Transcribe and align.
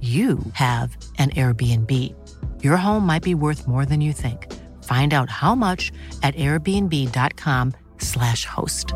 you 0.00 0.38
have 0.52 0.96
an 1.18 1.30
Airbnb. 1.30 2.14
Your 2.62 2.76
home 2.76 3.04
might 3.04 3.24
be 3.24 3.34
worth 3.34 3.66
more 3.66 3.84
than 3.84 4.00
you 4.00 4.12
think. 4.12 4.46
Find 4.84 5.12
out 5.12 5.28
how 5.28 5.56
much 5.56 5.90
at 6.22 6.36
airbnb.com/slash 6.36 8.44
host. 8.44 8.92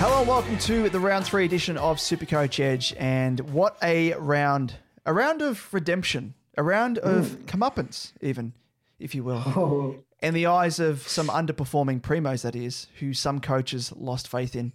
Hello 0.00 0.20
and 0.20 0.28
welcome 0.28 0.58
to 0.58 0.88
the 0.88 0.98
round 0.98 1.24
three 1.24 1.44
edition 1.44 1.76
of 1.76 1.98
Supercoach 1.98 2.58
Edge. 2.58 2.94
And 2.98 3.38
what 3.50 3.76
a 3.82 4.14
round! 4.14 4.74
A 5.06 5.12
round 5.12 5.40
of 5.40 5.72
redemption, 5.72 6.34
a 6.58 6.62
round 6.62 6.98
of 6.98 7.46
comeuppance, 7.46 8.12
even, 8.20 8.52
if 8.98 9.14
you 9.14 9.24
will. 9.24 9.42
Oh, 9.56 9.96
In 10.20 10.34
the 10.34 10.46
eyes 10.46 10.80
of 10.80 11.06
some 11.06 11.28
underperforming 11.28 12.00
primos, 12.02 12.42
that 12.42 12.56
is, 12.56 12.88
who 12.98 13.14
some 13.14 13.40
coaches 13.40 13.92
lost 13.96 14.26
faith 14.28 14.56
in. 14.56 14.72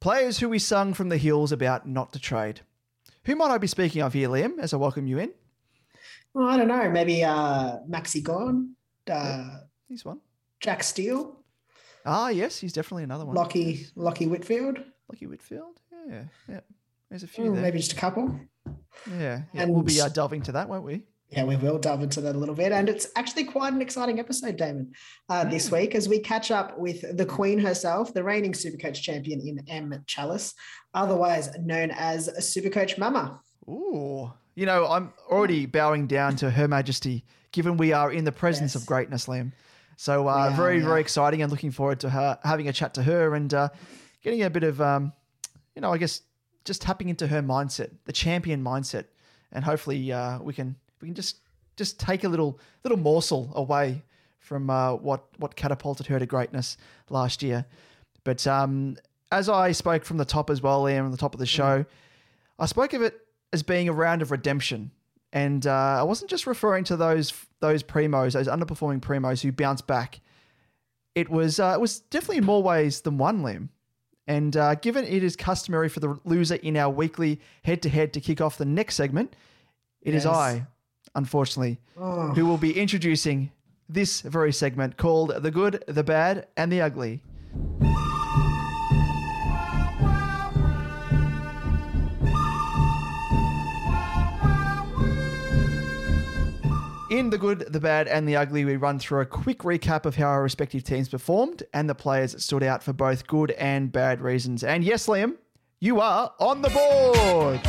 Players 0.00 0.38
who 0.40 0.48
we 0.50 0.58
sung 0.58 0.92
from 0.94 1.08
the 1.08 1.16
hills 1.16 1.50
about 1.52 1.88
not 1.88 2.12
to 2.12 2.18
trade. 2.18 2.60
Who 3.24 3.34
might 3.36 3.50
I 3.50 3.56
be 3.58 3.66
speaking 3.66 4.02
of 4.02 4.12
here, 4.12 4.28
Liam, 4.28 4.58
as 4.58 4.74
I 4.74 4.76
welcome 4.76 5.06
you 5.06 5.18
in? 5.18 5.32
well, 6.34 6.48
I 6.48 6.56
don't 6.58 6.68
know. 6.68 6.90
Maybe 6.90 7.24
uh, 7.24 7.78
Maxi 7.88 8.22
Gawn, 8.22 8.74
uh, 9.10 9.60
He's 9.88 10.04
one. 10.04 10.20
Jack 10.60 10.82
Steele, 10.82 11.38
Ah, 12.06 12.28
yes, 12.28 12.58
he's 12.58 12.74
definitely 12.74 13.04
another 13.04 13.24
one. 13.24 13.34
Lachie 13.34 13.90
Lachie 13.96 14.28
Whitfield. 14.28 14.78
Lucky 15.10 15.26
Whitfield. 15.26 15.80
Yeah, 16.08 16.24
yeah. 16.48 16.60
There's 17.08 17.22
a 17.22 17.26
few 17.26 17.44
Oh, 17.46 17.52
there. 17.52 17.62
maybe 17.62 17.78
just 17.78 17.92
a 17.94 17.96
couple. 17.96 18.38
Yeah, 19.18 19.42
yeah. 19.54 19.64
we'll 19.64 19.82
be 19.82 20.00
uh, 20.02 20.08
delving 20.10 20.42
to 20.42 20.52
that, 20.52 20.68
won't 20.68 20.84
we? 20.84 21.04
Yeah, 21.36 21.42
we 21.42 21.56
will 21.56 21.78
delve 21.78 22.02
into 22.02 22.20
that 22.20 22.36
a 22.36 22.38
little 22.38 22.54
bit. 22.54 22.70
And 22.70 22.88
it's 22.88 23.08
actually 23.16 23.42
quite 23.42 23.72
an 23.72 23.82
exciting 23.82 24.20
episode, 24.20 24.56
Damo, 24.56 24.86
uh, 25.28 25.44
this 25.44 25.68
week 25.68 25.96
as 25.96 26.08
we 26.08 26.20
catch 26.20 26.52
up 26.52 26.78
with 26.78 27.16
the 27.16 27.26
Queen 27.26 27.58
herself, 27.58 28.14
the 28.14 28.22
reigning 28.22 28.52
Supercoach 28.52 29.02
champion 29.02 29.40
in 29.40 29.60
Em 29.66 30.04
Challis, 30.06 30.54
otherwise 30.94 31.50
known 31.58 31.90
as 31.90 32.28
Supercoach 32.38 32.98
Mumma. 32.98 33.40
Ooh. 33.68 34.32
You 34.54 34.66
know, 34.66 34.86
I'm 34.86 35.12
already 35.28 35.66
bowing 35.66 36.06
down 36.06 36.36
to 36.36 36.52
Her 36.52 36.68
Majesty, 36.68 37.24
given 37.50 37.76
we 37.78 37.92
are 37.92 38.12
in 38.12 38.24
the 38.24 38.30
presence 38.30 38.76
of 38.76 38.86
greatness, 38.86 39.26
Liam. 39.26 39.50
So 39.96 40.28
uh, 40.28 40.32
are, 40.32 40.50
very, 40.52 40.78
we 40.78 40.84
very 40.84 41.00
exciting 41.00 41.42
and 41.42 41.50
looking 41.50 41.72
forward 41.72 41.98
to 42.00 42.10
her 42.10 42.38
having 42.44 42.68
a 42.68 42.72
chat 42.72 42.94
to 42.94 43.02
her 43.02 43.34
and 43.34 43.52
uh, 43.52 43.70
getting 44.22 44.44
a 44.44 44.50
bit 44.50 44.62
of, 44.62 44.80
um, 44.80 45.12
you 45.74 45.82
know, 45.82 45.92
I 45.92 45.98
guess 45.98 46.20
just 46.64 46.82
tapping 46.82 47.08
into 47.08 47.26
her 47.26 47.42
mindset, 47.42 47.90
the 48.04 48.12
champion 48.12 48.62
mindset, 48.62 49.06
and 49.50 49.64
hopefully 49.64 50.12
uh, 50.12 50.38
we 50.40 50.52
can 50.52 50.76
we 51.04 51.08
can 51.08 51.14
just 51.14 51.40
just 51.76 52.00
take 52.00 52.24
a 52.24 52.28
little 52.28 52.58
little 52.82 52.98
morsel 52.98 53.52
away 53.54 54.02
from 54.38 54.70
uh, 54.70 54.94
what 54.94 55.24
what 55.36 55.54
catapulted 55.54 56.06
her 56.06 56.18
to 56.18 56.24
greatness 56.24 56.78
last 57.10 57.42
year. 57.42 57.66
But 58.24 58.46
um, 58.46 58.96
as 59.30 59.50
I 59.50 59.72
spoke 59.72 60.04
from 60.04 60.16
the 60.16 60.24
top 60.24 60.48
as 60.48 60.62
well, 60.62 60.84
Liam, 60.84 61.04
on 61.04 61.10
the 61.10 61.18
top 61.18 61.34
of 61.34 61.40
the 61.40 61.46
show, 61.46 61.84
I 62.58 62.66
spoke 62.66 62.94
of 62.94 63.02
it 63.02 63.20
as 63.52 63.62
being 63.62 63.88
a 63.88 63.92
round 63.92 64.22
of 64.22 64.30
redemption. 64.30 64.90
And 65.32 65.66
uh, 65.66 65.98
I 66.00 66.02
wasn't 66.04 66.30
just 66.30 66.46
referring 66.46 66.84
to 66.84 66.96
those 66.96 67.34
those 67.60 67.82
primos, 67.82 68.32
those 68.32 68.48
underperforming 68.48 69.00
primos 69.00 69.42
who 69.42 69.52
bounced 69.52 69.86
back. 69.86 70.20
It 71.14 71.28
was 71.28 71.60
uh, 71.60 71.72
it 71.74 71.80
was 71.80 72.00
definitely 72.00 72.38
in 72.38 72.46
more 72.46 72.62
ways 72.62 73.02
than 73.02 73.18
one 73.18 73.42
limb. 73.42 73.68
And 74.26 74.56
uh, 74.56 74.76
given 74.76 75.04
it 75.04 75.22
is 75.22 75.36
customary 75.36 75.90
for 75.90 76.00
the 76.00 76.18
loser 76.24 76.54
in 76.54 76.78
our 76.78 76.88
weekly 76.88 77.42
head 77.62 77.82
to 77.82 77.90
head 77.90 78.14
to 78.14 78.22
kick 78.22 78.40
off 78.40 78.56
the 78.56 78.64
next 78.64 78.94
segment, 78.94 79.36
it 80.00 80.14
is 80.14 80.24
Yes. 80.24 80.34
I, 80.34 80.66
unfortunately, 81.14 81.78
Oh, 81.96 82.28
who 82.34 82.46
will 82.46 82.58
be 82.58 82.78
introducing 82.78 83.50
this 83.88 84.20
very 84.22 84.52
segment 84.52 84.96
called 84.96 85.32
The 85.42 85.50
Good, 85.50 85.84
the 85.86 86.02
Bad, 86.04 86.46
and 86.56 86.72
the 86.72 86.80
Ugly. 86.80 87.22
In 97.10 97.30
The 97.30 97.38
Good, 97.38 97.72
the 97.72 97.78
Bad, 97.78 98.08
and 98.08 98.26
the 98.26 98.34
Ugly, 98.34 98.64
we 98.64 98.76
run 98.76 98.98
through 98.98 99.20
a 99.20 99.26
quick 99.26 99.58
recap 99.60 100.04
of 100.04 100.16
how 100.16 100.26
our 100.26 100.42
respective 100.42 100.82
teams 100.82 101.08
performed 101.08 101.62
and 101.72 101.88
the 101.88 101.94
players 101.94 102.32
that 102.32 102.40
stood 102.40 102.62
out 102.64 102.82
for 102.82 102.92
both 102.92 103.26
good 103.28 103.52
and 103.52 103.92
bad 103.92 104.20
reasons. 104.20 104.64
And 104.64 104.82
yes, 104.82 105.06
Liam, 105.06 105.36
you 105.80 106.00
are 106.00 106.32
on 106.40 106.62
the 106.62 106.70
board. 106.70 107.60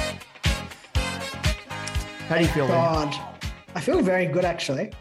How 2.28 2.38
do 2.38 2.41
you 2.41 2.47
feel, 2.47 2.67
Liam? 2.67 3.34
I 3.75 3.81
feel 3.81 4.02
very 4.02 4.25
good, 4.25 4.46
actually. 4.46 4.91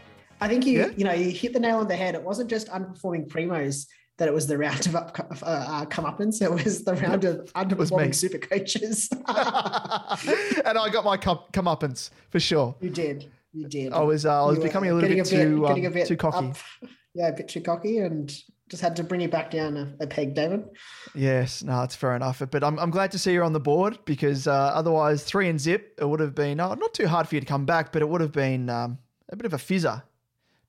I 0.41 0.47
think 0.49 0.65
you, 0.65 0.79
Yeah? 0.79 0.89
you 0.97 1.05
know, 1.05 1.13
you 1.13 1.31
hit 1.31 1.53
the 1.53 1.59
nail 1.59 1.77
on 1.79 1.87
the 1.87 1.95
head. 1.95 2.13
It 2.13 2.21
wasn't 2.21 2.49
just 2.49 2.67
underperforming 2.67 3.27
primos 3.27 3.87
that 4.17 4.27
it 4.27 4.33
was 4.33 4.47
the 4.47 4.57
round 4.57 4.85
of 4.85 4.95
up, 4.95 5.17
uh, 5.41 5.45
uh, 5.45 5.85
comeuppance. 5.85 6.41
It 6.41 6.51
was 6.51 6.83
the 6.83 6.93
round 6.95 7.23
of 7.23 7.51
underperforming 7.53 8.13
super 8.13 8.37
coaches. 8.37 9.09
and 9.11 10.77
I 10.77 10.89
got 10.91 11.05
my 11.05 11.17
come, 11.17 11.39
comeuppance 11.53 12.09
for 12.29 12.39
sure. 12.39 12.75
you 12.81 12.89
did. 12.89 13.31
You 13.53 13.67
did. 13.69 13.93
I 13.93 14.01
was 14.01 14.25
uh, 14.25 14.43
I 14.43 14.47
was 14.47 14.57
You 14.57 14.63
becoming 14.63 14.89
a 14.91 14.93
little 14.93 15.09
getting 15.09 15.23
bit, 15.23 15.29
too 15.29 15.65
um, 15.67 16.05
too 16.05 16.17
cocky. 16.17 16.47
up- 16.49 16.57
yeah, 17.13 17.27
a 17.29 17.33
bit 17.33 17.47
too 17.47 17.61
cocky, 17.61 17.99
and 17.99 18.29
just 18.69 18.81
had 18.81 18.95
to 18.95 19.03
bring 19.03 19.21
you 19.21 19.27
back 19.29 19.51
down 19.51 19.77
a, 19.77 20.03
a 20.03 20.07
peg, 20.07 20.33
David. 20.33 20.63
Yes, 21.13 21.63
no, 21.63 21.83
it's 21.83 21.95
fair 21.95 22.15
enough. 22.15 22.41
But 22.49 22.63
I'm, 22.63 22.79
I'm 22.79 22.89
glad 22.89 23.11
to 23.11 23.19
see 23.19 23.33
you're 23.33 23.43
on 23.43 23.53
the 23.53 23.59
board 23.59 23.99
because 24.05 24.47
uh, 24.47 24.51
otherwise, 24.73 25.23
three 25.23 25.49
and 25.49 25.59
zip, 25.59 25.95
it 25.99 26.05
would 26.07 26.19
have 26.19 26.33
been 26.35 26.59
uh, 26.59 26.73
not 26.75 26.93
too 26.93 27.07
hard 27.07 27.27
for 27.27 27.35
you 27.35 27.41
to 27.41 27.47
come 27.47 27.65
back, 27.65 27.91
but 27.91 28.01
it 28.01 28.09
would 28.09 28.21
have 28.21 28.31
been 28.31 28.69
um, 28.69 28.97
a 29.29 29.35
bit 29.35 29.45
of 29.45 29.53
a 29.53 29.57
fizzer. 29.57 30.01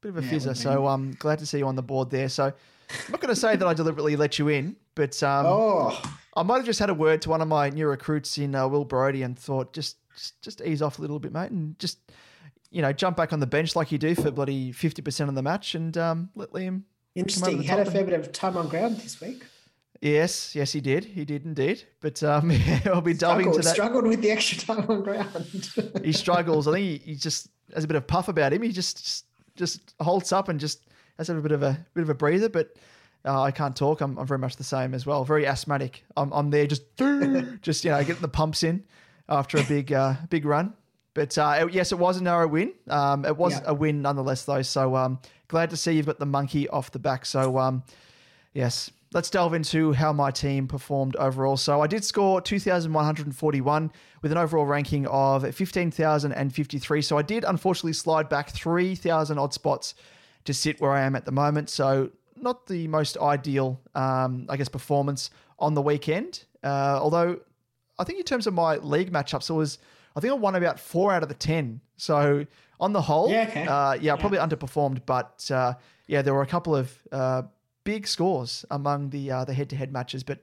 bit 0.01 0.11
of 0.11 0.19
a 0.19 0.23
Yeah, 0.23 0.31
fizzer. 0.31 0.57
So 0.57 0.87
I'm 0.87 1.13
glad 1.13 1.39
to 1.39 1.47
see 1.47 1.59
you 1.59 1.67
on 1.67 1.75
the 1.77 1.83
board 1.83 2.11
there. 2.11 2.29
So 2.29 2.45
I'm 2.45 3.11
not 3.11 3.21
going 3.21 3.35
to 3.35 3.41
say 3.41 3.57
that 3.57 3.67
I 3.67 3.73
deliberately 3.75 4.15
let 4.17 4.39
you 4.39 4.49
in, 4.49 4.77
but 4.95 5.21
um, 5.23 5.47
Oh, 5.47 6.03
I 6.37 6.43
might 6.43 6.57
have 6.59 6.67
just 6.67 6.79
had 6.79 6.91
a 6.91 6.95
word 6.95 7.23
to 7.23 7.31
one 7.31 7.41
of 7.41 7.49
my 7.49 7.71
new 7.71 7.87
recruits 7.89 8.37
in 8.37 8.55
uh, 8.55 8.69
Will 8.69 8.85
Brodie 8.85 9.23
and 9.23 9.39
thought, 9.39 9.73
just, 9.73 9.97
just 10.15 10.43
just 10.43 10.61
ease 10.61 10.83
off 10.83 10.99
a 10.99 11.01
little 11.01 11.19
bit, 11.19 11.33
mate, 11.33 11.51
and 11.51 11.79
just 11.79 11.99
you 12.71 12.83
know 12.83 12.93
jump 12.93 13.17
back 13.17 13.33
on 13.33 13.41
the 13.41 13.47
bench 13.47 13.75
like 13.75 13.91
you 13.91 13.97
do 13.97 14.15
for 14.15 14.31
bloody 14.31 14.71
fifty 14.71 15.01
percent 15.01 15.31
of 15.31 15.35
the 15.35 15.43
match, 15.43 15.75
and 15.75 15.97
um, 15.97 16.29
let 16.35 16.51
Liam. 16.53 16.83
Interesting. 17.17 17.63
He 17.63 17.67
had 17.67 17.81
a 17.81 17.91
fair 17.91 18.05
bit 18.05 18.15
of 18.15 18.33
time 18.33 18.57
on 18.57 18.69
ground 18.69 18.99
this 18.99 19.21
week. 19.21 19.45
Yes, 20.01 20.55
yes, 20.55 20.73
he 20.73 20.81
did. 20.81 21.05
He 21.05 21.25
did 21.25 21.45
indeed. 21.45 21.85
But 22.01 22.23
um, 22.23 22.53
I'll 22.87 23.01
be 23.01 23.15
delving 23.15 23.47
into 23.47 23.63
that. 23.63 23.75
struggled 23.75 24.07
with 24.07 24.21
the 24.21 24.31
extra 24.31 24.59
time 24.59 24.91
on 24.91 25.03
ground. 25.03 25.71
He 26.05 26.13
struggles. 26.13 26.69
I 26.69 26.73
think 26.73 27.03
he, 27.03 27.13
he 27.13 27.17
just 27.17 27.49
has 27.75 27.85
a 27.85 27.87
bit 27.87 27.97
of 27.97 28.07
puff 28.07 28.29
about 28.29 28.53
him. 28.53 28.63
He 28.63 28.73
just 28.73 28.99
just, 28.99 29.25
just 29.57 29.95
holds 30.01 30.33
up 30.33 30.49
and 30.49 30.61
just 30.61 30.87
has 31.19 31.29
a 31.31 31.35
bit 31.35 31.53
of 31.53 31.63
a 31.63 31.85
bit 31.95 32.03
of 32.03 32.11
a 32.11 32.15
breather. 32.15 32.49
But 32.49 32.77
uh, 33.25 33.43
I 33.43 33.51
can't 33.51 33.75
talk. 33.75 34.01
I'm, 34.01 34.19
I'm 34.19 34.27
very 34.27 34.39
much 34.39 34.57
the 34.57 34.65
same 34.65 34.95
as 34.95 35.07
well. 35.07 35.25
Very 35.25 35.47
asthmatic. 35.47 36.05
I'm, 36.17 36.33
I'm 36.33 36.51
there 36.51 36.67
just 36.67 36.83
just 37.63 37.85
you 37.85 37.91
know 37.91 38.03
getting 38.05 38.23
the 38.23 38.29
pumps 38.29 38.63
in 38.63 38.85
after 39.29 39.59
a 39.59 39.65
big 39.65 39.93
uh, 39.93 40.15
big 40.29 40.45
run. 40.45 40.75
But 41.17 41.37
uh, 41.39 41.67
yes, 41.73 41.93
it 41.93 41.99
was 41.99 42.19
a 42.19 42.23
narrow 42.23 42.47
win. 42.47 42.75
Um, 42.89 43.25
it 43.25 43.37
was 43.37 43.55
Yeah. 43.55 43.63
a 43.65 43.75
win 43.75 44.03
nonetheless, 44.03 44.45
though. 44.45 44.61
So 44.61 44.95
um, 44.95 45.19
glad 45.49 45.71
to 45.71 45.77
see 45.77 45.93
you've 45.93 46.05
got 46.05 46.19
the 46.19 46.27
monkey 46.27 46.69
off 46.69 46.93
the 46.93 46.99
back. 46.99 47.25
So 47.25 47.57
um, 47.59 47.83
yes, 48.53 48.91
let's 49.15 49.31
delve 49.31 49.55
into 49.55 49.95
how 49.95 50.13
my 50.13 50.31
team 50.31 50.69
performed 50.69 51.17
overall. 51.17 51.57
So 51.57 51.81
I 51.81 51.87
did 51.87 52.05
score 52.05 52.43
2,141 52.43 53.91
with 54.21 54.31
an 54.31 54.37
overall 54.37 54.67
ranking 54.67 55.07
of 55.07 55.43
15,053. 55.55 57.03
So 57.03 57.17
I 57.17 57.23
did 57.23 57.45
unfortunately 57.45 57.95
slide 57.95 58.29
back 58.29 58.51
3,000 58.51 59.39
odd 59.39 59.55
spots 59.55 59.95
to 60.45 60.53
sit 60.53 60.81
where 60.83 60.93
I 60.93 61.01
am 61.01 61.17
at 61.17 61.25
the 61.25 61.33
moment. 61.33 61.71
So 61.71 62.11
not 62.39 62.67
the 62.67 62.89
most 62.89 63.17
ideal, 63.17 63.81
um, 63.95 64.45
I 64.51 64.59
guess, 64.59 64.69
performance 64.69 65.31
on 65.59 65.73
the 65.73 65.81
weekend. 65.83 66.45
Uh, 66.63 66.99
although 67.01 67.41
I 67.99 68.05
think 68.05 68.19
in 68.19 68.25
terms 68.27 68.47
of 68.47 68.53
my 68.53 68.77
league 68.77 69.11
matchups, 69.11 69.49
it 69.49 69.55
was 69.55 69.79
I 70.17 70.21
think 70.21 70.33
I 70.33 70.37
won 70.37 70.55
about 70.57 70.81
four 70.81 71.13
out 71.13 71.23
of 71.23 71.29
the 71.29 71.35
ten. 71.35 71.81
So 71.97 72.47
on 72.81 72.93
the 72.93 73.03
whole, 73.03 73.31
Yeah, 73.31 73.47
okay. 73.49 73.67
uh, 73.67 73.93
yeah, 73.95 74.15
I 74.15 74.17
probably 74.17 74.39
underperformed, 74.39 75.03
but 75.07 75.49
uh, 75.51 75.75
yeah, 76.07 76.23
there 76.23 76.35
were 76.35 76.43
a 76.43 76.47
couple 76.47 76.75
of 76.75 76.99
uh, 77.13 77.43
big 77.85 78.07
scores 78.07 78.65
among 78.71 79.11
the 79.11 79.31
uh, 79.31 79.45
the 79.45 79.55
head 79.55 79.71
to 79.71 79.77
head 79.77 79.93
matches. 79.93 80.23
But 80.25 80.39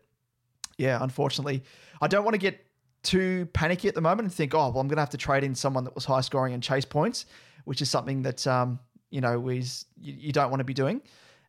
yeah, 0.78 1.00
unfortunately, 1.02 1.64
I 2.02 2.08
don't 2.08 2.24
want 2.24 2.36
to 2.36 2.40
get 2.40 2.64
too 3.02 3.48
panicky 3.54 3.88
at 3.88 3.96
the 3.96 4.02
moment 4.02 4.22
and 4.28 4.34
think, 4.34 4.54
oh, 4.56 4.70
well, 4.70 4.80
I'm 4.80 4.88
going 4.88 4.96
to 4.96 5.02
have 5.02 5.10
to 5.10 5.18
trade 5.18 5.44
in 5.44 5.54
someone 5.56 5.84
that 5.84 5.94
was 5.96 6.06
high 6.06 6.22
scoring 6.22 6.54
and 6.54 6.64
chase 6.64 6.86
points, 6.86 7.25
which 7.66 7.81
is 7.81 7.90
something 7.90 8.22
that 8.24 8.46
um, 8.48 8.80
you 9.10 9.22
know 9.22 9.50
is 9.50 9.86
you, 10.00 10.14
you 10.18 10.31
don't 10.31 10.50
want 10.52 10.60
to 10.60 10.66
be 10.66 10.74
doing. 10.74 11.02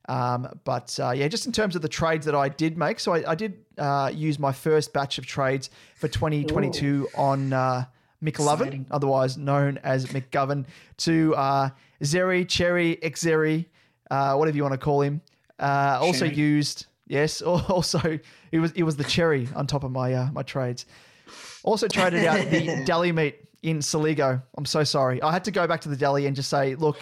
Um, 0.07 0.49
but 0.65 0.99
uh, 1.03 1.13
yeah, 1.13 1.29
just 1.29 1.47
in 1.47 1.53
terms 1.53 1.77
of 1.77 1.83
the 1.83 1.89
trades 1.89 2.27
that 2.27 2.35
I 2.35 2.49
did 2.51 2.77
make, 2.77 3.01
so 3.01 3.15
I, 3.15 3.31
I 3.31 3.35
did 3.35 3.65
uh, 3.79 4.11
use 4.15 4.39
my 4.39 4.53
first 4.53 4.93
batch 4.93 5.17
of 5.17 5.25
trades 5.25 5.71
for 5.97 6.09
2022 6.09 7.09
on 7.17 7.55
uh, 7.55 7.85
McLovin, 8.25 8.61
Exciting. 8.61 8.87
otherwise 8.91 9.37
known 9.37 9.79
as 9.85 10.07
McGovern, 10.07 10.65
to 10.99 11.35
uh, 11.37 11.69
Zeri, 12.03 12.49
Cherry, 12.49 12.97
Xerri, 13.03 13.67
uh, 14.11 14.35
whatever 14.35 14.57
you 14.57 14.63
want 14.63 14.73
to 14.73 14.79
call 14.79 15.03
him. 15.03 15.21
Uh, 15.59 15.99
also 16.01 16.27
Cherry. 16.27 16.37
used, 16.37 16.87
yes, 17.07 17.43
also 17.69 18.19
it 18.51 18.59
was 18.59 18.73
it 18.73 18.83
was 18.83 18.97
the 18.97 19.05
cherry 19.05 19.49
on 19.55 19.67
top 19.67 19.85
of 19.85 19.91
my 19.93 20.15
uh, 20.15 20.31
my 20.33 20.43
trades. 20.43 20.87
Also 21.63 21.87
traded 21.89 22.25
out 22.25 22.51
the 22.51 22.83
deli 22.87 23.13
meat 23.13 23.37
in 23.63 23.79
Soligo. 23.79 24.43
I'm 24.57 24.67
so 24.67 24.85
sorry. 24.85 25.23
I 25.23 25.33
had 25.33 25.45
to 25.45 25.51
go 25.51 25.67
back 25.67 25.81
to 25.83 25.89
the 25.89 25.97
deli 25.97 26.27
and 26.27 26.37
just 26.37 26.51
say, 26.51 26.75
look, 26.75 26.99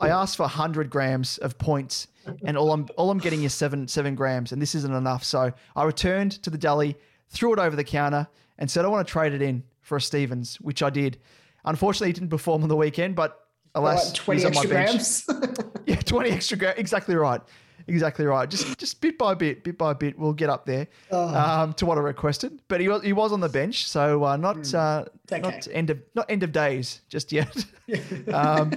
I 0.00 0.08
asked 0.08 0.36
for 0.38 0.44
100 0.44 0.88
grams 0.88 1.36
of 1.38 1.58
points, 1.58 2.08
and 2.44 2.56
all 2.56 2.72
I'm 2.72 2.88
all 2.96 3.10
I'm 3.10 3.18
getting 3.18 3.42
is 3.44 3.52
seven 3.54 3.86
seven 3.88 4.14
grams, 4.14 4.52
and 4.52 4.60
this 4.60 4.74
isn't 4.74 4.94
enough. 4.94 5.24
So 5.24 5.52
I 5.76 5.84
returned 5.84 6.42
to 6.42 6.50
the 6.50 6.58
deli, 6.58 6.96
threw 7.28 7.52
it 7.52 7.58
over 7.58 7.76
the 7.76 7.84
counter, 7.84 8.26
and 8.58 8.70
said 8.70 8.84
I 8.84 8.88
want 8.88 9.06
to 9.06 9.10
trade 9.12 9.32
it 9.34 9.42
in 9.42 9.62
for 9.82 9.96
a 9.96 10.00
Stevens, 10.00 10.56
which 10.60 10.82
I 10.82 10.90
did. 10.90 11.18
Unfortunately, 11.64 12.08
he 12.08 12.12
didn't 12.14 12.30
perform 12.30 12.62
on 12.62 12.68
the 12.68 12.76
weekend, 12.76 13.14
but 13.14 13.38
alas, 13.74 14.06
Like 14.06 14.14
20 14.14 14.40
he's 14.40 14.44
on 14.46 14.54
my 14.54 14.60
extra 14.60 14.74
bench. 14.74 15.26
grams. 15.48 15.68
Yeah, 15.86 15.96
20 15.96 16.30
extra 16.30 16.56
grams. 16.56 16.78
Exactly 16.78 17.14
right. 17.16 17.40
Exactly 17.88 18.24
right. 18.24 18.48
Just 18.48 18.78
just 18.78 19.00
bit 19.00 19.18
by 19.18 19.34
bit, 19.34 19.64
bit 19.64 19.76
by 19.76 19.92
bit, 19.92 20.16
we'll 20.16 20.32
get 20.32 20.48
up 20.48 20.64
there 20.66 20.86
Oh. 21.10 21.34
um, 21.34 21.72
to 21.74 21.84
what 21.86 21.98
I 21.98 22.00
requested. 22.00 22.60
But 22.68 22.80
he 22.80 22.88
was 22.88 23.02
he 23.02 23.12
was 23.12 23.32
on 23.32 23.40
the 23.40 23.48
bench, 23.48 23.88
so 23.88 24.24
uh, 24.24 24.36
not 24.36 24.72
uh, 24.72 25.04
Hmm. 25.28 25.34
okay. 25.34 25.40
not 25.42 25.68
end 25.72 25.90
of 25.90 25.98
not 26.14 26.30
end 26.30 26.44
of 26.44 26.52
days 26.52 27.00
just 27.08 27.32
yet. 27.32 27.64
um, 28.32 28.70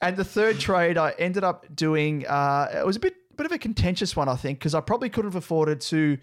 and 0.00 0.16
the 0.16 0.24
third 0.24 0.58
trade, 0.58 0.96
I 0.96 1.10
ended 1.18 1.44
up 1.44 1.66
doing. 1.76 2.26
Uh, 2.26 2.70
it 2.80 2.86
was 2.86 2.96
a 2.96 3.00
bit 3.00 3.14
bit 3.36 3.44
of 3.44 3.52
a 3.52 3.58
contentious 3.58 4.16
one, 4.16 4.28
I 4.30 4.36
think, 4.36 4.58
because 4.58 4.74
I 4.74 4.80
probably 4.80 5.10
could 5.10 5.26
have 5.26 5.36
afforded 5.36 5.82
to 5.82 6.16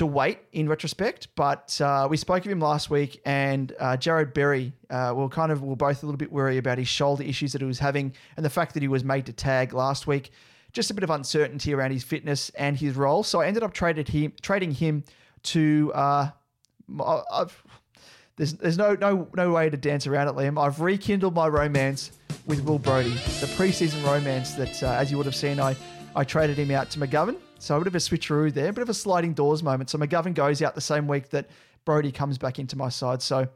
to 0.00 0.06
wait 0.06 0.38
in 0.52 0.66
retrospect. 0.66 1.28
But 1.36 1.78
uh, 1.78 2.08
we 2.10 2.16
spoke 2.16 2.46
of 2.46 2.50
him 2.50 2.58
last 2.58 2.88
week, 2.88 3.20
and 3.26 3.70
uh, 3.78 3.98
Jarrod 3.98 4.32
Berry, 4.32 4.72
uh, 4.88 5.12
we 5.14 5.22
were 5.22 5.28
kind 5.28 5.52
of 5.52 5.62
we 5.62 5.68
were 5.68 5.76
both 5.76 6.02
a 6.02 6.06
little 6.06 6.16
bit 6.16 6.32
worried 6.32 6.56
about 6.56 6.78
his 6.78 6.88
shoulder 6.88 7.22
issues 7.22 7.52
that 7.52 7.60
he 7.60 7.66
was 7.66 7.78
having, 7.78 8.14
and 8.36 8.44
the 8.44 8.50
fact 8.50 8.72
that 8.72 8.82
he 8.82 8.88
was 8.88 9.04
made 9.04 9.26
to 9.26 9.32
tag 9.34 9.74
last 9.74 10.06
week. 10.06 10.30
Just 10.72 10.90
a 10.90 10.94
bit 10.94 11.04
of 11.04 11.10
uncertainty 11.10 11.74
around 11.74 11.90
his 11.90 12.02
fitness 12.02 12.48
and 12.50 12.78
his 12.78 12.96
role. 12.96 13.22
So 13.22 13.40
I 13.42 13.46
ended 13.46 13.62
up 13.62 13.74
traded 13.74 14.08
him 14.08 14.32
trading 14.40 14.72
him 14.72 15.04
to. 15.42 15.92
Uh, 15.94 16.30
I've, 17.30 17.62
there's 18.36 18.54
there's 18.54 18.78
no 18.78 18.94
no 18.94 19.28
no 19.36 19.50
way 19.50 19.68
to 19.68 19.76
dance 19.76 20.06
around 20.06 20.28
it, 20.28 20.34
Liam. 20.34 20.58
I've 20.58 20.80
rekindled 20.80 21.34
my 21.34 21.46
romance 21.46 22.12
with 22.46 22.64
Will 22.64 22.78
Brodie, 22.78 23.10
the 23.10 23.50
preseason 23.58 24.02
romance 24.06 24.54
that, 24.54 24.82
uh, 24.82 24.92
as 24.92 25.10
you 25.10 25.18
would 25.18 25.26
have 25.26 25.36
seen, 25.36 25.60
I 25.60 25.76
I 26.16 26.24
traded 26.24 26.56
him 26.56 26.70
out 26.70 26.88
to 26.92 26.98
McGovern. 26.98 27.36
So 27.60 27.76
a 27.76 27.78
bit 27.78 27.86
of 27.88 27.94
a 27.94 27.98
switcheroo 27.98 28.52
there, 28.52 28.70
a 28.70 28.72
bit 28.72 28.82
of 28.82 28.88
a 28.88 28.94
sliding 28.94 29.34
doors 29.34 29.62
moment. 29.62 29.90
So 29.90 29.98
McGovern 29.98 30.34
goes 30.34 30.62
out 30.62 30.74
the 30.74 30.80
same 30.80 31.06
week 31.06 31.28
that 31.30 31.48
Brodie 31.84 32.10
comes 32.10 32.38
back 32.38 32.58
into 32.58 32.76
my 32.76 32.88
side. 32.88 33.22
So 33.22 33.46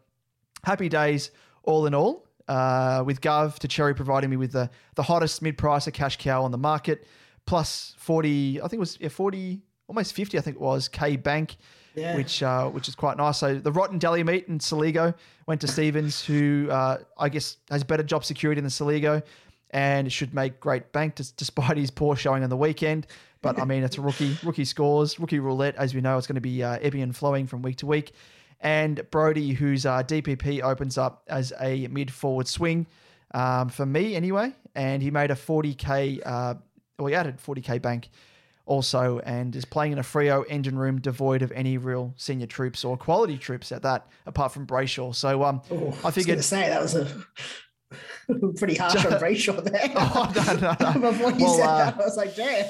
happy 0.62 0.88
days 0.88 1.30
all 1.62 1.86
in 1.86 1.94
all. 1.94 2.26
Uh, 2.46 3.02
with 3.06 3.22
Gov 3.22 3.58
to 3.60 3.68
Cherry 3.68 3.94
providing 3.94 4.28
me 4.28 4.36
with 4.36 4.52
the 4.52 4.68
the 4.96 5.02
hottest 5.02 5.40
mid 5.40 5.56
pricer 5.56 5.90
cash 5.90 6.18
cow 6.18 6.44
on 6.44 6.50
the 6.50 6.58
market, 6.58 7.06
plus 7.46 7.94
forty, 7.96 8.60
I 8.60 8.68
think 8.68 8.74
it 8.74 8.80
was 8.80 8.98
yeah, 9.00 9.08
forty, 9.08 9.62
almost 9.88 10.12
fifty, 10.12 10.36
I 10.36 10.42
think 10.42 10.56
it 10.56 10.60
was 10.60 10.86
K 10.86 11.16
Bank, 11.16 11.56
Yeah. 11.94 12.14
which 12.14 12.42
uh, 12.42 12.68
which 12.68 12.86
is 12.86 12.94
quite 12.94 13.16
nice. 13.16 13.38
So 13.38 13.54
the 13.58 13.72
rotten 13.72 13.98
deli 13.98 14.22
meat 14.22 14.46
in 14.48 14.58
Soligo 14.58 15.14
went 15.46 15.62
to 15.62 15.66
Stevens, 15.66 16.22
who 16.22 16.68
uh, 16.70 16.98
I 17.18 17.30
guess 17.30 17.56
has 17.70 17.82
better 17.82 18.02
job 18.02 18.26
security 18.26 18.60
than 18.60 18.68
Soligo, 18.68 19.22
and 19.70 20.12
should 20.12 20.34
make 20.34 20.60
great 20.60 20.92
bank 20.92 21.14
despite 21.14 21.78
his 21.78 21.90
poor 21.90 22.14
showing 22.14 22.42
on 22.42 22.50
the 22.50 22.58
weekend. 22.58 23.06
But 23.44 23.60
I 23.60 23.64
mean, 23.64 23.84
it's 23.84 23.98
a 23.98 24.00
rookie, 24.00 24.36
rookie 24.42 24.64
scores, 24.64 25.20
rookie 25.20 25.38
roulette. 25.38 25.76
As 25.76 25.94
we 25.94 26.00
know, 26.00 26.18
it's 26.18 26.26
going 26.26 26.34
to 26.34 26.40
be 26.40 26.62
uh, 26.64 26.78
ebbing 26.80 27.02
and 27.02 27.14
flowing 27.14 27.46
from 27.46 27.62
week 27.62 27.76
to 27.76 27.86
week. 27.86 28.12
And 28.60 29.08
Brodie, 29.10 29.52
whose 29.52 29.84
uh, 29.86 30.02
DPP 30.02 30.62
opens 30.62 30.96
up 30.98 31.22
as 31.28 31.52
a 31.60 31.86
mid 31.88 32.10
forward 32.10 32.48
swing 32.48 32.86
um, 33.34 33.68
for 33.68 33.84
me 33.84 34.16
anyway, 34.16 34.54
and 34.74 35.02
he 35.02 35.10
made 35.10 35.30
a 35.30 35.34
40k, 35.34 36.20
uh, 36.24 36.54
well, 36.98 37.06
he 37.08 37.14
added 37.14 37.36
40k 37.38 37.82
bank 37.82 38.08
also, 38.64 39.18
and 39.18 39.54
is 39.54 39.66
playing 39.66 39.92
in 39.92 39.98
a 39.98 40.02
Freo 40.02 40.42
engine 40.48 40.78
room 40.78 40.98
devoid 40.98 41.42
of 41.42 41.52
any 41.52 41.76
real 41.76 42.14
senior 42.16 42.46
troops 42.46 42.82
or 42.82 42.96
quality 42.96 43.36
troops 43.36 43.70
at 43.72 43.82
that, 43.82 44.06
apart 44.24 44.52
from 44.52 44.66
Brayshaw. 44.66 45.14
So 45.14 45.44
um, 45.44 45.60
Oh, 45.70 45.76
I 45.76 45.78
I 45.78 45.82
was 45.82 45.92
going 46.02 46.12
figured 46.12 46.38
to 46.38 46.42
say 46.42 46.68
that 46.70 46.80
was 46.80 46.94
a 46.94 47.06
pretty 48.56 48.76
harsh 48.76 49.04
on 49.04 49.12
Brayshaw 49.20 49.62
there. 49.62 49.92
Oh, 49.94 50.32
no, 50.34 50.52
no, 50.54 50.76
no. 51.00 51.00
Before 51.12 51.32
you 51.32 51.44
Well, 51.44 51.54
said 51.56 51.66
uh, 51.66 51.76
that, 51.90 51.94
I 52.00 52.04
was 52.04 52.16
like, 52.16 52.34
damn. 52.34 52.66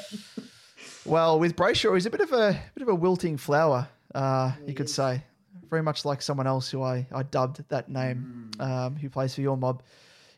Well, 1.06 1.38
with 1.38 1.54
Brayshaw, 1.56 1.94
he's 1.94 2.06
a 2.06 2.10
bit 2.10 2.20
of 2.20 2.32
a 2.32 2.60
bit 2.74 2.82
of 2.82 2.88
a 2.88 2.94
wilting 2.94 3.36
flower, 3.36 3.88
uh, 4.14 4.52
you 4.66 4.74
could 4.74 4.88
say. 4.88 5.22
Very 5.68 5.82
much 5.82 6.04
like 6.04 6.22
someone 6.22 6.46
else 6.46 6.70
who 6.70 6.82
I, 6.82 7.06
I 7.12 7.24
dubbed 7.24 7.68
that 7.68 7.88
name, 7.88 8.50
um, 8.60 8.96
who 8.96 9.10
plays 9.10 9.34
for 9.34 9.40
your 9.40 9.56
mob 9.56 9.82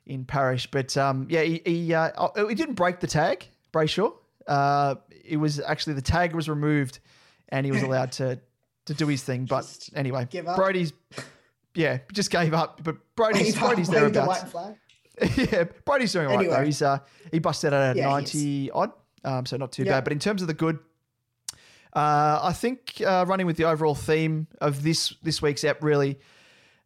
in 0.06 0.24
Parish. 0.24 0.66
But 0.70 0.96
um, 0.96 1.26
yeah, 1.30 1.42
he 1.42 1.60
he, 1.64 1.94
uh, 1.94 2.10
oh, 2.16 2.48
he 2.48 2.54
didn't 2.54 2.74
break 2.74 3.00
the 3.00 3.06
tag, 3.06 3.46
Brayshaw. 3.72 4.12
Uh, 4.46 4.96
it 5.24 5.36
was 5.36 5.60
actually 5.60 5.94
the 5.94 6.02
tag 6.02 6.34
was 6.34 6.48
removed, 6.48 7.00
and 7.50 7.66
he 7.66 7.72
was 7.72 7.82
allowed 7.88 8.12
to 8.12 8.38
to 8.86 8.94
do 8.94 9.06
his 9.06 9.22
thing. 9.22 9.44
But 9.44 9.88
anyway, 9.94 10.26
give 10.30 10.48
up. 10.48 10.56
Brodie's 10.56 10.92
yeah, 11.74 11.98
just 12.12 12.30
gave 12.30 12.54
up. 12.54 12.82
But 12.82 12.96
Brodie's 13.14 13.54
Wave 13.60 13.60
Brodie's 13.60 13.88
the 13.88 13.94
thereabouts. 13.94 14.26
white 14.26 14.50
flag. 14.50 14.76
yeah, 15.52 15.64
Brodie's 15.84 16.12
doing 16.12 16.28
all 16.28 16.36
right 16.36 16.48
though. 16.50 16.64
He's 16.64 16.82
uh 16.82 16.98
he 17.30 17.38
busted 17.38 17.72
out 17.72 17.82
at 17.90 17.96
Yeah, 17.96 18.08
ninety 18.08 18.70
odd, 18.70 18.92
um, 19.26 19.44
so 19.44 19.56
not 19.58 19.72
too 19.72 19.82
Yeah. 19.84 19.92
bad. 19.92 20.04
But 20.04 20.12
in 20.14 20.18
terms 20.18 20.40
of 20.40 20.48
the 20.48 20.54
good, 20.54 20.78
uh, 21.94 22.40
I 22.42 22.52
think 22.52 23.02
uh, 23.06 23.24
running 23.26 23.46
with 23.46 23.56
the 23.56 23.64
overall 23.64 23.94
theme 23.94 24.46
of 24.60 24.82
this 24.82 25.14
this 25.22 25.40
week's 25.42 25.64
app 25.64 25.82
really, 25.82 26.18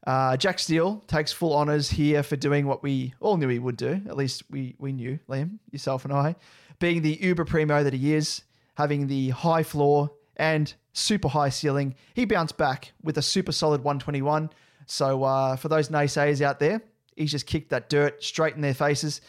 uh, 0.07 0.37
Jack 0.37 0.59
Steele 0.59 1.03
takes 1.07 1.33
full 1.33 1.55
honours 1.55 1.91
here 1.91 2.23
for 2.23 2.37
doing 2.37 2.67
what 2.67 2.83
we 2.83 3.15
all 3.21 3.37
knew 3.37 3.49
he 3.49 3.59
would 3.59 3.77
do. 3.77 4.01
At 4.09 4.17
least 4.17 4.45
we 4.51 4.75
we 4.79 4.93
knew 4.93 5.19
Liam, 5.29 5.59
yourself, 5.71 6.05
and 6.05 6.13
I, 6.15 6.37
being 6.79 7.03
the 7.03 7.19
uber 7.21 7.45
primo 7.45 7.83
that 7.85 7.93
he 7.93 8.15
is, 8.15 8.43
having 8.77 9.07
the 9.09 9.31
high 9.31 9.63
floor 9.63 10.11
and 10.37 10.73
super 10.93 11.29
high 11.29 11.51
ceiling. 11.51 11.95
He 12.15 12.25
bounced 12.25 12.57
back 12.57 12.93
with 13.03 13.19
a 13.19 13.23
super 13.23 13.53
solid 13.53 13.83
121. 13.85 14.51
So 14.87 15.23
uh, 15.23 15.57
for 15.57 15.69
those 15.69 15.89
naysayers 15.91 16.41
out 16.41 16.59
there, 16.59 16.81
he's 17.15 17.31
just 17.31 17.47
kicked 17.47 17.71
that 17.71 17.89
dirt 17.91 18.25
straight 18.25 18.55
in 18.55 18.61
their 18.63 18.75
faces. 18.75 19.21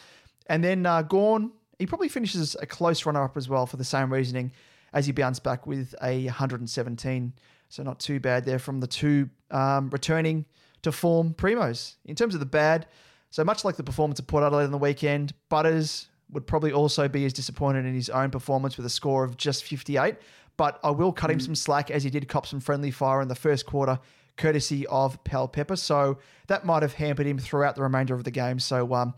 And 0.48 0.64
then 0.64 0.86
uh, 0.86 1.02
Gawn, 1.04 1.52
he 1.82 1.88
probably 1.88 2.10
finishes 2.10 2.56
a 2.62 2.68
close 2.68 3.08
runner 3.08 3.24
up 3.24 3.36
as 3.36 3.50
well 3.50 3.66
for 3.66 3.76
the 3.76 3.84
same 3.84 4.14
reasoning 4.14 4.52
as 4.94 5.08
he 5.08 5.12
bounced 5.12 5.44
back 5.44 5.66
with 5.66 5.96
a 6.04 6.26
117. 6.26 7.34
So 7.70 7.82
not 7.82 8.00
too 8.00 8.20
bad 8.20 8.46
there 8.46 8.60
from 8.60 8.80
the 8.82 8.86
two 8.86 9.32
um, 9.50 9.90
returning 9.90 10.46
to 10.84 10.92
form 10.92 11.34
primos. 11.34 11.96
In 12.06 12.16
terms 12.16 12.36
of 12.36 12.40
the 12.40 12.46
bad, 12.46 12.86
so 13.32 13.44
much 13.44 13.66
like 13.66 13.78
the 13.78 13.84
performance 13.84 14.20
of 14.20 14.28
Port 14.28 14.44
Adelaide 14.44 14.66
on 14.66 14.72
the 14.72 14.78
weekend, 14.78 15.34
Butters 15.50 16.08
would 16.30 16.46
probably 16.46 16.72
also 16.72 17.08
be 17.08 17.26
as 17.26 17.34
disappointed 17.34 17.84
in 17.88 17.96
his 17.96 18.12
own 18.12 18.30
performance 18.30 18.78
with 18.78 18.86
a 18.86 18.90
score 18.90 19.24
of 19.24 19.36
just 19.36 19.64
58. 19.64 20.18
But 20.58 20.80
I 20.84 20.92
will 20.92 21.12
cut 21.12 21.32
him 21.32 21.40
some 21.40 21.56
slack 21.56 21.90
as 21.90 22.04
he 22.04 22.12
did 22.12 22.28
cop 22.28 22.46
some 22.46 22.60
friendly 22.60 22.92
fire 22.92 23.24
in 23.24 23.28
the 23.28 23.34
first 23.34 23.66
quarter, 23.66 23.98
courtesy 24.38 24.86
of 24.86 25.24
Powell 25.24 25.48
Pepper. 25.48 25.78
So 25.78 26.20
that 26.46 26.64
might 26.64 26.84
have 26.84 26.94
hampered 26.94 27.26
him 27.26 27.40
throughout 27.40 27.76
the 27.76 27.82
remainder 27.82 28.14
of 28.14 28.24
the 28.24 28.30
game. 28.30 28.60
So 28.60 28.94
um, 28.94 29.16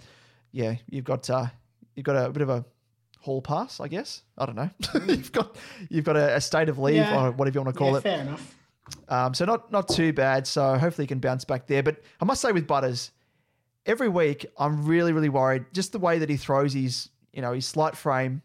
yeah, 0.53 0.75
you've 0.89 1.03
got 1.03 1.29
uh, 1.29 1.47
you've 1.95 2.05
got 2.05 2.15
a 2.15 2.29
bit 2.31 2.41
of 2.41 2.49
a 2.49 2.65
hall 3.19 3.41
pass, 3.41 3.79
I 3.79 3.87
guess. 3.87 4.21
I 4.37 4.45
don't 4.45 4.55
know. 4.55 4.69
you've 5.07 5.31
got 5.31 5.55
you've 5.89 6.05
got 6.05 6.17
a, 6.17 6.35
a 6.35 6.41
state 6.41 6.69
of 6.69 6.77
leave 6.79 6.95
Yeah. 6.95 7.27
or 7.27 7.31
whatever 7.31 7.57
you 7.59 7.63
want 7.63 7.73
to 7.75 7.79
call 7.79 7.91
yeah, 7.91 7.97
it. 7.97 8.01
fair 8.01 8.21
enough. 8.21 8.55
Um, 9.07 9.33
so 9.33 9.45
not 9.45 9.71
not 9.71 9.87
too 9.87 10.13
bad. 10.13 10.45
So 10.45 10.77
hopefully 10.77 11.03
he 11.05 11.07
can 11.07 11.19
bounce 11.19 11.45
back 11.45 11.67
there. 11.67 11.83
But 11.83 12.01
I 12.19 12.25
must 12.25 12.41
say 12.41 12.51
with 12.51 12.67
Butters, 12.67 13.11
every 13.85 14.09
week 14.09 14.45
I'm 14.57 14.85
really 14.85 15.13
really 15.13 15.29
worried. 15.29 15.65
Just 15.73 15.91
the 15.93 15.99
way 15.99 16.19
that 16.19 16.29
he 16.29 16.37
throws 16.37 16.73
his 16.73 17.09
you 17.31 17.41
know 17.41 17.53
his 17.53 17.65
slight 17.65 17.95
frame 17.95 18.41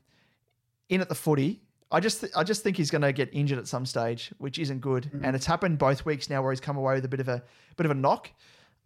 in 0.89 1.01
at 1.01 1.09
the 1.09 1.15
footy. 1.15 1.61
I 1.91 2.01
just 2.01 2.21
th- 2.21 2.33
I 2.37 2.45
just 2.45 2.63
think 2.63 2.77
he's 2.77 2.91
going 2.91 3.03
to 3.03 3.13
get 3.13 3.31
injured 3.33 3.59
at 3.59 3.67
some 3.67 3.87
stage, 3.87 4.31
which 4.39 4.59
isn't 4.59 4.81
good. 4.81 5.05
Mm-hmm. 5.05 5.25
And 5.25 5.35
it's 5.35 5.47
happened 5.47 5.79
both 5.79 6.05
weeks 6.05 6.29
now 6.29 6.43
where 6.43 6.53
he's 6.53 6.61
come 6.61 6.77
away 6.77 6.95
with 6.95 7.05
a 7.05 7.09
bit 7.09 7.21
of 7.21 7.29
a 7.29 7.43
bit 7.77 7.87
of 7.87 7.91
a 7.91 7.95
knock. 7.95 8.31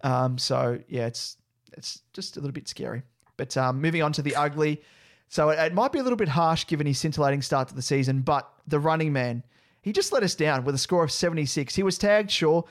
Um, 0.03 0.39
so 0.39 0.79
yeah, 0.89 1.07
it's 1.07 1.37
it's 1.77 2.03
just 2.13 2.37
a 2.37 2.41
little 2.41 2.53
bit 2.53 2.69
scary. 2.69 3.03
But 3.37 3.57
um, 3.57 3.81
moving 3.81 4.03
on 4.03 4.13
to 4.13 4.23
the 4.23 4.37
ugly. 4.37 4.83
So 5.29 5.49
it, 5.51 5.59
it 5.59 5.75
might 5.75 5.93
be 5.93 5.99
a 5.99 6.03
little 6.03 6.17
bit 6.17 6.29
harsh 6.29 6.67
given 6.67 6.87
his 6.87 6.99
scintillating 6.99 7.43
start 7.43 7.69
to 7.69 7.75
the 7.75 7.83
season, 7.83 8.21
but 8.21 8.53
the 8.67 8.79
running 8.79 9.13
man, 9.13 9.43
he 9.81 9.93
just 9.93 10.13
let 10.13 10.23
us 10.23 10.35
down 10.35 10.65
with 10.65 10.75
a 10.75 10.79
score 10.79 11.03
of 11.03 11.11
76. 11.11 11.75
He 11.75 11.83
was 11.83 11.99
tagged, 11.99 12.31
sure, 12.31 12.65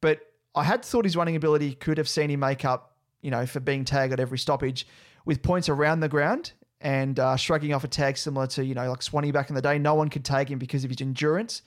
but 0.00 0.20
I 0.54 0.64
had 0.64 0.84
thought 0.84 1.04
his 1.04 1.16
running 1.16 1.36
ability 1.36 1.74
could 1.74 1.98
have 1.98 2.08
seen 2.08 2.30
him 2.30 2.40
make 2.40 2.64
up, 2.64 2.96
you 3.20 3.30
know, 3.30 3.46
for 3.46 3.60
being 3.60 3.84
tagged 3.84 4.12
at 4.12 4.20
every 4.20 4.38
stoppage 4.38 4.86
with 5.24 5.42
points 5.42 5.68
around 5.68 6.00
the 6.00 6.08
ground 6.08 6.52
and 6.80 7.18
uh, 7.20 7.36
shrugging 7.36 7.74
off 7.74 7.84
a 7.84 7.88
tag 7.88 8.16
similar 8.16 8.46
to, 8.46 8.64
you 8.64 8.74
know, 8.74 8.88
like 8.88 9.02
Swanee 9.02 9.30
back 9.30 9.50
in 9.50 9.54
the 9.54 9.62
day. 9.62 9.78
No 9.78 9.94
one 9.94 10.08
could 10.08 10.24
tag 10.24 10.50
him 10.50 10.58
because 10.58 10.84
of 10.84 10.90
his 10.90 11.00
endurance. 11.00 11.62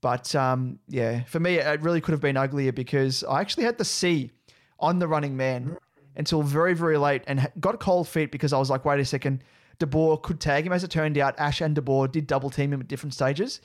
But 0.00 0.34
um, 0.34 0.78
yeah, 0.88 1.24
for 1.24 1.40
me, 1.40 1.56
it 1.56 1.82
really 1.82 2.00
could 2.00 2.12
have 2.12 2.20
been 2.20 2.36
uglier 2.36 2.72
because 2.72 3.24
I 3.24 3.40
actually 3.40 3.64
had 3.64 3.78
the 3.78 3.84
C 3.84 4.30
on 4.78 4.98
the 4.98 5.08
running 5.08 5.36
man 5.36 5.76
until 6.18 6.42
very, 6.42 6.74
very 6.74 6.98
late 6.98 7.22
and 7.26 7.50
got 7.60 7.80
cold 7.80 8.08
feet 8.08 8.30
because 8.30 8.52
I 8.52 8.58
was 8.58 8.68
like, 8.68 8.84
wait 8.84 9.00
a 9.00 9.04
second, 9.04 9.42
De 9.78 9.86
Boer 9.86 10.18
could 10.18 10.40
tag 10.40 10.66
him. 10.66 10.72
As 10.72 10.84
it 10.84 10.90
turned 10.90 11.16
out, 11.16 11.38
Ash 11.38 11.60
and 11.60 11.74
De 11.74 11.80
Boer 11.80 12.08
did 12.08 12.26
double 12.26 12.50
team 12.50 12.72
him 12.72 12.80
at 12.80 12.88
different 12.88 13.14
stages. 13.14 13.60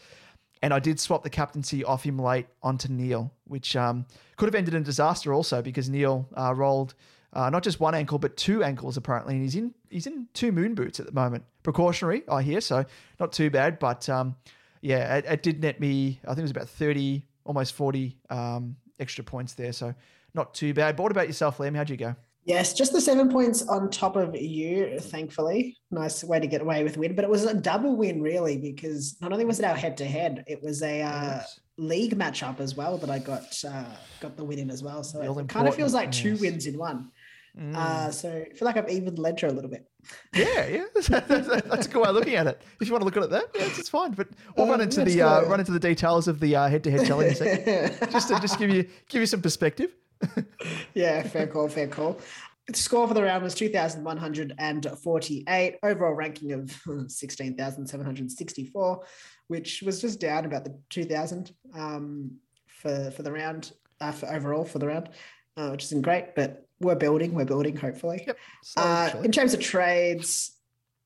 And 0.62 0.74
I 0.74 0.80
did 0.80 0.98
swap 1.00 1.24
the 1.24 1.30
captaincy 1.30 1.84
off 1.84 2.04
him 2.04 2.18
late 2.18 2.46
onto 2.62 2.88
Neale, 2.88 3.34
which 3.46 3.76
um, 3.76 4.06
could 4.38 4.46
have 4.46 4.56
ended 4.56 4.76
in 4.76 4.84
disaster 4.84 5.34
also 5.34 5.62
because 5.62 5.90
Neale 5.90 6.30
uh, 6.38 6.54
rolled 6.56 6.94
uh, 7.34 7.50
not 7.50 7.64
just 7.64 7.80
one 7.80 7.96
ankle 7.96 8.20
but 8.20 8.38
two 8.38 8.64
ankles 8.64 8.96
apparently, 8.96 9.34
and 9.34 9.44
he's 9.44 9.56
in 9.56 9.74
he's 9.90 10.08
in 10.08 10.28
two 10.34 10.52
moon 10.52 10.76
boots 10.76 11.00
at 11.00 11.06
the 11.08 11.12
moment, 11.12 11.44
precautionary 11.64 12.22
I 12.30 12.44
hear, 12.44 12.62
so 12.62 12.86
not 13.20 13.34
too 13.34 13.50
bad. 13.50 13.80
But 13.80 14.08
um, 14.08 14.36
yeah, 14.82 15.18
it, 15.18 15.26
it 15.26 15.44
did 15.44 15.62
net 15.62 15.80
me 15.80 16.22
I 16.24 16.28
think 16.30 16.40
it 16.40 16.44
was 16.44 16.52
about 16.52 16.70
thirty, 16.70 17.26
almost 17.44 17.74
forty 17.74 18.18
um, 18.30 18.78
extra 19.00 19.24
points 19.24 19.56
there, 19.56 19.74
so 19.74 19.94
not 20.34 20.54
too 20.54 20.74
bad. 20.74 20.96
But 20.96 21.04
what 21.04 21.12
about 21.12 21.28
yourself, 21.28 21.58
Liam? 21.58 21.76
How'd 21.76 21.90
you 21.90 21.98
go? 21.98 22.16
Yes, 22.46 22.74
just 22.74 22.92
the 22.92 23.00
seven 23.00 23.30
points 23.30 23.68
on 23.68 23.90
top 23.90 24.16
of 24.18 24.36
you, 24.36 25.00
thankfully. 25.00 25.78
Nice 25.92 26.24
way 26.26 26.40
to 26.42 26.48
get 26.48 26.62
away 26.62 26.84
with 26.84 26.98
win, 26.98 27.16
but 27.16 27.24
it 27.24 27.30
was 27.32 27.46
a 27.46 27.54
double 27.54 27.96
win, 27.96 28.22
really, 28.22 28.58
because 28.58 29.16
not 29.22 29.32
only 29.32 29.46
was 29.46 29.60
it 29.60 29.66
our 29.66 29.76
head 29.76 29.96
to 29.98 30.06
head, 30.06 30.44
it 30.46 30.62
was 30.62 30.84
a 30.84 31.02
uh, 31.02 31.42
league 31.78 32.18
matchup 32.18 32.60
as 32.60 32.76
well 32.76 32.98
that 32.98 33.10
I 33.10 33.20
got 33.20 33.46
uh, 33.66 33.86
got 34.20 34.36
the 34.36 34.44
win 34.44 34.60
in 34.60 34.70
as 34.70 34.84
well. 34.84 35.04
So 35.04 35.20
The 35.20 35.28
all 35.28 35.40
it 35.40 35.48
kind 35.48 35.68
of 35.68 35.76
feels 35.76 35.94
like 35.94 36.12
two 36.12 36.32
yes. 36.32 36.42
wins 36.42 36.66
in 36.66 36.78
one. 36.78 37.12
Mm. 37.58 37.76
Uh, 37.76 38.12
so 38.12 38.30
I 38.30 38.56
feel 38.56 38.66
like 38.66 38.78
I've 38.78 38.90
evened 38.90 39.20
ledger 39.20 39.46
a 39.48 39.52
little 39.52 39.70
bit. 39.70 39.88
Yeah, 40.34 40.68
yeah, 40.68 40.86
that's 40.96 41.86
a 41.86 41.90
good 41.90 42.02
way 42.02 42.10
of 42.10 42.16
looking 42.16 42.34
at 42.36 42.48
it. 42.48 42.62
If 42.82 42.88
you 42.88 42.94
want 42.94 43.02
to 43.02 43.06
look 43.06 43.16
at 43.16 43.24
it 43.24 43.30
that, 43.30 43.46
yeah, 43.56 43.68
it's, 43.78 43.90
fine. 43.90 44.12
But 44.12 44.30
we'll 44.58 44.66
Uh, 44.66 44.72
run 44.72 44.82
into 44.82 45.06
the 45.06 45.22
uh, 45.22 45.44
run 45.44 45.60
into 45.60 45.72
the 45.72 45.80
details 45.80 46.28
of 46.28 46.40
the 46.40 46.56
uh, 46.56 46.68
head-to-head 46.68 47.06
challenge 47.06 47.40
in 47.40 47.48
a 47.48 48.08
just 48.12 48.28
to 48.30 48.40
just 48.40 48.58
give 48.58 48.70
you 48.72 48.84
give 49.08 49.22
you 49.22 49.28
some 49.28 49.42
perspective. 49.42 49.96
yeah, 50.94 51.24
fair 51.24 51.48
call, 51.48 51.68
fair 51.68 51.88
call. 51.88 52.20
The 52.68 52.78
Score 52.78 53.08
for 53.08 53.14
the 53.14 53.24
round 53.24 53.44
was 53.44 53.56
2,148. 53.56 55.78
Overall 55.84 56.14
ranking 56.14 56.54
of 56.54 56.72
16,764, 57.08 59.04
which 59.48 59.82
was 59.82 60.00
just 60.00 60.22
down 60.22 60.46
about 60.46 60.64
the 60.64 60.80
2,000 60.90 61.54
um, 61.74 62.32
for, 62.68 63.12
for 63.12 63.24
the 63.24 63.32
round, 63.32 63.74
uh, 64.00 64.14
for 64.14 64.32
overall 64.32 64.64
for 64.64 64.80
the 64.80 64.88
round, 64.88 65.10
uh, 65.58 65.70
which 65.70 65.84
isn't 65.84 66.04
great, 66.04 66.36
but 66.36 66.66
we're 66.80 66.96
building, 66.96 67.34
we're 67.34 67.46
building, 67.46 67.76
hopefully. 67.76 68.24
Yep. 68.26 68.38
So, 68.64 68.82
Uh, 68.82 69.22
in 69.24 69.32
terms 69.32 69.54
of 69.54 69.60
trades, 69.60 70.58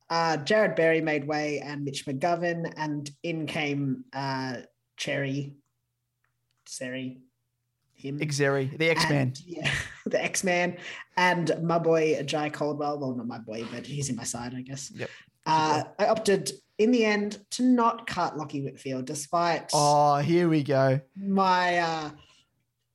uh, 0.09 0.37
Jarrod 0.37 0.75
Berry 0.75 1.01
made 1.01 1.27
way 1.27 1.59
and 1.59 1.83
Mitch 1.83 2.05
McGovern, 2.05 2.71
and 2.77 3.09
in 3.23 3.47
came 3.47 4.05
uh, 4.13 4.57
Cherry, 4.95 5.55
Seri, 6.65 7.19
him. 7.97 8.19
Xerri, 8.19 8.77
the 8.77 8.89
X-Man. 8.89 9.33
Yeah, 9.45 9.71
the 10.05 10.23
X 10.23 10.43
Man, 10.43 10.77
and 11.17 11.51
my 11.63 11.79
boy 11.79 12.21
Jye 12.23 12.49
Caldwell. 12.49 12.99
Well, 12.99 13.15
not 13.15 13.27
my 13.27 13.39
boy, 13.39 13.65
but 13.71 13.85
he's 13.85 14.09
in 14.09 14.15
my 14.15 14.23
side, 14.23 14.53
I 14.55 14.61
guess. 14.61 14.91
Yep. 14.95 15.09
Uh, 15.45 15.83
I 15.97 16.07
opted 16.07 16.51
in 16.77 16.91
the 16.91 17.05
end 17.05 17.39
to 17.51 17.63
not 17.63 18.05
cut 18.05 18.35
Lachie 18.35 18.63
Whitfield, 18.63 19.05
despite 19.05 19.69
Oh, 19.73 20.17
here 20.17 20.47
we 20.49 20.61
go. 20.61 20.99
my 21.15 21.77
uh, 21.79 22.09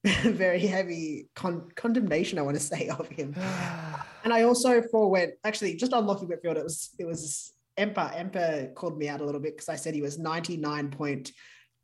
very 0.22 0.66
heavy 0.66 1.28
con- 1.34 1.68
condemnation. 1.74 2.38
I 2.38 2.42
want 2.42 2.56
to 2.56 2.62
say 2.62 2.88
of 2.88 3.08
him, 3.08 3.34
and 4.24 4.32
I 4.32 4.42
also 4.42 4.82
forewent 4.82 5.34
actually 5.44 5.76
just 5.76 5.92
on 5.92 6.04
Lachie 6.06 6.28
Whitfield. 6.28 6.56
It 6.56 6.64
was 6.64 6.90
it 6.98 7.06
was 7.06 7.52
Emper. 7.78 8.14
Emper 8.14 8.74
called 8.74 8.98
me 8.98 9.08
out 9.08 9.20
a 9.20 9.24
little 9.24 9.40
bit 9.40 9.54
because 9.56 9.68
I 9.68 9.76
said 9.76 9.94
he 9.94 10.02
was 10.02 10.18
ninety 10.18 10.56
nine 10.56 10.90
point 10.90 11.32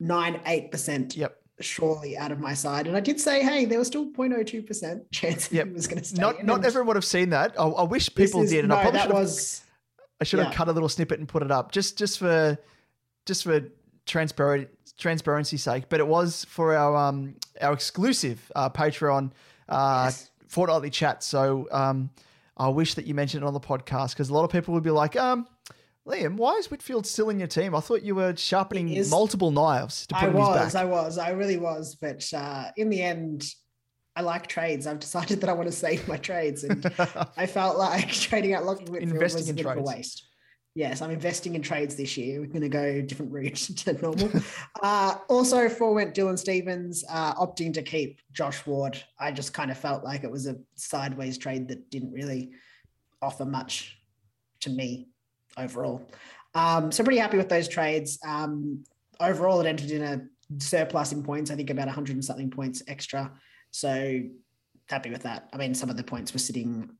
nine 0.00 0.40
eight 0.46 0.70
percent 0.70 1.16
Yep. 1.16 1.34
Surely 1.60 2.16
out 2.16 2.30
of 2.32 2.38
my 2.40 2.54
side. 2.54 2.86
And 2.86 2.96
I 2.96 3.00
did 3.00 3.20
say, 3.20 3.42
hey, 3.42 3.64
there 3.64 3.78
was 3.78 3.88
still 3.88 4.06
0.02% 4.10 5.02
chance 5.12 5.50
Yep. 5.52 5.66
he 5.66 5.72
was 5.72 5.86
going 5.86 5.98
to 5.98 6.04
stay. 6.04 6.20
Not 6.20 6.44
not 6.44 6.64
everyone 6.64 6.88
would 6.88 6.96
have 6.96 7.04
seen 7.04 7.30
that. 7.30 7.54
I, 7.58 7.64
I 7.64 7.82
wish 7.82 8.14
people 8.14 8.42
is- 8.42 8.50
did, 8.50 8.60
and 8.60 8.68
no, 8.68 8.76
I 8.76 8.82
probably 8.82 8.98
that 8.98 9.02
should 9.06 9.12
have. 9.14 9.20
was 9.22 9.62
I 10.20 10.24
should 10.24 10.38
have 10.40 10.52
cut 10.54 10.68
a 10.68 10.72
little 10.72 10.88
snippet 10.88 11.18
and 11.20 11.28
put 11.28 11.42
it 11.42 11.50
up 11.50 11.70
just 11.72 11.96
just 11.98 12.18
for 12.18 12.58
just 13.26 13.44
for 13.44 13.60
transparent 14.06 14.68
transparency's 14.98 15.62
sake. 15.62 15.84
But 15.88 16.00
it 16.00 16.06
was 16.08 16.44
for 16.46 16.74
our 16.76 16.96
um 16.96 17.34
our 17.60 17.72
exclusive 17.72 18.50
uh, 18.56 18.68
Patreon 18.70 19.30
uh, 19.68 20.02
Yes. 20.06 20.30
fortnightly 20.48 20.90
chat. 20.90 21.22
So 21.22 21.68
um, 21.70 22.10
I 22.56 22.68
wish 22.68 22.94
that 22.94 23.06
you 23.06 23.14
mentioned 23.14 23.44
it 23.44 23.46
on 23.46 23.52
the 23.54 23.60
podcast 23.60 24.10
because 24.10 24.30
a 24.30 24.34
lot 24.34 24.44
of 24.44 24.50
people 24.50 24.74
would 24.74 24.82
be 24.82 24.90
like, 24.90 25.14
um, 25.16 25.46
Liam, 26.08 26.36
why 26.36 26.54
is 26.54 26.70
Whitfield 26.70 27.06
still 27.06 27.28
in 27.28 27.38
your 27.38 27.48
team? 27.48 27.74
I 27.74 27.80
thought 27.80 28.02
you 28.02 28.14
were 28.14 28.34
sharpening 28.34 28.88
is- 28.88 29.10
multiple 29.10 29.50
knives 29.50 30.06
to 30.06 30.14
put 30.14 30.24
I 30.24 30.28
was. 30.28 30.74
I 30.74 30.84
was, 30.84 31.18
I 31.18 31.30
really 31.30 31.58
was. 31.58 31.96
But 31.96 32.26
uh, 32.32 32.70
in 32.76 32.88
the 32.88 33.02
end, 33.02 33.44
I 34.16 34.22
like 34.22 34.46
trades. 34.46 34.86
I've 34.86 35.00
decided 35.00 35.40
that 35.42 35.50
I 35.50 35.52
want 35.52 35.68
to 35.68 35.76
save 35.76 36.08
my 36.08 36.16
trades. 36.16 36.64
And 36.64 36.84
I 37.36 37.46
felt 37.46 37.78
like 37.78 38.08
trading 38.12 38.54
out 38.54 38.64
Lachie 38.64 38.88
Whitfield 38.88 39.12
Investing 39.12 39.40
was 39.40 39.50
a 39.50 39.54
bit 39.54 39.66
of 39.66 39.76
a 39.76 39.82
waste. 39.82 40.24
Yes, 40.74 41.02
I'm 41.02 41.10
investing 41.10 41.56
in 41.56 41.62
trades 41.62 41.96
this 41.96 42.16
year. 42.16 42.40
We're 42.40 42.46
going 42.46 42.60
to 42.60 42.68
go 42.68 43.02
different 43.02 43.32
route 43.32 43.56
to 43.56 43.94
normal. 44.00 44.30
uh, 44.82 45.16
also, 45.28 45.68
forwent 45.68 46.14
Dylan 46.14 46.38
Stevens 46.38 47.04
uh, 47.10 47.34
opting 47.34 47.74
to 47.74 47.82
keep 47.82 48.20
Josh 48.32 48.64
Ward. 48.64 49.02
I 49.18 49.32
just 49.32 49.52
kind 49.52 49.72
of 49.72 49.78
felt 49.78 50.04
like 50.04 50.22
it 50.22 50.30
was 50.30 50.46
a 50.46 50.56
sideways 50.76 51.36
trade 51.36 51.68
that 51.68 51.90
didn't 51.90 52.12
really 52.12 52.52
offer 53.20 53.44
much 53.44 53.98
to 54.60 54.70
me 54.70 55.08
overall. 55.58 56.08
Um, 56.54 56.90
so 56.90 57.04
pretty 57.04 57.18
happy 57.18 57.36
with 57.36 57.48
those 57.48 57.68
trades. 57.68 58.18
Um, 58.26 58.84
overall, 59.20 59.60
it 59.60 59.66
entered 59.66 59.90
in 59.90 60.02
a 60.02 60.22
surplus 60.58 61.12
in 61.12 61.22
points. 61.22 61.50
I 61.50 61.56
think 61.56 61.70
about 61.70 61.86
100 61.86 62.14
and 62.14 62.24
something 62.24 62.50
points 62.50 62.82
extra. 62.88 63.32
So 63.70 64.20
happy 64.88 65.10
with 65.10 65.22
that. 65.22 65.48
I 65.52 65.56
mean, 65.56 65.74
some 65.74 65.90
of 65.90 65.96
the 65.96 66.04
points 66.04 66.32
were 66.32 66.38
sitting 66.38 66.90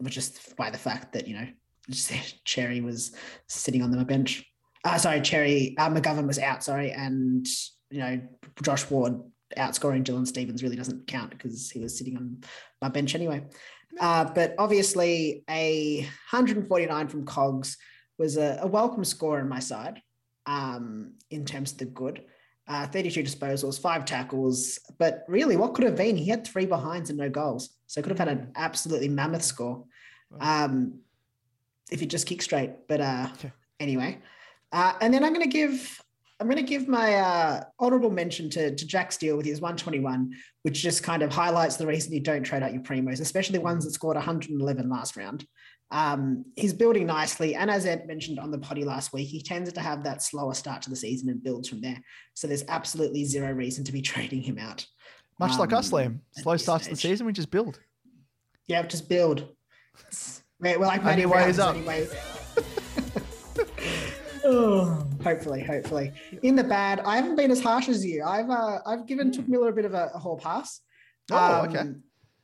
were 0.00 0.10
just 0.10 0.56
by 0.56 0.70
the 0.70 0.78
fact 0.78 1.12
that 1.12 1.26
you 1.26 1.34
know 1.34 1.46
Cherry 2.44 2.80
was 2.80 3.12
sitting 3.48 3.82
on 3.82 3.90
the 3.90 4.04
bench. 4.04 4.44
Uh, 4.84 4.98
sorry, 4.98 5.20
Cherry 5.20 5.76
uh, 5.78 5.90
McGovern 5.90 6.26
was 6.26 6.38
out. 6.38 6.62
Sorry, 6.62 6.92
and 6.92 7.46
you 7.90 7.98
know 7.98 8.20
Josh 8.62 8.88
Ward 8.90 9.20
outscoring 9.56 10.04
Dylan 10.04 10.26
Stevens 10.26 10.62
really 10.62 10.76
doesn't 10.76 11.06
count 11.06 11.30
because 11.30 11.70
he 11.70 11.80
was 11.80 11.96
sitting 11.96 12.16
on 12.16 12.42
my 12.80 12.88
bench 12.88 13.14
anyway. 13.14 13.44
Uh, 14.00 14.24
but 14.24 14.54
obviously, 14.58 15.42
a 15.50 16.00
149 16.30 17.08
from 17.08 17.24
Cogs 17.24 17.76
was 18.18 18.36
a, 18.36 18.58
a 18.62 18.66
welcome 18.66 19.04
score 19.04 19.40
on 19.40 19.48
my 19.48 19.58
side 19.58 20.02
um, 20.46 21.14
in 21.30 21.44
terms 21.44 21.72
of 21.72 21.78
the 21.78 21.84
good. 21.86 22.24
Uh, 22.66 22.86
32 22.86 23.22
disposals, 23.22 23.80
five 23.80 24.04
tackles, 24.04 24.78
but 24.98 25.24
really, 25.26 25.56
what 25.56 25.72
could 25.72 25.84
have 25.84 25.96
been? 25.96 26.16
He 26.18 26.28
had 26.28 26.46
three 26.46 26.66
behinds 26.66 27.08
and 27.08 27.18
no 27.18 27.30
goals, 27.30 27.70
so 27.86 28.02
could 28.02 28.10
have 28.10 28.18
had 28.18 28.28
an 28.28 28.52
absolutely 28.56 29.08
mammoth 29.08 29.42
score. 29.42 29.84
Um, 30.38 31.00
if 31.90 32.02
you 32.02 32.06
just 32.06 32.26
kick 32.26 32.42
straight, 32.42 32.86
but 32.86 33.00
uh, 33.00 33.28
Okay. 33.32 33.52
anyway, 33.80 34.18
uh, 34.72 34.92
and 35.00 35.14
then 35.14 35.24
I'm 35.24 35.32
going 35.32 35.50
to 35.50 35.52
give 35.52 35.98
I'm 36.40 36.46
going 36.46 36.56
to 36.56 36.62
give 36.62 36.86
my 36.86 37.16
uh, 37.16 37.64
honorable 37.80 38.10
mention 38.10 38.48
to, 38.50 38.74
to 38.74 38.86
Jack 38.86 39.10
Steele 39.10 39.36
with 39.36 39.46
his 39.46 39.60
121, 39.60 40.32
which 40.62 40.80
just 40.80 41.02
kind 41.02 41.22
of 41.22 41.32
highlights 41.32 41.76
the 41.76 41.86
reason 41.86 42.12
you 42.12 42.20
don't 42.20 42.44
trade 42.44 42.62
out 42.62 42.72
your 42.72 42.82
primos, 42.82 43.20
especially 43.20 43.58
ones 43.58 43.84
that 43.84 43.90
scored 43.90 44.16
111 44.16 44.88
last 44.88 45.16
round. 45.16 45.44
Um, 45.90 46.44
he's 46.54 46.72
building 46.72 47.06
nicely, 47.06 47.54
and 47.56 47.70
as 47.70 47.86
Ed 47.86 48.06
mentioned 48.06 48.38
on 48.38 48.52
the 48.52 48.58
potty 48.58 48.84
last 48.84 49.12
week, 49.12 49.26
he 49.28 49.42
tends 49.42 49.72
to 49.72 49.80
have 49.80 50.04
that 50.04 50.22
slower 50.22 50.54
start 50.54 50.82
to 50.82 50.90
the 50.90 50.96
season 50.96 51.28
and 51.28 51.42
builds 51.42 51.68
from 51.68 51.80
there. 51.80 51.98
So 52.34 52.46
there's 52.46 52.64
absolutely 52.68 53.24
zero 53.24 53.52
reason 53.52 53.82
to 53.84 53.92
be 53.92 54.02
trading 54.02 54.42
him 54.42 54.58
out. 54.58 54.86
Much 55.40 55.58
like 55.58 55.72
us, 55.72 55.92
um, 55.92 55.98
Liam. 55.98 56.18
Slow 56.42 56.56
starts 56.56 56.84
to 56.84 56.90
the 56.90 56.96
season, 56.96 57.26
we 57.26 57.32
just 57.32 57.50
build. 57.50 57.80
Yeah, 58.66 58.82
just 58.82 59.08
build. 59.08 59.48
We're, 60.60 60.78
we're 60.78 60.86
like 60.86 61.00
Only 61.00 61.26
Matty 61.26 61.26
way 61.26 61.48
is 61.48 61.58
up. 61.58 61.74
anyway. 61.74 62.08
Oh, 64.50 65.06
hopefully, 65.22 65.62
hopefully. 65.62 66.12
In 66.42 66.56
the 66.56 66.64
bad, 66.64 67.00
I 67.00 67.16
haven't 67.16 67.36
been 67.36 67.50
as 67.50 67.60
harsh 67.60 67.88
as 67.88 68.04
you. 68.04 68.24
I've 68.24 68.48
uh, 68.48 68.78
I've 68.86 69.06
given 69.06 69.30
Touk 69.30 69.46
Miller 69.46 69.68
a 69.68 69.72
bit 69.72 69.84
of 69.84 69.92
a, 69.92 70.10
a 70.14 70.18
whole 70.18 70.38
pass. 70.38 70.80
Hmm. 71.30 71.36
Oh, 71.36 71.66
okay. 71.68 71.90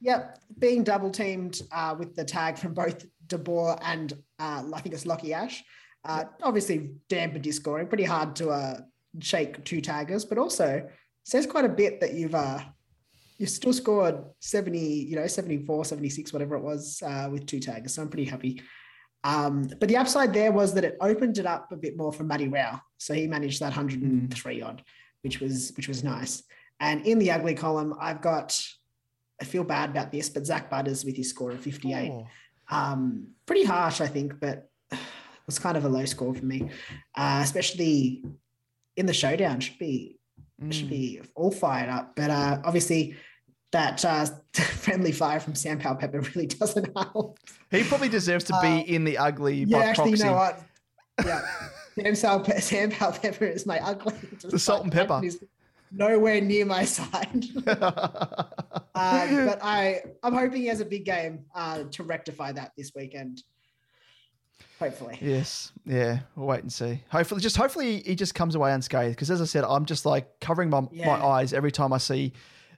Yep, 0.02 0.38
being 0.58 0.84
double 0.84 1.10
teamed 1.10 1.62
uh, 1.72 1.94
with 1.98 2.14
the 2.14 2.24
tag 2.24 2.58
from 2.58 2.74
both 2.74 3.06
De 3.26 3.38
Boer 3.38 3.78
and 3.82 4.12
uh, 4.38 4.62
I 4.74 4.80
think 4.82 4.94
it's 4.94 5.04
Lachie 5.04 5.32
Ash. 5.32 5.64
Uh, 6.04 6.24
obviously, 6.42 6.90
dampened 7.08 7.46
his 7.46 7.56
scoring. 7.56 7.86
Pretty 7.86 8.04
hard 8.04 8.36
to 8.36 8.50
uh, 8.50 8.80
shake 9.20 9.64
two 9.64 9.80
taggers, 9.80 10.26
but 10.26 10.36
also 10.36 10.86
says 11.22 11.46
quite 11.46 11.64
a 11.64 11.70
bit 11.70 12.00
that 12.00 12.12
you've 12.12 12.34
uh, 12.34 12.60
you 13.38 13.46
still 13.46 13.72
scored 13.72 14.16
70, 14.40 14.78
you 14.78 15.16
know, 15.16 15.26
74, 15.26 15.86
76, 15.86 16.32
whatever 16.34 16.56
it 16.56 16.62
was 16.62 17.02
uh, 17.04 17.28
with 17.32 17.46
two 17.46 17.60
taggers. 17.60 17.94
So 17.94 18.02
I'm 18.02 18.08
pretty 18.08 18.26
happy. 18.26 18.60
Um, 19.24 19.70
but 19.80 19.88
the 19.88 19.96
upside 19.96 20.34
there 20.34 20.52
was 20.52 20.74
that 20.74 20.84
it 20.84 20.96
opened 21.00 21.38
it 21.38 21.46
up 21.46 21.72
a 21.72 21.76
bit 21.76 21.96
more 21.96 22.12
for 22.12 22.24
Matty 22.24 22.46
Rowell. 22.46 22.80
So 22.98 23.14
he 23.14 23.26
managed 23.26 23.60
that 23.60 23.76
103 23.76 24.62
odd, 24.62 24.82
which 25.22 25.40
was 25.40 25.72
which 25.76 25.88
was 25.88 26.04
nice. 26.04 26.42
And 26.78 27.06
in 27.06 27.18
the 27.18 27.30
ugly 27.30 27.54
column, 27.54 27.94
I've 27.98 28.20
got 28.20 28.58
I 29.40 29.44
feel 29.44 29.64
bad 29.64 29.90
about 29.90 30.12
this, 30.12 30.28
but 30.28 30.46
Zak 30.46 30.70
Butters 30.70 31.04
with 31.04 31.16
his 31.16 31.30
score 31.30 31.50
of 31.50 31.60
58. 31.60 32.10
Oh. 32.10 32.26
Um, 32.70 33.28
pretty 33.46 33.64
harsh, 33.64 34.00
I 34.00 34.06
think, 34.06 34.38
but 34.40 34.68
it 34.92 34.98
was 35.46 35.58
kind 35.58 35.76
of 35.76 35.84
a 35.84 35.88
low 35.88 36.04
score 36.04 36.34
for 36.34 36.44
me, 36.44 36.70
uh, 37.16 37.40
especially 37.42 38.24
in 38.96 39.06
the 39.06 39.14
showdown. 39.14 39.60
Should 39.60 39.78
be 39.78 40.18
should 40.70 40.88
be 40.88 41.20
all 41.34 41.50
fired 41.50 41.88
up, 41.88 42.14
but 42.14 42.30
uh, 42.30 42.58
obviously 42.64 43.16
that 43.74 44.04
uh, 44.04 44.24
friendly 44.54 45.10
fire 45.12 45.40
from 45.40 45.54
Sam 45.54 45.78
Powell 45.78 45.96
Pepper 45.96 46.20
really 46.20 46.46
doesn't 46.60 46.96
help. 46.96 47.38
He 47.70 47.82
probably 47.82 48.08
deserves 48.08 48.44
to 48.44 48.58
be 48.62 48.68
Uh, 48.68 48.78
in 48.84 49.04
the 49.04 49.18
ugly 49.18 49.64
Yeah, 49.64 49.78
actually, 49.78 50.10
proxy. 50.12 50.24
you 50.24 50.30
know 50.30 50.36
what? 50.36 50.62
Yeah, 51.96 52.12
Sam, 52.12 52.14
Sal- 52.44 52.60
Sam 52.60 52.90
Powell 52.90 53.12
Pepper 53.12 53.44
is 53.44 53.66
my 53.66 53.78
ugly. 53.78 54.14
The 54.42 54.58
salt 54.58 54.82
and 54.82 54.92
pepper. 54.92 55.20
He's 55.20 55.42
nowhere 55.92 56.40
near 56.40 56.64
my 56.66 56.84
side. 56.84 57.44
uh, 57.66 58.44
but 58.94 59.58
I, 59.62 60.02
I'm 60.22 60.34
hoping 60.34 60.62
he 60.62 60.66
has 60.68 60.80
a 60.80 60.84
big 60.84 61.04
game 61.04 61.44
uh, 61.54 61.84
to 61.92 62.02
rectify 62.02 62.50
that 62.52 62.72
this 62.76 62.92
weekend. 62.96 63.42
Hopefully. 64.80 65.18
Yes, 65.20 65.70
yeah. 65.86 66.20
We'll 66.34 66.46
wait 66.48 66.62
and 66.62 66.72
see. 66.72 67.00
Hopefully, 67.10 67.40
just 67.40 67.56
hopefully 67.56 68.02
he 68.04 68.14
just 68.16 68.34
comes 68.34 68.54
away 68.56 68.72
unscathed. 68.72 69.14
Because 69.14 69.30
as 69.30 69.40
I 69.40 69.44
said, 69.44 69.62
I'm 69.64 69.84
just 69.84 70.04
like 70.04 70.40
covering 70.40 70.70
my, 70.70 70.80
my 70.92 71.24
eyes 71.24 71.52
every 71.52 71.70
time 71.72 71.92
I 71.92 71.98
see 71.98 72.32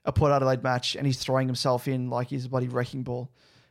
a 0.07 0.11
Port 0.11 0.31
Adelaide 0.31 0.63
match, 0.63 0.95
and 0.95 1.05
he's 1.05 1.19
throwing 1.19 1.47
himself 1.47 1.87
in 1.87 2.09
like 2.09 2.29
he's 2.29 2.45
a 2.45 2.49
bloody 2.49 2.67
wrecking 2.67 3.03
ball. 3.03 3.29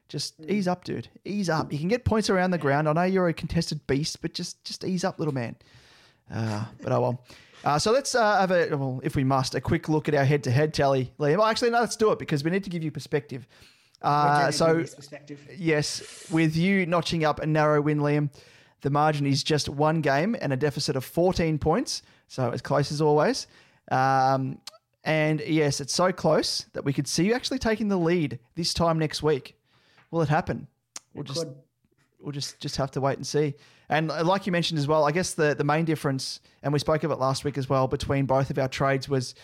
Just 0.09 0.41
Mm. 0.41 0.51
ease 0.51 0.69
up, 0.69 0.85
dude. 0.85 1.09
Ease 1.25 1.51
up. 1.51 1.73
You 1.73 1.81
can 1.81 1.89
get 1.89 2.05
points 2.05 2.31
around 2.31 2.53
the 2.53 2.59
ground. 2.59 2.89
I 2.89 2.93
know 2.93 3.03
you're 3.03 3.27
a 3.27 3.33
contested 3.33 3.85
beast, 3.89 4.23
but 4.23 4.35
just 4.35 4.63
just 4.63 4.85
ease 4.85 5.03
up, 5.03 5.19
little 5.19 5.35
man. 5.35 5.57
Uh, 6.33 6.67
but 6.83 6.93
oh 6.93 7.01
well. 7.01 7.25
Uh, 7.65 7.79
so 7.81 7.91
let's 7.91 8.15
uh, 8.15 8.39
have 8.39 8.53
a, 8.53 8.69
well, 8.77 9.01
if 9.03 9.17
we 9.17 9.25
must, 9.25 9.57
a 9.57 9.61
quick 9.61 9.89
look 9.89 10.09
at 10.09 10.15
our 10.15 10.25
head-to-head 10.25 10.73
tally, 10.73 11.13
Liam. 11.19 11.39
Well, 11.39 11.47
actually, 11.47 11.71
no, 11.71 11.81
let's 11.81 11.97
do 11.97 12.13
it 12.13 12.19
because 12.21 12.45
we 12.45 12.51
need 12.53 12.63
to 12.63 12.71
give 12.71 12.85
you 12.85 12.93
perspective. 12.93 13.49
Uh, 14.03 14.53
so 14.53 14.85
perspective. 14.85 15.41
Yes, 15.57 16.31
with 16.31 16.55
you 16.55 16.87
notching 16.87 17.25
up 17.25 17.41
a 17.41 17.47
narrow 17.47 17.81
win, 17.81 17.99
Liam, 17.99 18.31
the 18.83 18.91
margin 18.91 19.27
is 19.27 19.43
just 19.43 19.69
one 19.69 20.01
game 20.01 20.37
and 20.41 20.53
a 20.53 20.57
deficit 20.57 20.95
of 20.95 21.05
14 21.05 21.59
points. 21.59 22.03
So 22.29 22.51
as 22.51 22.61
close 22.63 22.93
as 22.93 23.01
always. 23.01 23.49
Um, 23.91 24.59
and 25.07 25.41
yes, 25.47 25.81
it's 25.81 25.95
so 25.95 26.11
close 26.11 26.67
that 26.73 26.85
we 26.85 26.93
could 26.93 27.07
see 27.07 27.25
you 27.25 27.33
actually 27.33 27.61
taking 27.61 27.87
the 27.87 27.97
lead 27.97 28.41
this 28.57 28.75
time 28.75 28.99
next 28.99 29.23
week. 29.23 29.57
Will 30.11 30.21
it 30.21 30.29
happen? 30.29 30.67
We'll 31.15 31.23
just 31.23 31.45
Could. 31.45 31.55
we'll 32.21 32.33
just 32.33 32.59
just 32.59 32.77
have 32.77 32.91
to 32.91 33.01
wait 33.01 33.17
and 33.17 33.25
see. 33.27 33.55
And 33.89 34.11
uh, 34.11 34.25
like 34.25 34.47
you 34.47 34.53
mentioned 34.53 34.81
as 34.81 34.89
well, 34.89 35.05
I 35.05 35.13
guess 35.13 35.35
the 35.35 35.55
the 35.55 35.63
main 35.63 35.85
difference, 35.85 36.41
and 36.65 36.73
we 36.73 36.81
spoke 36.81 37.05
of 37.05 37.13
it 37.13 37.21
last 37.21 37.45
week 37.45 37.57
as 37.57 37.69
well, 37.69 37.87
between 37.87 38.27
both 38.27 38.51
of 38.51 38.59
our 38.59 38.69
trades 38.69 39.09
was. 39.09 39.35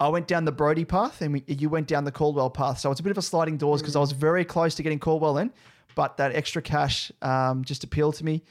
I 0.00 0.08
went 0.08 0.26
down 0.26 0.44
the 0.44 0.50
Brodie 0.50 0.84
path 0.84 1.22
and 1.22 1.34
we, 1.34 1.44
you 1.46 1.68
went 1.68 1.86
down 1.86 2.02
the 2.02 2.10
Caldwell 2.10 2.50
path. 2.50 2.80
So 2.80 2.90
it's 2.90 2.98
a 2.98 3.02
bit 3.04 3.12
of 3.12 3.18
a 3.18 3.22
sliding 3.22 3.56
doors 3.56 3.80
because 3.80 3.94
I 3.94 4.00
was 4.00 4.10
very 4.10 4.44
close 4.44 4.74
to 4.74 4.82
getting 4.82 4.98
Caldwell 4.98 5.38
in, 5.38 5.52
but 5.94 6.16
that 6.16 6.34
extra 6.34 6.60
cash 6.60 7.12
um, 7.22 7.64
just 7.64 7.84
appealed 7.84 8.16
to 8.16 8.24
me 8.24 8.42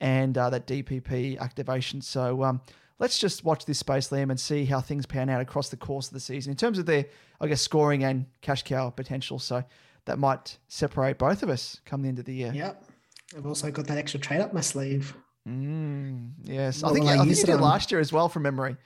and 0.00 0.38
uh, 0.38 0.48
that 0.50 0.68
DPP 0.68 1.40
activation. 1.40 2.00
So 2.00 2.44
um, 2.44 2.60
let's 3.02 3.18
just 3.18 3.44
watch 3.44 3.64
this 3.66 3.80
space, 3.80 4.08
Liam, 4.10 4.30
and 4.30 4.38
see 4.38 4.64
how 4.64 4.80
things 4.80 5.04
pan 5.06 5.28
out 5.28 5.40
across 5.42 5.68
the 5.68 5.76
course 5.76 6.06
of 6.06 6.14
the 6.14 6.20
season 6.20 6.52
in 6.52 6.56
terms 6.56 6.78
of 6.78 6.86
their, 6.86 7.04
I 7.40 7.48
guess, 7.48 7.60
scoring 7.60 8.04
and 8.04 8.26
cash 8.42 8.62
cow 8.62 8.90
potential. 8.90 9.40
So 9.40 9.64
that 10.04 10.20
might 10.20 10.56
separate 10.68 11.18
both 11.18 11.42
of 11.42 11.48
us 11.50 11.80
come 11.84 12.02
the 12.02 12.08
end 12.08 12.20
of 12.20 12.24
the 12.24 12.34
year. 12.34 12.52
Yep. 12.54 12.84
I've 13.36 13.46
also 13.46 13.70
got 13.72 13.88
that 13.88 13.98
extra 13.98 14.20
trade 14.20 14.40
up 14.40 14.54
my 14.54 14.60
sleeve. 14.60 15.16
Yes, 15.44 16.84
I 16.84 16.92
think 16.92 17.06
I 17.06 17.14
I 17.14 17.16
think 17.16 17.26
you 17.26 17.32
it 17.32 17.46
did 17.46 17.50
on? 17.56 17.60
last 17.60 17.90
year 17.90 18.00
as 18.00 18.12
well 18.12 18.28
from 18.28 18.44
memory. 18.44 18.76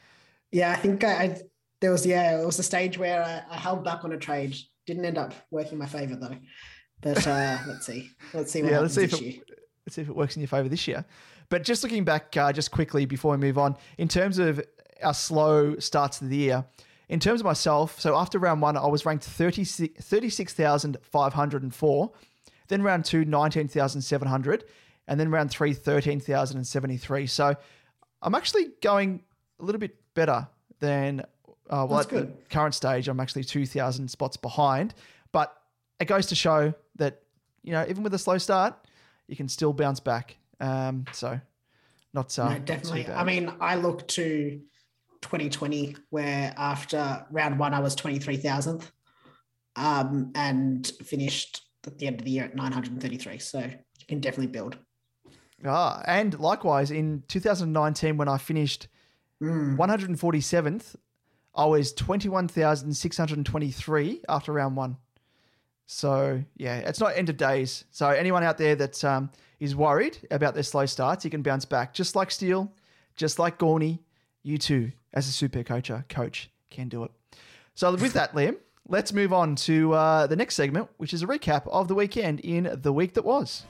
Yeah, 0.50 0.72
I 0.72 0.76
think 0.76 1.05
I, 1.05 1.12
I 1.12 1.40
there 1.83 1.90
was 1.90 2.07
yeah, 2.07 2.40
it 2.40 2.46
was 2.46 2.59
a 2.59 2.62
stage 2.62 2.96
where 2.96 3.22
I, 3.22 3.55
I 3.55 3.59
held 3.59 3.85
back 3.85 4.05
on 4.05 4.12
a 4.12 4.16
trade. 4.16 4.57
Didn't 4.87 5.05
end 5.05 5.18
up 5.18 5.35
working 5.50 5.76
my 5.76 5.85
favor 5.85 6.16
though. 6.16 6.37
But 7.02 7.26
uh, 7.26 7.59
let's 7.66 7.85
see. 7.85 8.09
Let's 8.33 8.50
see 8.50 8.62
what 8.62 8.70
Yeah, 8.70 8.76
happens 8.76 8.96
let's 8.96 9.12
see 9.12 9.16
if 9.16 9.22
it, 9.22 9.26
year. 9.35 9.42
let's 9.85 9.96
see 9.96 10.02
if 10.02 10.09
it 10.09 10.16
works 10.16 10.37
in 10.37 10.40
your 10.40 10.48
favor 10.48 10.68
this 10.70 10.88
year. 10.88 11.05
But 11.48 11.64
just 11.64 11.82
looking 11.82 12.04
back, 12.04 12.37
uh, 12.37 12.52
just 12.52 12.70
quickly 12.70 13.06
before 13.06 13.32
we 13.32 13.38
move 13.38 13.59
on, 13.59 13.76
in 13.98 14.09
terms 14.09 14.38
of 14.38 14.61
our 15.02 15.14
slow 15.14 15.78
starts 15.78 16.20
of 16.20 16.28
the 16.28 16.37
year, 16.37 16.64
in 17.09 17.20
terms 17.20 17.40
of 17.40 17.44
myself, 17.44 18.00
so 18.00 18.16
after 18.16 18.38
round 18.38 18.61
one, 18.61 18.76
I 18.76 18.87
was 18.87 19.06
ranked 19.06 19.24
36 19.24 20.04
36,504. 20.04 22.12
Then 22.68 22.82
round 22.82 23.04
two, 23.04 23.24
19,700. 23.24 24.64
And 25.09 25.20
then 25.20 25.30
round 25.30 25.52
three, 25.52 25.72
13,073. 25.72 27.28
So 27.28 27.54
I'm 28.22 28.35
actually 28.35 28.70
going 28.82 29.22
a 29.61 29.64
little 29.64 29.78
bit 29.78 29.94
better 30.14 30.48
than, 30.80 31.20
uh, 31.20 31.87
well, 31.88 31.98
That's 31.98 32.12
at 32.12 32.26
the 32.26 32.32
current 32.50 32.74
stage, 32.74 33.06
I'm 33.06 33.20
actually 33.20 33.44
2,000 33.44 34.11
spots 34.11 34.37
behind. 34.37 34.94
But 35.30 35.56
it 36.00 36.06
goes 36.06 36.26
to 36.26 36.35
show 36.35 36.74
that, 36.96 37.22
you 37.62 37.70
know, 37.70 37.87
even 37.88 38.02
with 38.02 38.14
a 38.14 38.18
slow 38.18 38.38
start, 38.38 38.74
you 39.28 39.37
can 39.37 39.48
still 39.48 39.72
bounce 39.72 40.00
back. 40.00 40.38
Um, 40.61 41.05
so 41.12 41.40
not, 42.14 42.38
uh, 42.38 42.51
No, 42.51 42.55
too 42.57 42.62
definitely. 42.64 43.09
I 43.09 43.25
mean, 43.25 43.53
I 43.61 43.75
look 43.77 44.07
to 44.09 44.61
2020 45.23 45.97
where 46.11 46.55
after 46.57 47.27
round 47.31 47.59
one 47.59 47.75
I 47.75 47.81
was 47.81 47.97
23,000th 47.97 48.90
um, 49.77 50.33
and 50.35 50.87
finished 51.05 51.62
at 51.87 51.99
the 51.99 52.07
end 52.07 52.21
of 52.21 52.25
the 52.25 52.31
year 52.31 52.45
at 52.45 52.57
933. 52.57 53.38
So 53.38 53.59
you 53.61 54.07
can 54.09 54.21
definitely 54.21 54.47
build. 54.49 54.79
Ah, 55.64 56.03
and 56.07 56.38
likewise 56.38 56.90
in 56.90 57.23
2019 57.29 58.16
when 58.16 58.29
I 58.29 58.38
finished 58.38 58.88
Mm. 59.42 59.77
147th, 59.77 60.97
I 61.55 61.66
was 61.66 61.92
21,623 61.92 64.23
after 64.29 64.53
round 64.53 64.77
one. 64.77 64.97
So 65.87 66.42
yeah, 66.57 66.79
it's 66.79 67.01
not 67.01 67.16
end 67.16 67.29
of 67.29 67.37
days. 67.37 67.85
So 67.90 68.09
anyone 68.09 68.42
out 68.42 68.59
there 68.59 68.75
that 68.77 69.05
um, 69.05 69.31
is 69.61 69.75
worried 69.75 70.18
about 70.31 70.55
their 70.55 70.62
slow 70.62 70.87
starts, 70.87 71.25
you 71.25 71.31
can 71.31 71.42
bounce 71.42 71.64
back. 71.64 71.94
Just 71.94 72.16
like 72.16 72.31
Steele, 72.31 72.72
just 73.14 73.38
like 73.38 73.59
Gawny, 73.59 74.03
you 74.42 74.59
too, 74.59 74.92
as 75.14 75.29
a 75.29 75.33
super 75.33 75.62
coacher, 75.62 76.05
coach, 76.09 76.51
can 76.70 76.88
do 76.88 77.05
it. 77.05 77.11
So 77.75 77.92
with 77.92 78.12
that, 78.14 78.33
Liam, 78.35 78.57
let's 78.88 79.12
move 79.12 79.33
on 79.33 79.55
to 79.57 79.92
uh, 79.92 80.27
the 80.27 80.37
next 80.37 80.57
segment, 80.57 80.88
which 80.96 81.14
is 81.14 81.22
a 81.22 81.27
recap 81.27 81.66
of 81.68 81.88
the 81.88 81.94
weekend 81.94 82.40
in 82.40 82.79
the 82.83 82.92
week 82.92 83.14
that 83.14 83.25
was. 83.25 83.64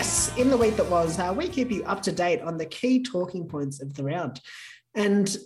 Yes, 0.00 0.34
in 0.38 0.48
the 0.48 0.56
week 0.56 0.76
that 0.76 0.88
was, 0.88 1.18
uh, 1.18 1.34
we 1.36 1.46
keep 1.46 1.70
you 1.70 1.84
up 1.84 2.00
to 2.04 2.10
date 2.10 2.40
on 2.40 2.56
the 2.56 2.64
key 2.64 3.02
talking 3.02 3.46
points 3.46 3.82
of 3.82 3.92
the 3.92 4.02
round. 4.02 4.40
And 4.94 5.36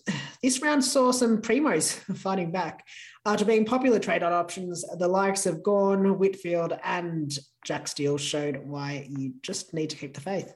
this 0.45 0.63
round 0.63 0.85
saw 0.85 1.11
some 1.11 1.43
primos 1.43 1.95
fighting 2.19 2.53
back 2.53 2.87
after 3.27 3.45
being 3.45 3.65
popular 3.65 3.99
trade 3.99 4.23
on 4.23 4.33
options. 4.33 4.85
The 4.97 5.09
likes 5.09 5.47
of 5.47 5.65
Gawn, 5.65 6.21
Whitfield, 6.21 6.79
and 6.85 7.37
Jack 7.65 7.89
Steele 7.89 8.17
showed 8.17 8.59
why 8.65 9.09
you 9.11 9.35
just 9.43 9.75
need 9.75 9.91
to 9.91 9.97
keep 9.97 10.15
the 10.15 10.21
faith. 10.21 10.55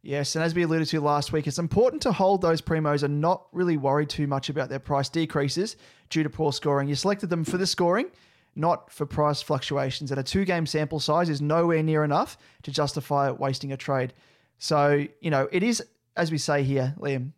Yes, 0.00 0.34
and 0.34 0.42
as 0.42 0.54
we 0.54 0.62
alluded 0.62 0.88
to 0.88 1.00
last 1.02 1.30
week, 1.30 1.46
it's 1.46 1.58
important 1.58 2.00
to 2.00 2.12
hold 2.12 2.40
those 2.40 2.62
primos 2.62 3.02
and 3.02 3.20
not 3.20 3.48
really 3.52 3.76
worry 3.76 4.06
too 4.06 4.26
much 4.26 4.48
about 4.48 4.70
their 4.70 4.78
price 4.78 5.10
decreases 5.10 5.76
due 6.08 6.22
to 6.22 6.30
poor 6.30 6.54
scoring. 6.54 6.88
You 6.88 6.94
selected 6.94 7.28
them 7.28 7.44
for 7.44 7.58
the 7.58 7.66
scoring, 7.66 8.06
not 8.54 8.90
for 8.90 9.06
price 9.06 9.42
fluctuations. 9.42 10.10
And 10.10 10.20
a 10.20 10.22
two 10.22 10.44
game 10.44 10.66
sample 10.66 11.00
size 11.00 11.28
is 11.28 11.40
nowhere 11.40 11.82
near 11.82 12.04
enough 12.04 12.36
to 12.62 12.70
justify 12.70 13.30
wasting 13.30 13.72
a 13.72 13.76
trade. 13.76 14.12
So, 14.58 15.06
you 15.20 15.30
know, 15.30 15.48
it 15.50 15.62
is, 15.62 15.82
as 16.16 16.30
we 16.30 16.38
say 16.38 16.62
here, 16.62 16.94
Liam, 16.98 17.32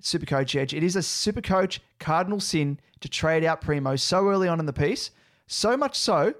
Super 0.00 0.26
Coach 0.26 0.54
Edge, 0.54 0.74
it 0.74 0.82
is 0.82 0.96
a 0.96 1.02
Super 1.02 1.40
Coach 1.40 1.80
cardinal 1.98 2.40
sin 2.40 2.78
to 3.00 3.08
trade 3.08 3.44
out 3.44 3.60
primos 3.60 4.00
so 4.00 4.28
early 4.28 4.48
on 4.48 4.60
in 4.60 4.66
the 4.66 4.72
piece. 4.72 5.10
So 5.46 5.76
much 5.76 5.98
so, 5.98 6.34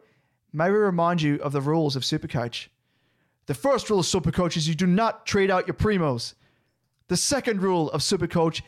may 0.53 0.71
we 0.71 0.77
remind 0.77 1.23
you 1.23 1.37
of 1.37 1.53
the 1.53 1.61
rules 1.61 1.97
of 1.97 2.05
Super 2.05 2.29
Coach. 2.29 2.71
The 3.47 3.55
first 3.55 3.89
rule 3.89 4.01
of 4.01 4.07
super 4.07 4.33
coach 4.33 4.57
is 4.57 4.69
you 4.69 4.75
do 4.75 4.87
not 4.87 5.25
trade 5.25 5.51
out 5.51 5.69
your 5.69 5.75
primos. 5.75 6.35
The 7.09 7.17
second 7.17 7.63
rule 7.63 7.91
of 7.93 8.03
super 8.03 8.27
coach 8.27 8.63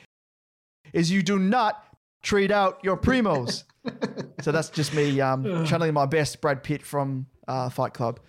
is 0.92 1.10
you 1.10 1.22
do 1.22 1.38
not 1.38 1.84
trade 2.22 2.50
out 2.52 2.78
your 2.82 2.96
primos. 2.96 3.64
so 4.40 4.52
that's 4.52 4.70
just 4.70 4.94
me 4.94 5.20
um, 5.20 5.64
channeling 5.64 5.94
my 5.94 6.06
best 6.06 6.40
Brad 6.40 6.62
Pitt 6.62 6.82
from 6.82 7.26
uh, 7.46 7.68
Fight 7.68 7.94
Club. 7.94 8.20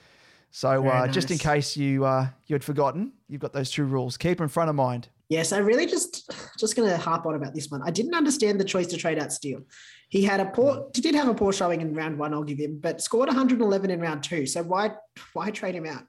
So 0.52 0.88
uh, 0.88 1.02
Very 1.02 1.12
just 1.12 1.32
in 1.32 1.38
case 1.38 1.78
you 1.78 2.06
uh, 2.06 2.28
you 2.47 2.54
had 2.54 2.63
forgotten, 2.63 3.13
you've 3.28 3.41
got 3.41 3.54
those 3.54 3.69
two 3.71 3.86
rules. 3.86 4.17
Keep 4.17 4.41
in 4.41 4.47
front 4.47 4.69
of 4.69 4.75
mind. 4.75 5.10
Yes, 5.30 5.54
I 5.54 5.60
really 5.60 5.86
just 5.86 6.32
just 6.58 6.75
going 6.75 6.89
to 6.89 6.97
harp 6.97 7.25
on 7.28 7.36
about 7.36 7.54
this 7.54 7.69
one. 7.69 7.82
I 7.84 7.91
didn't 7.91 8.15
understand 8.15 8.60
the 8.60 8.63
choice 8.63 8.88
to 8.88 8.97
trade 8.97 9.19
out 9.19 9.32
Steele. 9.32 9.62
He 10.10 10.23
had 10.23 10.39
a 10.39 10.45
poor, 10.45 10.88
he 10.95 11.02
did 11.02 11.13
have 11.13 11.28
a 11.28 11.36
poor 11.36 11.54
showing 11.54 11.82
in 11.82 11.93
round 11.93 12.17
one. 12.17 12.34
I'll 12.34 12.43
give 12.43 12.58
him, 12.58 12.80
but 12.80 12.99
scored 12.99 13.28
111 13.28 13.91
in 13.91 14.02
round 14.02 14.23
two. 14.23 14.47
So 14.47 14.63
why 14.63 14.95
why 15.34 15.52
trade 15.52 15.75
him 15.75 15.86
out? 15.86 16.04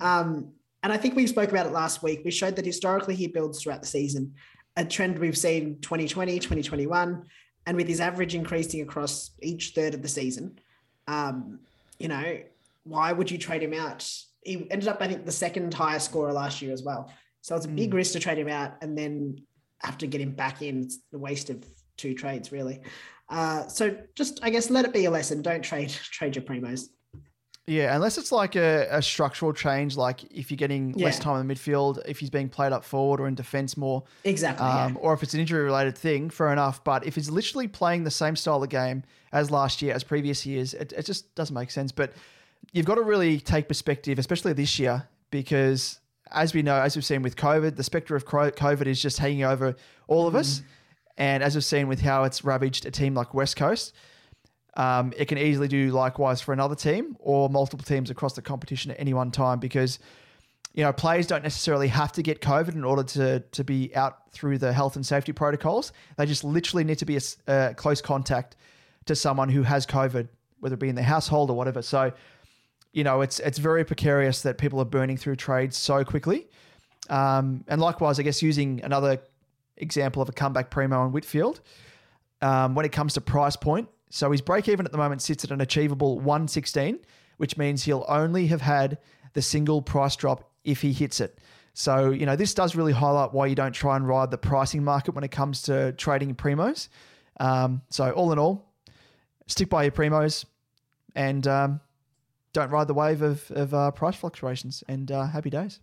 Um, 0.00 0.52
and 0.84 0.92
I 0.92 0.96
think 0.96 1.16
we 1.16 1.26
spoke 1.26 1.50
about 1.50 1.66
it 1.66 1.72
last 1.72 2.02
week. 2.02 2.22
We 2.24 2.30
showed 2.30 2.56
that 2.56 2.64
historically 2.64 3.14
he 3.14 3.26
builds 3.26 3.62
throughout 3.62 3.82
the 3.82 3.86
season, 3.86 4.34
a 4.76 4.84
trend 4.84 5.18
we've 5.18 5.36
seen 5.36 5.78
2020, 5.80 6.38
2021, 6.38 7.24
and 7.66 7.76
with 7.76 7.88
his 7.88 8.00
average 8.00 8.34
increasing 8.34 8.80
across 8.80 9.30
each 9.42 9.72
third 9.74 9.94
of 9.94 10.02
the 10.02 10.08
season. 10.08 10.58
Um, 11.06 11.60
you 11.98 12.08
know, 12.08 12.38
why 12.84 13.12
would 13.12 13.30
you 13.30 13.38
trade 13.38 13.62
him 13.62 13.74
out? 13.74 14.08
He 14.42 14.66
ended 14.70 14.88
up, 14.88 14.98
I 15.00 15.08
think, 15.08 15.24
the 15.24 15.32
second 15.32 15.72
highest 15.72 16.06
scorer 16.06 16.32
last 16.32 16.62
year 16.62 16.72
as 16.72 16.82
well. 16.82 17.12
So 17.42 17.54
it's 17.56 17.66
a 17.66 17.68
big 17.68 17.94
risk 17.94 18.12
to 18.12 18.20
trade 18.20 18.38
him 18.38 18.48
out 18.48 18.74
and 18.82 18.96
then 18.96 19.42
have 19.78 19.98
to 19.98 20.06
get 20.06 20.20
him 20.20 20.32
back 20.32 20.62
in. 20.62 20.82
It's 20.82 20.98
the 21.10 21.18
waste 21.18 21.50
of 21.50 21.64
two 21.96 22.14
trades, 22.14 22.52
really. 22.52 22.80
Uh, 23.28 23.66
so 23.68 23.96
just, 24.14 24.40
I 24.42 24.50
guess, 24.50 24.70
let 24.70 24.84
it 24.84 24.92
be 24.92 25.04
a 25.04 25.10
lesson. 25.10 25.42
Don't 25.42 25.62
trade 25.62 25.90
trade 25.90 26.36
your 26.36 26.44
primos. 26.44 26.88
Yeah, 27.66 27.94
unless 27.94 28.18
it's 28.18 28.32
like 28.32 28.56
a, 28.56 28.88
a 28.90 29.00
structural 29.00 29.52
change, 29.52 29.96
like 29.96 30.24
if 30.32 30.50
you're 30.50 30.56
getting 30.56 30.92
less 30.94 31.20
time 31.20 31.40
in 31.40 31.46
the 31.46 31.54
midfield, 31.54 32.02
if 32.06 32.18
he's 32.18 32.28
being 32.30 32.48
played 32.48 32.72
up 32.72 32.82
forward 32.84 33.20
or 33.20 33.28
in 33.28 33.36
defence 33.36 33.76
more, 33.76 34.02
Exactly. 34.24 34.66
um, 34.66 34.94
yeah. 34.94 34.98
or 35.00 35.14
if 35.14 35.22
it's 35.22 35.32
an 35.32 35.38
injury 35.38 35.62
related 35.62 35.96
thing, 35.96 36.28
fair 36.28 36.52
enough. 36.52 36.82
But 36.82 37.06
if 37.06 37.14
he's 37.14 37.30
literally 37.30 37.68
playing 37.68 38.02
the 38.02 38.10
same 38.10 38.34
style 38.34 38.60
of 38.62 38.68
game 38.68 39.04
as 39.30 39.52
last 39.52 39.80
year, 39.80 39.94
as 39.94 40.02
previous 40.02 40.44
years, 40.44 40.74
it, 40.74 40.92
it 40.92 41.06
just 41.06 41.32
doesn't 41.36 41.54
make 41.54 41.70
sense. 41.70 41.92
But 41.92 42.12
you've 42.72 42.86
got 42.86 42.96
to 42.96 43.02
really 43.02 43.38
take 43.38 43.68
perspective, 43.68 44.18
especially 44.18 44.54
this 44.54 44.80
year, 44.80 45.06
because 45.30 46.00
as 46.32 46.54
we 46.54 46.62
know, 46.62 46.74
as 46.80 46.96
we've 46.96 47.04
seen 47.04 47.22
with 47.22 47.36
COVID, 47.36 47.76
the 47.76 47.84
spectre 47.84 48.16
of 48.16 48.24
COVID 48.24 48.86
is 48.86 49.00
just 49.00 49.18
hanging 49.18 49.44
over 49.44 49.76
all 50.08 50.26
of 50.26 50.34
us. 50.34 50.62
And 51.16 51.42
as 51.44 51.54
we've 51.54 51.64
seen 51.64 51.86
with 51.86 52.00
how 52.00 52.24
it's 52.24 52.42
ravaged 52.42 52.86
a 52.86 52.90
team 52.90 53.14
like 53.14 53.34
West 53.34 53.54
Coast, 53.56 53.92
um, 54.74 55.12
it 55.16 55.26
can 55.26 55.38
easily 55.38 55.68
do 55.68 55.90
likewise 55.90 56.40
for 56.40 56.52
another 56.52 56.74
team 56.74 57.16
or 57.18 57.48
multiple 57.50 57.84
teams 57.84 58.10
across 58.10 58.34
the 58.34 58.42
competition 58.42 58.90
at 58.90 58.98
any 58.98 59.12
one 59.12 59.30
time 59.30 59.58
because 59.58 59.98
you 60.72 60.82
know 60.82 60.92
players 60.92 61.26
don't 61.26 61.42
necessarily 61.42 61.88
have 61.88 62.12
to 62.12 62.22
get 62.22 62.40
COVID 62.40 62.74
in 62.74 62.84
order 62.84 63.02
to 63.02 63.40
to 63.40 63.64
be 63.64 63.94
out 63.94 64.30
through 64.32 64.58
the 64.58 64.72
health 64.72 64.96
and 64.96 65.04
safety 65.04 65.32
protocols. 65.32 65.92
They 66.16 66.26
just 66.26 66.44
literally 66.44 66.84
need 66.84 66.98
to 66.98 67.04
be 67.04 67.18
a, 67.18 67.20
a 67.46 67.74
close 67.74 68.00
contact 68.00 68.56
to 69.04 69.14
someone 69.14 69.50
who 69.50 69.62
has 69.62 69.86
COVID, 69.86 70.28
whether 70.60 70.74
it 70.74 70.80
be 70.80 70.88
in 70.88 70.94
their 70.94 71.04
household 71.04 71.50
or 71.50 71.56
whatever. 71.56 71.82
So 71.82 72.12
you 72.92 73.04
know 73.04 73.20
it's 73.20 73.40
it's 73.40 73.58
very 73.58 73.84
precarious 73.84 74.42
that 74.42 74.56
people 74.56 74.80
are 74.80 74.86
burning 74.86 75.18
through 75.18 75.36
trades 75.36 75.76
so 75.76 76.04
quickly. 76.04 76.48
Um, 77.10 77.64
and 77.68 77.80
likewise, 77.80 78.18
I 78.18 78.22
guess 78.22 78.40
using 78.40 78.80
another 78.82 79.20
example 79.76 80.22
of 80.22 80.28
a 80.30 80.32
comeback 80.32 80.70
primo 80.70 81.00
on 81.00 81.12
Whitfield 81.12 81.60
um, 82.40 82.74
when 82.74 82.86
it 82.86 82.92
comes 82.92 83.14
to 83.14 83.20
price 83.20 83.56
point. 83.56 83.88
So 84.14 84.30
his 84.30 84.42
break 84.42 84.68
even 84.68 84.84
at 84.84 84.92
the 84.92 84.98
moment 84.98 85.22
sits 85.22 85.42
at 85.42 85.50
an 85.52 85.62
achievable 85.62 86.16
116, 86.16 86.98
which 87.38 87.56
means 87.56 87.82
he'll 87.82 88.04
only 88.08 88.46
have 88.48 88.60
had 88.60 88.98
the 89.32 89.40
single 89.40 89.80
price 89.80 90.16
drop 90.16 90.50
if 90.64 90.82
he 90.82 90.92
hits 90.92 91.18
it. 91.18 91.38
So, 91.72 92.10
you 92.10 92.26
know, 92.26 92.36
this 92.36 92.52
does 92.52 92.76
really 92.76 92.92
highlight 92.92 93.32
why 93.32 93.46
you 93.46 93.54
don't 93.54 93.72
try 93.72 93.96
and 93.96 94.06
ride 94.06 94.30
the 94.30 94.36
pricing 94.36 94.84
market 94.84 95.14
when 95.14 95.24
it 95.24 95.30
comes 95.30 95.62
to 95.62 95.92
trading 95.92 96.34
primos. 96.34 96.88
Um, 97.40 97.80
so, 97.88 98.10
all 98.10 98.32
in 98.32 98.38
all, 98.38 98.68
stick 99.46 99.70
by 99.70 99.84
your 99.84 99.92
primos 99.92 100.44
and 101.14 101.46
um, 101.46 101.80
don't 102.52 102.68
ride 102.68 102.88
the 102.88 102.94
wave 102.94 103.22
of, 103.22 103.50
of 103.52 103.72
uh, 103.72 103.92
price 103.92 104.16
fluctuations 104.16 104.84
and 104.88 105.10
uh, 105.10 105.24
happy 105.26 105.48
days. 105.48 105.80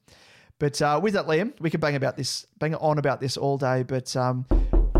But 0.60 0.80
uh, 0.84 1.00
with 1.02 1.16
that, 1.16 1.26
Liam, 1.26 1.60
we 1.60 1.72
could 1.72 1.82
bang 1.82 1.96
about 1.96 2.16
this, 2.16 2.46
bang 2.60 2.76
on 2.76 3.00
about 3.00 3.22
this 3.22 3.38
all 3.38 3.58
day. 3.58 3.82
But 3.82 4.16
um, 4.16 4.46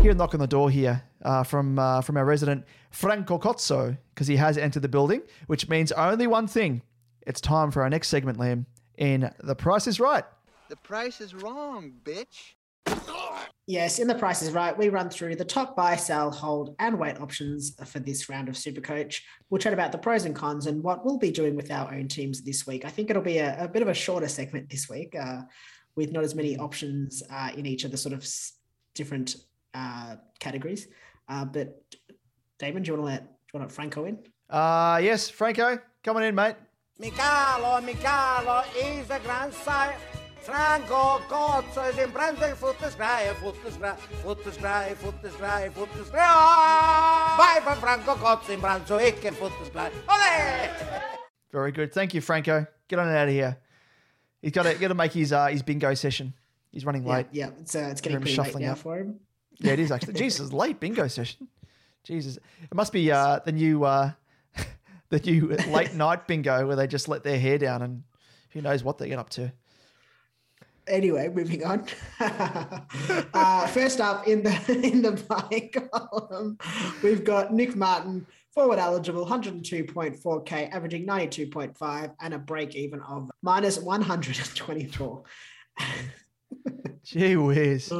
here, 0.02 0.12
a 0.12 0.14
knock 0.14 0.32
on 0.32 0.40
the 0.40 0.46
door 0.46 0.70
here 0.70 1.02
uh, 1.22 1.42
from 1.42 1.78
uh, 1.78 2.00
from 2.00 2.16
our 2.16 2.24
resident 2.24 2.64
Franco 2.90 3.38
Cozzo 3.38 3.96
because 4.14 4.26
he 4.26 4.36
has 4.36 4.56
entered 4.56 4.80
the 4.80 4.88
building, 4.88 5.20
which 5.46 5.68
means 5.68 5.92
only 5.92 6.26
one 6.26 6.46
thing: 6.46 6.80
it's 7.26 7.40
time 7.40 7.70
for 7.70 7.82
our 7.82 7.90
next 7.90 8.08
segment, 8.08 8.38
Liam. 8.38 8.64
In 8.96 9.30
the 9.42 9.54
Price 9.54 9.86
is 9.86 10.00
Right. 10.00 10.24
The 10.68 10.76
price 10.76 11.20
is 11.20 11.34
wrong, 11.34 11.92
bitch. 12.04 12.54
Yes, 13.66 13.98
in 13.98 14.08
the 14.08 14.14
price 14.14 14.40
is 14.42 14.52
right. 14.52 14.76
We 14.76 14.88
run 14.88 15.10
through 15.10 15.36
the 15.36 15.44
top 15.44 15.76
buy, 15.76 15.96
sell, 15.96 16.30
hold, 16.30 16.74
and 16.78 16.98
wait 16.98 17.20
options 17.20 17.74
for 17.84 17.98
this 17.98 18.28
round 18.28 18.48
of 18.48 18.54
Supercoach. 18.54 19.20
We'll 19.48 19.58
chat 19.58 19.72
about 19.72 19.92
the 19.92 19.98
pros 19.98 20.24
and 20.24 20.34
cons 20.34 20.66
and 20.66 20.82
what 20.82 21.04
we'll 21.04 21.18
be 21.18 21.30
doing 21.30 21.56
with 21.56 21.70
our 21.70 21.92
own 21.92 22.08
teams 22.08 22.42
this 22.42 22.66
week. 22.66 22.84
I 22.84 22.88
think 22.88 23.10
it'll 23.10 23.22
be 23.22 23.38
a, 23.38 23.64
a 23.64 23.68
bit 23.68 23.82
of 23.82 23.88
a 23.88 23.94
shorter 23.94 24.28
segment 24.28 24.70
this 24.70 24.88
week, 24.88 25.14
uh, 25.14 25.42
with 25.94 26.12
not 26.12 26.24
as 26.24 26.34
many 26.34 26.56
options 26.56 27.22
uh, 27.30 27.50
in 27.56 27.66
each 27.66 27.84
of 27.84 27.90
the 27.90 27.96
sort 27.96 28.14
of 28.14 28.26
different 28.94 29.36
uh, 29.74 30.16
categories. 30.38 30.88
Uh, 31.28 31.44
but 31.44 31.82
Damo, 32.58 32.80
do 32.80 32.86
you 32.86 32.98
want 32.98 33.02
to 33.02 33.12
let 33.12 33.22
do 33.22 33.28
you 33.54 33.60
want 33.60 33.68
to 33.68 33.68
let 33.68 33.72
Franco 33.72 34.04
in? 34.04 34.18
Uh, 34.48 35.00
yes, 35.02 35.28
Franco, 35.28 35.78
come 36.02 36.16
on 36.16 36.24
in, 36.24 36.34
mate. 36.34 36.56
Micalo, 37.00 37.80
Micalo 37.80 38.64
is 38.76 39.08
a 39.10 39.18
grand 39.20 39.54
sire. 39.54 39.96
Franco 40.42 41.20
Cozzo 41.28 41.90
is 41.90 41.98
in 41.98 42.10
branding 42.10 42.54
foot 42.54 42.76
is 42.82 42.94
cry, 42.94 43.32
foot 43.40 43.54
is 43.66 43.76
cry, 43.76 43.94
foot 43.94 44.46
is 44.46 44.56
cry, 44.56 44.94
foot 44.94 45.14
is 45.22 45.34
cry, 45.34 45.68
foot 45.68 45.88
is 46.00 46.08
cry. 46.08 47.34
Bye 47.38 47.60
for 47.62 47.78
Franco 47.80 48.14
Cozzo 48.14 48.50
in 48.50 48.60
brand 48.60 48.86
so 48.86 48.98
icke 48.98 49.32
foot 49.34 49.52
is 49.62 49.68
cry. 49.68 49.90
Ole! 50.08 50.90
Very 51.52 51.72
good. 51.72 51.92
Thank 51.92 52.14
you, 52.14 52.20
Franco. 52.20 52.66
Get 52.88 52.98
on 52.98 53.08
out 53.08 53.28
of 53.28 53.34
here. 53.34 53.58
He's 54.40 54.52
got 54.52 54.62
to 54.64 54.74
got 54.74 54.88
to 54.88 54.94
make 54.94 55.12
his 55.12 55.32
uh, 55.32 55.46
his 55.46 55.62
bingo 55.62 55.92
session. 55.94 56.34
He's 56.72 56.84
running 56.84 57.04
late. 57.04 57.26
yeah, 57.32 57.50
it's 57.60 57.74
uh, 57.74 57.88
it's 57.90 58.00
getting 58.00 58.16
him 58.16 58.22
pretty 58.22 58.36
late 58.36 58.46
shuffling 58.46 58.64
now 58.64 58.72
up. 58.72 58.78
for 58.78 58.98
him. 58.98 59.20
Yeah, 59.60 59.72
it 59.72 59.78
is 59.78 59.92
actually. 59.92 60.14
Jesus, 60.14 60.52
late 60.52 60.80
bingo 60.80 61.06
session. 61.06 61.48
Jesus, 62.02 62.36
it 62.36 62.74
must 62.74 62.92
be 62.92 63.12
uh, 63.12 63.40
the 63.44 63.52
new 63.52 63.84
uh, 63.84 64.12
the 65.10 65.20
new 65.20 65.48
late 65.68 65.94
night 65.94 66.26
bingo 66.26 66.66
where 66.66 66.76
they 66.76 66.86
just 66.86 67.08
let 67.08 67.22
their 67.22 67.38
hair 67.38 67.58
down 67.58 67.82
and 67.82 68.02
who 68.50 68.62
knows 68.62 68.82
what 68.82 68.98
they 68.98 69.08
get 69.08 69.18
up 69.18 69.30
to. 69.30 69.52
Anyway, 70.86 71.28
moving 71.28 71.64
on. 71.64 71.84
uh, 72.20 73.66
first 73.68 74.00
up 74.00 74.26
in 74.26 74.42
the 74.42 74.50
in 74.82 75.02
the 75.02 75.12
buying 75.12 75.70
column, 75.70 76.58
we've 77.02 77.22
got 77.22 77.52
Nick 77.52 77.76
Martin, 77.76 78.26
forward 78.52 78.78
eligible, 78.78 79.26
102.4k, 79.26 80.72
averaging 80.72 81.06
92.5, 81.06 82.14
and 82.20 82.34
a 82.34 82.38
break 82.38 82.74
even 82.74 83.00
of 83.02 83.30
minus 83.42 83.78
124. 83.78 85.22
Gee 87.04 87.36
whiz. 87.36 87.92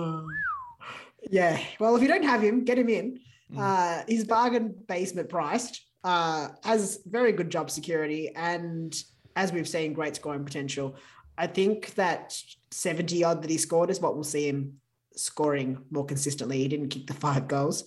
Yeah, 1.28 1.61
well, 1.78 1.96
if 1.96 2.02
you 2.02 2.09
don't 2.09 2.24
have 2.24 2.42
him, 2.42 2.64
get 2.64 2.78
him 2.78 2.88
in. 2.88 3.20
Uh, 3.56 4.02
he's 4.06 4.24
bargain 4.24 4.74
basement 4.87 5.28
priced, 5.28 5.85
uh, 6.04 6.48
has 6.62 7.00
very 7.06 7.33
good 7.33 7.50
job 7.50 7.70
security, 7.70 8.35
and 8.35 8.94
as 9.37 9.52
we've 9.52 9.68
seen, 9.68 9.92
great 9.92 10.16
scoring 10.16 10.44
potential. 10.44 10.96
I 11.37 11.46
think 11.46 11.94
that 11.94 12.37
70 12.70 13.24
odd 13.24 13.42
that 13.42 13.50
he 13.50 13.59
scored 13.59 13.90
is 13.90 14.00
what 14.00 14.14
we'll 14.14 14.24
see 14.24 14.48
him 14.48 14.74
scoring 15.16 15.78
more 15.90 16.04
consistently. 16.04 16.59
He 16.59 16.68
didn't 16.68 16.88
kick 16.88 17.06
the 17.06 17.14
five 17.14 17.48
goals 17.48 17.85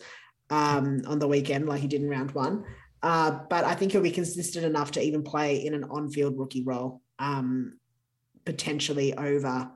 um, 0.50 1.02
on 1.08 1.20
the 1.20 1.28
weekend 1.28 1.68
like 1.68 1.82
he 1.82 1.88
did 1.88 2.02
in 2.02 2.10
round 2.10 2.32
one. 2.32 2.66
Uh, 3.02 3.40
but 3.50 3.66
I 3.66 3.76
think 3.76 3.92
he'll 3.92 4.02
be 4.02 4.12
consistent 4.12 4.66
enough 4.66 4.92
to 4.92 5.02
even 5.02 5.24
play 5.24 5.66
in 5.66 5.74
an 5.74 5.84
on 5.86 6.10
field 6.10 6.38
rookie 6.38 6.64
role, 6.64 7.02
um, 7.20 7.78
potentially 8.46 9.14
over 9.16 9.70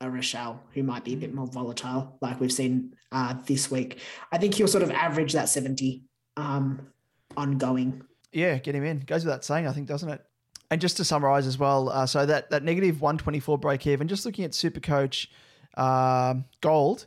a 0.00 0.06
Rachele, 0.06 0.58
who 0.72 0.82
might 0.82 1.04
be 1.04 1.14
a 1.14 1.16
bit 1.16 1.34
more 1.34 1.46
volatile, 1.46 2.18
like 2.20 2.40
we've 2.40 2.52
seen 2.52 2.94
uh, 3.12 3.34
this 3.46 3.70
week. 3.70 4.00
I 4.32 4.38
think 4.38 4.54
he'll 4.54 4.68
sort 4.68 4.82
of 4.82 4.90
average 4.90 5.32
that 5.32 5.48
70 5.48 6.02
um, 6.36 6.88
ongoing. 7.36 8.02
Yeah, 8.32 8.58
get 8.58 8.74
him 8.74 8.84
in. 8.84 9.00
Goes 9.00 9.24
without 9.24 9.44
saying, 9.44 9.66
I 9.66 9.72
think, 9.72 9.86
doesn't 9.86 10.08
it? 10.08 10.24
And 10.70 10.80
just 10.80 10.96
to 10.96 11.04
summarize 11.04 11.46
as 11.46 11.58
well, 11.58 11.88
uh, 11.88 12.06
so 12.06 12.26
that, 12.26 12.50
that 12.50 12.64
negative 12.64 13.00
124 13.00 13.58
break 13.58 13.86
even, 13.86 14.08
just 14.08 14.26
looking 14.26 14.44
at 14.44 14.52
Supercoach 14.52 15.28
um, 15.76 16.44
Gold, 16.60 17.06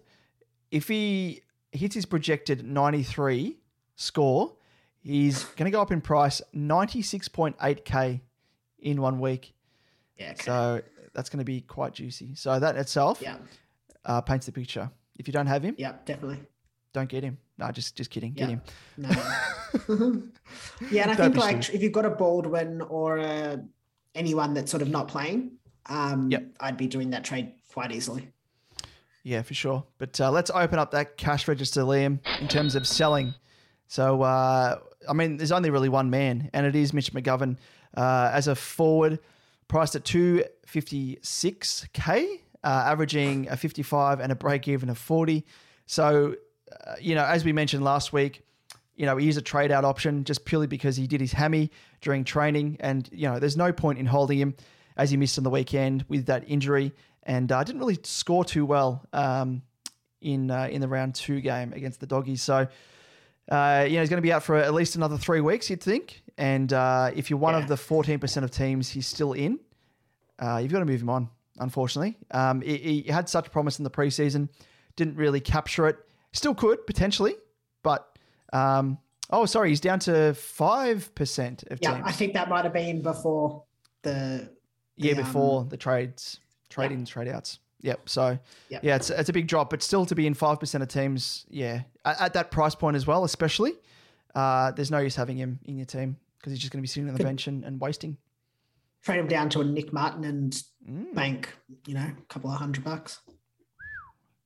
if 0.71 0.87
he 0.87 1.41
hits 1.71 1.95
his 1.95 2.05
projected 2.05 2.65
93 2.65 3.57
score, 3.95 4.53
he's 5.01 5.43
going 5.43 5.65
to 5.65 5.75
go 5.75 5.81
up 5.81 5.91
in 5.91 6.01
price 6.01 6.41
96.8K 6.55 8.21
in 8.79 9.01
one 9.01 9.19
week. 9.19 9.53
Yeah. 10.17 10.31
Okay. 10.31 10.43
So 10.43 10.81
that's 11.17 11.29
going 11.31 11.39
to 11.39 11.43
be 11.45 11.61
quite 11.61 11.93
juicy. 11.93 12.35
So 12.35 12.59
that 12.59 12.77
itself 12.77 13.19
yeah. 13.23 13.37
uh, 14.05 14.21
paints 14.21 14.45
the 14.45 14.51
picture. 14.51 14.89
If 15.17 15.27
you 15.27 15.33
don't 15.33 15.47
have 15.47 15.63
him, 15.63 15.73
Yeah. 15.77 15.93
Definitely. 16.05 16.39
don't 16.93 17.09
get 17.09 17.23
him. 17.23 17.39
No, 17.57 17.71
just 17.71 17.95
just 17.97 18.11
kidding. 18.11 18.33
Get 18.33 18.49
him. 18.49 18.61
No. 18.97 19.09
yeah, 20.91 21.01
and 21.01 21.11
I 21.11 21.15
think 21.15 21.35
like 21.35 21.69
if 21.73 21.81
you've 21.81 21.91
got 21.91 22.05
a 22.05 22.11
Baldwin 22.11 22.81
or 22.81 23.17
uh, 23.17 23.57
anyone 24.13 24.53
that's 24.53 24.69
sort 24.69 24.83
of 24.83 24.89
not 24.89 25.07
playing, 25.07 25.53
um, 25.87 26.29
Yep. 26.29 26.43
I'd 26.59 26.77
be 26.77 26.85
doing 26.85 27.09
that 27.09 27.23
trade 27.23 27.53
quite 27.73 27.91
easily. 27.91 28.29
Yeah, 29.23 29.41
for 29.41 29.55
sure. 29.55 29.83
But 29.97 30.21
uh, 30.21 30.29
let's 30.31 30.51
open 30.51 30.77
up 30.77 30.91
that 30.91 31.17
cash 31.17 31.47
register, 31.47 31.81
Liam, 31.81 32.19
in 32.39 32.47
terms 32.47 32.75
of 32.75 32.87
selling. 32.87 33.33
So, 33.87 34.21
uh, 34.21 34.77
I 35.09 35.13
mean, 35.13 35.37
there's 35.37 35.51
only 35.51 35.71
really 35.71 35.89
one 35.89 36.11
man, 36.11 36.51
and 36.53 36.65
it 36.67 36.75
is 36.75 36.93
Mitch 36.93 37.11
McGovern 37.11 37.57
uh, 37.95 38.29
as 38.31 38.47
a 38.47 38.53
forward, 38.55 39.17
priced 39.67 39.95
at 39.95 40.05
256k. 40.71 42.39
uh, 42.63 42.67
averaging 42.67 43.47
a 43.49 43.57
55 43.57 44.19
and 44.19 44.31
a 44.31 44.35
break 44.35 44.67
even 44.67 44.89
of 44.89 44.97
40. 44.97 45.45
So, 45.85 46.35
uh, 46.85 46.95
you 46.99 47.15
know, 47.15 47.23
as 47.23 47.45
we 47.45 47.53
mentioned 47.53 47.83
last 47.83 48.11
week, 48.11 48.43
you 48.95 49.05
know, 49.05 49.15
he 49.15 49.29
is 49.29 49.37
a 49.37 49.41
trade 49.41 49.71
out 49.71 49.85
option 49.85 50.23
just 50.23 50.43
purely 50.43 50.67
because 50.67 50.97
he 50.97 51.07
did 51.07 51.21
his 51.21 51.31
hammy 51.31 51.71
during 52.01 52.23
training. 52.23 52.77
And, 52.79 53.07
you 53.11 53.27
know, 53.27 53.39
there's 53.39 53.55
no 53.55 53.71
point 53.71 53.99
in 53.99 54.05
holding 54.05 54.39
him 54.39 54.55
as 54.97 55.11
he 55.11 55.17
missed 55.17 55.37
on 55.37 55.43
the 55.43 55.49
weekend 55.49 56.03
with 56.09 56.25
that 56.25 56.43
injury 56.47 56.91
and 57.23 57.51
uh, 57.51 57.63
didn't 57.63 57.79
really 57.79 57.99
score 58.03 58.43
too 58.43 58.65
well 58.65 59.05
um, 59.13 59.61
in 60.21 60.49
uh, 60.49 60.67
in 60.71 60.81
the 60.81 60.87
round 60.87 61.13
two 61.13 61.41
game 61.41 61.73
against 61.73 61.99
the 61.99 62.07
Doggies. 62.07 62.41
So, 62.41 62.67
uh, 63.49 63.85
you 63.87 63.93
know, 63.95 64.01
he's 64.01 64.09
going 64.09 64.17
to 64.17 64.21
be 64.21 64.33
out 64.33 64.43
for 64.43 64.55
at 64.57 64.73
least 64.73 64.95
another 64.95 65.17
three 65.17 65.41
weeks, 65.41 65.69
you'd 65.69 65.81
think. 65.81 66.23
And 66.37 66.73
uh, 66.73 67.11
if 67.15 67.29
you're 67.29 67.39
one 67.39 67.55
of 67.55 67.67
the 67.67 67.75
14% 67.75 68.43
of 68.43 68.51
teams 68.51 68.89
he's 68.89 69.07
still 69.07 69.33
in, 69.33 69.59
uh, 70.39 70.57
you've 70.61 70.71
got 70.71 70.79
to 70.79 70.85
move 70.85 71.01
him 71.01 71.09
on, 71.09 71.29
unfortunately. 71.59 72.17
Um, 72.31 72.61
he, 72.61 73.01
he 73.03 73.11
had 73.11 73.29
such 73.29 73.51
promise 73.51 73.79
in 73.79 73.83
the 73.83 73.89
preseason, 73.91 74.49
didn't 74.95 75.15
really 75.15 75.39
capture 75.39 75.87
it. 75.87 75.97
Still 76.33 76.55
could, 76.55 76.85
potentially, 76.85 77.35
but. 77.83 78.07
Um, 78.53 78.97
oh, 79.29 79.45
sorry, 79.45 79.69
he's 79.69 79.81
down 79.81 79.99
to 79.99 80.11
5% 80.11 81.71
of 81.71 81.79
teams. 81.79 81.79
Yeah, 81.81 81.93
teams. 81.95 82.03
I 82.05 82.11
think 82.11 82.33
that 82.33 82.49
might 82.49 82.63
have 82.63 82.73
been 82.73 83.01
before 83.01 83.63
the 84.03 84.49
Yeah, 84.95 85.13
the, 85.13 85.21
um, 85.21 85.25
before 85.25 85.65
the 85.65 85.77
trades, 85.77 86.39
trade 86.69 86.91
ins, 86.91 87.09
trade 87.09 87.27
outs. 87.27 87.59
Yep. 87.81 88.09
So 88.09 88.39
Yep. 88.69 88.83
yeah, 88.83 88.95
it's 88.95 89.09
it's 89.09 89.29
a 89.29 89.33
big 89.33 89.47
drop, 89.47 89.69
but 89.69 89.83
still 89.83 90.05
to 90.05 90.15
be 90.15 90.25
in 90.25 90.33
five 90.33 90.59
percent 90.59 90.81
of 90.81 90.87
teams, 90.87 91.45
yeah, 91.49 91.83
at, 92.05 92.21
at 92.21 92.33
that 92.33 92.51
price 92.51 92.73
point 92.73 92.95
as 92.95 93.05
well, 93.05 93.23
especially, 93.23 93.73
uh, 94.33 94.71
there's 94.71 94.89
no 94.89 94.99
use 94.99 95.15
having 95.15 95.37
him 95.37 95.59
in 95.65 95.77
your 95.77 95.85
team 95.85 96.17
because 96.39 96.51
he's 96.51 96.59
just 96.59 96.71
going 96.71 96.79
to 96.79 96.81
be 96.81 96.87
sitting 96.87 97.07
on 97.07 97.15
the 97.15 97.23
bench 97.23 97.47
and, 97.47 97.63
and 97.63 97.79
wasting. 97.79 98.17
Trade 99.03 99.19
him 99.19 99.27
down 99.27 99.49
to 99.51 99.61
a 99.61 99.63
Nick 99.63 99.93
Martin 99.93 100.23
and 100.23 100.61
Mm. 100.89 101.13
bank, 101.13 101.53
you 101.85 101.93
know, 101.93 101.99
a 102.17 102.25
couple 102.29 102.49
of 102.49 102.57
hundred 102.57 102.83
bucks, 102.83 103.19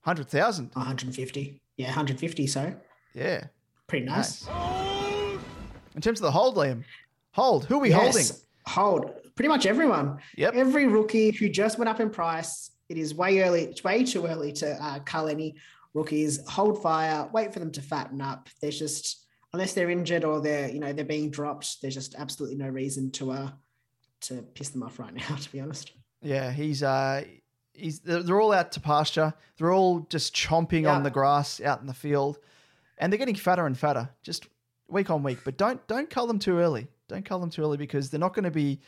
Hundred 0.03 0.27
thousand. 0.29 0.71
150. 0.73 1.61
Yeah, 1.77 1.87
150. 1.89 2.47
So 2.47 2.75
Yeah. 3.13 3.45
pretty 3.87 4.05
nice. 4.07 4.47
In 5.95 6.01
terms 6.01 6.19
of 6.19 6.23
the 6.23 6.31
hold, 6.31 6.55
Liam, 6.55 6.83
hold. 7.33 7.65
Who 7.65 7.75
are 7.75 7.81
we 7.81 7.89
Yes, 7.89 8.01
holding? 8.01 8.41
Hold. 8.65 9.35
Pretty 9.35 9.49
much 9.49 9.65
everyone. 9.67 10.17
Yep. 10.37 10.55
Every 10.55 10.87
rookie 10.87 11.29
who 11.31 11.49
just 11.49 11.77
went 11.77 11.87
up 11.89 11.99
in 11.99 12.09
price. 12.09 12.71
It 12.89 12.97
is 12.97 13.13
way 13.13 13.41
early. 13.41 13.65
It's 13.65 13.83
way 13.83 14.03
too 14.03 14.25
early 14.25 14.51
to 14.53 14.71
uh, 14.83 14.99
cull 14.99 15.27
any 15.27 15.55
rookies. 15.93 16.39
Hold 16.49 16.81
fire. 16.81 17.29
Wait 17.31 17.53
for 17.53 17.59
them 17.59 17.71
to 17.73 17.81
fatten 17.81 18.21
up. 18.21 18.49
There's 18.61 18.79
just 18.79 19.27
unless 19.53 19.73
they're 19.73 19.89
injured 19.91 20.23
or 20.23 20.41
they're 20.41 20.69
you 20.69 20.79
know 20.79 20.93
they're 20.93 21.05
being 21.05 21.29
dropped. 21.29 21.81
There's 21.81 21.93
just 21.93 22.15
absolutely 22.15 22.57
no 22.57 22.69
reason 22.69 23.11
to 23.11 23.31
uh 23.31 23.51
to 24.21 24.41
piss 24.53 24.69
them 24.69 24.84
off 24.84 24.99
right 24.99 25.13
now. 25.29 25.36
To 25.36 25.51
be 25.51 25.60
honest. 25.62 25.91
Yeah, 26.21 26.51
he's 26.51 26.84
uh, 26.84 27.23
he's 27.73 27.99
they're 27.99 28.39
all 28.41 28.51
out 28.53 28.71
to 28.73 28.79
pasture. 28.79 29.34
They're 29.57 29.71
all 29.73 30.01
just 30.10 30.36
chomping 30.36 30.84
Yeah. 30.84 30.93
on 30.95 31.03
the 31.03 31.10
grass 31.10 31.60
out 31.62 31.81
in 31.81 31.88
the 31.88 31.93
field, 31.93 32.38
and 32.97 33.12
they're 33.12 33.17
getting 33.17 33.36
fatter 33.36 33.65
and 33.65 33.77
fatter 33.77 34.10
just 34.23 34.47
week 34.88 35.10
on 35.10 35.23
week. 35.23 35.39
But 35.43 35.57
don't 35.57 35.86
don't 35.88 36.10
cull 36.10 36.27
them 36.27 36.39
too 36.39 36.57
early. 36.60 36.88
Don't 37.07 37.25
cull 37.25 37.39
them 37.39 37.49
too 37.49 37.62
early 37.63 37.77
because 37.77 38.10
they're 38.10 38.19
not 38.19 38.34
going 38.34 38.45
to 38.45 38.51
be, 38.51 38.79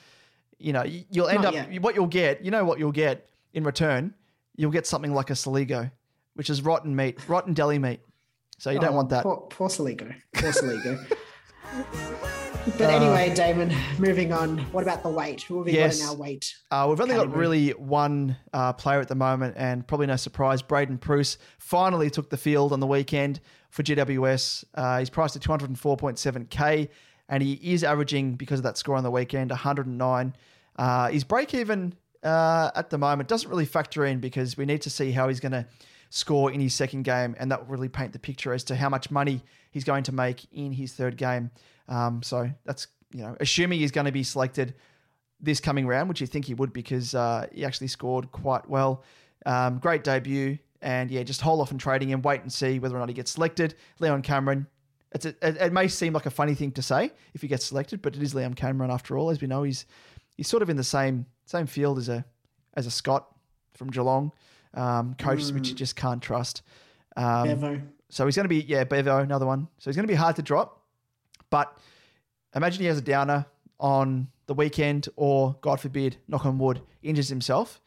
you 0.57 0.71
know, 0.71 0.83
you'll 0.83 1.27
end 1.27 1.41
Not 1.43 1.55
up 1.55 1.69
yet. 1.71 1.81
what 1.81 1.93
you'll 1.95 2.07
get. 2.07 2.43
You 2.45 2.51
know 2.51 2.63
what 2.63 2.79
you'll 2.79 2.91
get 2.93 3.29
in 3.53 3.63
return. 3.65 4.13
You'll 4.55 4.71
get 4.71 4.87
something 4.87 5.13
like 5.13 5.29
a 5.29 5.33
Soligo, 5.33 5.91
which 6.35 6.49
is 6.49 6.61
rotten 6.61 6.95
meat, 6.95 7.27
rotten 7.27 7.53
deli 7.53 7.79
meat. 7.79 7.99
So 8.59 8.69
you 8.69 8.79
don't 8.79 8.91
Oh, 8.93 8.97
want 8.97 9.09
that. 9.09 9.23
Poor, 9.23 9.37
poor 9.49 9.67
Soligo. 9.67 10.13
Poor 10.35 10.51
Soligo. 10.51 11.17
but 12.77 12.81
Uh, 12.81 12.87
anyway, 12.89 13.33
Damo, 13.35 13.69
moving 13.99 14.31
on. 14.33 14.59
What 14.71 14.83
about 14.83 15.03
the 15.03 15.09
weight? 15.09 15.41
Who 15.43 15.57
have 15.57 15.65
we 15.65 15.73
Yes. 15.73 15.99
got 15.99 16.03
in 16.03 16.09
our 16.09 16.15
weight? 16.15 16.55
Uh, 16.71 16.87
we've 16.89 16.99
only 17.01 17.15
got 17.15 17.35
really 17.35 17.69
one 17.71 18.37
uh, 18.53 18.73
player 18.73 18.99
at 18.99 19.07
the 19.07 19.15
moment, 19.15 19.55
and 19.57 19.85
probably 19.85 20.07
no 20.07 20.15
surprise, 20.15 20.61
Braden 20.61 20.97
Preuss 20.97 21.37
finally 21.59 22.09
took 22.09 22.29
the 22.29 22.37
field 22.37 22.71
on 22.73 22.79
the 22.79 22.87
weekend 22.87 23.39
for 23.69 23.83
GWS. 23.83 24.63
Uh, 24.75 24.99
he's 24.99 25.09
priced 25.09 25.35
at 25.35 25.41
204.7k, 25.41 26.89
and 27.29 27.43
he 27.43 27.53
is 27.61 27.83
averaging, 27.83 28.35
because 28.35 28.59
of 28.59 28.63
that 28.63 28.77
score 28.77 28.95
on 28.95 29.03
the 29.03 29.11
weekend, 29.11 29.49
109. 29.51 30.35
Uh, 30.77 31.09
his 31.09 31.23
break 31.23 31.53
even 31.53 31.93
uh, 32.23 32.71
at 32.75 32.89
the 32.89 32.97
moment 32.97 33.27
doesn't 33.29 33.49
really 33.49 33.65
factor 33.65 34.05
in 34.05 34.19
because 34.19 34.57
we 34.57 34.65
need 34.65 34.81
to 34.81 34.89
see 34.89 35.11
how 35.11 35.27
he's 35.27 35.39
going 35.39 35.51
to 35.51 35.65
score 36.09 36.51
in 36.51 36.59
his 36.59 36.73
second 36.75 37.03
game, 37.03 37.35
and 37.39 37.51
that 37.51 37.59
will 37.61 37.67
really 37.67 37.89
paint 37.89 38.13
the 38.13 38.19
picture 38.19 38.53
as 38.53 38.63
to 38.63 38.75
how 38.75 38.87
much 38.89 39.09
money 39.11 39.41
he's 39.71 39.83
going 39.83 40.03
to 40.03 40.11
make 40.11 40.45
in 40.53 40.71
his 40.73 40.93
third 40.93 41.17
game. 41.17 41.49
Um, 41.87 42.23
so 42.23 42.49
that's 42.65 42.87
you 43.13 43.21
know, 43.21 43.35
assuming 43.39 43.79
he's 43.79 43.91
going 43.91 44.05
to 44.05 44.11
be 44.11 44.23
selected 44.23 44.73
this 45.39 45.59
coming 45.59 45.85
round, 45.85 46.09
which 46.09 46.21
you 46.21 46.27
think 46.27 46.45
he 46.45 46.53
would 46.53 46.73
because 46.73 47.13
uh, 47.13 47.47
he 47.51 47.65
actually 47.65 47.87
scored 47.87 48.31
quite 48.31 48.67
well. 48.69 49.03
Um, 49.45 49.79
great 49.79 50.03
debut, 50.03 50.57
and 50.81 51.11
yeah, 51.11 51.23
just 51.23 51.41
hold 51.41 51.59
off 51.59 51.71
on 51.71 51.77
trading 51.77 52.09
him, 52.09 52.21
wait 52.21 52.41
and 52.41 52.51
see 52.51 52.79
whether 52.79 52.95
or 52.95 52.99
not 52.99 53.09
he 53.09 53.13
gets 53.15 53.31
selected. 53.31 53.75
Leon 53.99 54.21
Cameron. 54.21 54.67
It's 55.11 55.25
a, 55.25 55.29
it, 55.41 55.57
it 55.57 55.73
may 55.73 55.87
seem 55.87 56.13
like 56.13 56.25
a 56.25 56.31
funny 56.31 56.55
thing 56.55 56.71
to 56.71 56.81
say 56.81 57.11
if 57.33 57.41
he 57.41 57.47
gets 57.47 57.65
selected, 57.65 58.01
but 58.01 58.15
it 58.15 58.23
is 58.23 58.33
Leon 58.33 58.55
Cameron 58.55 58.89
after 58.89 59.17
all. 59.17 59.29
As 59.29 59.41
we 59.41 59.47
know, 59.47 59.63
he's 59.63 59.85
he's 60.35 60.47
sort 60.47 60.63
of 60.63 60.69
in 60.69 60.77
the 60.77 60.83
same 60.83 61.25
same 61.45 61.67
field 61.67 61.97
as 61.97 62.09
a 62.09 62.25
as 62.75 62.87
a 62.87 62.91
Scott 62.91 63.27
from 63.73 63.89
Geelong, 63.89 64.31
um, 64.73 65.15
coaches 65.19 65.53
which 65.53 65.69
you 65.69 65.75
just 65.75 65.95
can't 65.95 66.21
trust. 66.21 66.63
Um, 67.15 67.47
Bevo. 67.47 67.81
so 68.09 68.25
he's 68.25 68.35
going 68.35 68.45
to 68.45 68.49
be, 68.49 68.61
yeah, 68.61 68.83
Bevo, 68.83 69.19
another 69.19 69.45
one. 69.45 69.67
So 69.77 69.89
he's 69.89 69.95
going 69.95 70.07
to 70.07 70.11
be 70.11 70.15
hard 70.15 70.35
to 70.37 70.41
drop. 70.41 70.82
But 71.53 71.77
imagine 72.55 72.81
he 72.81 72.87
has 72.87 72.97
a 72.97 73.01
downer 73.01 73.45
on 73.79 74.27
the 74.47 74.55
weekend 74.55 75.07
or, 75.15 75.55
God 75.61 75.79
forbid, 75.79 76.17
knock 76.27 76.47
on 76.47 76.57
wood, 76.57 76.81
injures 77.03 77.29
himself, 77.29 77.79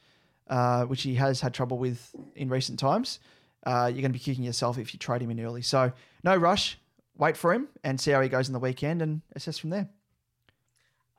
uh, 0.48 0.85
which 0.85 1.02
he 1.02 1.16
has 1.16 1.40
had 1.40 1.52
trouble 1.52 1.76
with 1.76 2.14
in 2.37 2.48
recent 2.48 2.79
times. 2.79 3.18
Uh, 3.66 3.90
you're 3.92 4.02
going 4.02 4.12
to 4.12 4.18
be 4.18 4.20
kicking 4.20 4.44
yourself 4.44 4.79
if 4.79 4.94
you 4.94 5.00
trade 5.00 5.20
him 5.20 5.33
in 5.33 5.40
early. 5.40 5.62
So 5.62 5.90
no 6.22 6.37
rush. 6.37 6.79
Wait 7.18 7.37
for 7.37 7.52
him 7.52 7.66
and 7.83 8.00
see 8.00 8.12
how 8.12 8.20
he 8.20 8.29
goes 8.29 8.46
in 8.48 8.52
the 8.52 8.61
weekend 8.61 9.02
and 9.02 9.20
assess 9.35 9.59
from 9.59 9.70
there. 9.70 9.88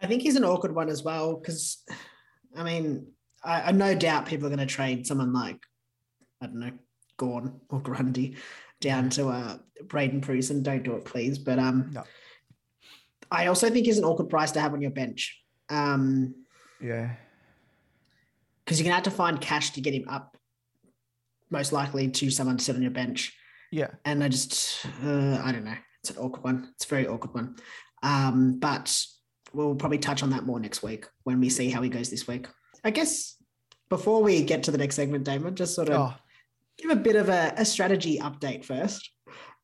I 0.01 0.07
think 0.07 0.21
he's 0.21 0.37
an 0.37 0.45
awkward 0.45 0.73
one 0.73 0.87
as 0.87 1.03
well 1.03 1.35
because, 1.35 1.83
I 2.55 2.63
mean, 2.63 3.07
I, 3.43 3.61
I 3.63 3.71
no 3.73 3.93
doubt 3.93 4.25
people 4.25 4.47
are 4.47 4.55
going 4.55 4.65
to 4.65 4.73
trade 4.73 5.05
someone 5.05 5.33
like, 5.33 5.59
I 6.41 6.45
don't 6.45 6.61
know, 6.61 6.71
Gawn 7.17 7.59
or 7.67 7.81
Grundy 7.81 8.37
down 8.79 9.09
to 9.09 9.27
uh, 9.27 9.57
Braden 9.83 10.21
Preuss 10.21 10.49
and 10.49 10.63
don't 10.63 10.83
do 10.83 10.95
it, 10.95 11.03
please. 11.03 11.37
But 11.37 11.59
um, 11.59 11.89
No. 11.91 12.03
I 13.31 13.47
also 13.47 13.69
think 13.69 13.85
he's 13.85 13.97
an 13.97 14.03
awkward 14.05 14.29
price 14.29 14.51
to 14.53 14.61
have 14.61 14.73
on 14.73 14.81
your 14.81 14.91
bench 14.91 15.37
um, 15.69 16.33
Yeah. 16.81 17.11
because 18.63 18.79
you're 18.79 18.83
going 18.85 18.91
to 18.91 18.95
have 18.95 19.03
to 19.03 19.11
find 19.11 19.39
cash 19.41 19.71
to 19.71 19.81
get 19.81 19.93
him 19.93 20.05
up, 20.07 20.37
most 21.49 21.71
likely 21.73 22.09
to 22.09 22.29
someone 22.29 22.57
to 22.57 22.63
sit 22.63 22.75
on 22.75 22.81
your 22.81 22.91
bench. 22.91 23.33
Yeah. 23.71 23.89
and 24.05 24.23
I 24.23 24.29
just 24.29 24.85
uh, 25.03 25.41
I 25.43 25.51
don't 25.51 25.65
know. 25.65 25.75
It's 26.01 26.09
an 26.11 26.17
awkward 26.17 26.43
one. 26.43 26.69
It's 26.75 26.85
a 26.85 26.87
very 26.87 27.05
awkward 27.07 27.33
one. 27.33 27.55
Um, 28.01 28.59
but 28.59 28.95
we'll 29.53 29.75
probably 29.75 29.97
touch 29.97 30.23
on 30.23 30.29
that 30.29 30.45
more 30.45 30.59
next 30.59 30.83
week 30.83 31.05
when 31.23 31.39
we 31.41 31.49
see 31.49 31.69
how 31.69 31.81
he 31.81 31.89
goes 31.89 32.09
this 32.09 32.27
week. 32.27 32.47
I 32.85 32.91
guess 32.91 33.35
before 33.89 34.23
we 34.23 34.41
get 34.43 34.63
to 34.63 34.71
the 34.71 34.77
next 34.77 34.95
segment, 34.95 35.25
Damo, 35.25 35.49
just 35.51 35.75
sort 35.75 35.89
of 35.89 35.95
Oh, 35.99 36.13
give 36.77 36.91
a 36.91 36.95
bit 36.95 37.15
of 37.17 37.27
a, 37.27 37.53
a 37.57 37.65
strategy 37.65 38.19
update 38.19 38.63
first. 38.63 39.09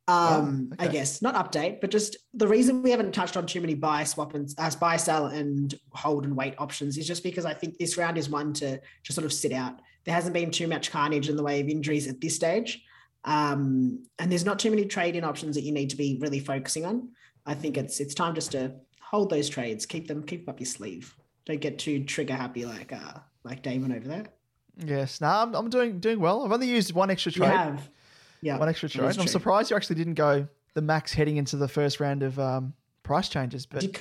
Um, 0.07 0.71
Oh, 0.77 0.83
I 0.83 0.87
guess 0.87 1.21
not 1.21 1.35
update, 1.35 1.79
but 1.81 1.89
just 1.89 2.17
the 2.33 2.47
reason 2.47 2.83
we 2.83 2.91
haven't 2.91 3.13
touched 3.13 3.37
on 3.37 3.45
too 3.45 3.61
many 3.61 3.73
buy 3.73 4.03
swap 4.03 4.33
and 4.35 4.53
uh, 4.57 4.69
buy 4.79 4.97
sell 4.97 5.27
and 5.27 5.73
hold 5.91 6.25
and 6.25 6.35
wait 6.35 6.55
options 6.57 6.97
is 6.97 7.07
just 7.07 7.23
because 7.23 7.45
I 7.45 7.53
think 7.53 7.77
this 7.77 7.97
round 7.97 8.17
is 8.17 8.29
one 8.29 8.51
to 8.55 8.81
just 9.03 9.15
sort 9.15 9.25
of 9.25 9.31
sit 9.33 9.53
out. 9.53 9.79
There 10.03 10.13
hasn't 10.13 10.33
been 10.33 10.51
too 10.51 10.67
much 10.67 10.91
carnage 10.91 11.29
in 11.29 11.37
the 11.37 11.43
way 11.43 11.61
of 11.61 11.69
injuries 11.69 12.07
at 12.07 12.19
this 12.19 12.35
stage. 12.35 12.83
Um, 13.25 14.03
and 14.19 14.29
there's 14.29 14.43
not 14.45 14.59
too 14.59 14.69
many 14.69 14.83
trade-in 14.85 15.23
options 15.23 15.55
that 15.55 15.61
you 15.63 15.71
need 15.71 15.89
to 15.91 15.95
be 15.95 16.17
really 16.21 16.39
focusing 16.39 16.85
on. 16.85 17.09
I 17.45 17.53
think 17.53 17.77
it's 17.77 17.99
it's 18.01 18.13
time 18.13 18.35
just 18.35 18.51
to 18.51 18.73
hold 19.01 19.29
those 19.29 19.47
trades, 19.47 19.85
keep 19.85 20.07
them, 20.07 20.23
keep 20.23 20.49
up 20.49 20.59
your 20.59 20.65
sleeve. 20.67 21.15
Don't 21.45 21.61
get 21.61 21.79
too 21.79 22.03
trigger 22.03 22.33
happy 22.35 22.65
like 22.65 22.91
uh 22.91 23.19
like 23.45 23.61
Damo 23.63 23.95
over 23.95 24.07
there. 24.07 24.25
yes. 24.77 25.21
No, 25.21 25.27
I'm, 25.27 25.55
I'm 25.55 25.69
doing 25.69 25.99
doing 25.99 26.19
well. 26.19 26.43
I've 26.43 26.51
only 26.51 26.67
used 26.67 26.91
one 26.93 27.09
extra 27.09 27.31
You 27.31 27.37
trade. 27.39 27.51
have, 27.51 27.89
yeah, 28.43 28.57
one 28.57 28.67
extra 28.67 28.89
trade. 28.89 29.17
I'm 29.17 29.27
surprised 29.27 29.71
you 29.71 29.77
actually 29.77 29.95
didn't 29.95 30.15
go 30.15 30.47
the 30.73 30.81
max 30.81 31.13
heading 31.13 31.37
into 31.37 31.55
the 31.55 31.67
first 31.67 31.99
round 31.99 32.23
of 32.23 32.37
um, 32.39 32.73
price 33.01 33.29
changes, 33.29 33.65
but 33.65 33.79
did, 33.79 33.97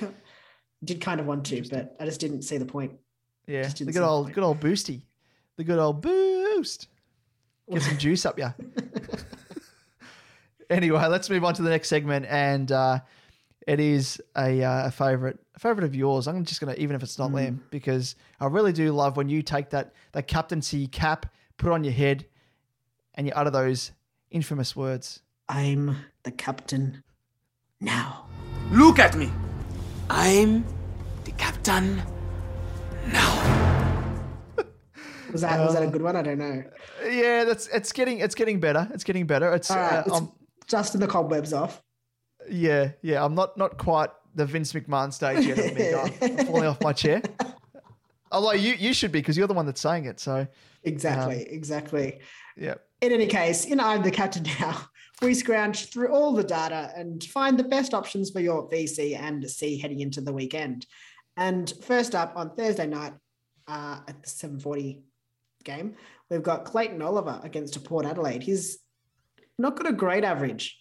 did 0.83 1.01
kind 1.01 1.19
of 1.19 1.25
want 1.25 1.45
to, 1.45 1.63
but 1.69 1.95
I 1.99 2.05
just 2.05 2.19
didn't 2.19 2.41
see 2.41 2.57
the 2.57 2.65
point. 2.65 2.91
yeah, 3.47 3.61
the 3.63 3.67
good 3.67 3.93
see 3.93 3.99
the 3.99 4.05
old 4.05 4.33
good 4.33 4.43
old 4.43 4.59
boosty, 4.59 5.03
the 5.55 5.63
good 5.63 5.79
old 5.79 6.01
boost. 6.01 6.87
Get 7.71 7.81
some 7.83 7.97
juice 7.97 8.25
up, 8.25 8.37
yeah. 8.37 8.51
anyway, 10.69 11.05
let's 11.07 11.29
move 11.29 11.45
on 11.45 11.53
to 11.53 11.61
the 11.61 11.69
next 11.69 11.87
segment, 11.87 12.25
and 12.27 12.69
uh, 12.69 12.99
it 13.65 13.79
is 13.79 14.21
a, 14.35 14.61
uh, 14.61 14.87
a 14.87 14.91
favorite, 14.91 15.39
a 15.55 15.59
favorite 15.59 15.85
of 15.85 15.95
yours. 15.95 16.27
I'm 16.27 16.43
just 16.43 16.59
gonna, 16.59 16.75
even 16.77 16.97
if 16.97 17.03
it's 17.03 17.17
not 17.17 17.31
Mm. 17.31 17.35
Liam, 17.35 17.59
because 17.69 18.17
I 18.41 18.47
really 18.47 18.73
do 18.73 18.91
love 18.91 19.15
when 19.15 19.29
you 19.29 19.41
take 19.41 19.69
that 19.69 19.93
that 20.11 20.27
captaincy 20.27 20.87
cap, 20.87 21.27
put 21.55 21.69
it 21.69 21.73
on 21.73 21.85
your 21.85 21.93
head, 21.93 22.25
and 23.15 23.25
you 23.25 23.31
utter 23.33 23.49
those 23.49 23.93
infamous 24.33 24.75
words. 24.75 25.21
I'm 25.47 25.95
the 26.23 26.31
captain 26.31 27.03
now. 27.79 28.25
Look 28.71 28.99
at 28.99 29.15
me. 29.15 29.31
I'm 30.09 30.65
the 31.23 31.31
captain 31.31 32.01
now. 33.11 33.39
Was 35.31 35.41
that 35.41 35.59
was 35.59 35.73
that 35.73 35.83
a 35.83 35.87
good 35.87 36.01
one? 36.01 36.15
I 36.15 36.21
don't 36.21 36.37
know. 36.37 36.63
Yeah, 37.09 37.43
that's 37.45 37.67
it's 37.67 37.91
getting 37.91 38.19
it's 38.19 38.35
getting 38.35 38.59
better. 38.59 38.87
It's 38.93 39.03
getting 39.03 39.25
better. 39.25 39.51
It's, 39.53 39.71
All 39.71 39.77
right, 39.77 39.93
uh, 39.97 40.03
it's 40.05 40.13
I'm- 40.13 40.31
dusting 40.67 41.01
the 41.01 41.07
cobwebs 41.07 41.53
off. 41.53 41.81
yeah, 42.49 42.91
yeah. 43.01 43.23
I'm 43.23 43.33
not 43.35 43.57
not 43.57 43.77
quite 43.77 44.09
the 44.35 44.45
Vince 44.45 44.73
McMahon 44.73 45.11
stage 45.11 45.45
yet 45.45 45.57
of 45.59 45.75
me. 45.75 45.93
I'm 45.93 46.37
falling 46.45 46.65
off 46.65 46.81
my 46.81 46.93
chair. 46.93 47.21
Although 48.31 48.51
you 48.53 48.73
you 48.73 48.93
should 48.93 49.11
be 49.11 49.19
because 49.19 49.35
you're 49.37 49.47
the 49.47 49.53
one 49.55 49.65
that's 49.65 49.81
saying 49.81 50.05
it. 50.05 50.19
So 50.19 50.47
Exactly, 50.83 51.37
Um, 51.47 51.47
exactly. 51.49 52.19
yeah. 52.57 52.75
In 53.03 53.11
any 53.11 53.27
case, 53.27 53.67
you 53.67 53.75
know, 53.75 53.85
I'm 53.85 54.01
the 54.01 54.11
captain 54.11 54.45
now. 54.59 54.77
We 55.21 55.33
scrounge 55.33 55.89
through 55.89 56.11
all 56.13 56.33
the 56.33 56.43
data 56.43 56.91
and 56.97 57.23
find 57.23 57.57
the 57.57 57.63
best 57.63 57.93
options 57.93 58.31
for 58.31 58.39
your 58.41 58.67
VC 58.69 59.17
and 59.17 59.49
C 59.49 59.77
heading 59.77 59.99
into 59.99 60.21
the 60.21 60.33
weekend. 60.33 60.85
And 61.37 61.71
first 61.83 62.15
up 62.15 62.33
on 62.35 62.55
Thursday 62.55 62.87
night 62.87 63.13
uh, 63.67 63.99
at 64.07 64.21
the 64.23 64.29
7:40 64.29 65.01
game, 65.63 65.95
we've 66.29 66.43
got 66.43 66.65
Clayton 66.65 67.01
Oliver 67.01 67.39
against 67.43 67.81
Port 67.85 68.05
Adelaide. 68.05 68.43
He's 68.43 68.79
not 69.57 69.77
got 69.77 69.87
a 69.87 69.93
great 69.93 70.23
average, 70.23 70.77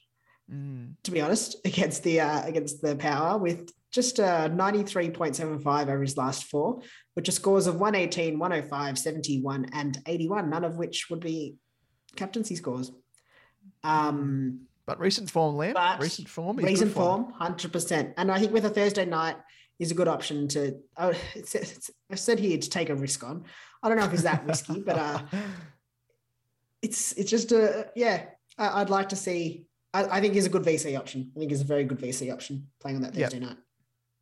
Mm. 0.50 0.94
to 1.04 1.10
be 1.10 1.20
honest, 1.20 1.56
against 1.64 2.02
the 2.02 2.20
uh, 2.20 2.42
against 2.44 2.82
the 2.82 2.96
Power 2.96 3.38
with 3.38 3.70
just 3.92 4.18
a 4.18 4.50
93.75 4.52 5.82
over 5.82 6.00
his 6.00 6.16
last 6.16 6.44
four, 6.44 6.80
which 7.14 7.28
are 7.28 7.32
scores 7.32 7.66
of 7.66 7.78
118, 7.78 8.38
105, 8.38 8.98
71, 8.98 9.66
and 9.72 9.98
81, 10.06 10.48
none 10.48 10.64
of 10.64 10.76
which 10.76 11.10
would 11.10 11.20
be 11.20 11.56
captaincy 12.16 12.56
scores. 12.56 12.92
Um, 13.84 14.66
But 14.86 14.98
recent 14.98 15.30
form, 15.30 15.56
Liam. 15.56 15.74
But 15.74 16.00
recent 16.00 16.28
form. 16.28 16.58
is 16.58 16.64
recent 16.64 16.92
form. 16.92 17.32
hundred 17.32 17.72
percent. 17.72 18.14
And 18.16 18.30
I 18.30 18.38
think 18.38 18.52
with 18.52 18.64
a 18.64 18.70
Thursday 18.70 19.04
night 19.04 19.36
is 19.78 19.90
a 19.90 19.94
good 19.94 20.08
option 20.08 20.48
to. 20.48 20.76
Oh, 20.96 21.12
it's, 21.34 21.54
it's, 21.54 21.90
I've 22.10 22.18
said 22.20 22.38
here 22.38 22.58
to 22.58 22.70
take 22.70 22.90
a 22.90 22.94
risk 22.94 23.22
on. 23.24 23.44
I 23.82 23.88
don't 23.88 23.98
know 23.98 24.04
if 24.04 24.12
it's 24.12 24.22
that 24.22 24.44
risky, 24.46 24.80
but 24.80 24.96
uh, 24.98 25.20
it's 26.82 27.12
it's 27.12 27.30
just 27.30 27.52
a 27.52 27.90
yeah. 27.94 28.24
I, 28.58 28.80
I'd 28.82 28.90
like 28.90 29.08
to 29.10 29.16
see. 29.16 29.66
I, 29.94 30.04
I 30.18 30.20
think 30.20 30.34
he's 30.34 30.46
a 30.46 30.50
good 30.50 30.62
VC 30.62 30.98
option. 30.98 31.30
I 31.36 31.38
think 31.38 31.50
he's 31.50 31.60
a 31.60 31.64
very 31.64 31.84
good 31.84 31.98
VC 31.98 32.32
option 32.32 32.68
playing 32.80 32.96
on 32.96 33.02
that 33.02 33.14
Yep. 33.14 33.30
Thursday 33.30 33.46
night. 33.46 33.56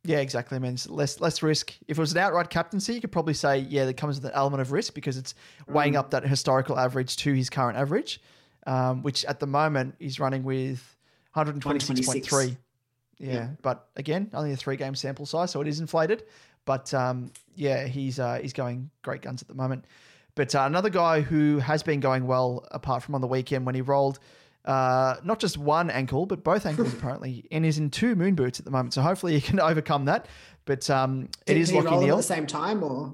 Yeah, 0.03 0.17
exactly. 0.17 0.55
I 0.55 0.59
mean, 0.59 0.73
it's 0.73 0.89
less 0.89 1.19
less 1.19 1.43
risk. 1.43 1.73
If 1.87 1.97
it 1.97 2.01
was 2.01 2.11
an 2.11 2.17
outright 2.17 2.49
captaincy, 2.49 2.95
you 2.95 3.01
could 3.01 3.11
probably 3.11 3.35
say, 3.35 3.59
yeah, 3.59 3.83
there 3.85 3.93
comes 3.93 4.15
with 4.19 4.25
an 4.25 4.35
element 4.35 4.61
of 4.61 4.71
risk 4.71 4.95
because 4.95 5.15
it's 5.17 5.35
weighing 5.67 5.95
up 5.95 6.09
that 6.11 6.23
historical 6.25 6.79
average 6.79 7.17
to 7.17 7.33
his 7.33 7.49
current 7.51 7.77
average, 7.77 8.19
um, 8.65 9.03
which 9.03 9.23
at 9.25 9.39
the 9.39 9.45
moment 9.47 9.95
he's 9.99 10.19
running 10.19 10.43
with 10.43 10.97
126.3. 11.35 12.57
Yeah, 13.19 13.33
Yeah. 13.33 13.47
but 13.61 13.87
again, 13.95 14.31
only 14.33 14.51
a 14.53 14.55
three 14.55 14.75
game 14.77 14.95
sample 14.95 15.25
size, 15.27 15.51
so 15.51 15.61
it 15.61 15.67
is 15.67 15.79
inflated. 15.79 16.23
But 16.65 16.93
um, 16.93 17.31
yeah, 17.55 17.85
he's 17.85 18.19
uh, 18.19 18.39
he's 18.41 18.53
going 18.53 18.89
great 19.03 19.21
guns 19.21 19.41
at 19.41 19.47
the 19.47 19.53
moment. 19.53 19.85
But 20.33 20.55
uh, 20.55 20.61
another 20.61 20.89
guy 20.89 21.21
who 21.21 21.59
has 21.59 21.83
been 21.83 21.99
going 21.99 22.25
well, 22.25 22.65
apart 22.71 23.03
from 23.03 23.15
on 23.15 23.21
the 23.21 23.27
weekend 23.27 23.65
when 23.65 23.75
he 23.75 23.81
rolled 23.81 24.19
uh, 24.65 25.15
not 25.23 25.39
just 25.39 25.57
one 25.57 25.89
ankle, 25.89 26.25
but 26.25 26.43
both 26.43 26.65
ankles 26.65 26.93
apparently, 26.93 27.45
and 27.51 27.65
is 27.65 27.77
in 27.77 27.89
two 27.89 28.15
moon 28.15 28.35
boots 28.35 28.59
at 28.59 28.65
the 28.65 28.71
moment. 28.71 28.93
So 28.93 29.01
hopefully 29.01 29.33
he 29.33 29.41
can 29.41 29.59
overcome 29.71 30.05
that. 30.05 30.27
But 30.65 30.87
um, 30.91 31.27
it 31.47 31.57
is 31.57 31.73
Lockie 31.73 31.85
them 31.89 32.09
at 32.11 32.17
the 32.17 32.21
same 32.23 32.45
time, 32.45 32.83
or 32.83 33.13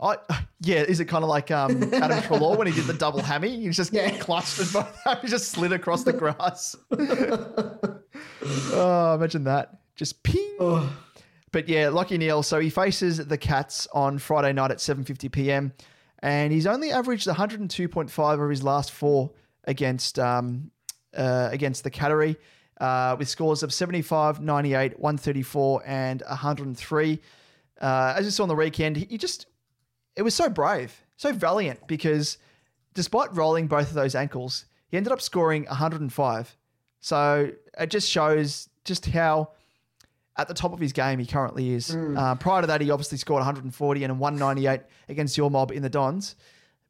I, 0.00 0.16
yeah, 0.60 0.82
is 0.82 1.00
it 1.00 1.06
kind 1.06 1.24
of 1.24 1.30
like 1.30 1.50
um, 1.50 1.82
Adam 1.94 2.18
Treloar 2.20 2.58
when 2.58 2.66
he 2.66 2.74
did 2.74 2.84
the 2.84 2.92
double 2.92 3.22
hammy? 3.22 3.58
He 3.60 3.70
just 3.70 3.92
Yeah. 3.92 4.10
clutched 4.18 4.58
and 4.60 4.70
both 4.72 4.94
he 5.22 5.28
just 5.28 5.48
slid 5.50 5.72
across 5.72 6.04
the 6.04 6.12
grass. 6.12 6.76
oh, 8.72 9.14
imagine 9.14 9.44
that. 9.44 9.78
Just 9.96 10.22
ping. 10.22 10.56
oh, 10.60 10.94
But 11.52 11.68
yeah, 11.68 11.86
Lachie 11.86 12.18
Neale. 12.18 12.42
So 12.42 12.58
he 12.60 12.68
faces 12.70 13.18
the 13.18 13.38
Cats 13.38 13.86
on 13.94 14.18
Friday 14.18 14.52
night 14.52 14.70
at 14.70 14.78
7:50 14.78 15.30
p.m. 15.32 15.72
and 16.20 16.52
he's 16.52 16.66
only 16.66 16.90
averaged 16.90 17.26
102.5 17.26 18.44
of 18.44 18.50
his 18.50 18.62
last 18.62 18.90
four 18.90 19.30
against 19.64 20.18
um, 20.18 20.70
uh, 21.16 21.48
against 21.52 21.84
the 21.84 21.90
Cattery, 21.90 22.36
uh, 22.80 23.16
with 23.18 23.28
scores 23.28 23.62
of 23.62 23.72
75, 23.72 24.40
98, 24.40 24.98
134, 24.98 25.82
and 25.86 26.22
103. 26.28 27.20
Uh, 27.80 28.14
as 28.16 28.24
you 28.24 28.30
saw 28.30 28.42
on 28.44 28.48
the 28.48 28.54
weekend, 28.54 28.96
he 28.96 29.18
just 29.18 29.46
it 30.16 30.22
was 30.22 30.34
so 30.34 30.48
brave, 30.48 31.02
so 31.16 31.32
valiant 31.32 31.86
because 31.86 32.38
despite 32.94 33.34
rolling 33.34 33.66
both 33.66 33.88
of 33.88 33.94
those 33.94 34.14
ankles, 34.14 34.66
he 34.88 34.96
ended 34.96 35.12
up 35.12 35.20
scoring 35.20 35.64
105. 35.66 36.56
So 37.00 37.50
it 37.78 37.90
just 37.90 38.08
shows 38.08 38.68
just 38.84 39.06
how 39.06 39.50
at 40.36 40.48
the 40.48 40.54
top 40.54 40.72
of 40.72 40.78
his 40.80 40.92
game 40.92 41.18
he 41.18 41.26
currently 41.26 41.70
is. 41.70 41.94
Uh, 42.16 42.34
prior 42.36 42.60
to 42.60 42.66
that, 42.66 42.80
he 42.80 42.90
obviously 42.90 43.18
scored 43.18 43.40
140 43.40 44.04
and 44.04 44.10
a 44.10 44.14
198 44.14 44.80
against 45.08 45.36
your 45.36 45.50
mob 45.50 45.70
in 45.70 45.82
the 45.82 45.90
Dons. 45.90 46.36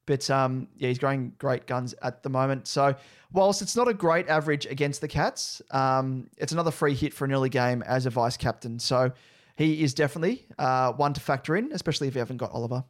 But 0.06 0.28
um, 0.30 0.68
yeah, 0.76 0.88
he's 0.88 0.98
growing 0.98 1.32
great 1.38 1.66
guns 1.66 1.94
at 2.02 2.22
the 2.22 2.28
moment. 2.28 2.66
So 2.66 2.94
whilst 3.32 3.62
it's 3.62 3.76
not 3.76 3.88
a 3.88 3.94
great 3.94 4.28
average 4.28 4.66
against 4.66 5.00
the 5.00 5.08
Cats, 5.08 5.62
um, 5.70 6.28
it's 6.36 6.52
another 6.52 6.70
free 6.70 6.94
hit 6.94 7.14
for 7.14 7.24
an 7.24 7.32
early 7.32 7.48
game 7.48 7.82
as 7.82 8.06
a 8.06 8.10
vice 8.10 8.36
captain. 8.36 8.78
So 8.78 9.12
he 9.56 9.82
is 9.82 9.94
definitely 9.94 10.46
uh, 10.58 10.92
one 10.92 11.12
to 11.14 11.20
factor 11.20 11.56
in, 11.56 11.70
especially 11.72 12.08
if 12.08 12.14
you 12.14 12.18
haven't 12.18 12.38
got 12.38 12.52
Oliver. 12.52 12.84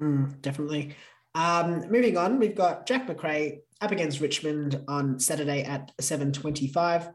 Mm, 0.00 0.40
definitely. 0.40 0.94
Um, 1.34 1.90
moving 1.90 2.16
on, 2.16 2.38
we've 2.38 2.54
got 2.54 2.86
Jack 2.86 3.08
Macrae 3.08 3.60
up 3.80 3.90
against 3.90 4.20
Richmond 4.20 4.82
on 4.88 5.18
Saturday 5.18 5.64
at 5.64 5.92
7.25. 5.98 7.12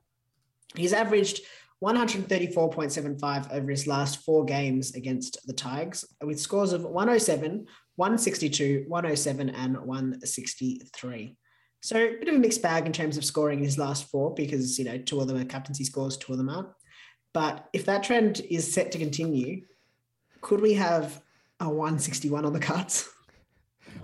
He's 0.76 0.94
averaged 0.94 1.42
134.75 1.84 3.54
over 3.54 3.70
his 3.70 3.88
last 3.88 4.24
four 4.24 4.44
games 4.44 4.96
against 4.96 5.46
the 5.46 5.54
Tigers 5.54 6.04
with 6.22 6.40
scores 6.40 6.74
of 6.74 6.84
107, 6.84 7.68
162, 7.98 8.86
107 8.88 9.50
and 9.50 9.78
163. 9.78 11.36
So 11.82 11.96
a 11.96 12.18
bit 12.18 12.28
of 12.28 12.36
a 12.36 12.40
mixed 12.40 12.62
bag 12.62 12.86
in 12.86 12.94
terms 12.94 13.18
of 13.18 13.26
scoring 13.26 13.60
his 13.60 13.78
last 13.78 14.10
four 14.10 14.34
because, 14.34 14.80
you 14.80 14.86
know, 14.86 14.98
two 14.98 15.20
of 15.20 15.28
them 15.28 15.38
are 15.38 15.46
captaincy 15.46 15.84
scores, 15.84 16.16
two 16.18 16.32
of 16.32 16.38
them 16.38 16.50
aren't. 16.50 16.70
But 17.34 17.68
if 17.74 17.86
that 17.86 18.04
trend 18.04 18.42
is 18.50 18.72
set 18.72 18.92
to 18.94 18.98
continue, 18.98 19.64
could 20.42 20.62
we 20.62 20.74
have 20.74 21.22
a 21.60 21.68
161 21.68 22.46
on 22.46 22.54
the 22.54 22.60
cards? 22.60 23.10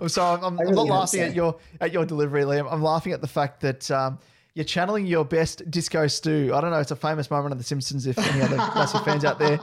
Oh, 0.00 0.08
So 0.08 0.24
I'm, 0.24 0.42
I'm, 0.42 0.58
really 0.58 0.72
not 0.72 0.86
laughing 0.86 1.20
so. 1.20 1.26
at 1.26 1.34
your 1.34 1.56
at 1.80 1.92
your 1.92 2.04
delivery, 2.04 2.42
Liam. 2.42 2.66
I'm 2.70 2.82
laughing 2.82 3.12
at 3.12 3.20
the 3.20 3.28
fact 3.28 3.60
that 3.60 3.88
um, 3.92 4.18
you're 4.54 4.64
channeling 4.64 5.06
your 5.06 5.24
best 5.24 5.70
disco 5.70 6.08
stew. 6.08 6.52
I 6.52 6.60
don't 6.60 6.70
know. 6.70 6.80
It's 6.80 6.90
a 6.90 6.96
famous 6.96 7.30
moment 7.30 7.52
of 7.52 7.58
The 7.58 7.64
Simpsons. 7.64 8.06
If 8.06 8.18
any 8.18 8.42
other 8.42 8.56
classic 8.72 9.04
fans 9.04 9.24
out 9.24 9.38
there, 9.38 9.58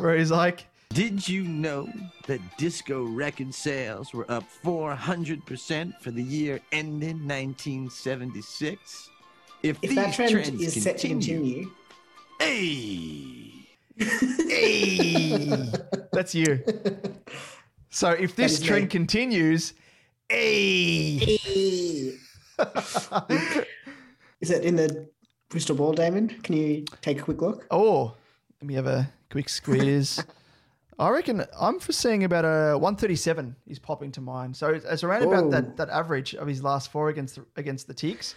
where 0.00 0.16
he's 0.16 0.32
like, 0.32 0.66
Did 0.90 1.28
you 1.28 1.42
know 1.42 1.88
that 2.26 2.40
disco 2.56 3.04
record 3.04 3.52
sales 3.54 4.14
were 4.14 4.30
up 4.30 4.44
400% 4.64 6.00
for 6.00 6.10
the 6.10 6.22
year 6.22 6.60
ending 6.72 7.26
1976? 7.28 9.10
If 9.62 9.80
these 9.80 9.94
that 9.94 10.14
trend 10.14 10.30
trends 10.32 10.62
is 10.62 10.82
set 10.82 10.98
to 10.98 11.08
continue, 11.08 11.70
Hey! 12.40 13.52
"Hey, 13.98 15.70
that's 16.12 16.34
you." 16.34 16.62
So 17.90 18.10
if 18.10 18.36
this 18.36 18.52
is 18.54 18.60
me. 18.60 18.66
trend 18.66 18.90
continues, 18.90 19.72
hey, 20.28 21.16
is 24.40 24.50
it 24.50 24.64
in 24.64 24.76
the 24.76 25.08
crystal 25.50 25.74
ball, 25.74 25.92
Damon? 25.92 26.28
Can 26.42 26.56
you 26.56 26.84
take 27.00 27.20
a 27.20 27.22
quick 27.22 27.40
look? 27.40 27.66
oh, 27.70 28.14
let 28.60 28.66
me 28.68 28.74
have 28.74 28.86
a 28.86 29.10
quick 29.30 29.48
squeeze. 29.48 30.22
I 30.98 31.10
reckon 31.10 31.44
I'm 31.58 31.78
foreseeing 31.78 32.24
about 32.24 32.44
a 32.44 32.78
137 32.78 33.54
is 33.66 33.78
popping 33.78 34.12
to 34.12 34.20
mind. 34.20 34.56
So 34.56 34.68
it's, 34.68 34.84
it's 34.84 35.04
around 35.04 35.22
about 35.24 35.50
that, 35.50 35.76
that 35.76 35.90
average 35.90 36.34
of 36.34 36.48
his 36.48 36.62
last 36.62 36.90
four 36.90 37.08
against 37.10 37.34
the, 37.36 37.44
against 37.56 37.86
the 37.86 37.94
Ticks. 37.94 38.34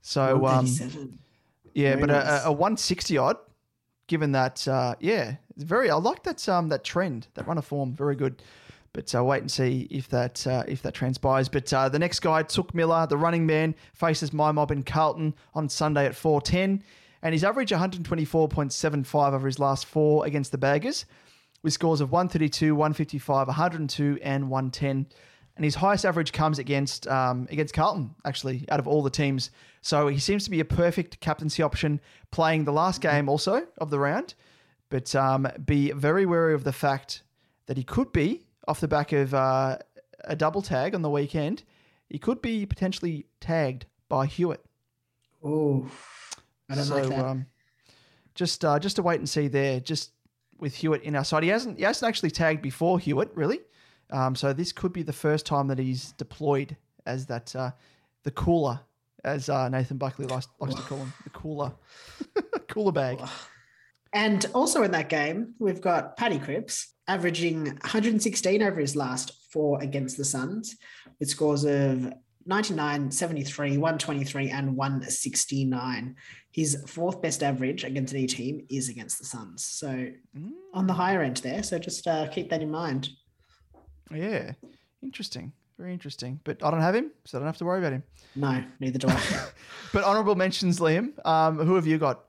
So 0.00 0.46
um, 0.46 0.66
Yeah, 1.74 1.90
Very 1.96 2.00
but 2.00 2.06
nice. 2.10 2.44
a, 2.44 2.48
a 2.48 2.52
160 2.52 3.18
odd, 3.18 3.36
given 4.06 4.32
that, 4.32 4.66
uh, 4.66 4.94
yeah, 5.00 5.36
it's 5.54 5.64
very. 5.64 5.90
I 5.90 5.96
like 5.96 6.22
that 6.22 6.48
um 6.48 6.68
that 6.70 6.82
trend, 6.82 7.26
that 7.34 7.46
run 7.46 7.58
of 7.58 7.64
form, 7.66 7.94
very 7.94 8.16
good. 8.16 8.42
But 8.94 9.14
uh, 9.14 9.22
wait 9.22 9.42
and 9.42 9.50
see 9.50 9.86
if 9.90 10.08
that 10.08 10.46
uh, 10.46 10.64
if 10.66 10.80
that 10.82 10.94
transpires. 10.94 11.48
But 11.48 11.70
uh, 11.72 11.90
the 11.90 11.98
next 11.98 12.20
guy, 12.20 12.42
Touk 12.42 12.72
Miller, 12.74 13.06
the 13.06 13.18
running 13.18 13.44
man, 13.44 13.74
faces 13.92 14.32
my 14.32 14.50
mob 14.50 14.70
in 14.70 14.82
Carlton 14.82 15.34
on 15.54 15.68
Sunday 15.68 16.06
at 16.06 16.12
4:10, 16.12 16.80
and 17.22 17.32
he's 17.34 17.44
averaged 17.44 17.70
124.75 17.72 19.32
over 19.34 19.46
his 19.46 19.58
last 19.58 19.86
four 19.86 20.24
against 20.26 20.52
the 20.52 20.58
Baggers, 20.58 21.04
with 21.62 21.72
scores 21.72 22.00
of 22.00 22.10
132, 22.12 22.74
155, 22.74 23.46
102, 23.46 24.18
and 24.22 24.50
110 24.50 25.06
and 25.58 25.64
his 25.64 25.74
highest 25.74 26.06
average 26.06 26.32
comes 26.32 26.60
against 26.60 27.08
um, 27.08 27.48
against 27.50 27.74
Carlton, 27.74 28.14
actually, 28.24 28.64
out 28.70 28.78
of 28.78 28.86
all 28.86 29.02
the 29.02 29.10
teams. 29.10 29.50
So 29.82 30.06
he 30.06 30.18
seems 30.20 30.44
to 30.44 30.50
be 30.50 30.60
a 30.60 30.64
perfect 30.64 31.18
captaincy 31.18 31.64
option, 31.64 32.00
playing 32.30 32.64
the 32.64 32.72
last 32.72 33.00
game 33.00 33.28
also 33.28 33.66
of 33.78 33.90
the 33.90 33.98
round. 33.98 34.34
But 34.88 35.14
um, 35.16 35.48
be 35.66 35.90
very 35.90 36.26
wary 36.26 36.54
of 36.54 36.62
the 36.62 36.72
fact 36.72 37.24
that 37.66 37.76
he 37.76 37.82
could 37.82 38.12
be 38.12 38.46
off 38.68 38.78
the 38.78 38.86
back 38.86 39.12
of 39.12 39.34
uh, 39.34 39.78
a 40.24 40.36
double 40.36 40.62
tag 40.62 40.94
on 40.94 41.02
the 41.02 41.10
weekend. 41.10 41.64
He 42.08 42.18
could 42.18 42.40
be 42.40 42.64
potentially 42.64 43.26
tagged 43.40 43.86
by 44.08 44.26
Hewitt. 44.26 44.64
Oh, 45.42 45.90
I 46.70 46.76
don't 46.76 46.84
so 46.84 46.94
like 46.94 47.08
that. 47.08 47.24
um, 47.24 47.46
just 48.36 48.64
uh, 48.64 48.78
just 48.78 48.94
to 48.96 49.02
wait 49.02 49.18
and 49.18 49.28
see 49.28 49.48
there. 49.48 49.80
Just 49.80 50.12
with 50.58 50.74
Hewitt 50.74 51.02
in 51.02 51.16
our 51.16 51.24
side, 51.24 51.42
he 51.42 51.48
hasn't 51.48 51.78
he 51.78 51.84
hasn't 51.84 52.08
actually 52.08 52.30
tagged 52.30 52.62
before 52.62 52.98
Hewitt 52.98 53.30
really. 53.34 53.60
Um, 54.10 54.34
so 54.34 54.52
this 54.52 54.72
could 54.72 54.92
be 54.92 55.02
the 55.02 55.12
first 55.12 55.46
time 55.46 55.66
that 55.68 55.78
he's 55.78 56.12
deployed 56.12 56.76
as 57.06 57.26
that 57.26 57.54
uh, 57.54 57.72
the 58.24 58.30
cooler, 58.30 58.80
as 59.24 59.48
uh, 59.48 59.68
Nathan 59.68 59.98
Buckley 59.98 60.26
likes, 60.26 60.48
likes 60.60 60.74
to 60.74 60.82
call 60.82 60.98
him, 60.98 61.12
the 61.24 61.30
cooler, 61.30 61.72
cooler 62.68 62.92
bag. 62.92 63.20
And 64.12 64.46
also 64.54 64.82
in 64.82 64.90
that 64.92 65.08
game, 65.08 65.54
we've 65.58 65.80
got 65.80 66.16
Paddy 66.16 66.38
Cripps 66.38 66.94
averaging 67.06 67.64
116 67.66 68.62
over 68.62 68.80
his 68.80 68.96
last 68.96 69.32
four 69.52 69.80
against 69.82 70.16
the 70.16 70.24
Suns, 70.24 70.76
with 71.20 71.28
scores 71.28 71.64
of 71.64 72.12
99, 72.48 73.10
73, 73.10 73.76
123, 73.76 74.50
and 74.50 74.74
169. 74.74 76.16
His 76.50 76.82
fourth 76.86 77.20
best 77.20 77.42
average 77.42 77.84
against 77.84 78.14
any 78.14 78.26
team 78.26 78.66
is 78.70 78.88
against 78.88 79.18
the 79.18 79.26
Suns. 79.26 79.64
So 79.64 80.08
on 80.72 80.86
the 80.86 80.94
higher 80.94 81.20
end 81.20 81.36
there. 81.38 81.62
So 81.62 81.78
just 81.78 82.06
uh, 82.06 82.26
keep 82.28 82.48
that 82.48 82.62
in 82.62 82.70
mind. 82.70 83.10
Yeah, 84.10 84.52
interesting, 85.02 85.52
very 85.78 85.92
interesting. 85.92 86.40
But 86.44 86.64
I 86.64 86.70
don't 86.70 86.80
have 86.80 86.94
him, 86.94 87.10
so 87.26 87.36
I 87.36 87.40
don't 87.40 87.46
have 87.46 87.58
to 87.58 87.66
worry 87.66 87.80
about 87.80 87.92
him. 87.92 88.02
No, 88.34 88.64
neither 88.80 88.98
do 88.98 89.08
I. 89.08 89.20
But 89.92 90.04
honourable 90.04 90.34
mentions, 90.34 90.80
Liam. 90.80 91.12
Um, 91.26 91.58
who 91.58 91.74
have 91.74 91.86
you 91.86 91.98
got? 91.98 92.24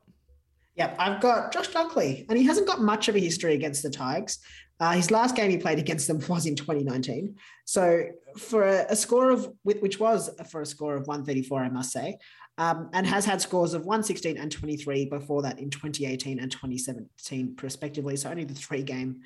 Yep, 0.76 0.96
I've 0.98 1.22
got 1.22 1.52
Josh 1.52 1.70
Dunkley, 1.70 2.26
and 2.30 2.38
he 2.38 2.46
hasn't 2.46 2.68
got 2.68 2.82
much 2.82 3.10
of 3.10 3.16
a 3.16 3.20
history 3.20 3.54
against 3.54 3.84
the 3.84 3.90
Tigers. 3.90 4.40
Uh, 4.80 4.94
his 4.94 5.12
last 5.12 5.36
game 5.36 5.52
he 5.52 5.58
played 5.58 5.80
against 5.80 6.08
them 6.08 6.22
was 6.30 6.46
in 6.46 6.56
2019. 6.56 7.36
So 7.66 8.06
for 8.38 8.64
a, 8.64 8.86
a 8.90 8.96
score 8.96 9.30
of 9.30 9.52
which 9.64 10.00
was 10.00 10.30
for 10.50 10.62
a 10.62 10.66
score 10.66 10.96
of 10.96 11.08
134, 11.08 11.64
I 11.64 11.70
must 11.70 11.92
say, 11.92 12.18
um, 12.58 12.90
and 12.94 13.08
has 13.08 13.26
had 13.26 13.42
scores 13.42 13.74
of 13.74 13.86
116 13.86 14.38
and 14.38 14.52
23 14.52 15.06
before 15.06 15.42
that 15.44 15.60
in 15.60 15.70
2018 15.70 16.40
and 16.40 16.52
2017 16.52 17.56
respectively. 17.62 18.16
So 18.16 18.30
only 18.30 18.44
the 18.44 18.54
three 18.54 18.84
game 18.84 19.22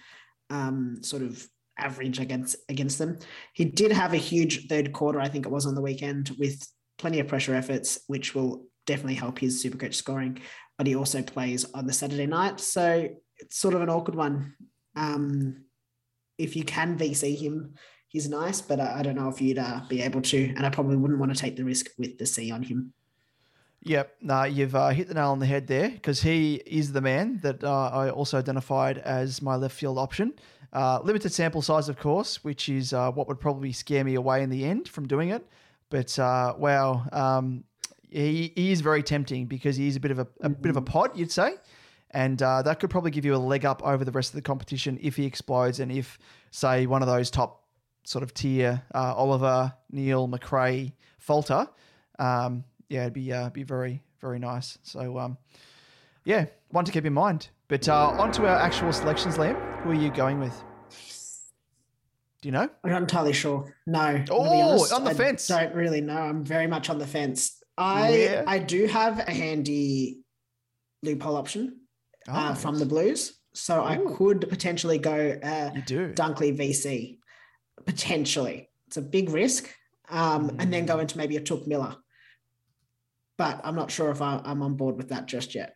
um, 0.50 0.98
sort 1.02 1.24
of 1.24 1.48
average 1.78 2.20
against 2.20 2.56
against 2.70 3.00
them. 3.00 3.18
He 3.54 3.66
did 3.66 3.92
have 3.92 4.14
a 4.14 4.18
huge 4.18 4.68
third 4.68 4.94
quarter, 4.94 5.20
I 5.20 5.30
think 5.30 5.46
it 5.46 5.52
was 5.52 5.66
on 5.66 5.76
the 5.76 5.82
weekend, 5.82 6.32
with 6.38 6.66
plenty 6.98 7.20
of 7.20 7.28
pressure 7.28 7.56
efforts, 7.56 8.00
which 8.08 8.36
will 8.36 8.66
definitely 8.86 9.16
help 9.16 9.40
his 9.40 9.64
Supercoach 9.64 9.96
scoring. 9.96 10.40
But 10.78 10.88
he 10.88 10.96
also 10.96 11.22
plays 11.22 11.66
on 11.74 11.88
the 11.88 11.94
Saturday 11.94 12.26
night, 12.26 12.60
so 12.60 13.10
it's 13.38 13.58
sort 13.58 13.74
of 13.74 13.82
an 13.82 13.90
awkward 13.90 14.16
one. 14.16 14.56
Um, 14.96 15.66
if 16.38 16.56
you 16.56 16.64
can 16.64 16.98
VC 16.98 17.38
him, 17.38 17.76
he's 18.08 18.30
nice, 18.30 18.62
but 18.62 18.80
I, 18.80 19.00
I 19.00 19.02
don't 19.04 19.16
know 19.16 19.30
if 19.30 19.42
you'd 19.42 19.60
uh, 19.60 19.82
be 19.90 20.02
able 20.02 20.22
to, 20.22 20.46
and 20.56 20.66
I 20.66 20.70
probably 20.70 20.98
wouldn't 20.98 21.20
want 21.20 21.36
to 21.36 21.40
take 21.40 21.56
the 21.56 21.66
risk 21.66 21.88
with 21.98 22.18
the 22.18 22.26
C 22.26 22.52
on 22.52 22.64
him. 22.64 22.94
Yep, 23.86 24.16
no, 24.22 24.44
you've 24.44 24.76
uh, 24.76 24.90
hit 24.90 25.10
the 25.10 25.14
nail 25.14 25.32
on 25.32 25.40
the 25.40 25.46
head 25.46 25.68
there 25.68 25.90
because 25.90 26.22
he 26.22 26.56
is 26.66 26.94
the 26.94 27.02
man 27.02 27.40
that 27.44 27.64
uh, 27.64 27.90
I 27.90 28.10
also 28.10 28.38
identified 28.38 28.98
as 29.00 29.42
my 29.42 29.56
left 29.56 29.76
field 29.76 29.98
option. 29.98 30.34
Uh, 30.72 31.00
limited 31.04 31.34
sample 31.34 31.62
size, 31.62 31.90
of 31.90 32.00
course, 32.00 32.44
which 32.44 32.70
is 32.70 32.94
uh, 32.94 33.12
what 33.12 33.28
would 33.28 33.40
probably 33.40 33.74
scare 33.74 34.04
me 34.04 34.16
away 34.16 34.42
in 34.42 34.50
the 34.50 34.64
end 34.64 34.88
from 34.88 35.06
doing 35.06 35.30
it. 35.30 35.46
But 35.90 36.18
uh, 36.18 36.56
wow, 36.58 37.06
um, 37.12 37.66
he, 38.10 38.54
he 38.56 38.72
is 38.72 38.82
very 38.82 39.04
tempting 39.04 39.48
because 39.48 39.76
he 39.76 39.88
is 39.88 39.98
a 39.98 40.00
bit 40.00 40.12
of 40.12 40.20
a, 40.20 40.28
a 40.42 40.50
bit 40.50 40.70
of 40.70 40.78
a 40.78 40.82
pod, 40.82 41.12
you'd 41.16 41.32
say, 41.32 41.56
and 42.14 42.42
uh, 42.42 42.62
that 42.62 42.80
could 42.80 42.90
probably 42.90 43.12
give 43.12 43.26
you 43.26 43.36
a 43.36 43.38
leg 43.38 43.66
up 43.66 43.82
over 43.84 44.06
the 44.06 44.12
rest 44.12 44.30
of 44.32 44.36
the 44.36 44.42
competition 44.42 45.00
if 45.02 45.16
he 45.16 45.26
explodes 45.26 45.80
and 45.80 45.92
if, 45.92 46.20
say, 46.52 46.86
one 46.86 47.02
of 47.02 47.08
those 47.08 47.32
top 47.32 47.64
sort 48.04 48.24
of 48.24 48.34
tier 48.34 48.82
uh, 48.94 49.14
Oliver, 49.16 49.74
Neale, 49.92 50.28
Macrae, 50.28 50.94
Falter, 51.18 51.68
um, 52.20 52.64
yeah, 52.90 53.02
it'd 53.04 53.14
be 53.14 53.32
uh, 53.34 53.50
be 53.50 53.64
very 53.64 54.04
very 54.22 54.40
nice. 54.40 54.78
So 54.84 55.18
um, 55.18 55.38
yeah, 56.26 56.46
one 56.70 56.86
to 56.86 56.92
keep 56.92 57.06
in 57.06 57.14
mind. 57.14 57.50
But 57.68 57.90
uh, 57.90 58.10
on 58.10 58.32
to 58.34 58.48
our 58.48 58.58
actual 58.58 58.94
selections, 58.94 59.38
Liam. 59.38 59.58
Who 59.82 59.92
are 59.92 59.96
you 59.96 60.12
going 60.12 60.40
with? 60.40 60.64
Do 62.42 62.48
you 62.50 62.52
know? 62.52 62.70
I'm 62.84 62.92
not 62.92 63.02
entirely 63.02 63.34
sure. 63.34 63.74
No. 63.88 64.00
I'm 64.02 64.26
gonna 64.26 64.26
be 64.26 64.32
Oh, 64.32 64.70
honest, 64.72 64.94
on 64.94 65.04
the 65.06 65.12
I 65.12 65.14
fence. 65.14 65.48
Don't 65.48 65.74
really 65.74 66.02
know. 66.02 66.18
I'm 66.18 66.44
very 66.44 66.68
much 66.68 66.90
on 66.90 67.00
the 67.00 67.08
fence. 67.08 67.64
I 67.78 68.16
Yeah. 68.18 68.44
I 68.46 68.60
do 68.60 68.86
have 68.88 69.20
a 69.20 69.32
handy 69.32 70.20
loophole 71.02 71.38
option 71.38 71.80
uh, 72.28 72.50
Oh, 72.52 72.56
from 72.56 72.80
the 72.80 72.86
Blues, 72.86 73.40
so 73.54 73.84
I 73.84 73.98
could 74.16 74.48
potentially 74.50 74.98
go 74.98 75.38
uh, 75.44 75.72
You 75.76 75.82
do. 75.82 76.14
Dunkley 76.14 76.58
VC. 76.58 77.18
Potentially, 77.86 78.70
it's 78.88 78.98
a 78.98 79.02
big 79.02 79.30
risk, 79.30 79.70
um, 80.10 80.56
and 80.60 80.72
then 80.72 80.86
go 80.86 81.00
into 81.00 81.18
maybe 81.18 81.38
a 81.38 81.42
Touk 81.42 81.68
Miller. 81.68 81.96
But 83.38 83.62
I'm 83.64 83.76
not 83.76 83.90
sure 83.92 84.12
if 84.12 84.22
I, 84.22 84.40
I'm 84.46 84.62
on 84.62 84.76
board 84.76 84.96
with 84.96 85.10
that 85.10 85.26
just 85.26 85.56
yet. 85.56 85.76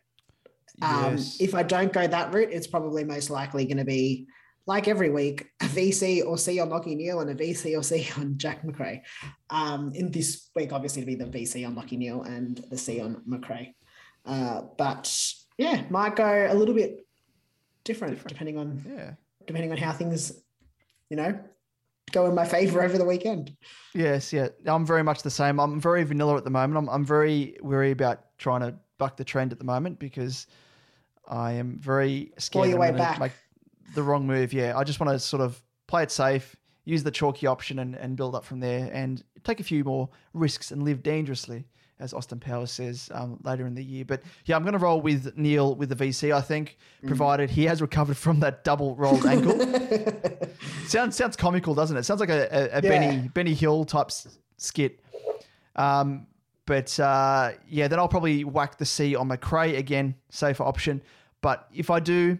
Um, 0.80 1.16
Yes. 1.16 1.36
if 1.40 1.54
I 1.54 1.64
don't 1.64 1.92
go 1.92 2.06
that 2.06 2.32
route, 2.32 2.50
it's 2.52 2.68
probably 2.68 3.02
most 3.04 3.30
likely 3.30 3.64
going 3.64 3.78
to 3.78 3.84
be 3.84 4.28
like 4.66 4.86
every 4.86 5.10
week 5.10 5.46
a 5.60 5.64
VC 5.64 6.24
or 6.24 6.38
C 6.38 6.60
on 6.60 6.68
Lachie 6.70 6.94
Neale 6.96 7.20
and 7.20 7.30
a 7.30 7.34
VC 7.34 7.76
or 7.76 7.82
C 7.82 8.08
on 8.16 8.38
Jack 8.38 8.64
Macrae. 8.64 9.02
Um, 9.50 9.90
in 9.94 10.10
this 10.12 10.50
week, 10.54 10.72
obviously, 10.72 11.02
to 11.02 11.06
be 11.06 11.16
the 11.16 11.24
VC 11.24 11.66
on 11.66 11.74
Lachie 11.74 11.98
Neale 11.98 12.22
and 12.22 12.64
the 12.70 12.78
C 12.78 13.00
on 13.00 13.22
Macrae. 13.26 13.74
Uh, 14.24 14.62
but 14.76 15.12
yeah, 15.58 15.82
might 15.90 16.16
go 16.16 16.48
a 16.50 16.54
little 16.54 16.74
bit 16.74 17.04
different, 17.84 18.26
depending 18.26 18.56
on 18.56 18.82
yeah. 18.88 19.12
depending 19.46 19.72
on 19.72 19.76
how 19.76 19.92
things, 19.92 20.32
you 21.10 21.16
know, 21.16 21.38
go 22.12 22.26
in 22.26 22.34
my 22.34 22.44
favor 22.44 22.82
over 22.82 22.96
the 22.96 23.04
weekend. 23.04 23.54
Yes, 23.94 24.32
yeah. 24.32 24.48
I'm 24.64 24.86
very 24.86 25.02
much 25.02 25.22
the 25.22 25.30
same. 25.30 25.58
I'm 25.58 25.80
very 25.80 26.04
vanilla 26.04 26.36
at 26.36 26.44
the 26.44 26.50
moment. 26.50 26.78
I'm, 26.78 26.88
I'm 26.88 27.04
very 27.04 27.56
wary 27.60 27.90
about 27.90 28.20
trying 28.38 28.60
to 28.60 28.74
buck 28.98 29.16
the 29.16 29.24
trend 29.24 29.52
at 29.52 29.58
the 29.58 29.64
moment 29.64 29.98
because 29.98 30.46
I 31.26 31.52
am 31.52 31.78
very 31.78 32.32
scared 32.38 32.70
your 32.70 32.78
that 32.78 32.92
way 32.92 32.96
back. 32.96 33.20
make 33.20 33.32
the 33.94 34.02
wrong 34.02 34.26
move. 34.26 34.52
Yeah, 34.52 34.76
I 34.76 34.84
just 34.84 35.00
want 35.00 35.12
to 35.12 35.18
sort 35.18 35.42
of 35.42 35.60
play 35.88 36.04
it 36.04 36.10
safe, 36.10 36.54
use 36.84 37.02
the 37.02 37.10
chalky 37.10 37.46
option, 37.46 37.80
and, 37.80 37.94
and 37.96 38.16
build 38.16 38.34
up 38.34 38.44
from 38.44 38.60
there, 38.60 38.90
and 38.92 39.22
take 39.44 39.60
a 39.60 39.64
few 39.64 39.82
more 39.84 40.08
risks 40.34 40.70
and 40.70 40.84
live 40.84 41.02
dangerously, 41.02 41.66
as 42.00 42.14
Austin 42.14 42.38
Powers 42.40 42.70
says 42.70 43.10
um, 43.12 43.38
later 43.42 43.66
in 43.66 43.74
the 43.74 43.82
year. 43.82 44.04
But 44.04 44.22
yeah, 44.46 44.56
I'm 44.56 44.62
going 44.62 44.72
to 44.74 44.78
roll 44.78 45.00
with 45.00 45.36
Neale 45.36 45.74
with 45.74 45.88
the 45.88 45.96
VC. 45.96 46.32
I 46.32 46.40
think, 46.40 46.76
Mm. 47.02 47.06
provided 47.08 47.50
he 47.50 47.64
has 47.66 47.80
recovered 47.80 48.16
from 48.16 48.40
that 48.40 48.64
double 48.64 48.94
rolled 48.96 49.24
ankle. 49.26 49.58
sounds 50.86 51.16
sounds 51.16 51.36
comical, 51.36 51.74
doesn't 51.74 51.96
it? 51.96 52.04
Sounds 52.04 52.20
like 52.20 52.28
a, 52.30 52.48
a, 52.50 52.64
a 52.64 52.66
Yeah. 52.74 52.80
Benny 52.80 53.28
Benny 53.28 53.54
Hill 53.54 53.84
type 53.84 54.10
skit. 54.56 55.00
Um, 55.76 56.26
but 56.66 56.98
uh, 57.00 57.52
yeah, 57.68 57.88
then 57.88 57.98
I'll 57.98 58.08
probably 58.08 58.44
whack 58.44 58.78
the 58.78 58.84
C 58.84 59.14
on 59.16 59.28
Macrae 59.28 59.76
again, 59.76 60.14
safer 60.28 60.64
option. 60.64 61.00
But 61.40 61.66
if 61.72 61.88
I 61.90 62.00
do, 62.00 62.38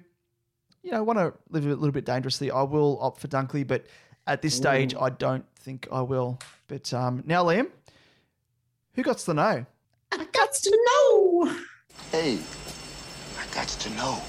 you 0.82 0.90
know, 0.90 1.02
want 1.02 1.18
to 1.18 1.32
live 1.50 1.64
a 1.64 1.68
little 1.68 1.92
bit 1.92 2.04
dangerously, 2.04 2.50
I 2.50 2.62
will 2.62 2.98
opt 3.00 3.20
for 3.20 3.28
Dunkley. 3.28 3.66
But 3.66 3.86
at 4.26 4.42
this 4.42 4.54
stage, 4.54 4.94
I 4.94 5.08
don't 5.10 5.44
think 5.56 5.88
I 5.90 6.02
will. 6.02 6.38
But 6.66 6.92
um, 6.92 7.22
now, 7.26 7.44
Liam, 7.44 7.70
who 8.98 9.04
got 9.04 9.18
to 9.18 9.32
know? 9.32 9.64
I 10.10 10.26
got 10.32 10.52
to 10.52 10.78
know. 10.88 11.56
Hey, 12.10 12.36
I 13.38 13.54
got 13.54 13.68
to 13.68 13.90
know. 13.90 14.20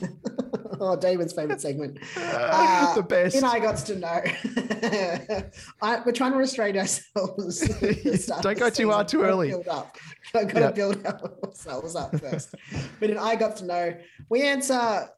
oh, 0.80 0.96
David's 0.96 1.34
favorite 1.34 1.60
segment. 1.60 1.98
Uh, 2.16 2.94
the 2.94 3.02
best. 3.02 3.36
And 3.36 3.44
I 3.44 3.58
got 3.58 3.76
to 3.76 3.96
know. 3.96 4.08
I, 5.82 6.00
we're 6.06 6.12
trying 6.12 6.32
to 6.32 6.38
restrain 6.38 6.78
ourselves. 6.78 7.62
at 7.62 7.80
the 7.80 8.16
start 8.16 8.38
of 8.38 8.44
Don't 8.44 8.58
go 8.58 8.70
too 8.70 8.90
hard 8.90 9.10
season. 9.10 9.20
too 9.20 9.24
Gotta 9.24 9.32
early. 9.32 9.48
Build 9.50 9.68
up. 9.68 9.96
Got 10.32 10.48
to 10.48 10.60
Yeah. 10.60 10.70
build 10.70 11.04
ourselves 11.04 11.94
up 11.94 12.18
first. 12.18 12.54
but 12.98 13.10
in 13.10 13.18
I 13.18 13.36
got 13.36 13.56
to 13.58 13.66
know, 13.66 13.94
we 14.30 14.42
answer. 14.42 15.10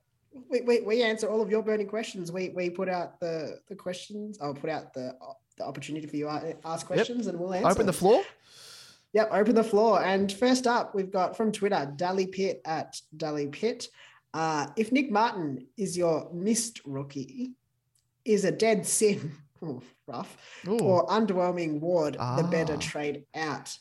We, 0.50 0.62
we, 0.62 0.80
we 0.80 1.02
answer 1.04 1.28
all 1.28 1.40
of 1.40 1.48
your 1.48 1.62
burning 1.62 1.86
questions. 1.86 2.32
We 2.32 2.48
we 2.48 2.70
put 2.70 2.88
out 2.88 3.20
the 3.20 3.60
the 3.68 3.76
questions. 3.76 4.38
I'll 4.40 4.54
put 4.54 4.70
out 4.70 4.92
the 4.94 5.16
the 5.56 5.64
opportunity 5.64 6.06
for 6.08 6.16
you 6.16 6.24
to 6.24 6.56
ask 6.64 6.86
questions, 6.86 7.28
and 7.28 7.38
we'll 7.38 7.54
answer. 7.54 7.68
Open 7.68 7.86
the 7.86 7.92
floor. 7.92 8.22
Yep, 9.14 9.28
open 9.32 9.54
the 9.54 9.64
floor. 9.64 10.02
And 10.04 10.30
first 10.32 10.66
up, 10.66 10.94
we've 10.94 11.10
got 11.10 11.36
from 11.36 11.52
Twitter, 11.52 11.90
Dally 11.96 12.26
Pitt 12.26 12.60
at 12.64 13.00
Dally 13.16 13.46
Pitt. 13.46 13.88
Uh, 14.34 14.66
if 14.76 14.90
Nick 14.90 15.10
Martin 15.10 15.66
is 15.78 15.96
your 15.96 16.28
missed 16.32 16.80
rookie, 16.84 17.52
is 18.24 18.44
a 18.44 18.50
dead 18.50 18.84
Sinn, 18.84 19.30
rough, 20.08 20.36
Ooh. 20.66 20.78
or 20.78 21.06
underwhelming 21.06 21.78
Ward 21.80 22.14
the 22.14 22.48
better 22.50 22.74
Ah. 22.74 22.78
trade 22.80 23.24
out? 23.34 23.76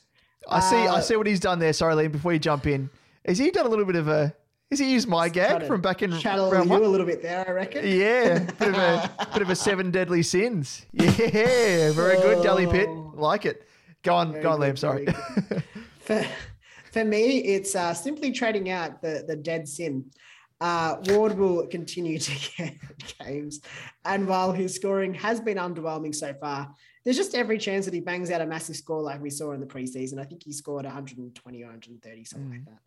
I 0.47 0.59
see. 0.59 0.75
I 0.75 0.85
Uh, 0.97 1.01
see 1.01 1.15
what 1.15 1.25
he's 1.25 1.39
done 1.39 1.57
there. 1.59 1.73
Sorry, 1.73 1.95
Liam. 1.95 2.11
Before 2.11 2.33
you 2.33 2.39
jump 2.39 2.67
in, 2.67 2.89
has 3.25 3.37
he 3.39 3.49
done 3.49 3.65
a 3.65 3.69
little 3.69 3.85
bit 3.85 3.95
of 3.95 4.07
a? 4.07 4.35
Has 4.69 4.79
he 4.79 4.91
used 4.91 5.07
my 5.07 5.29
gag 5.29 5.65
from 5.67 5.81
back 5.81 6.01
in 6.01 6.11
channel 6.19 6.51
round 6.51 6.65
you 6.65 6.71
one? 6.71 6.83
a 6.83 6.87
little 6.87 7.05
bit 7.05 7.21
there, 7.21 7.45
I 7.47 7.51
reckon. 7.51 7.85
Yeah, 7.87 8.39
bit 8.59 8.69
of 8.69 8.75
a 8.75 9.09
bit 9.33 9.41
of 9.41 9.49
a 9.49 9.55
seven 9.55 9.89
deadly 9.91 10.21
sins. 10.23 10.85
Yeah, 10.91 11.91
very 11.91 12.17
good, 12.17 12.43
Dally 12.43 12.67
Pitt. 12.67 12.89
Like 12.89 13.45
it. 13.45 13.67
Go 14.03 14.15
on, 14.15 14.33
go 14.41 14.51
on, 14.51 14.59
good, 14.59 14.75
Liam. 14.75 14.77
Sorry. 14.77 15.05
for, 15.99 16.25
for 16.91 17.05
me, 17.05 17.37
it's 17.39 17.75
uh, 17.75 17.93
simply 17.93 18.31
trading 18.31 18.69
out 18.69 19.01
the, 19.01 19.23
the 19.27 19.35
dead 19.35 19.67
sin. 19.67 20.05
Uh, 20.59 20.97
Ward 21.07 21.37
will 21.37 21.65
continue 21.67 22.19
to 22.19 22.49
get 22.57 22.77
games. 23.19 23.61
And 24.05 24.27
while 24.27 24.51
his 24.51 24.75
scoring 24.75 25.13
has 25.15 25.39
been 25.39 25.57
underwhelming 25.57 26.13
so 26.13 26.33
far, 26.33 26.73
there's 27.03 27.17
just 27.17 27.35
every 27.35 27.57
chance 27.57 27.85
that 27.85 27.93
he 27.93 27.99
bangs 27.99 28.31
out 28.31 28.41
a 28.41 28.45
massive 28.45 28.75
score 28.75 29.01
like 29.01 29.21
we 29.21 29.29
saw 29.29 29.51
in 29.51 29.59
the 29.59 29.65
preseason. 29.65 30.19
I 30.19 30.23
think 30.23 30.43
he 30.43 30.53
scored 30.53 30.85
120 30.85 31.63
or 31.63 31.65
130, 31.65 32.23
something 32.23 32.49
like 32.49 32.65
that. 32.65 32.79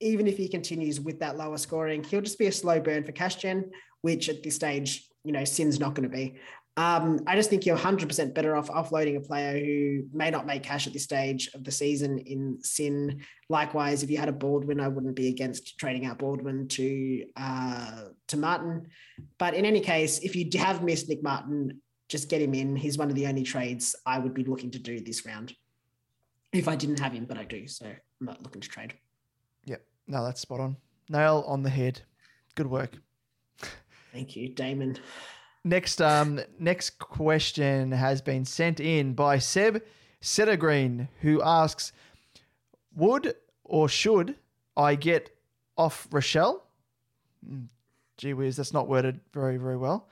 Even 0.00 0.26
if 0.26 0.38
he 0.38 0.48
continues 0.48 0.98
with 0.98 1.20
that 1.20 1.36
lower 1.36 1.58
scoring, 1.58 2.02
he'll 2.04 2.22
just 2.22 2.38
be 2.38 2.46
a 2.46 2.52
slow 2.52 2.80
burn 2.80 3.04
for 3.04 3.12
cash 3.12 3.36
gen, 3.36 3.70
which 4.00 4.30
at 4.30 4.42
this 4.42 4.56
stage, 4.56 5.06
you 5.24 5.32
know, 5.32 5.44
Sinn's 5.44 5.78
not 5.78 5.94
going 5.94 6.08
to 6.08 6.16
be. 6.16 6.38
Um, 6.80 7.20
I 7.26 7.36
just 7.36 7.50
think 7.50 7.66
you're 7.66 7.76
100% 7.76 8.32
better 8.32 8.56
off 8.56 8.70
offloading 8.70 9.18
a 9.18 9.20
player 9.20 9.62
who 9.62 10.04
may 10.14 10.30
not 10.30 10.46
make 10.46 10.62
cash 10.62 10.86
at 10.86 10.94
this 10.94 11.04
stage 11.04 11.50
of 11.52 11.62
the 11.62 11.70
season 11.70 12.20
in 12.20 12.56
Sinn. 12.62 13.20
Likewise, 13.50 14.02
if 14.02 14.10
you 14.10 14.16
had 14.16 14.30
a 14.30 14.32
Baldwin, 14.32 14.80
I 14.80 14.88
wouldn't 14.88 15.14
be 15.14 15.28
against 15.28 15.78
trading 15.78 16.06
out 16.06 16.18
Baldwin 16.18 16.68
to 16.68 17.26
uh, 17.36 18.04
to 18.28 18.36
Martin. 18.38 18.86
But 19.36 19.52
in 19.52 19.66
any 19.66 19.80
case, 19.80 20.20
if 20.20 20.34
you 20.34 20.48
have 20.58 20.82
missed 20.82 21.10
Nick 21.10 21.22
Martin, 21.22 21.82
just 22.08 22.30
get 22.30 22.40
him 22.40 22.54
in. 22.54 22.76
He's 22.76 22.96
one 22.96 23.10
of 23.10 23.14
the 23.14 23.26
only 23.26 23.42
trades 23.42 23.94
I 24.06 24.18
would 24.18 24.32
be 24.32 24.44
looking 24.44 24.70
to 24.70 24.78
do 24.78 25.00
this 25.00 25.26
round. 25.26 25.54
If 26.50 26.66
I 26.66 26.76
didn't 26.76 27.00
have 27.00 27.12
him, 27.12 27.26
but 27.26 27.36
I 27.36 27.44
do, 27.44 27.68
so 27.68 27.84
I'm 27.84 28.26
not 28.26 28.42
looking 28.42 28.62
to 28.62 28.68
trade. 28.68 28.94
Yep. 29.66 29.84
No, 30.06 30.24
that's 30.24 30.40
spot 30.40 30.60
on. 30.60 30.78
Nail 31.10 31.44
on 31.46 31.62
the 31.62 31.68
head. 31.68 32.00
Good 32.54 32.68
work. 32.68 32.96
Thank 34.14 34.34
you, 34.34 34.48
Damon. 34.48 34.96
Next, 35.64 36.00
um, 36.00 36.40
next 36.58 36.98
question 36.98 37.92
has 37.92 38.22
been 38.22 38.44
sent 38.44 38.80
in 38.80 39.12
by 39.14 39.38
Seb 39.38 39.82
Settergreen, 40.22 41.08
who 41.20 41.42
asks, 41.42 41.92
"Would 42.96 43.34
or 43.64 43.88
should 43.88 44.36
I 44.76 44.94
get 44.94 45.36
off 45.76 46.08
Rachele?" 46.10 46.60
Hmm, 47.46 47.64
Gee 48.16 48.32
whiz, 48.34 48.56
that's 48.56 48.72
not 48.72 48.88
worded 48.88 49.20
very, 49.32 49.56
very 49.58 49.76
well. 49.76 50.08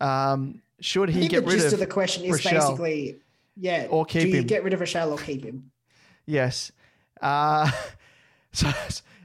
Um, 0.00 0.60
should 0.80 1.08
he 1.10 1.28
get 1.28 1.44
the 1.44 1.50
rid 1.50 1.56
gist 1.60 1.66
of, 1.68 1.72
of 1.74 1.78
the 1.80 1.86
question 1.86 2.24
is 2.24 2.40
Rachele? 2.40 2.52
basically, 2.70 3.16
yeah, 3.56 3.86
Or 3.90 4.04
keep 4.06 4.22
do 4.22 4.28
you 4.28 4.36
him. 4.38 4.46
get 4.46 4.64
rid 4.64 4.72
of 4.72 4.80
Rachele 4.80 5.10
or 5.12 5.18
keep 5.18 5.44
him? 5.44 5.70
Yes. 6.26 6.72
Uh, 7.20 7.70
so, 8.52 8.70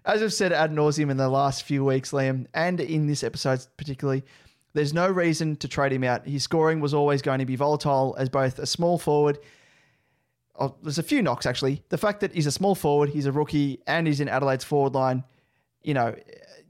as 0.05 0.21
I've 0.21 0.33
said 0.33 0.51
ad 0.51 0.71
nauseum 0.71 1.09
in 1.11 1.17
the 1.17 1.29
last 1.29 1.63
few 1.63 1.85
weeks, 1.85 2.11
Liam, 2.11 2.45
and 2.53 2.79
in 2.81 3.07
this 3.07 3.23
episode 3.23 3.65
particularly, 3.77 4.23
there's 4.75 4.93
no 4.93 5.09
reason 5.09 5.55
to 5.57 5.67
trade 5.67 5.91
him 5.93 6.03
out. 6.03 6.27
His 6.27 6.43
scoring 6.43 6.81
was 6.81 6.93
always 6.93 7.21
going 7.21 7.39
to 7.39 7.45
be 7.45 7.55
volatile 7.55 8.15
as 8.19 8.29
both 8.29 8.59
a 8.59 8.65
small 8.65 8.99
forward. 8.99 9.39
Oh, 10.59 10.75
there's 10.83 10.99
a 10.99 11.03
few 11.03 11.21
knocks 11.21 11.45
actually. 11.45 11.81
The 11.89 11.97
fact 11.97 12.19
that 12.19 12.33
he's 12.33 12.45
a 12.45 12.51
small 12.51 12.75
forward, 12.75 13.09
he's 13.09 13.25
a 13.25 13.31
rookie, 13.31 13.81
and 13.87 14.05
he's 14.05 14.19
in 14.19 14.27
Adelaide's 14.27 14.63
forward 14.63 14.93
line, 14.93 15.23
you 15.81 15.93
know, 15.93 16.15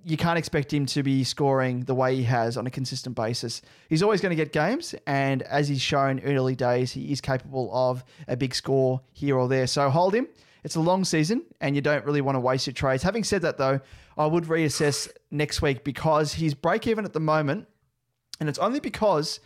you 0.08 0.18
can't 0.18 0.38
expect 0.38 0.72
him 0.72 0.86
to 0.86 1.02
be 1.02 1.24
scoring 1.24 1.82
the 1.82 1.96
way 1.96 2.16
he 2.16 2.24
has 2.24 2.58
on 2.58 2.68
a 2.68 2.70
consistent 2.70 3.16
basis. 3.16 3.64
He's 3.90 4.04
always 4.04 4.22
going 4.22 4.30
to 4.30 4.36
get 4.36 4.54
games, 4.54 4.94
and 5.08 5.42
as 5.42 5.68
he's 5.68 5.82
shown 5.82 6.20
early 6.20 6.56
days, 6.56 6.92
he 6.92 7.12
is 7.12 7.22
capable 7.22 7.72
of 7.74 8.04
a 8.28 8.38
big 8.38 8.54
score 8.54 9.02
here 9.14 9.36
or 9.36 9.48
there. 9.48 9.66
So 9.66 9.90
hold 9.90 10.14
him. 10.14 10.28
It's 10.64 10.76
a 10.76 10.80
long 10.80 11.06
season, 11.06 11.44
and 11.60 11.76
you 11.76 11.82
don't 11.82 12.06
really 12.06 12.22
want 12.22 12.36
to 12.36 12.40
waste 12.40 12.68
your 12.68 12.76
trades. 12.76 13.02
Having 13.02 13.24
said 13.24 13.42
that, 13.42 13.58
though, 13.58 13.80
I 14.16 14.28
would 14.28 14.44
reassess 14.44 15.10
next 15.32 15.64
week 15.64 15.84
because 15.84 16.34
he's 16.34 16.54
break 16.54 16.86
even 16.86 17.04
at 17.04 17.14
the 17.14 17.20
moment, 17.20 17.68
and 18.40 18.50
it's 18.50 18.60
only 18.60 18.80
because 18.80 19.40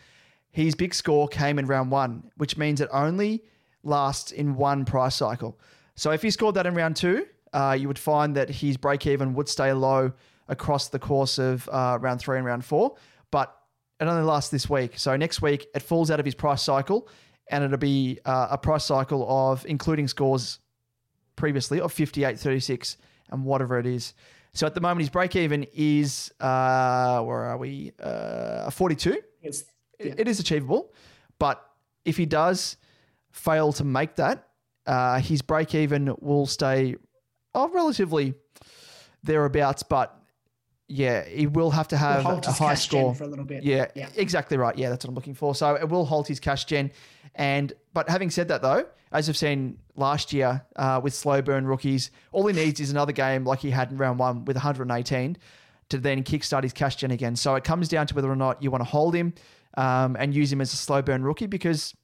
his 0.52 0.76
big 0.76 0.94
score 0.94 1.28
came 1.28 1.60
in 1.60 1.66
round 1.68 1.92
one, 1.92 2.32
which 2.38 2.58
means 2.58 2.82
it 2.82 2.90
only 2.92 3.44
lasts 3.84 4.32
in 4.32 4.56
one 4.56 4.86
price 4.86 5.16
cycle. 5.16 5.60
So 5.96 6.12
if 6.12 6.22
he 6.22 6.32
scored 6.32 6.56
that 6.56 6.66
in 6.66 6.74
round 6.76 6.96
two, 6.96 7.28
uh, 7.54 7.76
you 7.80 7.88
would 7.88 8.00
find 8.00 8.36
that 8.36 8.50
his 8.50 8.78
break 8.78 9.06
even 9.06 9.34
would 9.34 9.50
stay 9.50 9.72
low 9.74 10.12
across 10.48 10.90
the 10.90 11.00
course 11.00 11.38
of 11.38 11.68
uh, 11.72 11.98
round 12.02 12.20
three 12.20 12.38
and 12.38 12.46
round 12.46 12.66
four. 12.66 12.96
But 13.32 13.56
it 14.00 14.06
only 14.06 14.24
lasts 14.24 14.50
this 14.50 14.70
week. 14.70 14.98
So 14.98 15.16
next 15.16 15.42
week, 15.42 15.68
it 15.76 15.82
falls 15.82 16.10
out 16.10 16.20
of 16.20 16.26
his 16.26 16.36
price 16.36 16.64
cycle, 16.64 17.08
and 17.50 17.64
it'll 17.64 17.78
be 17.78 18.20
uh, 18.26 18.48
a 18.52 18.58
price 18.58 18.86
cycle 18.86 19.26
of 19.30 19.66
including 19.66 20.08
scores 20.08 20.60
previously 21.36 21.80
of 21.80 21.92
58, 21.92 22.40
36, 22.40 22.98
and 23.30 23.46
whatever 23.46 23.78
it 23.78 23.86
is. 23.86 24.14
So 24.54 24.66
at 24.66 24.74
the 24.74 24.82
moment, 24.82 25.02
his 25.02 25.10
break 25.10 25.36
even 25.36 25.66
is, 25.74 26.32
uh, 26.40 27.22
where 27.22 27.44
are 27.44 27.58
we? 27.58 27.92
Uh, 28.02 28.70
42. 28.72 29.22
It's, 29.42 29.64
It- 30.00 30.20
it 30.20 30.28
is 30.28 30.40
achievable. 30.40 30.94
But 31.40 31.64
if 32.06 32.18
he 32.18 32.26
does 32.26 32.78
fail 33.32 33.72
to 33.74 33.84
make 33.84 34.16
that, 34.16 34.48
uh, 34.86 35.20
his 35.20 35.42
break 35.42 35.76
even 35.76 36.16
will 36.20 36.46
stay 36.48 36.96
oh, 37.54 37.68
relatively 37.70 38.34
thereabouts. 39.24 39.84
But 39.84 40.16
yeah, 40.88 41.24
he 41.26 41.46
will 41.48 41.70
have 41.72 41.88
to 41.90 41.98
have 41.98 42.26
a 42.26 42.52
high 42.52 42.74
score 42.76 43.14
for 43.14 43.24
a 43.24 43.28
little 43.28 43.46
bit. 43.46 43.64
Yeah, 43.64 43.88
Yeah. 43.96 44.10
exactly 44.16 44.58
right. 44.58 44.76
Yeah, 44.78 44.90
that's 44.90 45.06
what 45.06 45.10
I'm 45.10 45.16
looking 45.16 45.36
for. 45.36 45.54
So 45.54 45.76
it 45.76 45.88
will 45.90 46.06
hold 46.06 46.28
his 46.28 46.40
cash 46.40 46.66
gen. 46.66 46.92
And 47.36 47.74
but 47.94 48.10
having 48.10 48.30
said 48.30 48.48
that, 48.50 48.62
though, 48.62 48.86
as 49.12 49.28
we've 49.28 49.38
seen 49.38 49.78
last 49.96 50.34
year 50.34 50.66
uh, 50.76 51.00
with 51.04 51.14
slow 51.14 51.42
burn 51.42 51.66
rookies, 51.66 52.12
all 52.32 52.46
he 52.48 52.54
needs 52.54 52.80
is 52.80 52.92
another 52.92 53.12
game 53.12 53.44
like 53.44 53.60
he 53.60 53.72
had 53.72 53.92
in 53.92 53.98
round 53.98 54.20
one 54.20 54.46
with 54.46 54.56
118 54.56 55.38
to 55.90 55.98
then 55.98 56.24
kickstart 56.24 56.64
his 56.64 56.74
cash 56.74 56.98
gen 56.98 57.12
again. 57.12 57.36
So 57.36 57.56
it 57.56 57.64
comes 57.64 57.88
down 57.88 58.08
to 58.08 58.16
whether 58.16 58.32
or 58.32 58.36
not 58.36 58.62
you 58.62 58.72
want 58.72 58.84
to 58.84 58.90
hold 58.90 59.16
him 59.16 59.34
um, 59.76 60.16
and 60.20 60.34
use 60.34 60.52
him 60.52 60.62
as 60.62 60.72
a 60.74 60.76
slow 60.76 61.02
burn 61.02 61.24
rookie 61.24 61.48
because 61.48 61.96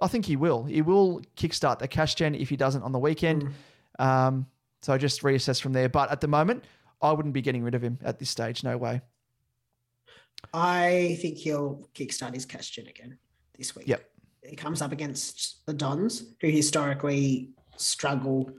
I 0.00 0.08
think 0.08 0.24
he 0.24 0.36
will. 0.36 0.64
He 0.64 0.82
will 0.82 1.20
kickstart 1.36 1.78
the 1.78 1.88
cash 1.88 2.14
gen 2.14 2.34
if 2.34 2.48
he 2.48 2.56
doesn't 2.56 2.82
on 2.82 2.92
the 2.92 2.98
weekend. 2.98 3.52
Um, 3.98 4.46
so 4.82 4.96
just 4.98 5.22
reassess 5.22 5.60
from 5.60 5.72
there. 5.72 5.88
But 5.88 6.10
at 6.10 6.20
the 6.20 6.28
moment, 6.28 6.64
I 7.02 7.12
wouldn't 7.12 7.34
be 7.34 7.42
getting 7.42 7.62
rid 7.62 7.74
of 7.74 7.82
him 7.82 7.98
at 8.02 8.18
this 8.18 8.30
stage. 8.30 8.64
No 8.64 8.76
way. 8.76 9.00
I 10.52 11.18
think 11.20 11.38
he'll 11.38 11.88
kickstart 11.94 12.34
his 12.34 12.46
cash 12.46 12.70
gen 12.70 12.86
again 12.86 13.18
this 13.56 13.74
week. 13.74 13.88
Yep. 13.88 14.08
He 14.48 14.56
comes 14.56 14.82
up 14.82 14.92
against 14.92 15.64
the 15.66 15.72
Dons, 15.72 16.34
who 16.40 16.48
historically 16.48 17.50
struggle. 17.76 18.50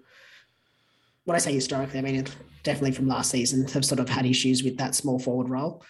When 1.25 1.35
I 1.35 1.39
say 1.39 1.53
historically, 1.53 1.99
I 1.99 2.01
mean 2.01 2.25
definitely 2.63 2.91
from 2.91 3.07
last 3.07 3.31
season, 3.31 3.67
have 3.69 3.85
sort 3.85 3.99
of 3.99 4.09
had 4.09 4.25
issues 4.25 4.63
with 4.63 4.77
that 4.77 4.93
small 4.93 5.19
forward 5.19 5.49
role, 5.49 5.83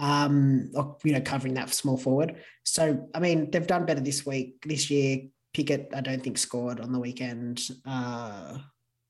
um, 0.00 0.70
or 0.74 0.96
you 1.04 1.12
know, 1.12 1.20
covering 1.20 1.54
that 1.54 1.72
small 1.72 1.96
forward. 1.96 2.36
So, 2.64 3.08
I 3.14 3.20
mean, 3.20 3.50
they've 3.50 3.66
done 3.66 3.86
better 3.86 4.00
this 4.00 4.26
week, 4.26 4.62
this 4.66 4.90
year. 4.90 5.28
Pickett, 5.52 5.90
I 5.94 6.00
don't 6.00 6.20
think 6.20 6.36
scored 6.36 6.80
on 6.80 6.90
the 6.90 6.98
weekend. 6.98 7.62
Uh, 7.86 8.58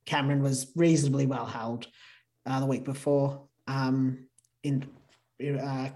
Cameron 0.04 0.42
was 0.42 0.70
reasonably 0.76 1.24
well 1.26 1.46
held 1.46 1.86
uh, 2.44 2.60
the 2.60 2.66
week 2.66 2.84
before. 2.84 3.48
Um, 3.66 4.26
in 4.62 4.86
uh, 5.42 5.88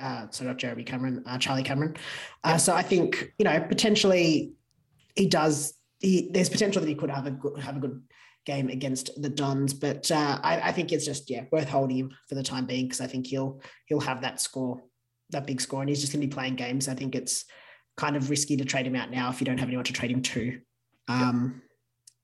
uh, 0.00 0.26
sorry, 0.30 0.48
not 0.48 0.56
Jeremy 0.58 0.84
Cameron, 0.84 1.22
uh, 1.26 1.38
Charlie 1.38 1.62
Cameron. 1.62 1.96
Uh, 2.44 2.58
so 2.58 2.74
I 2.74 2.82
think 2.82 3.32
you 3.38 3.44
know 3.44 3.60
potentially 3.60 4.52
he 5.14 5.26
does. 5.26 5.74
He 6.00 6.30
there's 6.32 6.48
potential 6.48 6.80
that 6.80 6.88
he 6.88 6.94
could 6.94 7.10
have 7.10 7.26
a 7.26 7.30
good, 7.30 7.58
have 7.58 7.76
a 7.76 7.80
good 7.80 8.02
game 8.44 8.68
against 8.68 9.10
the 9.20 9.28
Dons, 9.28 9.74
but 9.74 10.10
uh, 10.10 10.38
I, 10.42 10.60
I 10.60 10.72
think 10.72 10.92
it's 10.92 11.04
just 11.04 11.28
yeah 11.28 11.44
worth 11.50 11.68
holding 11.68 11.98
him 11.98 12.14
for 12.28 12.34
the 12.34 12.42
time 12.42 12.66
being 12.66 12.86
because 12.86 13.00
I 13.00 13.06
think 13.06 13.26
he'll 13.26 13.60
he'll 13.86 14.00
have 14.00 14.22
that 14.22 14.40
score, 14.40 14.82
that 15.30 15.46
big 15.46 15.60
score, 15.60 15.80
and 15.80 15.88
he's 15.88 16.00
just 16.00 16.12
going 16.12 16.20
to 16.20 16.26
be 16.26 16.34
playing 16.34 16.56
games. 16.56 16.88
I 16.88 16.94
think 16.94 17.14
it's 17.14 17.44
kind 17.96 18.16
of 18.16 18.30
risky 18.30 18.56
to 18.56 18.64
trade 18.64 18.86
him 18.86 18.96
out 18.96 19.10
now 19.10 19.30
if 19.30 19.40
you 19.40 19.46
don't 19.46 19.58
have 19.58 19.68
anyone 19.68 19.84
to 19.84 19.92
trade 19.92 20.10
him 20.10 20.22
to. 20.22 20.60
Um, 21.08 21.62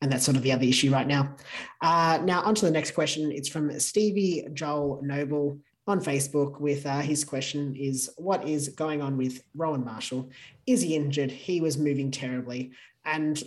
and 0.02 0.10
that's 0.10 0.24
sort 0.24 0.36
of 0.36 0.42
the 0.42 0.52
other 0.52 0.64
issue 0.64 0.90
right 0.90 1.06
now. 1.06 1.36
Uh, 1.80 2.18
now, 2.24 2.42
on 2.42 2.56
to 2.56 2.64
the 2.64 2.70
next 2.70 2.90
question. 2.90 3.30
It's 3.30 3.48
from 3.48 3.78
Stevie 3.78 4.48
Joel 4.52 5.00
Noble 5.02 5.58
on 5.86 6.00
Facebook 6.00 6.60
with 6.60 6.86
uh, 6.86 7.00
his 7.00 7.24
question 7.24 7.74
is 7.74 8.10
what 8.16 8.46
is 8.46 8.68
going 8.68 9.02
on 9.02 9.16
with 9.16 9.42
Rowan 9.54 9.84
Marshall? 9.84 10.30
Is 10.66 10.82
he 10.82 10.94
injured? 10.94 11.30
He 11.30 11.60
was 11.60 11.76
moving 11.76 12.10
terribly. 12.10 12.72
And 13.04 13.42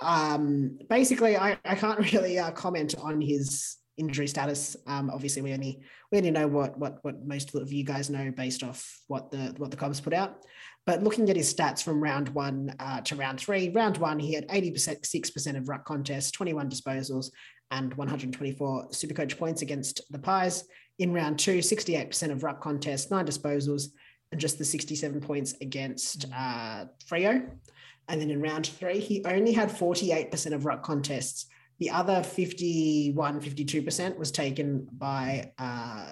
um, 0.00 0.78
basically, 0.90 1.36
I, 1.36 1.58
I 1.64 1.74
can't 1.74 1.98
really 2.12 2.38
uh, 2.38 2.50
comment 2.50 2.94
on 3.00 3.20
his 3.20 3.76
injury 3.96 4.26
status. 4.26 4.76
Um, 4.86 5.10
obviously, 5.10 5.42
we 5.42 5.52
only 5.52 5.80
we 6.10 6.18
only 6.18 6.30
know 6.30 6.48
what 6.48 6.78
what 6.78 6.98
what 7.02 7.26
most 7.26 7.54
of 7.54 7.72
you 7.72 7.84
guys 7.84 8.10
know 8.10 8.30
based 8.30 8.62
off 8.62 9.00
what 9.06 9.30
the 9.30 9.54
what 9.56 9.70
the 9.70 9.76
Cubs 9.76 10.00
put 10.00 10.12
out. 10.12 10.44
But 10.86 11.02
looking 11.02 11.30
at 11.30 11.36
his 11.36 11.52
stats 11.52 11.82
from 11.82 12.02
round 12.02 12.28
one 12.30 12.74
uh, 12.78 13.00
to 13.02 13.16
round 13.16 13.40
three, 13.40 13.70
round 13.70 13.96
one 13.96 14.18
he 14.18 14.34
had 14.34 14.46
eighty 14.50 14.70
percent, 14.70 15.06
six 15.06 15.30
percent 15.30 15.56
of 15.56 15.68
ruck 15.68 15.84
contests, 15.84 16.30
twenty 16.30 16.52
one 16.52 16.68
disposals, 16.68 17.30
and 17.70 17.94
one 17.94 18.08
hundred 18.08 18.32
twenty 18.32 18.52
four 18.52 18.86
Supercoach 18.88 19.38
points 19.38 19.62
against 19.62 20.02
the 20.10 20.18
Pies. 20.18 20.64
In 20.98 21.12
round 21.12 21.38
two, 21.38 21.58
68% 21.58 22.30
of 22.30 22.42
ruck 22.42 22.60
contests, 22.60 23.10
nine 23.10 23.26
disposals, 23.26 23.88
and 24.30 24.40
just 24.40 24.58
the 24.58 24.64
67 24.64 25.20
points 25.20 25.54
against 25.60 26.26
uh, 26.34 26.86
Freo. 27.08 27.48
And 28.08 28.20
then 28.20 28.30
in 28.30 28.40
round 28.40 28.66
three, 28.66 29.00
he 29.00 29.24
only 29.24 29.52
had 29.52 29.70
48% 29.70 30.52
of 30.52 30.66
ruck 30.66 30.82
contests. 30.82 31.46
The 31.78 31.90
other 31.90 32.22
51, 32.22 33.40
52% 33.40 34.16
was 34.16 34.30
taken 34.30 34.88
by 34.92 35.52
uh, 35.58 36.06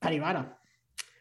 Paddy 0.00 0.20
Ryder. 0.20 0.46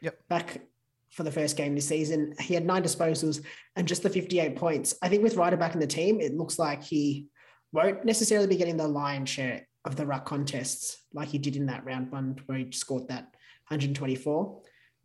Yep. 0.01 0.27
Back 0.29 0.61
for 1.09 1.23
the 1.23 1.31
first 1.31 1.57
game 1.57 1.75
this 1.75 1.87
season, 1.87 2.33
he 2.39 2.53
had 2.53 2.65
nine 2.65 2.83
disposals 2.83 3.43
and 3.75 3.87
just 3.87 4.03
the 4.03 4.09
58 4.09 4.55
points. 4.55 4.95
I 5.01 5.09
think 5.09 5.23
with 5.23 5.35
Ryder 5.35 5.57
back 5.57 5.73
in 5.73 5.79
the 5.79 5.87
team, 5.87 6.21
it 6.21 6.35
looks 6.35 6.57
like 6.57 6.83
he 6.83 7.27
won't 7.71 8.05
necessarily 8.05 8.47
be 8.47 8.55
getting 8.55 8.77
the 8.77 8.87
lion's 8.87 9.29
share 9.29 9.67
of 9.85 9.95
the 9.95 10.05
ruck 10.05 10.25
contests 10.25 10.97
like 11.13 11.29
he 11.29 11.37
did 11.37 11.55
in 11.55 11.65
that 11.67 11.85
round 11.85 12.11
one 12.11 12.39
where 12.45 12.57
he 12.57 12.71
scored 12.71 13.07
that 13.09 13.23
124. 13.67 14.61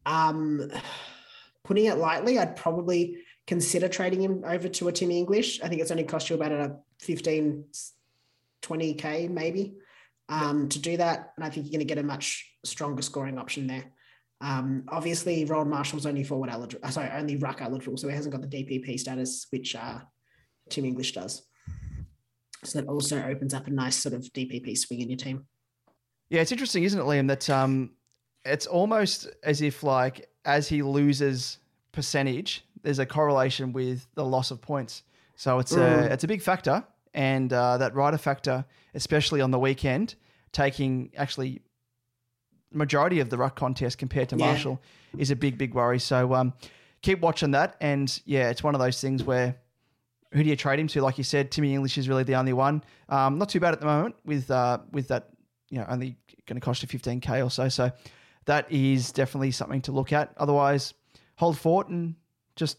Um, 0.06 0.70
putting 1.64 1.86
it 1.86 1.98
lightly, 1.98 2.38
I'd 2.38 2.56
probably 2.56 3.18
consider 3.46 3.88
trading 3.88 4.22
him 4.22 4.42
over 4.46 4.68
to 4.68 4.88
a 4.88 4.92
Timmy 4.92 5.18
English. 5.18 5.60
I 5.62 5.68
think 5.68 5.80
it's 5.80 5.90
only 5.90 6.04
cost 6.04 6.30
you 6.30 6.36
about 6.36 6.52
a 6.52 6.76
15, 7.00 7.64
20K 8.62 9.30
maybe 9.30 9.74
um, 10.28 10.68
to 10.68 10.78
do 10.78 10.96
that. 10.96 11.32
And 11.36 11.44
I 11.44 11.50
think 11.50 11.66
you're 11.66 11.72
going 11.72 11.86
to 11.86 11.94
get 11.94 11.98
a 11.98 12.06
much 12.06 12.46
stronger 12.64 13.02
scoring 13.02 13.38
option 13.38 13.66
there. 13.66 13.84
Um, 14.40 14.84
obviously, 14.88 15.44
Rowan 15.44 15.68
Marshall's 15.68 16.06
only 16.06 16.22
forward 16.22 16.50
eligible. 16.50 16.86
uh, 16.86 16.90
Sorry, 16.90 17.10
only 17.12 17.36
ruck 17.36 17.60
eligible, 17.60 17.96
so 17.96 18.08
he 18.08 18.14
hasn't 18.14 18.32
got 18.32 18.48
the 18.48 18.64
DPP 18.64 19.00
status, 19.00 19.46
which 19.50 19.74
uh, 19.74 19.98
Tim 20.68 20.84
English 20.84 21.12
does. 21.12 21.42
So 22.64 22.80
that 22.80 22.88
also 22.88 23.22
opens 23.22 23.54
up 23.54 23.66
a 23.66 23.70
nice 23.70 23.96
sort 23.96 24.14
of 24.14 24.22
DPP 24.32 24.76
swing 24.76 25.00
in 25.00 25.08
your 25.10 25.16
team. 25.18 25.46
Yeah, 26.30 26.40
it's 26.40 26.52
interesting, 26.52 26.84
isn't 26.84 26.98
it, 26.98 27.04
Liam? 27.04 27.28
That 27.28 27.48
um, 27.48 27.92
it's 28.44 28.66
almost 28.66 29.28
as 29.42 29.62
if 29.62 29.82
like 29.82 30.28
as 30.44 30.68
he 30.68 30.82
loses 30.82 31.58
percentage, 31.92 32.64
there's 32.82 32.98
a 32.98 33.06
correlation 33.06 33.72
with 33.72 34.06
the 34.14 34.24
loss 34.24 34.50
of 34.50 34.60
points. 34.60 35.02
So 35.36 35.58
it's 35.58 35.72
Mm. 35.74 36.06
a 36.08 36.12
it's 36.12 36.24
a 36.24 36.28
big 36.28 36.42
factor, 36.42 36.84
and 37.14 37.52
uh, 37.52 37.78
that 37.78 37.94
Ryder 37.94 38.18
factor, 38.18 38.64
especially 38.94 39.40
on 39.40 39.50
the 39.50 39.58
weekend, 39.58 40.16
taking 40.52 41.10
actually 41.16 41.60
majority 42.72 43.20
of 43.20 43.30
the 43.30 43.38
ruck 43.38 43.56
contest 43.56 43.98
compared 43.98 44.28
to 44.30 44.36
Yeah. 44.36 44.46
Marshall 44.46 44.80
is 45.16 45.30
a 45.30 45.36
big 45.36 45.56
big 45.58 45.74
worry. 45.74 45.98
So 45.98 46.34
um, 46.34 46.52
keep 47.02 47.20
watching 47.20 47.52
that, 47.52 47.76
and 47.80 48.20
yeah, 48.26 48.50
it's 48.50 48.62
one 48.62 48.74
of 48.74 48.80
those 48.80 49.00
things 49.00 49.22
where 49.24 49.56
who 50.32 50.42
do 50.42 50.48
you 50.48 50.56
trade 50.56 50.78
him 50.78 50.88
to? 50.88 51.00
Like 51.02 51.18
you 51.18 51.24
said, 51.24 51.50
Timmy 51.50 51.74
English 51.74 51.96
is 51.98 52.08
really 52.08 52.22
the 52.24 52.34
only 52.34 52.52
one. 52.52 52.82
Um, 53.08 53.38
not 53.38 53.48
too 53.48 53.60
bad 53.60 53.72
at 53.72 53.80
the 53.80 53.86
moment 53.86 54.16
with 54.24 54.50
uh, 54.50 54.78
with 54.92 55.08
that, 55.08 55.30
you 55.70 55.78
know, 55.78 55.86
only 55.88 56.16
going 56.46 56.60
to 56.60 56.64
cost 56.64 56.82
you 56.82 56.88
15k 56.88 57.44
or 57.44 57.50
so. 57.50 57.68
So 57.68 57.90
that 58.46 58.70
is 58.70 59.12
definitely 59.12 59.50
something 59.50 59.80
to 59.82 59.92
look 59.92 60.12
at. 60.12 60.32
Otherwise, 60.36 60.94
hold 61.36 61.58
fort 61.58 61.88
and 61.88 62.14
just 62.56 62.78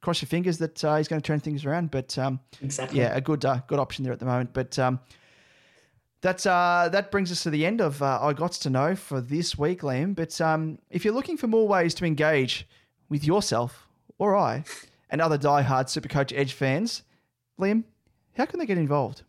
cross 0.00 0.20
your 0.20 0.28
fingers 0.28 0.58
that 0.58 0.84
uh, 0.84 0.96
he's 0.96 1.08
going 1.08 1.20
to 1.20 1.26
turn 1.26 1.40
things 1.40 1.64
around. 1.64 1.90
But 1.90 2.16
um, 2.18 2.40
Exactly. 2.62 2.98
yeah, 3.00 3.14
a 3.16 3.20
good 3.20 3.44
uh, 3.44 3.60
good 3.66 3.78
option 3.78 4.04
there 4.04 4.12
at 4.12 4.18
the 4.18 4.26
moment. 4.26 4.52
But 4.52 4.78
um, 4.78 5.00
that's 6.20 6.46
uh, 6.46 6.88
that 6.92 7.10
brings 7.10 7.30
us 7.30 7.42
to 7.42 7.50
the 7.50 7.66
end 7.66 7.80
of 7.80 8.02
uh, 8.02 8.18
I 8.22 8.32
got 8.32 8.52
to 8.52 8.70
know 8.70 8.94
for 8.94 9.20
this 9.20 9.58
week, 9.58 9.82
Liam. 9.82 10.14
But 10.14 10.40
um, 10.40 10.78
if 10.90 11.04
you're 11.04 11.14
looking 11.14 11.36
for 11.36 11.46
more 11.46 11.68
ways 11.68 11.94
to 11.96 12.06
engage 12.06 12.66
with 13.10 13.24
yourself 13.24 13.86
or 14.18 14.34
I 14.34 14.64
and 15.10 15.20
other 15.20 15.38
diehard 15.38 15.86
Supercoach 15.86 16.32
Edge 16.36 16.52
fans, 16.52 17.02
Liam, 17.60 17.84
how 18.36 18.46
can 18.46 18.58
they 18.58 18.66
get 18.66 18.78
involved? 18.78 19.22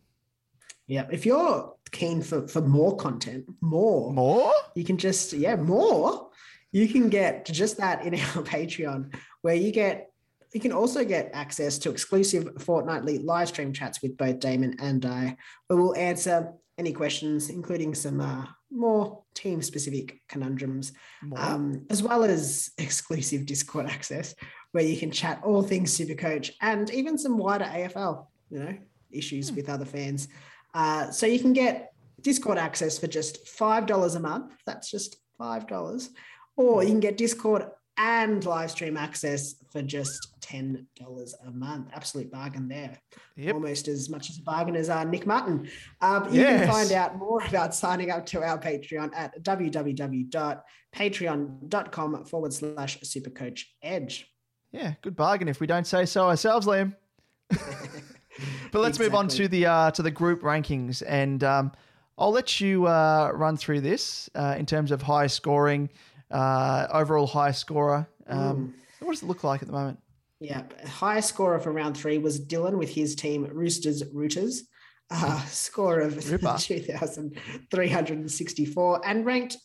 Yeah, 0.86 1.06
if 1.10 1.26
you're 1.26 1.74
keen 1.90 2.22
for 2.22 2.46
for 2.46 2.60
more 2.60 2.96
content, 2.96 3.44
more, 3.60 4.12
More? 4.12 4.52
you 4.74 4.84
can 4.84 4.98
just 4.98 5.32
yeah 5.32 5.56
more. 5.56 6.30
You 6.72 6.88
can 6.88 7.08
get 7.08 7.46
just 7.46 7.78
that 7.78 8.04
in 8.04 8.14
our 8.14 8.42
Patreon, 8.42 9.14
where 9.42 9.54
you 9.54 9.72
get 9.72 10.10
you 10.52 10.60
can 10.60 10.72
also 10.72 11.04
get 11.04 11.30
access 11.34 11.78
to 11.78 11.90
exclusive 11.90 12.48
fortnightly 12.62 13.18
live 13.18 13.48
stream 13.48 13.72
chats 13.72 14.00
with 14.00 14.16
both 14.16 14.38
Damon 14.38 14.76
and 14.78 15.04
I, 15.04 15.36
where 15.66 15.78
we'll 15.78 15.96
answer 15.96 16.52
any 16.78 16.92
questions, 16.92 17.50
including 17.50 17.94
some 17.94 18.20
uh, 18.20 18.46
more 18.70 19.22
team 19.34 19.62
specific 19.62 20.20
conundrums, 20.28 20.92
um, 21.36 21.86
as 21.90 22.02
well 22.02 22.24
as 22.24 22.70
exclusive 22.78 23.46
Discord 23.46 23.86
access, 23.86 24.34
where 24.76 24.84
you 24.84 24.96
can 24.98 25.10
chat 25.10 25.40
all 25.42 25.62
things 25.62 25.98
Supercoach 25.98 26.50
and 26.60 26.90
even 26.90 27.16
some 27.16 27.38
wider 27.38 27.64
AFL, 27.64 28.26
you 28.50 28.58
know, 28.58 28.76
issues 29.10 29.50
with 29.50 29.70
other 29.70 29.86
fans. 29.86 30.28
Uh, 30.74 31.10
so 31.10 31.24
you 31.24 31.40
can 31.40 31.54
get 31.54 31.94
Discord 32.20 32.58
access 32.58 32.98
for 32.98 33.06
just 33.06 33.48
five 33.48 33.86
dollars 33.86 34.16
a 34.16 34.20
month. 34.20 34.52
That's 34.66 34.90
just 34.90 35.16
five 35.38 35.66
dollars, 35.66 36.10
or 36.58 36.82
you 36.82 36.90
can 36.90 37.00
get 37.00 37.16
Discord 37.16 37.64
and 37.96 38.44
live 38.44 38.70
stream 38.70 38.98
access 38.98 39.54
for 39.72 39.80
just 39.80 40.34
ten 40.42 40.86
dollars 41.00 41.34
a 41.46 41.50
month. 41.50 41.88
Absolute 41.94 42.30
bargain 42.30 42.68
there. 42.68 43.00
Yep. 43.36 43.54
Almost 43.54 43.88
as 43.88 44.10
much 44.10 44.28
as 44.28 44.36
a 44.36 44.42
bargain 44.42 44.76
as 44.76 44.90
uh, 44.90 45.04
Nick 45.04 45.26
Martin. 45.26 45.70
Um, 46.02 46.24
you 46.30 46.44
can 46.44 46.68
find 46.68 46.92
out 46.92 47.16
more 47.16 47.42
about 47.48 47.74
signing 47.74 48.10
up 48.10 48.26
to 48.26 48.42
our 48.42 48.58
Patreon 48.58 49.16
at 49.16 49.42
www.patreon.com 49.42 52.24
forward 52.26 52.52
slash 52.52 53.00
supercoach 53.00 53.62
edge. 53.82 54.30
Yeah, 54.72 54.94
good 55.02 55.14
bargain 55.16 55.48
if 55.48 55.60
we 55.60 55.66
don't 55.66 55.86
say 55.86 56.06
so 56.06 56.26
ourselves, 56.26 56.66
Liam. 56.66 56.94
but 57.50 58.80
let's 58.80 58.98
move 58.98 59.14
on 59.14 59.28
to 59.28 59.48
the 59.48 59.66
uh, 59.66 59.90
to 59.92 60.02
the 60.02 60.10
group 60.10 60.42
rankings, 60.42 61.02
and 61.06 61.44
um, 61.44 61.72
I'll 62.18 62.32
let 62.32 62.60
you 62.60 62.86
uh, 62.86 63.30
run 63.34 63.56
through 63.56 63.82
this 63.82 64.28
uh, 64.34 64.56
in 64.58 64.66
terms 64.66 64.90
of 64.90 65.00
high 65.02 65.28
scoring, 65.28 65.88
uh, 66.30 66.86
overall 66.90 67.26
high 67.26 67.52
scorer. 67.52 68.08
Um, 68.26 68.74
What 69.00 69.12
does 69.12 69.22
it 69.22 69.26
look 69.26 69.44
like 69.44 69.62
at 69.62 69.68
the 69.68 69.74
moment? 69.74 69.98
Yeah, 70.40 70.62
highest 70.86 71.28
scorer 71.30 71.58
for 71.60 71.72
round 71.72 71.96
three 71.96 72.18
was 72.18 72.38
Dylan 72.40 72.76
with 72.76 72.90
his 72.90 73.14
team 73.14 73.44
Roosters 73.44 74.02
Rooters, 74.12 74.64
uh, 75.10 75.40
score 75.46 76.00
of 76.00 76.14
2,364 76.22 79.06
and 79.06 79.24
ranked 79.24 79.56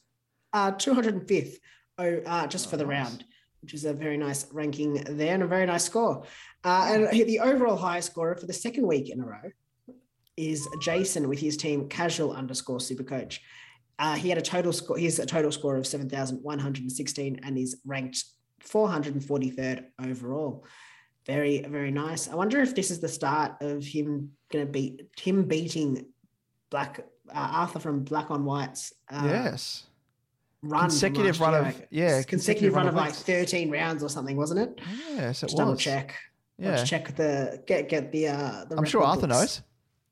uh, 0.54 0.72
205th 0.74 1.56
oh, 1.98 2.22
uh, 2.26 2.46
just 2.48 2.70
for 2.70 2.78
the 2.78 2.86
round, 2.86 3.26
which 3.62 3.74
is 3.74 3.86
a 3.86 3.94
very 3.94 4.18
nice 4.18 4.52
ranking 4.52 4.94
there 5.08 5.34
and 5.34 5.44
a 5.44 5.48
very 5.48 5.66
nice 5.66 5.86
score. 5.86 6.24
Uh, 6.64 7.08
and 7.12 7.28
the 7.28 7.40
overall 7.40 7.78
highest 7.78 8.12
scorer 8.12 8.36
for 8.36 8.48
the 8.48 8.54
second 8.54 8.86
week 8.88 9.10
in 9.10 9.22
a 9.22 9.26
row 9.26 9.52
is 10.38 10.68
Jason 10.82 11.30
with 11.30 11.40
his 11.40 11.58
team 11.58 11.88
Casual 11.88 12.34
underscore 12.34 12.80
Supercoach. 12.80 13.40
Uh, 14.00 14.16
he 14.16 14.30
had 14.30 14.38
a 14.38 14.42
total 14.42 14.74
score. 14.74 14.98
He 14.98 15.06
has 15.06 15.20
a 15.20 15.26
total 15.26 15.52
score 15.52 15.78
of 15.78 15.86
seven 15.86 16.10
thousand 16.10 16.38
one 16.42 16.58
hundred 16.58 16.82
and 16.82 16.92
sixteen, 16.92 17.40
and 17.44 17.58
is 17.58 17.80
ranked 17.86 18.24
four 18.60 18.90
hundred 18.90 19.14
and 19.14 19.24
forty 19.24 19.52
third 19.52 19.86
overall. 20.04 20.66
Very 21.28 21.62
very 21.62 21.92
nice. 21.92 22.28
I 22.28 22.34
wonder 22.34 22.60
if 22.62 22.74
this 22.74 22.90
is 22.90 23.00
the 23.00 23.08
start 23.08 23.62
of 23.62 23.86
him 23.86 24.32
going 24.52 24.66
to 24.66 24.72
beat 24.72 25.08
him 25.20 25.44
beating 25.44 26.08
Black 26.72 27.06
uh, 27.30 27.50
Arthur 27.54 27.80
from 27.80 28.04
Black 28.04 28.32
on 28.32 28.44
White's 28.44 28.92
uh, 29.10 29.28
yes, 29.28 29.84
run 30.64 30.82
consecutive 30.90 31.40
run 31.40 31.54
year. 31.54 31.62
of 31.62 31.84
yeah, 31.90 32.22
consecutive, 32.24 32.74
run, 32.76 32.88
of 32.88 32.96
like 32.96 33.14
thirteen 33.14 33.72
rounds 33.72 34.04
or 34.04 34.10
something, 34.10 34.38
wasn't 34.38 34.60
it? 34.60 34.80
Yes, 35.16 35.42
it 35.44 35.48
Just 35.48 35.58
double 35.58 35.72
was. 35.72 35.82
check. 35.82 36.16
Yeah. 36.58 36.72
Let's 36.72 36.90
check 36.90 37.16
the 37.16 37.64
get 37.66 37.90
get 37.90 38.12
the 38.12 38.28
uh 38.28 38.66
the 38.70 38.78
I'm 38.78 38.86
sure 38.86 39.04
Arthur 39.04 39.28
books. 39.28 39.40
knows. 39.40 39.62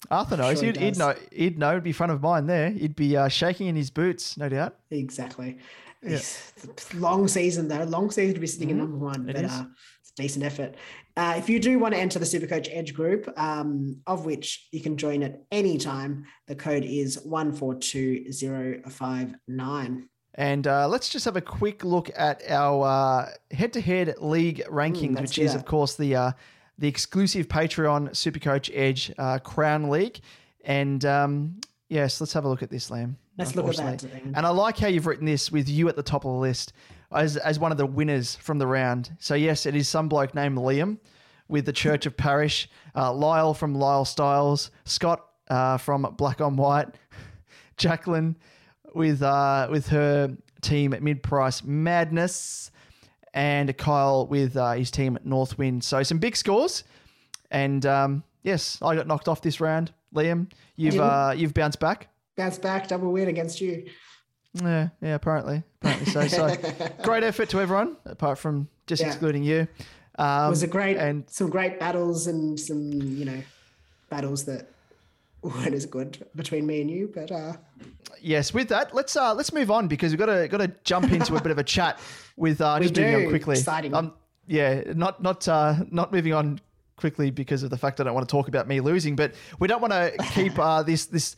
Arthur 0.10 0.38
knows. 0.38 0.60
sure 0.60 0.72
he 0.72 0.72
he'd, 0.72 0.80
he'd 0.80 0.97
know. 0.97 1.14
He'd 1.32 1.60
know. 1.60 1.72
It'd 1.72 1.84
be 1.84 1.91
front 1.91 2.12
of 2.12 2.22
mind 2.22 2.50
there. 2.50 2.70
He'd 2.72 2.95
be 2.95 3.16
uh, 3.18 3.28
shaking 3.28 3.68
in 3.68 3.76
his 3.76 3.89
boots, 3.91 4.38
no 4.38 4.50
doubt. 4.50 4.76
Exactly. 4.91 5.58
Yeah. 6.02 6.20
Long 6.95 7.28
season 7.28 7.68
though. 7.68 7.84
Long 7.84 8.10
season 8.10 8.34
to 8.34 8.39
be 8.39 8.47
sitting 8.47 8.70
in 8.70 8.78
Mhm. 8.78 8.80
number 8.80 8.97
one, 8.97 9.30
It 9.30 9.34
but 9.36 9.45
uh, 9.45 9.66
it's 10.02 10.12
a 10.18 10.22
decent 10.22 10.45
effort. 10.45 10.76
Uh, 11.18 11.36
if 11.38 11.50
you 11.50 11.60
do 11.60 11.78
want 11.78 11.93
to 11.93 12.00
enter 12.00 12.18
the 12.18 12.26
Supercoach 12.26 12.70
Edge 12.72 12.93
group, 12.93 13.30
um, 13.38 13.97
of 14.08 14.26
which 14.26 14.70
you 14.72 14.82
can 14.82 14.95
join 14.95 15.22
at 15.24 15.41
any 15.52 15.78
time, 15.78 16.26
the 16.47 16.56
code 16.56 16.86
is 16.86 17.20
one 17.26 17.52
four 17.52 17.76
two 17.76 18.32
zero 18.32 18.80
five 18.89 19.36
nine. 19.50 20.08
And 20.40 20.68
uh, 20.68 20.88
let's 20.88 21.10
just 21.10 21.26
have 21.26 21.36
a 21.36 21.42
quick 21.42 21.84
look 21.84 22.10
at 22.16 22.50
our 22.50 22.88
uh, 22.88 23.30
head-to-head 23.54 24.20
league 24.20 24.64
rankings, 24.70 25.16
let's 25.16 25.32
which 25.32 25.38
is, 25.38 25.52
that. 25.52 25.60
of 25.60 25.66
course, 25.66 25.98
the 25.98 26.16
uh, 26.16 26.32
the 26.78 26.88
exclusive 26.88 27.50
Patreon 27.50 28.12
Supercoach 28.12 28.72
Edge 28.74 29.12
uh, 29.18 29.40
Crown 29.40 29.90
League. 29.90 30.22
And 30.64 31.04
um, 31.04 31.60
yes, 31.90 32.22
let's 32.22 32.32
have 32.32 32.46
a 32.46 32.48
look 32.48 32.64
at 32.64 32.70
this, 32.70 32.90
Liam. 32.90 33.16
Let's 33.38 33.54
look 33.54 33.68
at 33.68 33.76
that. 33.76 34.06
And 34.34 34.38
I 34.38 34.48
like 34.48 34.78
how 34.78 34.88
you've 34.88 35.08
written 35.08 35.26
this 35.26 35.52
with 35.52 35.68
you 35.68 35.90
at 35.90 35.98
the 35.98 36.04
top 36.04 36.24
of 36.24 36.32
the 36.32 36.40
list 36.40 36.72
as 37.12 37.36
as 37.36 37.60
one 37.60 37.74
of 37.74 37.78
the 37.78 37.86
winners 37.86 38.38
from 38.38 38.60
the 38.60 38.68
round. 38.68 39.12
So 39.20 39.36
yes, 39.36 39.66
it 39.66 39.76
is 39.76 39.90
some 39.90 40.08
bloke 40.08 40.34
named 40.34 40.58
Liam 40.58 41.00
with 41.50 41.66
the 41.66 41.74
Church 41.74 42.06
of 42.06 42.16
Parish, 42.16 42.70
uh, 42.96 43.12
Lyle 43.12 43.54
from 43.54 43.76
Lyle 43.76 44.06
Styles, 44.06 44.72
Scott 44.86 45.22
uh, 45.50 45.76
from 45.76 46.04
Black 46.18 46.40
on 46.40 46.56
White, 46.56 46.88
Jacqueline 47.76 48.38
with 48.94 49.22
uh, 49.22 49.68
with 49.70 49.88
her 49.90 50.36
team 50.62 50.94
at 50.94 51.02
Mid 51.02 51.24
Price 51.24 51.64
Madness, 51.64 52.72
and 53.34 53.76
Kyle 53.78 54.28
with 54.28 54.56
uh, 54.58 54.74
his 54.74 54.92
team 54.92 55.16
at 55.16 55.26
Northwind. 55.26 55.84
So 55.84 56.04
some 56.04 56.18
big 56.20 56.36
scores, 56.36 56.84
and 57.52 57.86
um, 57.86 58.24
yes, 58.44 58.78
I 58.82 58.96
got 58.96 59.08
knocked 59.08 59.28
off 59.28 59.42
this 59.42 59.60
round. 59.60 59.92
Liam, 60.14 60.52
you've 60.76 61.00
uh, 61.00 61.34
you've 61.36 61.54
bounced 61.54 61.80
back. 61.80 62.08
Bounce 62.36 62.58
back, 62.58 62.88
double 62.88 63.12
win 63.12 63.28
against 63.28 63.60
you. 63.62 63.86
Yeah, 64.54 64.90
yeah, 65.02 65.16
apparently, 65.16 65.62
apparently 65.82 66.12
so. 66.12 66.28
So, 66.28 66.56
great 67.04 67.24
effort 67.24 67.50
to 67.50 67.60
everyone, 67.62 67.98
apart 68.06 68.40
from 68.40 68.68
just 68.88 69.02
Yeah. 69.02 69.10
excluding 69.10 69.44
you. 69.44 69.68
Um, 70.18 70.48
it 70.48 70.50
was 70.50 70.64
a 70.64 70.68
great 70.68 70.98
and 70.98 71.30
some 71.30 71.50
great 71.50 71.80
battles 71.80 72.28
and 72.28 72.60
some 72.60 72.92
you 72.92 73.26
know 73.26 73.42
battles 74.10 74.46
that 74.46 74.68
weren't 75.42 75.74
as 75.74 75.86
good 75.86 76.26
between 76.36 76.66
me 76.66 76.82
and 76.82 76.90
you, 76.90 77.12
but 77.14 77.32
uh, 77.32 77.54
yes, 78.22 78.54
with 78.54 78.70
that, 78.70 78.94
let's 78.94 79.16
uh, 79.16 79.34
let's 79.34 79.54
move 79.54 79.72
on 79.72 79.88
because 79.88 80.12
we've 80.12 80.20
got 80.20 80.28
to 80.28 80.48
got 80.48 80.58
to 80.58 80.72
jump 80.84 81.12
into 81.12 81.36
a 81.36 81.42
bit 81.42 81.52
of 81.52 81.58
a 81.58 81.64
chat 81.64 82.00
with 82.36 82.62
uh, 82.62 82.78
We 82.80 82.88
just 82.88 83.00
moving 83.00 83.26
on 83.26 83.30
quickly. 83.30 83.58
Exciting. 83.58 83.94
Um, 83.94 84.14
yeah, 84.48 84.84
not 84.96 85.22
not 85.22 85.48
uh, 85.48 85.76
not 85.92 86.12
moving 86.12 86.34
on 86.34 86.60
quickly 86.96 87.32
because 87.32 87.64
of 87.64 87.70
the 87.70 87.78
fact 87.78 88.00
I 88.00 88.04
don't 88.04 88.14
want 88.14 88.28
to 88.28 88.32
talk 88.32 88.48
about 88.48 88.68
me 88.68 88.82
losing, 88.82 89.16
but 89.16 89.34
we 89.60 89.68
don't 89.68 89.82
want 89.82 89.94
to 89.94 90.14
keep 90.34 90.58
uh, 90.60 90.84
this 90.84 91.06
this 91.06 91.36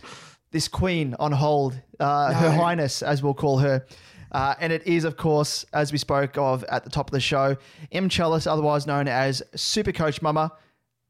this 0.52 0.68
queen 0.68 1.16
on 1.20 1.32
hold, 1.32 1.80
uh, 2.00 2.34
Her 2.34 2.52
Highness, 2.52 3.02
as 3.02 3.24
we'll 3.24 3.34
call 3.34 3.60
her. 3.60 3.86
Uh, 4.32 4.56
and 4.60 4.72
it 4.72 4.86
is, 4.88 5.04
of 5.04 5.18
course, 5.18 5.66
as 5.74 5.92
we 5.92 5.98
spoke 5.98 6.38
of 6.38 6.64
at 6.66 6.84
the 6.84 6.90
top 6.90 7.10
of 7.10 7.12
the 7.12 7.20
show, 7.20 7.58
Em 7.92 8.08
Challis, 8.08 8.48
otherwise 8.48 8.88
known 8.88 9.08
as 9.08 9.44
Super 9.56 9.92
Coach 9.92 10.22
Mumma. 10.22 10.52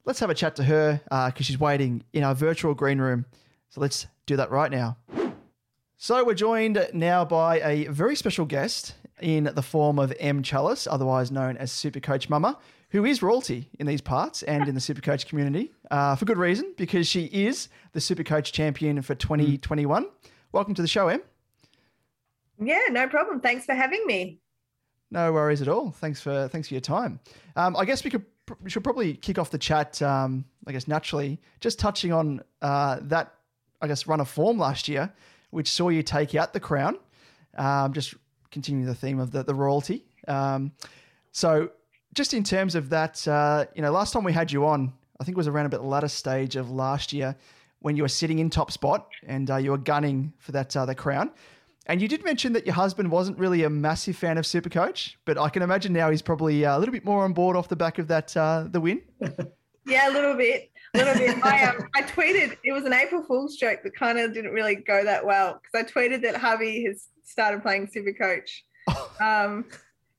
Let's 0.06 0.20
have 0.20 0.30
a 0.30 0.36
chat 0.36 0.56
to 0.58 0.64
her 0.64 1.02
because 1.06 1.46
she's 1.46 1.60
waiting 1.60 2.04
in 2.14 2.24
our 2.24 2.36
virtual 2.36 2.74
green 2.74 3.00
room. 3.00 3.26
So 3.70 3.82
let's 3.82 4.08
do 4.26 4.36
that 4.36 4.52
right 4.52 4.72
now. 4.72 4.98
So 5.98 6.26
we're 6.26 6.34
joined 6.34 6.90
now 6.94 7.24
by 7.24 7.62
a 7.62 7.86
very 7.88 8.16
special 8.16 8.46
guest, 8.46 8.96
in 9.22 9.50
the 9.54 9.62
form 9.62 10.00
of 10.00 10.14
Em 10.20 10.44
Challis, 10.44 10.88
otherwise 10.90 11.32
known 11.32 11.58
as 11.58 11.72
Supercoach 11.72 12.28
Mumma, 12.28 12.58
who 12.90 13.06
is 13.06 13.22
royalty 13.22 13.70
in 13.80 13.88
these 13.88 14.02
parts 14.02 14.44
and 14.44 14.68
in 14.68 14.76
the 14.76 14.82
Supercoach 14.82 15.28
community 15.28 15.72
uh, 15.92 16.16
for 16.16 16.26
good 16.26 16.38
reason, 16.38 16.74
because 16.76 17.08
she 17.08 17.26
is 17.26 17.70
the 17.94 18.00
Supercoach 18.00 18.52
champion 18.52 19.02
for 19.02 19.16
2021. 19.16 20.08
Welcome 20.52 20.74
to 20.74 20.82
the 20.82 20.88
show, 20.88 21.08
Em. 21.08 21.22
Yeah, 22.60 22.82
no 22.90 23.08
problem. 23.08 23.40
Thanks 23.40 23.66
for 23.66 23.74
having 23.74 24.06
me. 24.06 24.40
No 25.10 25.32
worries 25.34 25.62
at 25.62 25.68
all. 25.68 25.92
Thanks 25.92 26.22
for 26.22 26.48
thanks 26.48 26.68
for 26.70 26.74
your 26.74 26.82
time. 26.82 27.20
Um, 27.56 27.76
I 27.76 27.86
guess 27.86 28.04
we 28.04 28.10
could 28.10 28.26
we 28.62 28.70
should 28.70 28.84
probably 28.84 29.14
kick 29.14 29.38
off 29.38 29.52
the 29.52 29.58
chat. 29.58 30.02
Um, 30.02 30.46
I 30.68 30.72
guess 30.72 30.88
naturally, 30.88 31.40
just 31.60 31.80
touching 31.80 32.12
on 32.12 32.42
uh, 32.62 33.00
that. 33.04 33.36
I 33.84 33.88
guess 33.88 34.06
run 34.06 34.20
of 34.20 34.30
form 34.30 34.60
last 34.60 34.88
year, 34.88 35.12
which 35.50 35.68
saw 35.72 35.90
you 35.90 36.04
take 36.04 36.36
out 36.36 36.54
the 36.54 36.60
crown. 36.60 37.00
Um, 37.58 37.94
just 37.94 38.14
continuing 38.52 38.86
the 38.86 38.94
theme 38.94 39.20
of 39.20 39.32
the 39.32 39.44
the 39.44 39.56
royalty. 39.56 40.06
Um, 40.28 40.72
so, 41.32 41.72
just 42.14 42.34
in 42.34 42.44
terms 42.44 42.76
of 42.76 42.90
that, 42.90 43.28
uh, 43.28 43.66
you 43.74 43.82
know, 43.82 43.92
last 43.92 44.14
time 44.14 44.24
we 44.24 44.34
had 44.34 44.52
you 44.52 44.68
on, 44.68 44.94
I 45.20 45.24
think 45.24 45.36
it 45.36 45.38
was 45.38 45.48
around 45.48 45.66
a 45.66 45.70
bit 45.70 45.82
latter 45.82 46.08
stage 46.08 46.56
of 46.56 46.70
last 46.70 47.14
year 47.14 47.36
when 47.80 47.96
you 47.96 48.04
were 48.04 48.10
sitting 48.10 48.40
in 48.40 48.50
top 48.50 48.72
spot 48.72 49.08
and 49.26 49.50
uh, 49.50 49.58
you 49.58 49.72
were 49.72 49.78
gunning 49.78 50.34
for 50.38 50.52
that 50.52 50.76
uh, 50.76 50.86
the 50.86 50.96
crown. 50.96 51.32
And 51.88 52.02
you 52.02 52.08
did 52.08 52.24
mention 52.24 52.54
that 52.54 52.66
your 52.66 52.76
husband 52.76 53.12
wasn't 53.12 53.40
really 53.40 53.64
a 53.64 53.70
massive 53.70 54.16
fan 54.16 54.38
of 54.38 54.46
Supercoach, 54.46 55.16
but 55.26 55.38
I 55.38 55.50
can 55.50 55.64
imagine 55.64 55.94
now 55.94 56.12
he's 56.12 56.22
probably 56.22 56.64
uh, 56.64 56.78
a 56.78 56.80
little 56.80 56.94
bit 56.94 57.04
more 57.04 57.24
on 57.24 57.34
board 57.34 57.58
off 57.58 57.70
the 57.70 57.76
back 57.76 57.98
of 57.98 58.08
that 58.08 58.36
uh, 58.38 58.68
the 58.70 58.80
win. 58.80 59.02
Yeah, 59.86 60.10
a 60.10 60.14
little 60.14 60.36
bit, 60.36 60.70
a 60.94 60.98
little 60.98 61.16
bit. 61.16 61.44
I 61.44 61.66
um, 61.66 61.90
I 61.96 62.04
tweeted 62.04 62.58
it 62.64 62.72
was 62.72 62.86
an 62.86 62.94
April 62.94 63.24
Fool's 63.24 63.56
joke 63.58 63.80
that 63.84 63.96
kind 63.96 64.20
of 64.20 64.34
didn't 64.34 64.52
really 64.52 64.76
go 64.76 65.04
that 65.04 65.26
well 65.26 65.60
because 65.60 65.86
I 65.86 65.92
tweeted 65.92 66.22
that 66.22 66.36
Harvey 66.36 66.86
has 66.86 67.08
started 67.24 67.64
playing 67.64 67.88
Supercoach, 67.88 68.50
um, 69.22 69.66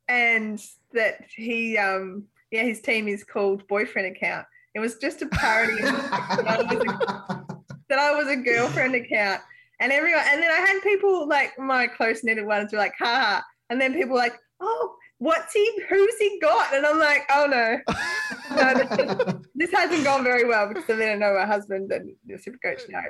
and 0.08 0.60
that 0.92 1.26
he 1.36 1.78
um, 1.78 2.24
yeah 2.50 2.64
his 2.64 2.80
team 2.80 3.06
is 3.06 3.22
called 3.22 3.66
Boyfriend 3.68 4.16
Account. 4.16 4.46
It 4.74 4.80
was 4.80 4.96
just 4.96 5.22
a 5.22 5.26
parody 5.26 5.80
that 5.82 6.46
I 6.48 6.56
a, 6.56 7.56
that 7.88 7.98
I 7.98 8.14
was 8.16 8.26
a 8.26 8.36
girlfriend 8.36 8.96
account, 8.96 9.42
and 9.82 9.90
everyone, 9.90 10.22
and 10.28 10.40
then 10.40 10.50
I 10.50 10.64
had 10.64 10.80
people 10.80 11.28
like 11.28 11.58
my 11.58 11.88
close 11.88 12.22
knitted 12.22 12.46
ones 12.46 12.72
were 12.72 12.78
like, 12.78 12.94
ha, 12.96 13.42
and 13.68 13.80
then 13.80 13.92
people 13.92 14.12
were 14.12 14.20
like, 14.20 14.38
oh, 14.60 14.94
what's 15.18 15.52
he, 15.52 15.82
who's 15.88 16.16
he 16.18 16.38
got? 16.40 16.72
And 16.72 16.86
I'm 16.86 17.00
like, 17.00 17.22
oh 17.30 17.46
no, 17.46 17.78
no 18.56 18.74
this, 18.74 19.34
this 19.56 19.72
hasn't 19.72 20.04
gone 20.04 20.22
very 20.22 20.46
well 20.46 20.68
because 20.68 20.84
I 20.88 20.96
didn't 20.96 21.18
know 21.18 21.34
my 21.34 21.46
husband 21.46 21.90
and 21.90 22.14
the 22.26 22.38
super 22.38 22.58
coach 22.58 22.82
know. 22.88 23.02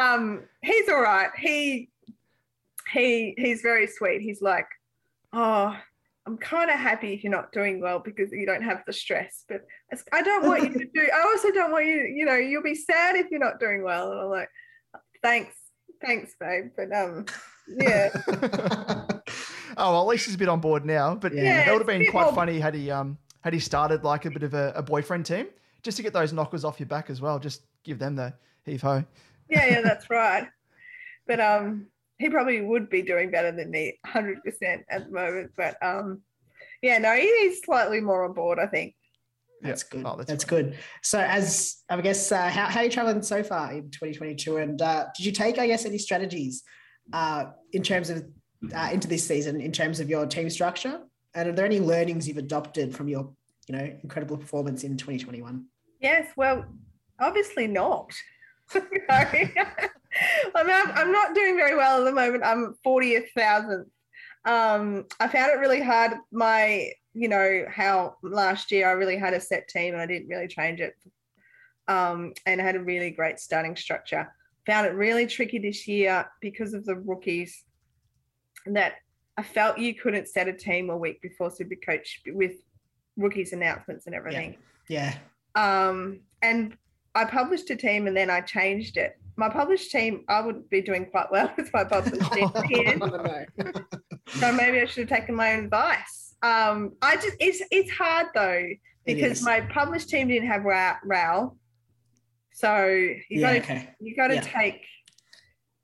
Um, 0.00 0.44
he's 0.62 0.88
all 0.88 1.02
right. 1.02 1.30
He, 1.38 1.90
he, 2.90 3.34
he's 3.36 3.60
very 3.60 3.86
sweet. 3.86 4.22
He's 4.22 4.40
like, 4.40 4.66
oh, 5.34 5.76
I'm 6.26 6.38
kind 6.38 6.70
of 6.70 6.78
happy 6.78 7.12
if 7.12 7.22
you're 7.22 7.30
not 7.30 7.52
doing 7.52 7.82
well 7.82 7.98
because 7.98 8.32
you 8.32 8.46
don't 8.46 8.62
have 8.62 8.82
the 8.86 8.94
stress. 8.94 9.44
But 9.46 9.60
I 10.10 10.22
don't 10.22 10.46
want 10.46 10.62
you 10.62 10.72
to 10.72 10.86
do. 10.94 11.08
I 11.14 11.20
also 11.20 11.50
don't 11.50 11.70
want 11.70 11.84
you. 11.84 12.00
You 12.00 12.24
know, 12.24 12.36
you'll 12.36 12.62
be 12.62 12.74
sad 12.74 13.16
if 13.16 13.30
you're 13.30 13.40
not 13.40 13.60
doing 13.60 13.82
well. 13.82 14.10
And 14.12 14.20
I'm 14.20 14.30
like, 14.30 14.48
thanks, 15.22 15.54
thanks, 16.04 16.34
babe. 16.38 16.70
But 16.76 16.92
um, 16.94 17.26
yeah. 17.68 18.10
Oh, 19.76 19.90
well, 19.92 20.02
at 20.02 20.06
least 20.08 20.26
he's 20.26 20.34
a 20.34 20.38
bit 20.38 20.48
on 20.48 20.60
board 20.60 20.84
now. 20.84 21.14
But 21.14 21.34
Yeah, 21.34 21.64
that 21.64 21.72
would 21.72 21.80
have 21.80 21.86
been 21.86 22.10
quite 22.10 22.24
more- 22.24 22.32
funny 22.34 22.60
had 22.60 22.74
he 22.74 22.90
um 22.90 23.18
had 23.42 23.52
he 23.52 23.58
started 23.60 24.04
like 24.04 24.24
a 24.24 24.30
bit 24.30 24.42
of 24.42 24.54
a, 24.54 24.72
a 24.76 24.82
boyfriend 24.82 25.26
team 25.26 25.46
just 25.82 25.96
to 25.96 26.02
get 26.02 26.12
those 26.12 26.32
knockers 26.32 26.64
off 26.64 26.78
your 26.80 26.86
back 26.86 27.10
as 27.10 27.20
well. 27.20 27.38
Just 27.38 27.62
give 27.82 27.98
them 27.98 28.14
the 28.16 28.32
heave 28.64 28.80
ho. 28.82 29.04
yeah, 29.50 29.66
yeah, 29.66 29.80
that's 29.84 30.08
right. 30.10 30.46
But 31.26 31.40
um, 31.40 31.86
he 32.18 32.30
probably 32.30 32.60
would 32.60 32.88
be 32.88 33.02
doing 33.02 33.30
better 33.30 33.50
than 33.52 33.70
me, 33.70 33.98
hundred 34.06 34.42
percent 34.44 34.84
at 34.88 35.06
the 35.06 35.10
moment. 35.12 35.50
But 35.56 35.76
um, 35.82 36.20
yeah, 36.82 36.98
no, 36.98 37.12
he- 37.14 37.36
he's 37.48 37.62
slightly 37.64 38.00
more 38.00 38.24
on 38.24 38.32
board, 38.34 38.58
I 38.58 38.66
think. 38.66 38.94
That's 39.64 39.82
good. 39.82 40.04
Oh, 40.04 40.20
that's 40.26 40.44
good. 40.44 40.76
So, 41.02 41.18
as 41.18 41.82
I 41.88 41.98
guess, 42.00 42.30
uh, 42.30 42.48
how, 42.50 42.66
how 42.66 42.80
are 42.80 42.84
you 42.84 42.90
traveling 42.90 43.22
so 43.22 43.42
far 43.42 43.72
in 43.72 43.90
2022? 43.90 44.58
And 44.58 44.80
uh, 44.80 45.06
did 45.16 45.24
you 45.24 45.32
take, 45.32 45.58
I 45.58 45.66
guess, 45.66 45.86
any 45.86 45.96
strategies 45.96 46.62
uh, 47.12 47.46
in 47.72 47.82
terms 47.82 48.10
of 48.10 48.24
uh, 48.74 48.90
into 48.92 49.08
this 49.08 49.26
season 49.26 49.60
in 49.60 49.72
terms 49.72 50.00
of 50.00 50.10
your 50.10 50.26
team 50.26 50.50
structure? 50.50 51.00
And 51.34 51.48
are 51.48 51.52
there 51.52 51.64
any 51.64 51.80
learnings 51.80 52.28
you've 52.28 52.36
adopted 52.36 52.94
from 52.94 53.08
your, 53.08 53.32
you 53.66 53.76
know, 53.76 53.90
incredible 54.02 54.36
performance 54.36 54.84
in 54.84 54.96
2021? 54.96 55.64
Yes, 56.00 56.28
well, 56.36 56.64
obviously 57.18 57.66
not. 57.66 58.12
Sorry. 58.68 59.54
I'm, 60.54 60.66
not, 60.66 60.96
I'm 60.96 61.10
not 61.10 61.34
doing 61.34 61.56
very 61.56 61.74
well 61.74 62.00
at 62.00 62.04
the 62.04 62.12
moment. 62.12 62.44
I'm 62.44 62.74
40th 62.86 63.30
thousandth. 63.36 63.88
Um, 64.44 65.06
I 65.18 65.28
found 65.28 65.52
it 65.52 65.58
really 65.58 65.80
hard. 65.80 66.12
My, 66.30 66.90
you 67.14 67.28
know, 67.28 67.64
how 67.70 68.16
last 68.22 68.72
year 68.72 68.88
I 68.88 68.92
really 68.92 69.16
had 69.16 69.34
a 69.34 69.40
set 69.40 69.68
team 69.68 69.94
and 69.94 70.02
I 70.02 70.06
didn't 70.06 70.28
really 70.28 70.48
change 70.48 70.80
it. 70.80 70.94
Um, 71.86 72.32
and 72.46 72.60
I 72.60 72.64
had 72.64 72.76
a 72.76 72.80
really 72.80 73.10
great 73.10 73.38
starting 73.38 73.76
structure. 73.76 74.32
Found 74.66 74.86
it 74.86 74.94
really 74.94 75.26
tricky 75.26 75.58
this 75.58 75.86
year 75.86 76.26
because 76.40 76.74
of 76.74 76.84
the 76.84 76.96
rookies 76.96 77.64
that 78.66 78.94
I 79.36 79.42
felt 79.42 79.78
you 79.78 79.94
couldn't 79.94 80.28
set 80.28 80.48
a 80.48 80.52
team 80.52 80.90
a 80.90 80.96
week 80.96 81.20
before 81.20 81.50
Super 81.50 81.76
Coach 81.76 82.22
with 82.26 82.54
rookies 83.16 83.52
announcements 83.52 84.06
and 84.06 84.14
everything. 84.14 84.56
Yeah. 84.88 85.16
Um, 85.54 86.20
and 86.42 86.76
I 87.14 87.24
published 87.24 87.70
a 87.70 87.76
team 87.76 88.06
and 88.06 88.16
then 88.16 88.30
I 88.30 88.40
changed 88.40 88.96
it. 88.96 89.18
My 89.36 89.48
published 89.48 89.90
team, 89.90 90.24
I 90.28 90.40
would 90.40 90.68
be 90.70 90.80
doing 90.80 91.06
quite 91.06 91.30
well 91.30 91.52
with 91.56 91.72
my 91.72 91.84
published 91.84 92.32
team. 92.32 93.02
so 94.28 94.52
maybe 94.52 94.80
I 94.80 94.84
should 94.86 95.08
have 95.08 95.20
taken 95.20 95.34
my 95.34 95.54
own 95.54 95.64
advice. 95.64 96.23
Um, 96.44 96.92
I 97.00 97.16
just 97.16 97.36
it's 97.40 97.62
it's 97.70 97.90
hard 97.90 98.26
though 98.34 98.68
because 99.06 99.42
my 99.42 99.62
published 99.62 100.10
team 100.10 100.28
didn't 100.28 100.48
have 100.48 100.64
Ra- 100.64 101.48
so 102.52 102.86
you 102.86 103.18
Yeah, 103.30 103.40
got 103.40 103.52
to 103.52 103.58
okay. 103.72 103.88
you 103.98 104.14
got 104.14 104.28
to 104.28 104.34
Yeah. 104.34 104.40
take. 104.42 104.86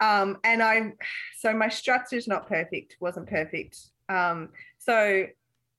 Um, 0.01 0.39
and 0.45 0.63
I, 0.63 0.93
so 1.39 1.53
my 1.53 1.69
structure's 1.69 2.27
not 2.27 2.49
perfect, 2.49 2.97
wasn't 3.01 3.29
perfect. 3.29 3.77
Um, 4.09 4.51
so 4.79 5.27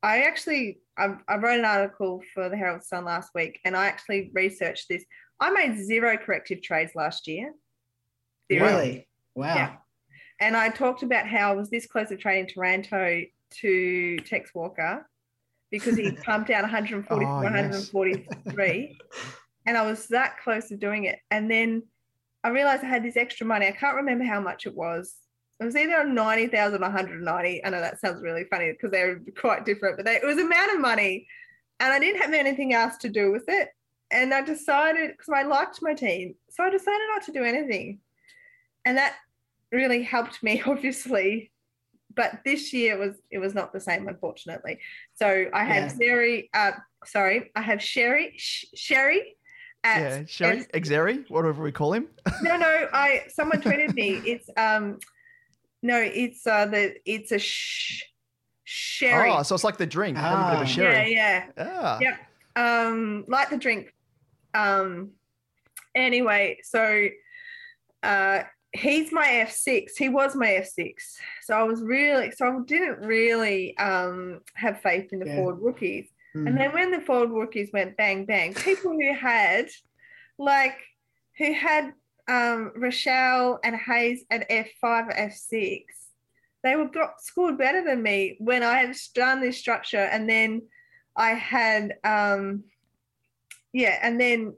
I 0.04 0.22
actually 0.24 0.80
I, 0.98 1.16
I 1.28 1.38
wrote 1.38 1.60
an 1.60 1.66
article 1.66 2.22
for 2.34 2.50
the 2.50 2.58
Herald 2.58 2.84
Sun 2.84 3.06
last 3.06 3.32
week, 3.36 3.60
and 3.64 3.76
I 3.76 3.86
actually 3.86 4.32
researched 4.34 4.90
this. 4.90 5.06
I 5.40 5.52
made 5.52 5.78
zero 5.78 6.18
corrective 6.18 6.62
trades 6.62 6.94
last 6.96 7.28
year. 7.28 7.54
Zero. 8.52 8.66
Really? 8.66 9.08
Wow. 9.36 9.56
Yeah. 9.56 9.76
And 10.40 10.58
I 10.58 10.70
talked 10.70 11.04
about 11.04 11.28
how 11.28 11.52
I 11.52 11.56
was 11.56 11.70
this 11.70 11.86
close 11.86 12.10
to 12.10 12.18
trading 12.18 12.48
Taranto 12.48 13.24
to 13.60 14.18
Tex 14.20 14.54
Walker 14.54 15.08
because 15.70 15.98
he 15.98 16.12
pumped 16.24 16.50
out 16.50 16.64
140 16.64 17.26
Oh, 17.26 17.42
yes. 17.42 17.94
143. 17.94 18.98
and 19.66 19.78
I 19.78 19.86
was 19.86 20.08
that 20.08 20.40
close 20.44 20.68
to 20.70 20.78
doing 20.78 21.06
it. 21.06 21.20
And 21.30 21.50
then 21.50 21.84
I 22.44 22.50
realized 22.50 22.84
I 22.84 22.88
had 22.88 23.04
this 23.04 23.18
extra 23.18 23.46
money. 23.46 23.68
I 23.68 23.72
can't 23.72 23.96
remember 23.96 24.26
how 24.26 24.40
much 24.40 24.66
it 24.66 24.76
was. 24.76 25.16
It 25.60 25.66
was 25.66 25.76
either 25.76 26.04
90,000 26.04 26.76
or 26.76 26.80
190. 26.82 27.64
I 27.64 27.70
know 27.70 27.80
that 27.80 28.00
sounds 28.00 28.24
really 28.24 28.46
funny 28.50 28.72
because 28.72 28.92
they're 28.92 29.22
quite 29.38 29.64
different, 29.64 29.98
but 29.98 30.06
they, 30.06 30.16
it 30.16 30.26
was 30.26 30.38
a 30.38 30.42
amount 30.42 30.74
of 30.74 30.80
money. 30.80 31.28
And 31.80 31.94
I 31.94 32.00
didn't 32.00 32.22
have 32.22 32.34
anything 32.34 32.74
else 32.74 32.98
to 32.98 33.10
do 33.10 33.32
with 33.32 33.44
it. 33.48 33.70
And 34.12 34.34
I 34.34 34.42
decided, 34.42 35.12
because 35.12 35.30
I 35.34 35.44
liked 35.44 35.80
my 35.82 35.94
team, 35.94 36.36
so 36.50 36.64
I 36.64 36.70
decided 36.70 37.08
not 37.14 37.24
to 37.26 37.32
do 37.32 37.44
anything. 37.44 38.00
And 38.86 38.98
that 38.98 39.16
really 39.72 40.02
helped 40.02 40.42
me, 40.42 40.62
obviously. 40.66 41.51
But 42.16 42.42
this 42.46 42.74
year 42.74 42.98
was 42.98 43.22
it 43.30 43.38
was 43.40 43.54
not 43.54 43.72
the 43.74 43.80
same, 43.80 44.08
unfortunately. 44.08 44.80
So 45.14 45.46
I 45.54 45.64
have 45.64 45.92
Yeah. 45.92 45.98
Sherry, 46.08 46.50
uh, 46.54 46.72
sorry, 47.06 47.52
I 47.56 47.62
have 47.62 47.82
Sherry, 47.82 48.34
Sh- 48.38 48.66
Sherry, 48.76 49.36
at 49.84 50.00
yeah, 50.02 50.26
Sherry, 50.28 50.66
Exeri, 50.74 51.30
whatever 51.30 51.64
we 51.64 51.72
call 51.72 51.94
him. 51.94 52.08
no, 52.44 52.58
no. 52.58 52.88
I 52.94 53.24
someone 53.30 53.62
tweeted 53.62 53.94
me. 53.94 54.22
It's 54.26 54.50
um, 54.58 55.00
no, 55.84 55.98
it's 56.00 56.46
uh 56.46 56.66
the 56.68 56.96
it's 57.06 57.32
a 57.32 57.40
sh- 57.40 58.04
sherry. 58.64 59.30
Oh, 59.32 59.44
so 59.44 59.56
it's 59.56 59.64
like 59.64 59.78
the 59.78 59.86
drink, 59.88 60.18
a 60.18 60.22
little 60.22 60.46
bit 60.46 60.56
of 60.56 60.62
a 60.62 60.66
sherry. 60.68 61.14
Yeah, 61.14 61.46
yeah, 61.58 61.68
Ah. 61.72 62.00
yeah. 62.02 62.18
Um, 62.56 63.26
like 63.28 63.50
the 63.50 63.58
drink. 63.58 63.94
Um, 64.54 65.12
anyway, 65.96 66.60
so 66.64 67.08
uh, 68.04 68.44
he's 68.74 69.12
my 69.12 69.26
F6. 69.48 69.98
He 69.98 70.10
was 70.10 70.36
my 70.36 70.48
F6. 70.48 70.94
So 71.44 71.56
I 71.56 71.64
was 71.64 71.82
really, 71.82 72.32
so 72.32 72.48
I 72.48 72.60
didn't 72.66 73.00
really 73.06 73.78
um 73.78 74.42
have 74.56 74.82
faith 74.82 75.12
in 75.12 75.20
the 75.20 75.28
Yeah. 75.28 75.36
forward 75.36 75.62
rookies. 75.62 76.10
Mm. 76.36 76.48
And 76.48 76.58
then 76.58 76.74
when 76.74 76.92
the 76.92 77.02
forward 77.02 77.32
rookies 77.32 77.70
went 77.74 77.98
bang 77.98 78.26
bang, 78.26 78.54
people 78.54 78.92
who 78.92 79.14
had 79.14 79.70
like 80.38 80.78
who 81.38 81.54
had 81.54 81.94
um 82.28 82.72
Rachele 82.78 83.60
and 83.64 83.76
Hayes 83.76 84.24
at 84.30 84.50
F5, 84.50 85.18
F6, 85.18 85.84
they 86.64 86.76
were 86.76 86.88
got 86.88 87.22
scored 87.22 87.58
better 87.58 87.84
than 87.84 88.02
me 88.02 88.38
when 88.40 88.64
I 88.64 88.78
had 88.78 88.96
done 89.14 89.42
this 89.42 89.58
structure 89.58 89.98
and 90.14 90.30
then 90.30 90.62
I 91.16 91.32
had 91.32 91.96
um 92.04 92.64
yeah, 93.74 94.00
and 94.02 94.20
then 94.20 94.54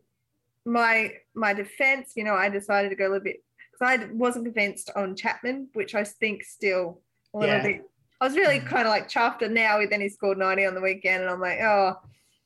my 0.66 1.14
my 1.36 1.54
defense, 1.54 2.14
you 2.16 2.24
know, 2.24 2.34
I 2.36 2.50
decided 2.50 2.90
to 2.90 2.96
go 2.96 3.06
a 3.06 3.10
little 3.10 3.24
bit 3.24 3.44
because 3.80 4.00
I 4.00 4.06
wasn't 4.12 4.46
convinced 4.46 4.90
on 4.96 5.16
Chapman, 5.16 5.70
which 5.74 5.96
I 5.96 6.04
think 6.04 6.44
still 6.44 7.02
a 7.34 7.38
little 7.40 7.56
Yeah. 7.58 7.64
bit 7.64 7.82
I 8.22 8.26
was 8.28 8.38
really 8.38 8.62
Mm. 8.62 8.68
kind 8.68 8.88
of 8.88 8.92
like 8.92 9.10
chuffed, 9.10 9.42
and 9.42 9.54
now 9.54 9.86
then 9.86 10.00
he 10.00 10.08
scored 10.08 10.38
90 10.38 10.66
on 10.66 10.76
the 10.76 10.80
weekend, 10.82 11.24
and 11.24 11.30
I'm 11.30 11.42
like, 11.42 11.60
oh. 11.60 12.00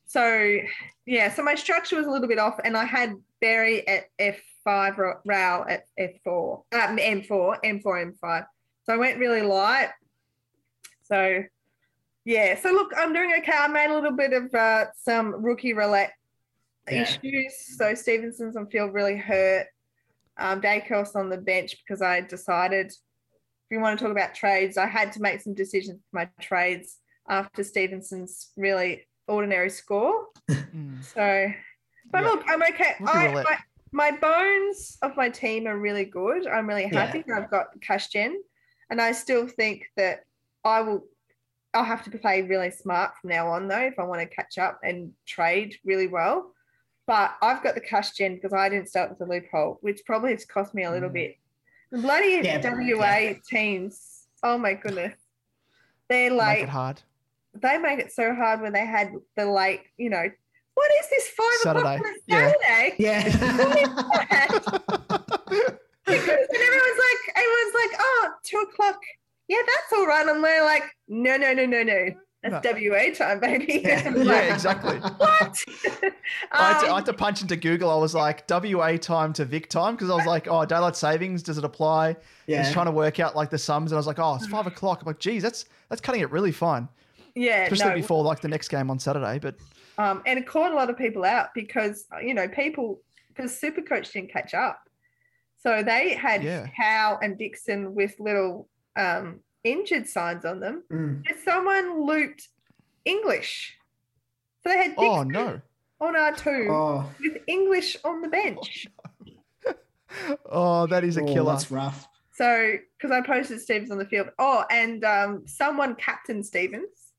So 0.07 0.57
yeah, 1.05 1.31
so 1.31 1.43
my 1.43 1.53
structure 1.53 1.97
was 1.97 2.07
a 2.07 2.09
little 2.09 2.27
bit 2.27 2.39
off, 2.39 2.59
and 2.63 2.75
I 2.75 2.83
had 2.85 3.13
Berry 3.41 3.87
at 3.87 4.05
F5, 4.17 4.97
Ra- 4.97 5.19
Rao 5.23 5.65
at 5.69 5.83
F4, 5.99 6.63
um, 6.73 6.97
M4, 6.97 7.59
M4, 7.63 8.01
M5. 8.01 8.47
So 8.85 8.93
I 8.93 8.97
went 8.97 9.19
really 9.19 9.41
light. 9.43 9.91
So 11.03 11.43
yeah, 12.25 12.55
so 12.59 12.71
look, 12.71 12.91
I'm 12.97 13.13
doing 13.13 13.31
okay. 13.39 13.51
I 13.53 13.67
made 13.67 13.91
a 13.91 13.93
little 13.93 14.11
bit 14.17 14.33
of 14.33 14.53
uh, 14.55 14.87
some 14.97 15.43
rookie 15.43 15.73
roulette 15.73 16.13
Yeah. 16.89 17.03
issues. 17.03 17.77
So 17.77 17.93
Stevenson's 17.93 18.55
on 18.57 18.67
field 18.67 18.93
really 18.95 19.17
hurt. 19.17 19.67
Um, 20.39 20.61
Daicos 20.61 21.15
on 21.15 21.29
the 21.29 21.37
bench 21.37 21.75
because 21.77 22.01
I 22.01 22.21
decided 22.21 22.87
if 22.87 22.95
you 23.71 23.79
want 23.79 23.97
to 23.97 24.03
talk 24.05 24.11
about 24.11 24.33
trades, 24.35 24.77
I 24.77 24.85
had 24.85 25.11
to 25.13 25.21
make 25.21 25.41
some 25.41 25.53
decisions 25.53 25.99
for 26.09 26.19
my 26.19 26.29
trades 26.39 26.97
after 27.27 27.63
Stevenson's 27.63 28.51
really 28.55 29.07
ordinary 29.27 29.69
score. 29.69 30.27
Mm. 30.49 31.03
So, 31.03 31.51
but 32.11 32.21
Yeah. 32.21 32.27
look, 32.29 32.43
I'm 32.47 32.63
okay. 32.63 32.95
I, 33.05 33.27
my, 33.27 33.57
my 33.91 34.17
bones 34.17 34.97
of 35.01 35.17
my 35.17 35.29
team 35.29 35.67
are 35.67 35.77
really 35.77 36.05
good. 36.05 36.47
I'm 36.47 36.67
really 36.67 36.83
Yeah. 36.83 37.05
happy 37.05 37.23
that 37.27 37.41
I've 37.43 37.51
got 37.51 37.67
cash 37.81 38.07
gen, 38.09 38.41
and 38.89 39.01
I 39.01 39.11
still 39.11 39.47
think 39.47 39.87
that 39.97 40.23
I 40.63 40.81
will. 40.81 41.05
I'll 41.73 41.83
have 41.83 42.03
to 42.05 42.17
play 42.17 42.41
really 42.41 42.71
smart 42.71 43.17
from 43.17 43.29
now 43.29 43.49
on, 43.49 43.67
though, 43.67 43.85
if 43.85 43.99
I 43.99 44.03
want 44.03 44.21
to 44.21 44.35
catch 44.35 44.57
up 44.57 44.79
and 44.83 45.11
trade 45.27 45.75
really 45.83 46.07
well. 46.07 46.53
But 47.07 47.35
I've 47.41 47.63
got 47.63 47.73
the 47.75 47.81
cash 47.81 48.11
gen 48.11 48.35
because 48.35 48.53
I 48.53 48.67
didn't 48.69 48.89
start 48.89 49.09
with 49.09 49.19
the 49.19 49.25
loophole, 49.25 49.77
which 49.81 50.01
probably 50.05 50.31
has 50.31 50.45
cost 50.45 50.73
me 50.75 50.83
a 50.83 50.91
little 50.91 51.09
Mm. 51.09 51.13
bit. 51.13 51.37
The 51.91 51.99
bloody 51.99 52.41
Yeah, 52.43 52.59
WA 52.61 53.17
yeah. 53.17 53.33
teams, 53.49 54.25
oh 54.43 54.57
my 54.57 54.73
goodness, 54.73 55.15
they're 56.09 56.29
Make 56.31 56.37
like 56.37 56.59
it 56.63 56.69
hard. 56.69 57.01
they 57.53 57.77
make 57.77 57.99
it 57.99 58.11
so 58.11 58.35
hard 58.35 58.59
when 58.61 58.73
they 58.73 58.85
had 58.85 59.13
the 59.37 59.45
like, 59.45 59.89
you 59.97 60.09
know, 60.09 60.29
what 60.73 60.91
is 60.99 61.09
this 61.09 61.27
five 61.29 61.53
Saturday, 61.63 61.95
o'clock 61.95 62.05
on 62.05 62.13
a 62.13 62.17
yeah. 62.27 62.51
Saturday? 62.51 62.95
Yeah. 62.99 63.23
Because 66.07 66.29
and 66.29 66.61
everyone's 66.61 66.99
like, 66.99 67.35
everyone's 67.35 67.73
like, 67.75 67.99
oh, 67.99 68.29
two 68.43 68.57
o'clock. 68.59 68.97
Yeah, 69.49 69.57
that's 69.65 69.91
all 69.93 70.07
right. 70.07 70.25
And 70.25 70.41
we're 70.41 70.63
like, 70.63 70.83
no, 71.09 71.35
no, 71.35 71.51
no, 71.53 71.65
no, 71.65 71.83
no. 71.83 72.05
That's 72.43 72.65
WA 72.65 73.13
time, 73.15 73.39
baby. 73.39 73.81
Yeah. 73.85 74.03
I'm 74.05 74.25
Yeah, 74.25 74.53
exactly. 74.53 74.97
What? 74.97 75.63
I, 76.51 76.71
had 76.73 76.79
to, 76.81 76.87
I 76.87 76.89
Um, 76.89 76.95
had 76.95 77.05
to 77.05 77.13
punch 77.13 77.41
into 77.41 77.55
Google. 77.55 77.89
I 77.89 77.95
was 77.95 78.13
like, 78.13 78.43
WA 78.49 78.95
time 78.97 79.33
to 79.33 79.45
Vic 79.45 79.69
time 79.69 79.95
because 79.95 80.09
I 80.09 80.15
was 80.15 80.25
like, 80.25 80.47
oh, 80.49 80.63
daylight 80.65 80.95
savings, 80.95 81.41
does 81.43 81.57
it 81.57 81.63
apply? 81.63 82.15
Yeah. 82.45 82.61
Just 82.61 82.73
trying 82.73 82.85
to 82.85 82.91
work 82.91 83.19
out 83.19 83.35
like 83.35 83.49
the 83.49 83.57
sums, 83.57 83.91
and 83.91 83.97
I 83.97 83.99
was 83.99 84.07
like, 84.07 84.19
oh, 84.19 84.35
it's 84.35 84.47
five 84.47 84.67
o'clock. 84.67 85.01
I'm 85.01 85.07
like, 85.07 85.19
geez, 85.19 85.41
that's 85.43 85.65
that's 85.89 85.99
cutting 85.99 86.21
it 86.21 86.31
really 86.31 86.51
fine, 86.51 86.87
yeah, 87.35 87.63
especially 87.63 87.89
no. 87.89 87.95
before 87.95 88.23
like 88.23 88.39
the 88.41 88.47
next 88.47 88.67
game 88.69 88.89
on 88.91 88.99
Saturday. 88.99 89.39
But 89.39 89.55
Um, 89.97 90.21
and 90.25 90.37
it 90.39 90.45
caught 90.47 90.71
a 90.71 90.75
lot 90.75 90.89
of 90.89 90.97
people 90.97 91.25
out 91.25 91.53
because 91.55 92.05
you 92.23 92.33
know 92.33 92.47
people 92.47 93.01
because 93.29 93.59
Supercoach 93.59 94.11
didn't 94.13 94.31
catch 94.31 94.53
up, 94.53 94.79
so 95.57 95.81
they 95.83 96.13
had 96.13 96.43
Yeah. 96.43 96.67
Howe 96.75 97.17
and 97.21 97.37
Dixon 97.37 97.95
with 97.95 98.15
little 98.19 98.69
um, 98.95 99.39
injured 99.71 100.07
signs 100.07 100.45
on 100.45 100.59
them. 100.59 100.83
Mm. 100.91 101.23
And 101.27 101.39
someone 101.43 102.05
looped 102.05 102.47
English, 103.05 103.75
so 104.63 104.69
they 104.69 104.77
had 104.77 104.95
Dixon 104.95 105.05
oh 105.05 105.23
no, 105.23 105.61
on 106.01 106.15
R 106.15 106.33
two 106.33 106.67
Oh, 106.69 107.09
with 107.19 107.41
English 107.47 107.97
on 108.03 108.21
the 108.21 108.27
bench. 108.27 108.87
oh 110.51 110.87
that 110.87 111.03
is 111.03 111.17
a 111.17 111.21
oh, 111.21 111.25
killer. 111.25 111.51
that's 111.51 111.71
rough. 111.71 112.07
So 112.33 112.77
because 112.97 113.11
I 113.11 113.25
posted 113.25 113.59
Stevens 113.61 113.91
on 113.91 113.97
the 113.97 114.05
field. 114.05 114.29
Oh, 114.37 114.63
and 114.69 115.03
um, 115.03 115.43
someone 115.47 115.95
captain 115.95 116.43
Stevens, 116.43 117.13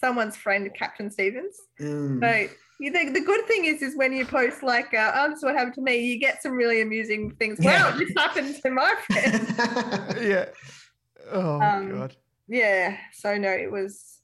someone's 0.00 0.36
friend 0.36 0.68
captain 0.76 1.10
Stevens. 1.10 1.56
Mm. 1.80 2.20
So 2.20 2.54
you 2.80 2.90
think 2.90 3.14
the 3.14 3.20
good 3.20 3.46
thing 3.46 3.66
is, 3.66 3.82
is 3.82 3.96
when 3.96 4.12
you 4.12 4.26
post 4.26 4.62
like, 4.62 4.92
uh, 4.92 5.12
"Oh, 5.14 5.28
this 5.28 5.38
is 5.38 5.44
what 5.44 5.54
happened 5.54 5.74
to 5.74 5.80
me," 5.80 5.98
you 5.98 6.18
get 6.18 6.42
some 6.42 6.52
really 6.52 6.80
amusing 6.80 7.30
things. 7.38 7.58
Yeah. 7.60 7.90
Wow, 7.90 7.98
this 7.98 8.10
happened 8.16 8.56
to 8.62 8.70
my 8.70 8.94
friend. 9.06 10.18
yeah. 10.28 10.46
Oh 11.30 11.60
Um, 11.60 11.90
god. 11.90 12.16
yeah. 12.48 12.96
So 13.12 13.36
no, 13.36 13.50
it 13.50 13.70
was. 13.70 14.20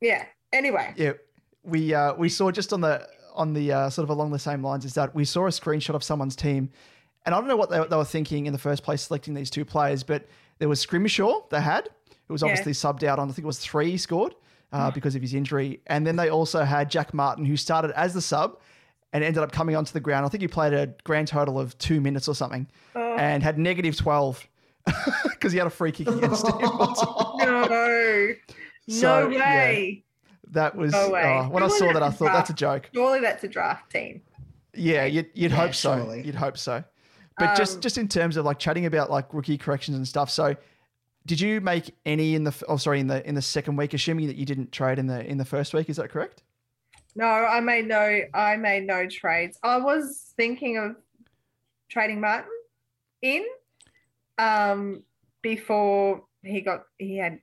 Yeah. 0.00 0.24
Anyway. 0.52 0.92
Yeah, 0.96 1.12
we 1.62 1.92
uh, 1.94 2.14
we 2.14 2.28
saw 2.28 2.50
just 2.50 2.72
on 2.72 2.80
the 2.80 3.06
on 3.34 3.52
the 3.52 3.72
uh, 3.72 3.90
sort 3.90 4.04
of 4.04 4.10
along 4.10 4.30
the 4.30 4.38
same 4.38 4.62
lines 4.62 4.84
is 4.84 4.94
that 4.94 5.14
we 5.14 5.24
saw 5.24 5.46
a 5.46 5.50
screenshot 5.50 5.94
of 5.94 6.02
someone's 6.04 6.36
team, 6.36 6.70
and 7.26 7.34
I 7.34 7.38
don't 7.38 7.48
know 7.48 7.56
what 7.56 7.70
they, 7.70 7.82
they 7.88 7.96
were 7.96 8.04
thinking 8.04 8.46
in 8.46 8.52
the 8.52 8.58
first 8.58 8.82
place 8.82 9.02
selecting 9.02 9.34
these 9.34 9.50
two 9.50 9.64
players, 9.64 10.02
but 10.02 10.26
there 10.58 10.68
was 10.68 10.80
Scrimshaw 10.80 11.42
they 11.50 11.60
had, 11.60 11.88
who 12.28 12.34
was 12.34 12.42
Yeah. 12.42 12.48
obviously 12.48 12.72
subbed 12.72 13.02
out 13.02 13.18
on 13.18 13.28
I 13.28 13.32
think 13.32 13.44
it 13.44 13.46
was 13.46 13.58
three 13.58 13.90
he 13.90 13.96
scored 13.98 14.34
uh, 14.72 14.90
because 14.90 15.14
of 15.14 15.22
his 15.22 15.34
injury, 15.34 15.80
and 15.86 16.06
then 16.06 16.16
they 16.16 16.30
also 16.30 16.64
had 16.64 16.90
Jack 16.90 17.12
Martin 17.12 17.44
who 17.44 17.56
started 17.56 17.90
as 17.92 18.14
the 18.14 18.22
sub. 18.22 18.58
And 19.12 19.24
ended 19.24 19.42
up 19.42 19.50
coming 19.52 19.76
onto 19.76 19.92
the 19.94 20.00
ground. 20.00 20.26
I 20.26 20.28
think 20.28 20.42
he 20.42 20.48
played 20.48 20.74
a 20.74 20.88
grand 21.04 21.28
total 21.28 21.58
of 21.58 21.78
two 21.78 22.02
minutes 22.02 22.28
or 22.28 22.34
something, 22.34 22.66
Oh. 22.94 23.16
and 23.16 23.42
had 23.42 23.56
negative 23.56 23.96
twelve 23.96 24.46
because 25.24 25.52
he 25.52 25.58
had 25.58 25.66
a 25.66 25.70
free 25.70 25.92
kick 25.92 26.08
against 26.08 26.46
him. 26.46 26.54
No. 27.38 28.32
So, 28.88 29.28
no 29.28 29.36
yeah. 29.36 29.38
way. 29.68 30.04
That 30.52 30.76
was 30.76 30.92
No 30.92 31.10
way. 31.10 31.22
oh, 31.24 31.48
when 31.48 31.62
I 31.64 31.68
saw 31.68 31.92
that, 31.92 31.96
I 32.02 32.08
that's 32.08 32.14
a 32.14 32.18
thought 32.18 32.32
that's 32.32 32.50
a 32.50 32.54
joke. 32.54 32.88
Surely 32.94 33.20
that's 33.20 33.42
a 33.44 33.48
draft 33.48 33.90
team. 33.90 34.22
Yeah, 34.74 35.04
you'd, 35.06 35.26
you'd 35.34 35.50
Yeah, 35.50 35.56
hope 35.56 35.74
so. 35.74 35.96
surely. 35.96 36.22
You'd 36.22 36.34
hope 36.36 36.56
so. 36.56 36.84
But 37.38 37.56
just 37.56 37.76
Um, 37.76 37.80
just 37.80 37.98
in 37.98 38.06
terms 38.08 38.36
of 38.36 38.44
like 38.44 38.58
chatting 38.58 38.86
about 38.86 39.10
like 39.10 39.34
rookie 39.34 39.58
corrections 39.58 39.96
and 39.96 40.06
stuff. 40.06 40.30
So, 40.30 40.54
did 41.26 41.40
you 41.40 41.60
make 41.60 41.92
any 42.06 42.34
in 42.36 42.44
the 42.44 42.54
oh 42.68 42.76
sorry 42.76 43.00
in 43.00 43.08
the 43.08 43.26
in 43.28 43.34
the 43.34 43.42
second 43.42 43.74
week? 43.76 43.92
Assuming 43.92 44.28
that 44.28 44.36
you 44.36 44.46
didn't 44.46 44.70
trade 44.72 44.98
in 45.00 45.06
the 45.08 45.24
in 45.26 45.36
the 45.36 45.44
first 45.44 45.74
week, 45.74 45.90
is 45.90 45.96
that 45.96 46.10
correct? 46.10 46.44
No, 47.16 47.26
I 47.26 47.60
made 47.60 47.88
no. 47.88 48.20
I 48.32 48.56
made 48.56 48.86
no 48.86 49.06
trades. 49.08 49.58
I 49.62 49.78
was 49.78 50.32
thinking 50.36 50.78
of 50.78 50.96
trading 51.88 52.20
Martin 52.20 52.50
in 53.22 53.44
um, 54.38 55.02
before 55.42 56.22
he 56.42 56.60
got 56.60 56.84
he 56.98 57.16
had 57.16 57.38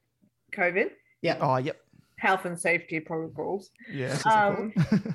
COVID, 0.56 0.92
Yeah. 1.22 1.38
Oh, 1.42 1.58
yep. 1.58 1.78
health 2.18 2.46
and 2.46 2.60
safety 2.60 3.00
protocols, 3.00 3.72
Yes. 3.92 4.26
Um, 4.26 4.74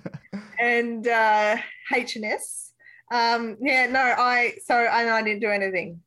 and 0.61 1.07
uh, 1.07 1.57
H 1.95 2.17
and 2.17 2.25
S. 2.25 2.73
Um, 3.11 3.57
yeah, 3.61 3.87
no, 3.87 4.01
I 4.01 4.59
so 4.65 4.75
and 4.75 5.09
I 5.09 5.23
didn't 5.23 5.41
do 5.41 5.49
anything 5.51 6.01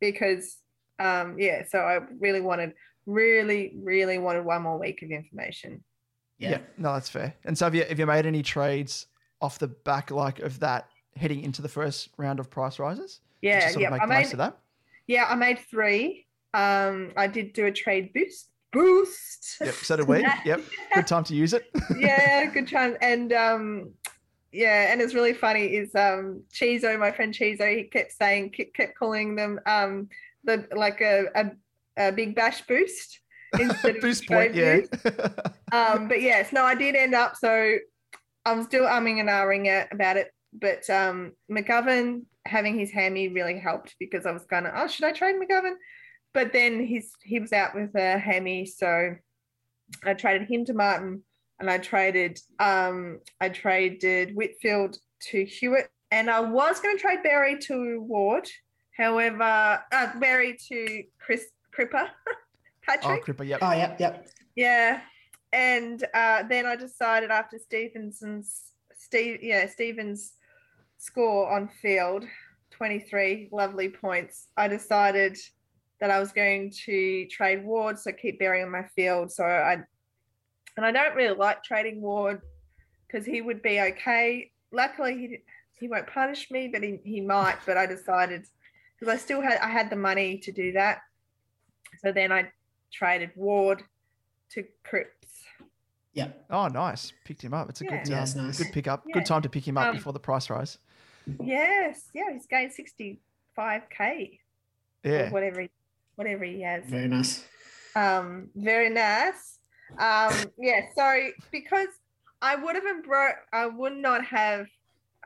because 0.00 0.58
um, 0.98 1.36
yeah, 1.38 1.64
so 1.68 1.78
I 1.78 2.00
really 2.18 2.40
wanted, 2.40 2.74
really, 3.06 3.74
really 3.82 4.18
wanted 4.18 4.44
one 4.44 4.62
more 4.62 4.78
week 4.78 5.02
of 5.02 5.10
information. 5.10 5.82
yeah. 6.38 6.50
Yeah. 6.50 6.58
No, 6.76 6.92
that's 6.92 7.08
fair. 7.08 7.34
And 7.44 7.56
so, 7.56 7.66
have 7.66 7.74
you 7.74 7.84
have 7.84 7.98
you 7.98 8.06
made 8.06 8.26
any 8.26 8.42
trades 8.42 9.06
off 9.40 9.58
the 9.58 9.68
back 9.68 10.10
like 10.10 10.40
of 10.40 10.58
that 10.60 10.88
heading 11.16 11.42
into 11.42 11.62
the 11.62 11.68
first 11.68 12.10
round 12.16 12.40
of 12.40 12.50
price 12.50 12.78
rises? 12.78 13.20
Yeah, 13.42 13.68
sort 13.70 13.82
yeah. 13.82 13.90
make 13.90 14.02
I 14.02 14.06
the 14.06 14.12
most 14.12 14.24
made 14.26 14.32
of 14.32 14.38
that. 14.38 14.58
Yeah, 15.08 15.24
I 15.24 15.34
made 15.34 15.58
three. 15.70 16.26
Um, 16.54 17.12
I 17.16 17.26
did 17.26 17.54
do 17.54 17.66
a 17.66 17.72
trade 17.72 18.12
boost. 18.14 18.50
Boost. 18.72 19.56
Yep. 19.60 19.74
So 19.74 19.96
did 19.96 20.06
we. 20.06 20.20
yep. 20.44 20.60
Good 20.94 21.06
time 21.06 21.24
to 21.24 21.34
use 21.34 21.54
it. 21.54 21.64
yeah, 21.98 22.44
good 22.44 22.68
chance. 22.68 22.96
And 23.00 23.32
um, 23.32 23.92
yeah, 24.52 24.92
and 24.92 25.00
it's 25.00 25.14
really 25.14 25.32
funny 25.32 25.64
is 25.64 25.94
um, 25.94 26.42
Chizo, 26.52 26.98
my 26.98 27.10
friend 27.10 27.34
Chizo, 27.34 27.74
he 27.74 27.84
kept 27.84 28.12
saying, 28.12 28.50
kept, 28.50 28.96
calling 28.98 29.34
them 29.34 29.58
um, 29.64 30.08
the 30.44 30.68
like 30.76 31.00
a, 31.00 31.24
a, 31.34 31.50
a 32.08 32.12
big 32.12 32.34
bash 32.34 32.60
boost 32.66 33.20
instead 33.58 33.96
of 33.96 34.02
Boost 34.02 34.24
trade 34.24 34.52
point. 34.52 34.54
Yeah. 34.54 34.80
boost. 34.80 35.24
Um, 35.70 36.08
but 36.08 36.22
yes, 36.22 36.50
no, 36.50 36.64
I 36.64 36.74
did 36.74 36.96
end 36.96 37.14
up. 37.14 37.36
So 37.36 37.76
I'm 38.46 38.62
still 38.64 38.86
umming 38.86 39.20
and 39.20 39.28
ahhing 39.28 39.66
it 39.66 39.88
about 39.92 40.16
it. 40.16 40.32
But 40.54 40.88
um, 40.88 41.32
McGovern 41.50 42.22
having 42.48 42.78
his 42.78 42.90
hammy 42.90 43.28
really 43.28 43.58
helped 43.58 43.94
because 44.00 44.26
I 44.26 44.32
was 44.32 44.44
going 44.44 44.64
to, 44.64 44.82
oh, 44.82 44.88
should 44.88 45.04
I 45.04 45.12
trade 45.12 45.36
McGovern? 45.36 45.74
But 46.34 46.52
then 46.52 46.84
he's 46.84 47.10
he 47.22 47.40
was 47.40 47.52
out 47.52 47.74
with 47.74 47.94
a 47.94 48.18
hammy, 48.18 48.66
so 48.66 49.14
I 50.04 50.14
traded 50.14 50.48
him 50.48 50.64
to 50.66 50.74
Martin, 50.74 51.22
and 51.58 51.70
I 51.70 51.78
traded 51.78 52.38
um 52.58 53.20
I 53.40 53.48
traded 53.48 54.36
Whitfield 54.36 54.98
to 55.30 55.44
Hewitt, 55.44 55.88
and 56.10 56.30
I 56.30 56.40
was 56.40 56.80
going 56.80 56.96
to 56.96 57.00
trade 57.00 57.22
Barry 57.22 57.58
to 57.60 58.02
Ward. 58.02 58.48
However, 58.96 59.80
uh, 59.92 60.18
Barry 60.18 60.58
to 60.68 61.04
Chris 61.18 61.46
Cripper, 61.74 62.08
oh, 62.28 62.34
Patrick. 62.82 63.24
Cripper. 63.24 63.46
Yep. 63.46 63.60
Oh, 63.62 63.72
yep, 63.72 63.98
yep. 63.98 64.28
Yeah. 64.54 65.00
And 65.52 66.04
uh, 66.12 66.42
then 66.42 66.66
I 66.66 66.76
decided 66.76 67.30
after 67.30 67.58
Stevenson's 67.58 68.68
Steve 68.98 69.42
yeah, 69.42 69.66
Stevens 69.66 70.32
score 70.98 71.50
on 71.50 71.68
field, 71.68 72.24
23 72.72 73.48
lovely 73.52 73.88
points, 73.88 74.48
I 74.56 74.68
decided 74.68 75.38
that 76.00 76.10
I 76.10 76.20
was 76.20 76.32
going 76.32 76.72
to 76.84 77.26
trade 77.26 77.64
Ward, 77.64 77.98
so 77.98 78.12
keep 78.12 78.40
on 78.42 78.70
my 78.70 78.84
field. 78.94 79.32
So 79.32 79.44
I 79.44 79.78
and 80.76 80.86
I 80.86 80.92
don't 80.92 81.16
really 81.16 81.36
like 81.36 81.64
trading 81.64 82.00
Ward 82.00 82.40
because 83.06 83.26
he 83.26 83.40
would 83.40 83.62
be 83.62 83.80
okay. 83.80 84.52
Luckily 84.70 85.18
he 85.18 85.38
he 85.78 85.88
won't 85.88 86.06
punish 86.06 86.50
me, 86.50 86.68
but 86.68 86.82
he, 86.82 87.00
he 87.04 87.20
might. 87.20 87.56
But 87.66 87.76
I 87.76 87.86
decided 87.86 88.46
because 88.98 89.12
I 89.12 89.16
still 89.16 89.40
had 89.40 89.58
I 89.58 89.68
had 89.68 89.90
the 89.90 89.96
money 89.96 90.38
to 90.38 90.52
do 90.52 90.72
that. 90.72 90.98
So 92.00 92.12
then 92.12 92.30
I 92.30 92.50
traded 92.92 93.30
Ward 93.34 93.82
to. 94.52 94.64
Yeah. 96.18 96.28
Oh, 96.50 96.68
nice. 96.68 97.12
Picked 97.24 97.42
him 97.42 97.54
up. 97.54 97.68
It's 97.70 97.80
a 97.80 97.84
Yeah. 97.84 97.90
good, 98.02 98.08
Yeah, 98.08 98.16
um, 98.18 98.22
it's 98.24 98.34
nice. 98.34 98.58
good 98.58 98.72
pickup. 98.72 99.04
Yeah. 99.06 99.14
Good 99.14 99.26
time 99.26 99.42
to 99.42 99.48
pick 99.48 99.66
him 99.66 99.78
up 99.78 99.88
Um, 99.88 99.94
before 99.96 100.12
the 100.12 100.20
price 100.20 100.50
rise. 100.50 100.78
Yes, 101.40 102.08
yeah, 102.14 102.32
he's 102.32 102.46
gained 102.46 102.72
sixty 102.72 103.20
five 103.54 103.82
k. 103.90 104.40
Yeah. 105.04 105.30
whatever, 105.30 105.60
he, 105.62 105.70
whatever 106.16 106.44
he 106.44 106.62
has. 106.62 106.84
Very 106.86 107.08
nice. 107.08 107.44
Um, 107.94 108.50
very 108.54 108.90
nice. 108.90 109.58
Um, 109.98 110.34
yeah, 110.58 110.82
so 110.94 111.28
because 111.50 111.88
I 112.42 112.56
would 112.56 112.76
have 112.76 113.02
bro 113.04 113.30
I 113.52 113.66
would 113.66 113.94
not 113.96 114.24
have 114.24 114.66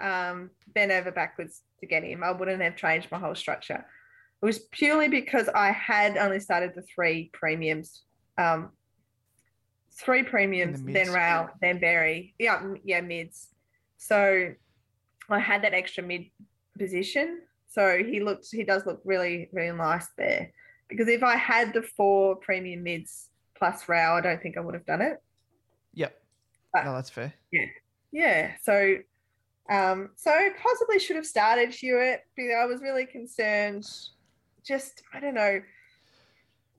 um 0.00 0.50
bent 0.68 0.90
over 0.92 1.10
backwards 1.12 1.62
to 1.80 1.86
get 1.86 2.02
him. 2.04 2.22
I 2.24 2.32
wouldn't 2.32 2.62
have 2.62 2.76
changed 2.76 3.10
my 3.10 3.18
whole 3.18 3.34
structure. 3.34 3.84
It 4.42 4.44
was 4.46 4.60
purely 4.72 5.08
because 5.08 5.48
I 5.54 5.70
had 5.70 6.16
only 6.16 6.40
started 6.40 6.72
the 6.74 6.82
three 6.82 7.30
premiums. 7.32 8.02
Um 8.38 8.70
three 9.94 10.22
premiums, 10.22 10.82
then 10.82 10.92
mids. 10.94 11.10
rail, 11.10 11.48
then 11.60 11.78
berry. 11.80 12.34
Yeah, 12.38 12.74
yeah, 12.84 13.00
mids. 13.00 13.48
So 13.98 14.52
I 15.30 15.38
had 15.38 15.62
that 15.64 15.74
extra 15.74 16.02
mid 16.02 16.22
position. 16.78 17.42
So 17.68 18.02
he 18.02 18.20
looks 18.20 18.50
he 18.50 18.64
does 18.64 18.84
look 18.86 19.00
really, 19.04 19.48
really 19.52 19.76
nice 19.76 20.06
there. 20.18 20.50
Because 20.88 21.08
if 21.08 21.22
I 21.22 21.36
had 21.36 21.72
the 21.72 21.82
four 21.82 22.36
premium 22.36 22.82
mids 22.82 23.30
plus 23.56 23.88
rail, 23.88 24.12
I 24.12 24.20
don't 24.20 24.42
think 24.42 24.56
I 24.58 24.60
would 24.60 24.74
have 24.74 24.84
done 24.86 25.00
it. 25.00 25.16
Yep. 25.94 26.14
But- 26.72 26.84
No, 26.84 26.94
that's 26.94 27.10
fair. 27.10 27.32
Yeah. 27.50 27.66
Yeah. 28.12 28.52
So 28.62 28.96
um 29.70 30.10
so 30.16 30.32
possibly 30.60 30.98
should 30.98 31.16
have 31.16 31.26
started 31.26 31.72
Hewett 31.72 32.20
because 32.36 32.52
I 32.60 32.64
was 32.66 32.82
really 32.82 33.06
concerned. 33.06 33.86
Just 34.66 35.02
I 35.14 35.20
don't 35.20 35.34
know. 35.34 35.60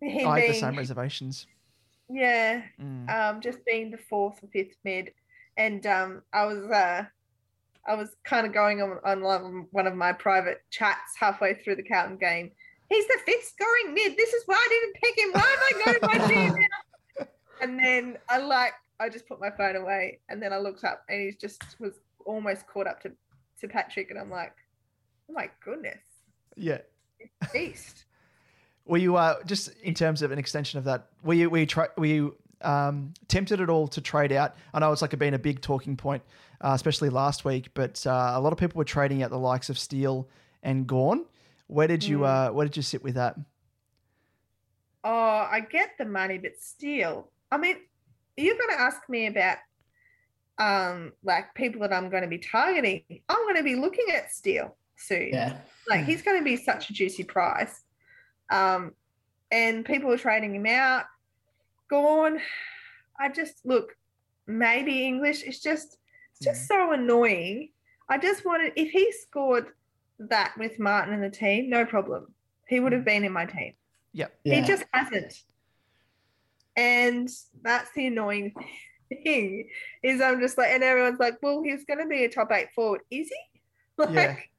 Him 0.02 0.28
I 0.28 0.42
had 0.42 0.50
the 0.50 0.60
same 0.60 0.78
reservations. 0.78 1.48
Yeah, 2.10 2.64
Mm. 2.80 3.10
um, 3.10 3.42
just 3.42 3.64
being 3.66 3.92
the 3.92 3.98
fourth 3.98 4.44
or 4.44 4.48
fifth 4.48 4.76
mid, 4.84 5.12
and 5.58 5.86
um, 5.86 6.22
I 6.34 6.46
was 6.46 6.58
uh, 6.72 7.06
I 7.88 7.96
was 7.96 8.16
kind 8.24 8.46
of 8.48 8.54
going 8.54 8.82
on 8.82 9.00
on 9.04 9.68
one- 9.72 9.88
of 9.88 9.96
my 9.96 10.14
private 10.14 10.62
chats 10.70 11.16
halfway 11.20 11.54
through 11.56 11.76
the 11.76 11.84
Carlton 11.84 12.18
game. 12.18 12.52
He's 12.90 13.08
the 13.08 13.20
fifth 13.26 13.46
scoring 13.56 13.94
mid. 13.94 14.16
This 14.18 14.34
is 14.34 14.44
why 14.46 14.56
I 14.56 14.68
didn't 14.70 14.96
pick 14.96 15.18
him. 15.18 15.32
Why 15.34 15.42
am 15.42 15.60
I 15.82 15.84
going 15.86 16.00
to 16.00 16.20
my 16.20 16.28
team 16.28 16.56
now? 17.20 17.26
And 17.62 17.80
then 17.80 18.18
I 18.30 18.38
like 18.38 18.74
I 19.00 19.10
just 19.10 19.28
put 19.28 19.40
my 19.40 19.50
phone 19.52 19.76
away, 19.76 20.20
and 20.30 20.42
then 20.42 20.54
I 20.54 20.58
looked 20.58 20.84
up, 20.84 21.04
and 21.10 21.20
he 21.22 21.32
just 21.40 21.64
was 21.80 21.94
almost 22.26 22.68
caught 22.68 22.88
up 22.88 23.02
to 23.04 23.12
to 23.62 23.68
Patrick, 23.68 24.10
and 24.12 24.20
I'm 24.20 24.30
like, 24.30 24.54
oh 25.30 25.34
my 25.34 25.50
goodness, 25.64 26.04
Yeah. 26.56 26.82
beast. 27.54 28.06
Were 28.86 28.98
you 28.98 29.16
uh, 29.16 29.36
just 29.46 29.70
in 29.82 29.94
terms 29.94 30.22
of 30.22 30.32
an 30.32 30.40
extension 30.40 30.78
of 30.78 30.84
that? 30.86 31.08
Were 31.24 31.34
you 31.34 31.50
were 31.50 31.60
you, 31.60 31.66
tra- 31.66 31.92
were 31.98 32.06
you 32.06 32.36
um, 32.62 33.14
tempted 33.28 33.62
at 33.62 33.70
all 33.70 33.88
to 33.90 34.02
trade 34.02 34.32
out? 34.32 34.56
I 34.74 34.80
know 34.80 34.92
it's 34.92 35.02
like 35.02 35.18
been 35.18 35.34
a 35.34 35.40
big 35.40 35.62
talking 35.62 35.96
point, 35.96 36.22
uh, 36.62 36.72
especially 36.74 37.10
last 37.10 37.46
week. 37.46 37.70
But 37.74 38.06
uh, 38.06 38.34
a 38.36 38.42
lot 38.42 38.52
of 38.52 38.60
people 38.60 38.78
were 38.80 38.86
trading 38.86 39.24
out 39.24 39.30
the 39.30 39.38
likes 39.40 39.70
of 39.70 39.80
Steele 39.80 40.28
and 40.64 40.86
Gawn. 40.86 41.26
Where 41.68 41.88
did 41.88 42.04
you 42.04 42.20
Mm. 42.20 42.50
uh, 42.50 42.54
where 42.54 42.66
did 42.66 42.76
you 42.76 42.84
sit 42.84 43.04
with 43.04 43.16
that? 43.16 43.38
Oh, 45.04 45.48
I 45.52 45.60
get 45.70 45.92
the 45.98 46.06
money, 46.06 46.38
but 46.38 46.54
still, 46.60 47.30
I 47.52 47.58
mean, 47.58 47.76
you're 48.38 48.58
going 48.58 48.70
to 48.70 48.82
ask 48.82 49.02
me 49.10 49.28
about 49.28 49.58
um 50.60 51.14
like 51.24 51.54
people 51.56 51.82
that 51.82 51.92
I'm 51.92 52.10
going 52.10 52.24
to 52.24 52.30
be 52.30 52.38
targeting. 52.38 53.04
I'm 53.30 53.44
going 53.44 53.56
to 53.56 53.64
be 53.64 53.76
looking 53.76 54.08
at 54.14 54.32
Steele 54.32 54.76
soon. 54.98 55.30
Yeah. 55.30 55.58
Like 55.90 56.06
he's 56.06 56.22
going 56.22 56.38
to 56.38 56.44
be 56.44 56.58
such 56.58 56.90
a 56.90 56.94
juicy 56.94 57.24
price. 57.24 57.83
Um, 58.50 58.94
and 59.52 59.86
people 59.86 60.12
are 60.12 60.18
trading 60.18 60.56
him 60.56 60.66
out. 60.66 61.06
Gone. 61.90 62.40
I 63.20 63.30
just 63.30 63.66
look. 63.66 63.96
Maybe 64.46 65.06
English. 65.06 65.44
It's 65.44 65.60
just 65.60 65.98
it's 66.32 66.44
just 66.44 66.68
so 66.68 66.92
annoying. 66.92 67.70
I 68.10 68.18
just 68.18 68.46
wanted 68.46 68.74
if 68.76 68.92
he 68.92 69.12
scored 69.12 69.68
that 70.20 70.54
with 70.58 70.80
Martin 70.80 71.14
and 71.14 71.24
the 71.24 71.30
team, 71.30 71.70
no 71.70 71.86
problem. 71.86 72.34
He 72.68 72.80
would 72.80 72.92
have 72.92 73.06
been 73.06 73.24
in 73.24 73.32
my 73.32 73.46
team. 73.46 73.74
Yep. 74.14 74.34
He 74.44 74.62
just 74.62 74.84
hasn't. 74.94 75.34
And 76.76 77.30
that's 77.62 77.92
the 77.96 78.08
annoying 78.08 78.54
thing 79.24 79.70
is 80.02 80.22
I'm 80.22 80.40
just 80.40 80.58
like, 80.58 80.70
and 80.70 80.84
everyone's 80.84 81.20
like, 81.20 81.38
well, 81.42 81.62
he's 81.62 81.86
going 81.86 82.00
to 82.00 82.08
be 82.08 82.24
a 82.24 82.30
top 82.30 82.52
eight 82.52 82.70
forward. 82.74 83.02
Is 83.10 83.30
he? 83.30 83.36
Like, 83.96 84.50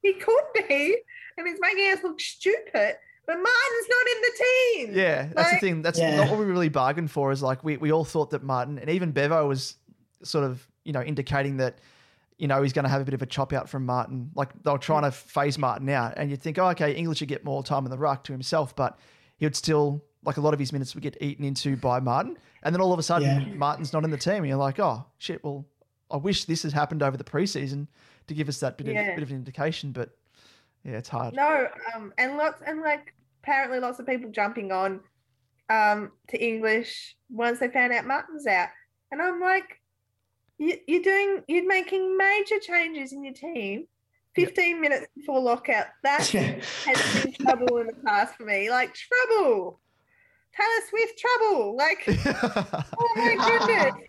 he 0.02 0.12
could 0.14 0.44
be. 0.68 0.96
And 1.36 1.46
he's 1.46 1.58
making 1.60 1.92
us 1.92 2.02
look 2.02 2.20
stupid, 2.20 2.96
but 3.26 3.34
Martin's 3.34 3.88
not 3.88 4.06
in 4.14 4.22
the 4.22 4.32
team. 4.44 4.98
Yeah, 4.98 5.28
that's 5.34 5.52
the 5.52 5.58
thing. 5.58 5.82
That's 5.82 5.98
Yeah. 5.98 6.16
not 6.16 6.30
what 6.30 6.38
we 6.38 6.44
really 6.44 6.68
bargained 6.68 7.10
for. 7.10 7.32
Is 7.32 7.42
like 7.42 7.64
we, 7.64 7.76
we 7.76 7.92
all 7.92 8.04
thought 8.04 8.30
that 8.30 8.42
Martin 8.42 8.78
and 8.78 8.90
even 8.90 9.12
Bevo 9.12 9.46
was 9.48 9.76
sort 10.22 10.44
of 10.44 10.66
you 10.84 10.92
know 10.92 11.02
indicating 11.02 11.56
that 11.58 11.78
you 12.36 12.46
know 12.48 12.62
he's 12.62 12.72
going 12.72 12.82
to 12.84 12.88
have 12.90 13.00
a 13.00 13.04
bit 13.04 13.14
of 13.14 13.22
a 13.22 13.26
chop 13.26 13.52
out 13.52 13.68
from 13.68 13.86
Martin. 13.86 14.30
Like 14.34 14.50
they 14.62 14.70
were 14.70 14.78
trying 14.78 15.02
to 15.04 15.10
phase 15.10 15.56
Martin 15.56 15.88
out, 15.88 16.14
and 16.16 16.30
you'd 16.30 16.42
think, 16.42 16.58
oh, 16.58 16.68
okay, 16.70 16.92
English 16.92 17.20
would 17.20 17.28
get 17.28 17.44
more 17.44 17.62
time 17.62 17.84
in 17.86 17.90
the 17.90 17.98
ruck 17.98 18.24
to 18.24 18.32
himself, 18.32 18.74
but 18.76 18.98
he 19.38 19.46
would 19.46 19.56
still 19.56 20.04
like 20.24 20.36
a 20.36 20.40
lot 20.42 20.52
of 20.52 20.60
his 20.60 20.72
minutes 20.72 20.94
would 20.94 21.02
get 21.02 21.16
eaten 21.22 21.44
into 21.44 21.76
by 21.76 22.00
Martin, 22.00 22.36
and 22.62 22.74
then 22.74 22.82
all 22.82 22.92
of 22.92 22.98
a 22.98 23.02
sudden 23.02 23.28
Yeah. 23.40 23.54
Martin's 23.54 23.92
not 23.94 24.04
in 24.04 24.10
the 24.10 24.18
team, 24.18 24.38
and 24.38 24.46
you're 24.48 24.58
like, 24.58 24.78
oh 24.78 25.06
shit. 25.18 25.42
Well, 25.42 25.64
I 26.10 26.16
wish 26.16 26.44
this 26.44 26.62
has 26.64 26.72
happened 26.72 27.02
over 27.02 27.16
the 27.16 27.24
preseason 27.24 27.86
to 28.26 28.34
give 28.34 28.48
us 28.48 28.60
that 28.60 28.76
bit 28.78 28.88
Yeah. 28.88 29.00
of 29.10 29.16
bit 29.16 29.22
of 29.22 29.30
an 29.30 29.36
indication, 29.36 29.92
but 29.92 30.10
yeah, 30.84 30.98
it's 30.98 31.08
hard. 31.08 31.34
No, 31.34 31.68
um, 31.94 32.12
and 32.18 32.36
lots 32.36 32.62
and 32.66 32.80
like 32.80 33.14
apparently 33.42 33.80
lots 33.80 33.98
of 33.98 34.06
people 34.06 34.30
jumping 34.30 34.72
on 34.72 35.00
um 35.68 36.10
to 36.28 36.42
English 36.42 37.16
once 37.30 37.58
they 37.60 37.68
found 37.68 37.92
out 37.92 38.06
Martin's 38.06 38.46
out, 38.46 38.68
and 39.12 39.20
I'm 39.22 39.40
like, 39.40 39.80
you, 40.58 40.76
you're 40.86 41.02
doing, 41.02 41.42
you're 41.48 41.66
making 41.66 42.16
major 42.16 42.58
changes 42.60 43.12
in 43.12 43.24
your 43.24 43.34
team. 43.34 43.86
15 44.36 44.80
minutes 44.80 45.06
before 45.16 45.40
lockout. 45.40 45.86
That 46.04 46.24
has 46.28 47.24
been 47.24 47.32
trouble 47.32 47.78
in 47.78 47.88
the 47.88 47.94
past 48.06 48.36
for 48.36 48.44
me. 48.44 48.70
Like 48.70 48.94
trouble. 48.94 49.80
Taylor 50.56 50.86
Swift 50.88 51.18
trouble. 51.18 51.76
Like, 51.76 52.04
oh 52.98 53.12
my 53.16 53.34
goodness. 53.34 54.08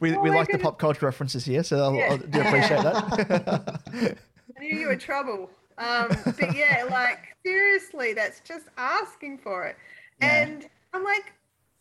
We 0.00 0.14
Oh 0.14 0.20
we 0.22 0.30
like 0.30 0.48
the 0.50 0.58
pop 0.58 0.78
culture 0.78 1.06
references 1.06 1.44
here, 1.44 1.62
so 1.62 1.82
I'll, 1.82 1.94
Yeah. 1.94 2.12
I 2.12 2.16
do 2.18 2.40
appreciate 2.40 2.82
that. 2.82 3.80
I 4.56 4.60
knew 4.60 4.76
you 4.76 4.86
were 4.88 4.96
trouble. 4.96 5.50
Um, 5.78 6.08
but 6.24 6.54
yeah, 6.56 6.84
like 6.90 7.36
seriously, 7.44 8.12
that's 8.12 8.40
just 8.40 8.66
asking 8.76 9.38
for 9.38 9.66
it. 9.66 9.76
Yeah. 10.20 10.42
And 10.42 10.68
I'm 10.92 11.04
like, 11.04 11.32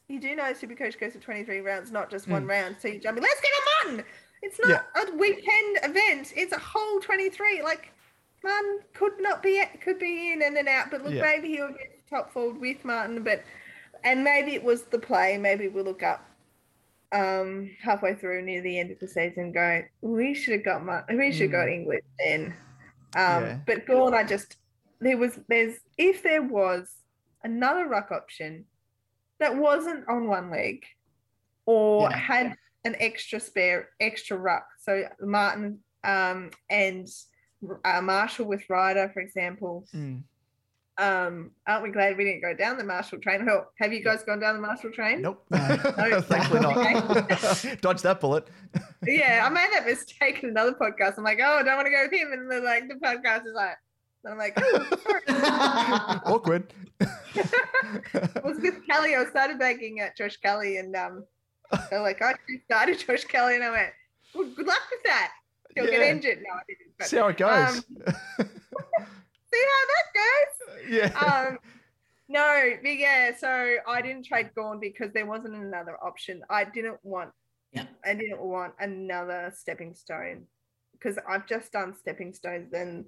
you 0.07 0.19
do 0.19 0.36
know 0.36 0.43
Supercoach 0.53 0.99
goes 0.99 1.13
for 1.13 1.19
23 1.19 1.59
rounds, 1.61 1.91
not 1.91 2.09
just 2.09 2.28
one 2.28 2.45
Mm. 2.45 2.49
round. 2.49 2.75
So 2.80 2.88
you 2.88 2.99
jump 2.99 3.17
in, 3.17 3.23
let's 3.23 3.41
get 3.41 3.51
a 3.51 3.88
Martin. 3.89 4.05
It's 4.43 4.59
not 4.63 4.86
a 4.95 5.15
weekend 5.17 5.80
event. 5.84 6.32
It's 6.36 6.53
a 6.53 6.59
whole 6.59 6.99
23. 6.99 7.63
Like, 7.63 7.91
Martin 8.43 8.80
could 8.93 9.13
not 9.19 9.41
be 9.41 9.61
could 9.84 9.97
be 9.97 10.32
in 10.32 10.43
and 10.43 10.55
then 10.55 10.67
out, 10.67 10.91
but 10.91 11.03
look, 11.03 11.13
Yeah. 11.13 11.23
maybe 11.23 11.49
he'll 11.49 11.69
get 11.69 12.07
top 12.07 12.32
forward 12.32 12.61
with 12.61 12.86
Martin. 12.86 13.23
But 13.23 13.43
and 14.03 14.23
maybe 14.23 14.53
it 14.53 14.63
was 14.63 14.84
the 14.84 14.99
play. 14.99 15.38
Maybe 15.39 15.67
we'll 15.67 15.84
look 15.86 16.03
up 16.03 16.23
um 17.14 17.70
halfway 17.82 18.14
through 18.16 18.41
near 18.41 18.62
the 18.62 18.80
end 18.80 18.91
of 18.91 18.99
the 18.99 19.08
season 19.08 19.51
going 19.53 19.88
we 20.01 20.34
should 20.34 20.53
have 20.53 20.66
got 20.66 20.84
Martin, 20.86 21.18
we 21.18 21.32
should 21.32 21.43
have 21.43 21.51
got 21.51 21.68
Mm. 21.68 21.74
english 21.74 22.03
then 22.20 22.45
um 23.16 23.43
Yeah. 23.43 23.60
but 23.66 23.86
Gawn, 23.86 24.14
I 24.14 24.24
just 24.24 24.58
there 24.99 25.18
was 25.18 25.39
there's 25.47 25.76
if 25.97 26.22
there 26.24 26.43
was 26.43 26.93
another 27.43 27.88
ruck 27.88 28.12
option 28.12 28.66
that 29.39 29.55
wasn't 29.55 30.03
on 30.10 30.28
one 30.28 30.49
leg 30.51 30.84
or 31.66 32.10
Yeah. 32.10 32.18
had 32.18 32.55
an 32.84 32.95
extra 32.99 33.39
spare 33.39 33.89
extra 34.01 34.38
ruck 34.38 34.66
so 34.80 35.03
martin 35.22 35.80
um 36.03 36.51
and 36.70 37.08
uh, 37.86 38.01
marshall 38.01 38.45
with 38.47 38.70
ryder 38.70 39.10
for 39.14 39.22
example 39.22 39.86
Mm. 39.95 40.24
Um 41.00 41.52
aren't 41.68 41.84
we 41.84 41.91
glad 41.91 42.18
we 42.18 42.24
didn't 42.24 42.41
go 42.41 42.56
down 42.56 42.76
the 42.78 42.84
marshall 42.84 43.20
train 43.20 43.45
Hell, 43.45 43.70
have 43.78 43.93
you 43.93 44.04
guys 44.04 44.24
gone 44.24 44.39
down 44.39 44.56
the 44.56 44.62
marshall 44.62 44.89
train 44.91 45.22
Nope. 45.22 45.45
No. 45.52 45.60
Thankfully 46.22 46.60
not. 46.62 46.76
Dodge 47.82 48.02
that 48.02 48.20
bullet. 48.20 48.48
yeah, 49.06 49.43
I 49.45 49.50
made 49.50 49.68
that 49.74 49.86
mistake 49.86 50.41
in 50.43 50.50
another 50.50 50.74
podcast. 50.74 51.18
I'm 51.18 51.24
like, 51.24 51.39
oh, 51.41 51.58
I 51.60 51.64
don't 51.64 51.76
want 51.76 51.86
to 51.86 51.91
go 51.91 52.04
with 52.04 52.14
him, 52.14 52.32
and 52.34 52.50
then 52.50 52.64
like 52.66 52.88
the 52.88 52.95
podcast 52.95 53.45
is 53.45 53.54
like, 53.54 53.78
and 54.24 54.34
I'm 54.34 54.38
like, 54.39 54.58
oh, 54.58 54.98
sorry. 55.04 55.22
Awkward. 56.26 56.74
I 57.00 58.41
was 58.43 58.58
with 58.60 58.86
Kelly. 58.88 59.16
I 59.16 59.26
started 59.30 59.60
bagging 59.60 60.00
at 60.00 60.18
Josh 60.18 60.38
Kelly, 60.38 60.78
and 60.78 60.95
um, 60.95 61.24
they're 61.89 62.02
like, 62.02 62.22
I 62.22 62.34
started 62.66 63.00
Josh 63.00 63.24
Kelly, 63.26 63.56
and 63.56 63.64
I 63.64 63.70
went, 63.72 63.89
well, 64.34 64.50
good 64.56 64.66
luck 64.68 64.82
with 64.91 65.04
that. 65.06 65.32
You'll 65.76 65.86
get 65.88 66.02
injured. 66.02 66.39
No, 66.48 66.56
I 66.56 66.62
didn't. 66.68 66.93
but, 66.98 67.08
See 67.08 67.18
how 67.18 67.28
it 67.28 67.38
goes. 67.38 67.84
um, 68.39 68.50
see 69.54 69.64
how 69.72 69.86
that 69.93 70.08
goes. 70.20 70.89
yeah. 70.89 71.48
Um, 71.48 71.58
no, 72.30 72.72
but 72.82 72.98
yeah, 72.98 73.36
so 73.38 73.76
I 73.88 74.02
didn't 74.02 74.26
trade 74.26 74.52
Gawn 74.56 74.80
because 74.80 75.12
there 75.14 75.26
wasn't 75.26 75.56
another 75.56 75.98
option. 76.04 76.41
I 76.50 76.66
didn't 76.66 77.00
want, 77.04 77.32
Yeah. 77.72 77.86
I 78.06 78.14
didn't 78.14 78.41
want 78.41 78.74
another 78.80 79.54
stepping 79.56 79.93
stone 79.93 80.45
because 80.93 81.18
I've 81.28 81.48
just 81.48 81.72
done 81.72 81.93
stepping 82.00 82.34
stones 82.34 82.74
and 82.74 83.06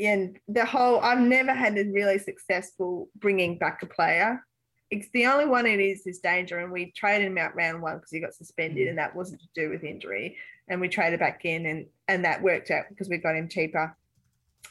and 0.00 0.38
the 0.48 0.64
whole 0.64 1.00
I've 1.00 1.18
never 1.18 1.54
had 1.54 1.78
a 1.78 1.84
really 1.84 2.18
successful 2.18 3.08
bringing 3.16 3.58
back 3.58 3.82
a 3.82 3.86
player. 3.86 4.44
It's 4.90 5.08
the 5.12 5.26
only 5.26 5.46
one 5.46 5.66
it 5.66 5.80
is 5.80 6.06
is 6.06 6.18
danger, 6.18 6.58
and 6.58 6.70
we 6.70 6.92
traded 6.92 7.26
him 7.26 7.38
out 7.38 7.54
round 7.56 7.82
one 7.82 7.96
because 7.96 8.10
he 8.10 8.20
got 8.20 8.34
suspended, 8.34 8.88
and 8.88 8.98
that 8.98 9.14
wasn't 9.14 9.40
to 9.40 9.48
do 9.54 9.70
with 9.70 9.84
injury. 9.84 10.36
And 10.68 10.80
we 10.80 10.88
traded 10.88 11.20
back 11.20 11.44
in, 11.44 11.66
and 11.66 11.86
and 12.06 12.24
that 12.24 12.42
worked 12.42 12.70
out 12.70 12.84
because 12.90 13.08
we 13.08 13.16
got 13.18 13.36
him 13.36 13.48
cheaper. 13.48 13.96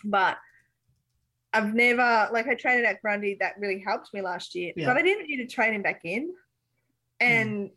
But 0.04 0.38
I've 1.54 1.74
never 1.74 2.30
like 2.32 2.48
I 2.48 2.56
trained 2.56 2.86
at 2.86 3.02
Grundy, 3.02 3.38
that 3.39 3.56
really 3.58 3.80
helped 3.80 4.14
me 4.14 4.22
last 4.22 4.56
year, 4.56 4.74
Yeah. 4.76 4.88
but 4.88 4.98
I 4.98 5.02
didn't 5.02 5.28
need 5.28 5.38
to 5.38 5.48
train 5.48 5.74
him 5.74 5.82
back 5.82 6.02
in. 6.04 6.34
And 7.20 7.72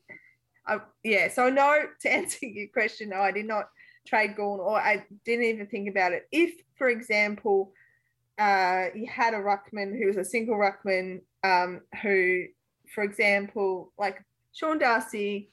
I, 0.67 0.81
yeah, 1.03 1.29
so 1.29 1.49
no, 1.49 1.83
to 2.03 2.13
answer 2.13 2.47
your 2.47 2.69
question, 2.69 3.11
no, 3.11 3.21
I 3.21 3.33
did 3.33 3.47
not 3.47 3.69
trade 4.07 4.37
Gawn, 4.37 4.61
or 4.61 4.79
I 4.79 5.05
didn't 5.25 5.45
even 5.45 5.67
think 5.67 5.89
about 5.89 6.13
it. 6.13 6.27
If, 6.33 6.61
for 6.77 6.89
example, 6.89 7.73
uh, 8.39 8.87
you 8.95 9.07
had 9.07 9.35
a 9.35 9.39
ruckman 9.39 9.99
who 9.99 10.07
was 10.07 10.17
a 10.17 10.25
single 10.25 10.57
ruckman, 10.57 11.21
um, 11.45 11.83
who, 12.03 12.45
for 12.95 13.05
example, 13.05 13.93
like 13.99 14.23
Sean 14.53 14.79
Darcy 14.79 15.51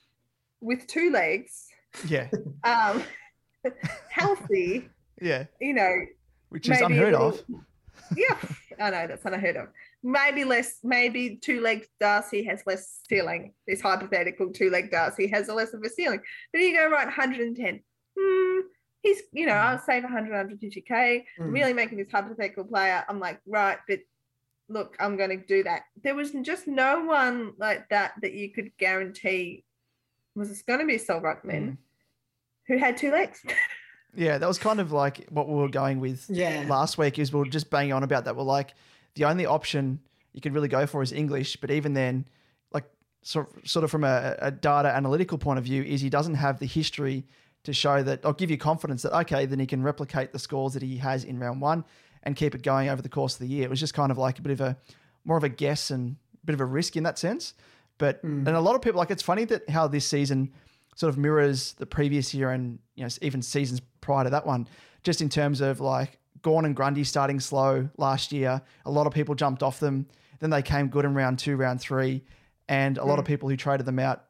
with 0.61 0.87
two 0.87 1.11
legs, 1.11 1.67
Yeah, 2.07 2.29
um, 2.63 3.03
healthy, 4.09 4.89
yeah, 5.21 5.45
you 5.59 5.73
know, 5.73 5.93
which 6.49 6.69
is 6.69 6.81
unheard 6.81 7.13
of. 7.13 7.43
Yeah, 8.15 8.37
I 8.79 8.89
know 8.89 9.07
that's 9.07 9.25
unheard 9.25 9.57
of. 9.57 9.67
Maybe 10.03 10.43
less, 10.43 10.77
maybe 10.83 11.37
two 11.41 11.61
leg 11.61 11.87
Darcy 11.99 12.43
has 12.43 12.63
less 12.65 12.99
ceiling. 13.09 13.53
This 13.67 13.81
hypothetical 13.81 14.51
two 14.51 14.69
leg 14.69 14.91
Darcy 14.91 15.27
has 15.27 15.49
a 15.49 15.53
less 15.53 15.73
of 15.73 15.83
a 15.83 15.89
ceiling. 15.89 16.21
But 16.53 16.61
you 16.61 16.75
go 16.75 16.89
right 16.89 17.05
110. 17.05 17.79
Hmm, 18.19 18.59
he's, 19.01 19.21
you 19.33 19.45
know, 19.45 19.53
I'll 19.53 19.79
save 19.79 20.03
100, 20.03 20.31
150k. 20.31 20.89
Mm. 20.89 21.23
Really 21.53 21.73
making 21.73 21.97
this 21.97 22.11
hypothetical 22.11 22.63
player. 22.65 23.03
I'm 23.09 23.19
like, 23.19 23.39
right, 23.47 23.77
but 23.87 23.99
look, 24.69 24.95
I'm 24.99 25.17
going 25.17 25.29
to 25.31 25.37
do 25.45 25.63
that. 25.63 25.83
There 26.03 26.15
was 26.15 26.31
just 26.43 26.67
no 26.67 27.03
one 27.05 27.53
like 27.57 27.89
that 27.89 28.13
that 28.21 28.33
you 28.33 28.51
could 28.51 28.71
guarantee 28.77 29.63
was 30.35 30.49
this 30.49 30.61
going 30.61 30.79
to 30.79 30.85
be 30.85 30.95
a 30.95 30.99
Sol 30.99 31.21
Ruckman 31.21 31.45
Mm. 31.45 31.77
who 32.67 32.77
had 32.77 32.97
two 32.97 33.11
legs. 33.11 33.41
Yeah, 34.15 34.37
that 34.37 34.47
was 34.47 34.57
kind 34.57 34.79
of 34.79 34.91
like 34.91 35.27
what 35.29 35.47
we 35.47 35.55
were 35.55 35.69
going 35.69 35.99
with 35.99 36.25
Yeah. 36.29 36.65
last 36.67 36.97
week. 36.97 37.19
Is 37.19 37.31
we 37.31 37.41
are 37.41 37.45
just 37.45 37.69
banging 37.69 37.93
on 37.93 38.03
about 38.03 38.25
that. 38.25 38.35
We're 38.35 38.43
like, 38.43 38.73
the 39.15 39.25
only 39.25 39.45
option 39.45 39.99
you 40.33 40.41
could 40.41 40.53
really 40.53 40.67
go 40.67 40.85
for 40.85 41.01
is 41.01 41.11
English, 41.11 41.57
but 41.57 41.71
even 41.71 41.93
then, 41.93 42.27
like 42.71 42.85
sort 43.21 43.67
sort 43.67 43.83
of 43.83 43.91
from 43.91 44.03
a, 44.03 44.35
a 44.39 44.51
data 44.51 44.89
analytical 44.89 45.37
point 45.37 45.59
of 45.59 45.65
view, 45.65 45.83
is 45.83 46.01
he 46.01 46.09
doesn't 46.09 46.35
have 46.35 46.59
the 46.59 46.65
history 46.65 47.25
to 47.63 47.73
show 47.73 48.03
that. 48.03 48.25
I'll 48.25 48.33
give 48.33 48.51
you 48.51 48.57
confidence 48.57 49.01
that 49.03 49.15
okay, 49.21 49.45
then 49.45 49.59
he 49.59 49.65
can 49.65 49.83
replicate 49.83 50.31
the 50.33 50.39
scores 50.39 50.73
that 50.73 50.81
he 50.81 50.97
has 50.97 51.23
in 51.23 51.39
round 51.39 51.61
one 51.61 51.83
and 52.23 52.35
keep 52.35 52.55
it 52.55 52.61
going 52.61 52.89
over 52.89 53.01
the 53.01 53.09
course 53.09 53.33
of 53.35 53.39
the 53.39 53.47
year. 53.47 53.63
It 53.63 53.69
was 53.69 53.79
just 53.79 53.93
kind 53.93 54.11
of 54.11 54.17
like 54.17 54.39
a 54.39 54.41
bit 54.41 54.51
of 54.51 54.61
a 54.61 54.77
more 55.25 55.37
of 55.37 55.43
a 55.43 55.49
guess 55.49 55.91
and 55.91 56.15
a 56.41 56.45
bit 56.45 56.53
of 56.53 56.61
a 56.61 56.65
risk 56.65 56.95
in 56.95 57.03
that 57.03 57.19
sense. 57.19 57.53
But 57.97 58.19
hmm. 58.21 58.47
and 58.47 58.49
a 58.49 58.61
lot 58.61 58.75
of 58.75 58.81
people 58.81 58.99
like 58.99 59.11
it's 59.11 59.23
funny 59.23 59.45
that 59.45 59.69
how 59.69 59.87
this 59.87 60.07
season 60.07 60.53
sort 60.97 61.09
of 61.09 61.17
mirrors 61.17 61.73
the 61.73 61.85
previous 61.85 62.33
year 62.33 62.49
and 62.51 62.79
you 62.95 63.03
know 63.03 63.09
even 63.21 63.41
seasons 63.41 63.79
prior 64.01 64.23
to 64.25 64.29
that 64.31 64.45
one, 64.45 64.67
just 65.03 65.21
in 65.21 65.29
terms 65.29 65.61
of 65.61 65.79
like 65.79 66.19
Gawn 66.41 66.65
and 66.65 66.75
Grundy 66.75 67.03
starting 67.03 67.39
slow 67.39 67.89
last 67.97 68.31
year. 68.31 68.61
A 68.85 68.91
lot 68.91 69.07
of 69.07 69.13
people 69.13 69.35
jumped 69.35 69.63
off 69.63 69.79
them. 69.79 70.07
Then 70.39 70.49
they 70.49 70.61
came 70.61 70.87
good 70.89 71.05
in 71.05 71.13
round 71.13 71.39
two, 71.39 71.55
round 71.55 71.79
three, 71.81 72.23
and 72.67 72.97
a 72.97 73.05
lot 73.05 73.19
of 73.19 73.25
people 73.25 73.47
who 73.47 73.55
traded 73.55 73.85
them 73.85 73.99
out 73.99 74.25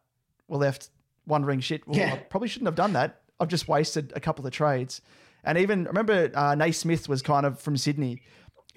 were 0.47 0.57
left 0.57 0.89
wondering, 1.26 1.59
shit, 1.59 1.88
well, 1.88 1.97
Yeah. 1.97 2.13
I 2.13 2.18
probably 2.18 2.47
shouldn't 2.47 2.68
have 2.68 2.76
done 2.76 2.93
that. 2.93 3.22
I've 3.39 3.49
just 3.49 3.68
wasted 3.68 4.13
a 4.15 4.20
couple 4.20 4.45
of 4.45 4.51
trades. 4.53 5.01
And 5.43 5.57
even 5.57 5.86
remember, 5.86 6.32
uh, 6.34 6.55
Naismith 6.55 7.07
was 7.09 7.22
kind 7.22 7.45
of 7.45 7.59
from 7.59 7.78
Sydney, 7.78 8.22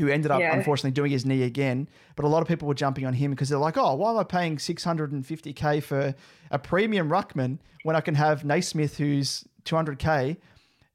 who 0.01 0.09
ended 0.09 0.31
up 0.31 0.41
Yeah. 0.41 0.57
unfortunately 0.57 0.93
doing 0.93 1.13
his 1.13 1.27
knee 1.27 1.43
again. 1.43 1.87
But 2.17 2.25
a 2.25 2.29
lot 2.29 2.41
of 2.41 2.49
people 2.49 2.67
were 2.67 2.75
jumping 2.75 3.05
on 3.05 3.13
him 3.13 3.31
because 3.31 3.51
they're 3.51 3.59
like, 3.59 3.77
oh, 3.77 3.95
why 3.95 4.11
am 4.11 4.19
I 4.19 4.25
paying 4.25 4.57
650k 4.57 5.83
for 5.83 6.15
a 6.51 6.59
premium 6.59 7.11
ruckman 7.11 7.59
when 7.83 7.97
I 7.97 8.01
can 8.01 8.15
have 8.15 8.43
Naismith 8.43 8.97
who's 8.97 9.45
200k? 9.65 10.39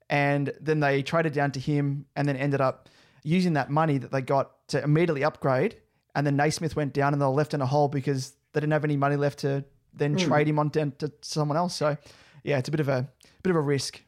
And 0.10 0.52
then 0.60 0.80
they 0.80 1.04
traded 1.04 1.34
down 1.34 1.52
to 1.52 1.60
him 1.60 2.08
and 2.16 2.28
then 2.28 2.36
ended 2.36 2.62
up 2.62 2.90
using 3.24 3.54
that 3.54 3.70
money 3.70 4.00
that 4.00 4.12
they 4.12 4.22
got 4.22 4.68
to 4.70 4.84
immediately 4.84 5.24
upgrade. 5.24 5.78
And 6.16 6.26
then 6.26 6.36
Naismith 6.36 6.76
went 6.76 6.94
down 6.94 7.14
and 7.14 7.22
they 7.22 7.26
were 7.26 7.32
left 7.32 7.54
in 7.54 7.62
a 7.62 7.66
hole 7.66 7.88
because 7.88 8.34
they 8.54 8.60
didn't 8.60 8.74
have 8.74 8.84
any 8.84 8.98
money 8.98 9.18
left 9.18 9.40
to 9.40 9.66
then 9.94 10.14
hmm. 10.14 10.18
trade 10.18 10.48
him 10.48 10.58
on 10.58 10.70
down 10.70 10.94
to 10.98 11.12
someone 11.22 11.58
else. 11.58 11.76
So 11.76 11.96
yeah, 12.44 12.58
it's 12.58 12.70
a 12.70 12.72
bit 12.72 12.80
of 12.80 12.90
a 12.90 13.08
bit 13.44 13.52
of 13.52 13.56
a 13.56 13.62
risk. 13.62 14.02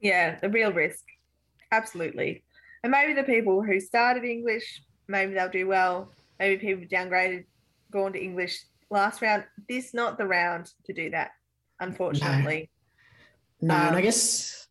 Yeah, 0.00 0.38
a 0.42 0.48
real 0.48 0.72
risk. 0.72 1.04
Absolutely. 1.72 2.42
And 2.82 2.90
maybe 2.90 3.12
the 3.14 3.24
people 3.24 3.62
who 3.62 3.80
started 3.80 4.24
English, 4.24 4.82
maybe 5.08 5.34
they'll 5.34 5.48
do 5.48 5.66
well. 5.66 6.12
Maybe 6.38 6.58
people 6.58 6.84
downgraded, 6.84 7.44
gone 7.90 8.12
to 8.12 8.22
English 8.22 8.64
last 8.90 9.22
round. 9.22 9.44
This 9.68 9.94
not 9.94 10.18
the 10.18 10.26
round 10.26 10.70
to 10.84 10.92
do 10.92 11.10
that, 11.10 11.30
unfortunately. 11.80 12.70
No, 13.60 13.74
and 13.74 13.94
I 13.94 13.98
Um, 13.98 14.02
guess, 14.02 14.68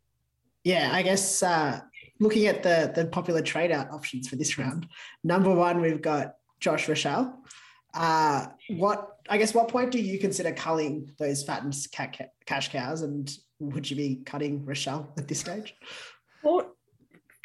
yeah, 0.64 0.90
I 0.94 1.02
guess 1.02 1.42
uh, 1.44 1.80
looking 2.20 2.46
at 2.48 2.64
the 2.64 2.92
the 2.96 3.08
popular 3.08 3.42
trade 3.42 3.72
out 3.72 3.92
options 3.92 4.28
for 4.28 4.36
this 4.36 4.58
round, 4.58 4.88
number 5.24 5.54
one 5.54 5.82
we've 5.82 6.02
got 6.02 6.36
Josh 6.60 6.86
Rachele. 6.88 7.34
Uh, 7.94 8.48
what 8.78 9.18
I 9.30 9.38
guess 9.38 9.54
what 9.56 9.70
point 9.70 9.92
do 9.92 10.00
you 10.00 10.20
consider 10.20 10.52
culling 10.52 11.12
those 11.18 11.44
fattened 11.44 11.76
ca- 11.94 12.12
ca- 12.16 12.28
cash 12.46 12.70
cows, 12.72 13.02
and 13.02 13.32
would 13.60 13.90
you 13.90 13.96
be 13.98 14.22
cutting 14.26 14.64
Rachele 14.66 15.08
at 15.18 15.28
this 15.28 15.40
stage? 15.40 15.74
Or 16.44 16.68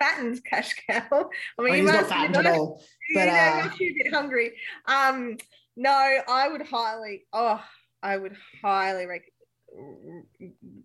fattened 0.01 0.45
cash 0.45 0.75
cow. 0.89 1.31
I 1.59 1.63
mean, 1.63 1.75
you 1.75 1.83
he's 1.83 1.93
not 1.93 2.07
fattened 2.09 2.37
at 2.37 2.47
all, 2.47 2.83
you 3.09 3.15
but 3.15 3.27
know, 3.27 3.33
uh, 3.33 3.71
a 3.73 3.95
bit 4.03 4.13
hungry. 4.13 4.53
Um, 4.87 5.37
no, 5.77 5.91
I 5.93 6.49
would 6.49 6.63
highly, 6.63 7.27
oh, 7.33 7.63
I 8.03 8.17
would 8.17 8.37
highly, 8.63 9.07
rec- 9.07 9.33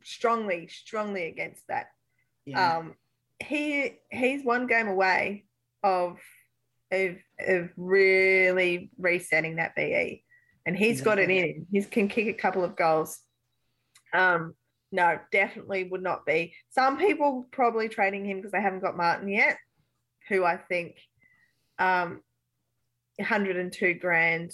strongly, 0.03 0.67
strongly 0.67 1.25
against 1.27 1.65
that. 1.67 1.87
yeah, 2.45 2.77
Um, 2.77 2.95
he 3.43 3.97
he's 4.11 4.43
one 4.43 4.67
game 4.67 4.87
away 4.87 5.45
of 5.83 6.19
of 6.91 7.15
of 7.39 7.69
really 7.77 8.91
resetting 8.97 9.55
that 9.55 9.75
BE, 9.75 10.23
and 10.65 10.77
he's 10.77 11.01
got 11.01 11.19
it 11.19 11.29
in. 11.29 11.65
He 11.71 11.81
can 11.83 12.07
kick 12.07 12.27
a 12.27 12.33
couple 12.33 12.63
of 12.63 12.75
goals. 12.75 13.19
Um, 14.13 14.53
no, 14.95 15.19
definitely 15.31 15.83
would 15.83 16.01
not 16.01 16.25
be. 16.25 16.53
Some 16.69 16.97
people 16.97 17.47
probably 17.51 17.89
trading 17.89 18.25
him 18.25 18.37
because 18.37 18.51
they 18.51 18.61
haven't 18.61 18.81
got 18.81 18.97
Martin 18.97 19.27
yet, 19.27 19.57
who 20.29 20.43
I 20.45 20.57
think, 20.57 20.95
um, 21.77 22.21
102 23.17 23.95
grand, 23.95 24.51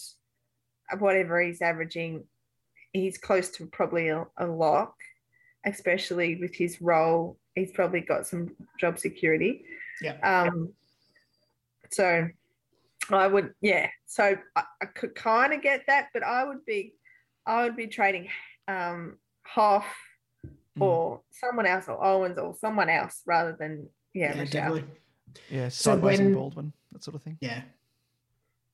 whatever 0.99 1.41
he's 1.41 1.61
averaging, 1.61 2.25
he's 2.91 3.17
close 3.17 3.49
to 3.51 3.67
probably 3.67 4.09
a, 4.09 4.25
a 4.37 4.47
lock, 4.47 4.95
especially 5.65 6.35
with 6.35 6.55
his 6.55 6.81
role. 6.81 7.37
He's 7.55 7.71
probably 7.71 8.01
got 8.01 8.27
some 8.27 8.55
job 8.79 8.99
security. 8.99 9.65
yeah. 10.01 10.17
Um, 10.23 10.73
so 11.91 12.27
I 13.11 13.27
would, 13.27 13.53
yeah. 13.61 13.89
So 14.07 14.37
I, 14.55 14.63
I 14.81 14.85
could 14.85 15.13
kind 15.15 15.53
of 15.53 15.61
get 15.61 15.83
that, 15.87 16.09
but 16.13 16.23
I 16.23 16.43
would 16.43 16.65
be, 16.65 16.93
I 17.45 17.63
would 17.63 17.75
be 17.75 17.87
trading 17.87 18.29
um, 18.67 19.17
Hoff 19.43 19.85
Mm. 20.79 20.83
or 20.83 21.21
someone 21.31 21.65
else 21.65 21.85
or 21.89 22.01
Owens 22.03 22.37
or 22.37 22.55
someone 22.55 22.89
else 22.89 23.21
rather 23.25 23.55
than 23.59 23.89
yeah, 24.13 24.33
yeah, 24.33 24.41
Michelle. 24.41 24.61
definitely. 24.75 24.83
Yeah, 25.49 25.69
So 25.69 25.91
sideways 25.91 26.19
and 26.19 26.33
Baldwin, 26.33 26.73
that 26.93 27.03
sort 27.03 27.15
of 27.15 27.23
thing. 27.23 27.37
Yeah, 27.41 27.61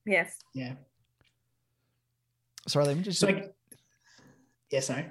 Yes. 0.06 0.36
yeah. 0.54 0.74
Sorry, 2.68 2.84
let 2.86 2.96
me 2.96 3.02
just. 3.02 3.20
So, 3.20 3.28
I- 3.28 3.48
yeah, 4.70 4.80
sorry. 4.80 5.06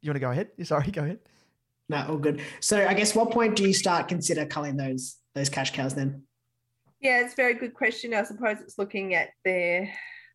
you 0.00 0.10
want 0.10 0.16
to 0.16 0.20
go 0.20 0.30
ahead? 0.30 0.50
Sorry, 0.64 0.90
go 0.90 1.02
ahead. 1.02 1.18
No, 1.88 2.04
all 2.08 2.18
good. 2.18 2.42
So, 2.60 2.86
I 2.86 2.94
guess 2.94 3.14
what 3.14 3.30
point 3.30 3.56
do 3.56 3.66
you 3.66 3.72
start 3.74 4.08
consider 4.08 4.46
culling 4.46 4.76
those 4.76 5.16
those 5.34 5.48
cash 5.48 5.72
cows 5.72 5.94
then? 5.94 6.22
Yeah, 7.00 7.22
it's 7.24 7.32
a 7.32 7.36
very 7.36 7.54
good 7.54 7.74
question. 7.74 8.14
I 8.14 8.22
suppose 8.24 8.58
it's 8.60 8.78
looking 8.78 9.14
at 9.14 9.30
their 9.44 9.92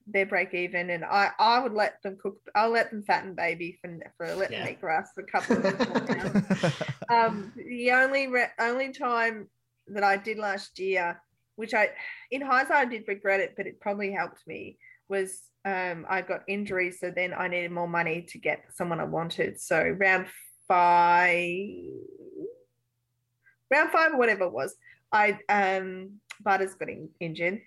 their 0.10 0.26
break 0.26 0.54
even, 0.54 0.90
and 0.90 1.04
I 1.04 1.32
I 1.38 1.60
would 1.60 1.74
let 1.74 2.02
them 2.02 2.18
cook. 2.22 2.40
I'll 2.56 2.70
let 2.70 2.92
them 2.92 3.04
fatten 3.04 3.36
baby 3.36 3.78
for 3.82 3.90
for 4.18 4.36
let 4.36 4.52
Yeah. 4.52 4.64
them 4.64 4.74
eat 4.74 4.82
grass 4.82 5.12
for 5.14 5.22
a 5.22 5.26
couple 5.26 5.58
of 5.58 5.64
months. 5.64 6.82
um, 7.10 7.52
the 7.56 7.92
only 7.92 8.28
re- 8.28 8.52
only 8.60 8.92
time 8.92 9.50
that 9.88 10.04
I 10.04 10.18
did 10.18 10.38
last 10.38 10.80
year, 10.80 11.22
which 11.56 11.74
I, 11.74 11.90
in 12.32 12.42
hindsight, 12.42 12.78
I 12.78 12.86
did 12.86 13.08
regret 13.08 13.40
it, 13.40 13.54
but 13.56 13.68
it 13.68 13.80
probably 13.80 14.12
helped 14.12 14.46
me, 14.48 14.78
was 15.08 15.42
um, 15.66 16.06
I 16.10 16.22
got 16.22 16.44
injuries, 16.48 17.00
so 17.00 17.12
then 17.12 17.34
I 17.34 17.48
needed 17.48 17.72
more 17.72 17.88
money 17.88 18.22
to 18.30 18.38
get 18.38 18.66
someone 18.74 19.00
I 19.00 19.06
wanted. 19.06 19.60
So 19.60 19.96
round 19.98 20.28
five, 20.68 21.60
round 23.72 23.92
five 23.92 24.14
or 24.14 24.18
whatever 24.18 24.46
it 24.46 24.54
was, 24.54 24.76
I 25.12 25.40
um, 25.50 26.20
Butters 26.42 26.76
got 26.76 26.90
in, 26.90 27.10
injured. 27.20 27.62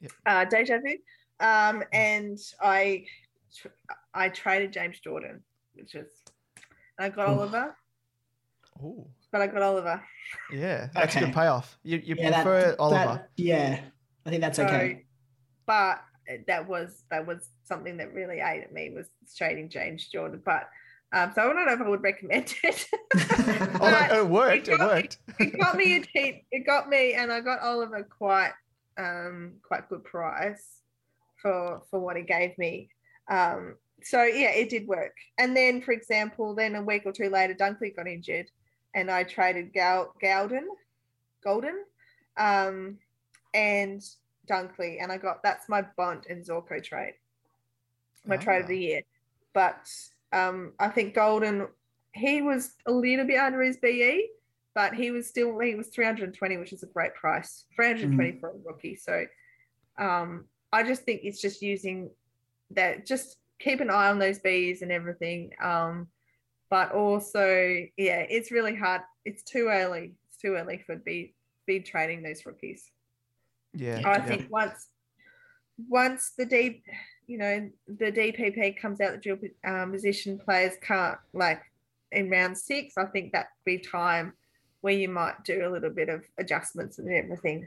Yep. 0.00 0.12
Uh, 0.26 0.44
deja 0.44 0.78
vu, 0.78 0.96
um, 1.40 1.82
and 1.92 2.38
I 2.62 3.04
I 4.14 4.28
traded 4.28 4.72
James 4.72 4.98
Jordan, 5.00 5.42
which 5.74 5.94
is 5.94 6.08
I 6.98 7.08
got 7.08 7.28
Ooh. 7.28 7.32
Oliver. 7.32 7.76
Ooh. 8.82 9.06
but 9.32 9.40
I 9.40 9.46
got 9.46 9.62
Oliver. 9.62 10.02
Yeah, 10.52 10.88
that's 10.94 11.16
a 11.16 11.20
good 11.20 11.32
payoff. 11.34 11.78
You, 11.82 11.98
you 12.04 12.14
Yeah, 12.18 12.42
prefer 12.42 12.70
that- 12.70 12.80
Oliver. 12.80 13.28
yeah, 13.36 13.80
I 14.24 14.30
think 14.30 14.40
that's 14.42 14.58
okay. 14.58 15.04
But 15.66 16.00
that 16.46 16.68
was 16.68 17.04
that 17.10 17.26
was 17.26 17.48
something 17.64 17.96
that 17.98 18.12
really 18.12 18.40
ate 18.40 18.62
at 18.64 18.72
me 18.72 18.90
was 18.90 19.08
trading 19.36 19.68
James 19.68 20.08
Jordan. 20.08 20.42
But 20.44 20.68
um, 21.12 21.32
so 21.34 21.42
I 21.42 21.44
don't 21.52 21.66
know 21.66 21.72
if 21.72 21.80
I 21.80 21.88
would 21.88 22.02
recommend 22.02 22.54
it. 22.62 22.86
oh, 23.14 23.76
But 23.78 24.10
it 24.12 24.26
worked. 24.28 24.68
It 24.68 24.78
got 24.78 24.80
me- 24.80 24.86
worked. 25.02 25.18
it 25.38 25.58
got 25.58 25.76
me 25.76 25.96
a 25.96 26.02
cheap. 26.02 26.44
It 26.50 26.66
got 26.66 26.88
me, 26.88 27.14
and 27.14 27.32
I 27.32 27.40
got 27.40 27.60
Oliver 27.60 28.02
quite 28.02 28.52
um 28.98 29.54
quite 29.66 29.88
good 29.88 30.02
price 30.04 30.80
for 31.40 31.82
for 31.90 32.00
what 32.00 32.16
he 32.16 32.22
gave 32.22 32.56
me. 32.58 32.88
Um, 33.28 33.76
so 34.02 34.22
yeah, 34.24 34.50
it 34.50 34.68
did 34.68 34.86
work. 34.86 35.16
And 35.38 35.56
then, 35.56 35.80
for 35.80 35.92
example, 35.92 36.54
then 36.54 36.74
a 36.74 36.82
week 36.82 37.02
or 37.06 37.12
two 37.12 37.28
later, 37.30 37.54
Dunkley 37.54 37.94
got 37.94 38.06
injured, 38.06 38.46
and 38.94 39.10
I 39.10 39.24
traded 39.24 39.72
Gal 39.72 40.14
Golden, 40.20 40.68
Golden, 41.42 41.84
um, 42.36 42.98
and 43.54 44.02
Dunkley, 44.48 45.02
and 45.02 45.10
I 45.10 45.16
got 45.18 45.42
that's 45.42 45.68
my 45.68 45.82
Bont 45.96 46.26
and 46.28 46.44
Zorko 46.44 46.82
trade, 46.82 47.14
my 48.24 48.36
trade 48.36 48.58
of 48.60 48.64
Ah. 48.66 48.68
the 48.68 48.78
year. 48.78 49.02
But 49.52 49.90
um, 50.32 50.72
I 50.78 50.88
think 50.88 51.14
Golden, 51.14 51.68
he 52.12 52.42
was 52.42 52.74
a 52.86 52.92
little 52.92 53.26
bit 53.26 53.38
under 53.38 53.62
his 53.62 53.78
BE, 53.78 54.28
but 54.74 54.94
he 54.94 55.10
was 55.10 55.26
still 55.26 55.58
he 55.58 55.74
was 55.74 55.88
320, 55.88 56.58
which 56.58 56.72
is 56.74 56.82
a 56.82 56.86
great 56.86 57.14
price, 57.14 57.64
320 57.74 58.38
for 58.38 58.50
a 58.50 58.52
rookie. 58.64 58.96
So 58.96 59.24
um, 59.98 60.44
I 60.76 60.82
just 60.82 61.04
think 61.04 61.22
it's 61.24 61.40
just 61.40 61.62
using 61.62 62.10
that, 62.72 63.06
just 63.06 63.38
keep 63.58 63.80
an 63.80 63.88
eye 63.88 64.10
on 64.10 64.18
those 64.18 64.38
bees 64.38 64.82
and 64.82 64.92
everything. 64.92 65.52
Um, 65.62 66.08
but 66.68 66.92
also, 66.92 67.46
yeah, 67.96 68.26
it's 68.28 68.50
really 68.52 68.76
hard. 68.76 69.00
It's 69.24 69.42
too 69.42 69.68
early. 69.70 70.12
It's 70.28 70.36
too 70.36 70.54
early 70.54 70.82
for 70.86 70.96
be 70.96 71.34
be 71.66 71.80
trading 71.80 72.22
those 72.22 72.44
rookies. 72.44 72.90
Yeah. 73.72 74.02
I 74.04 74.18
yeah. 74.18 74.26
think 74.26 74.48
once 74.50 74.88
once 75.88 76.32
the 76.36 76.44
D, 76.44 76.82
you 77.26 77.38
know, 77.38 77.70
the 77.88 78.12
DPP 78.12 78.78
comes 78.78 79.00
out, 79.00 79.12
the 79.12 79.18
dual 79.18 79.38
um, 79.64 79.92
position 79.92 80.38
players 80.38 80.74
can't 80.82 81.16
like 81.32 81.62
in 82.12 82.28
round 82.28 82.58
six. 82.58 82.98
I 82.98 83.06
think 83.06 83.32
that'd 83.32 83.48
be 83.64 83.78
time 83.78 84.34
where 84.82 84.94
you 84.94 85.08
might 85.08 85.42
do 85.42 85.66
a 85.66 85.72
little 85.72 85.90
bit 85.90 86.10
of 86.10 86.22
adjustments 86.38 86.98
and 86.98 87.10
everything. 87.10 87.66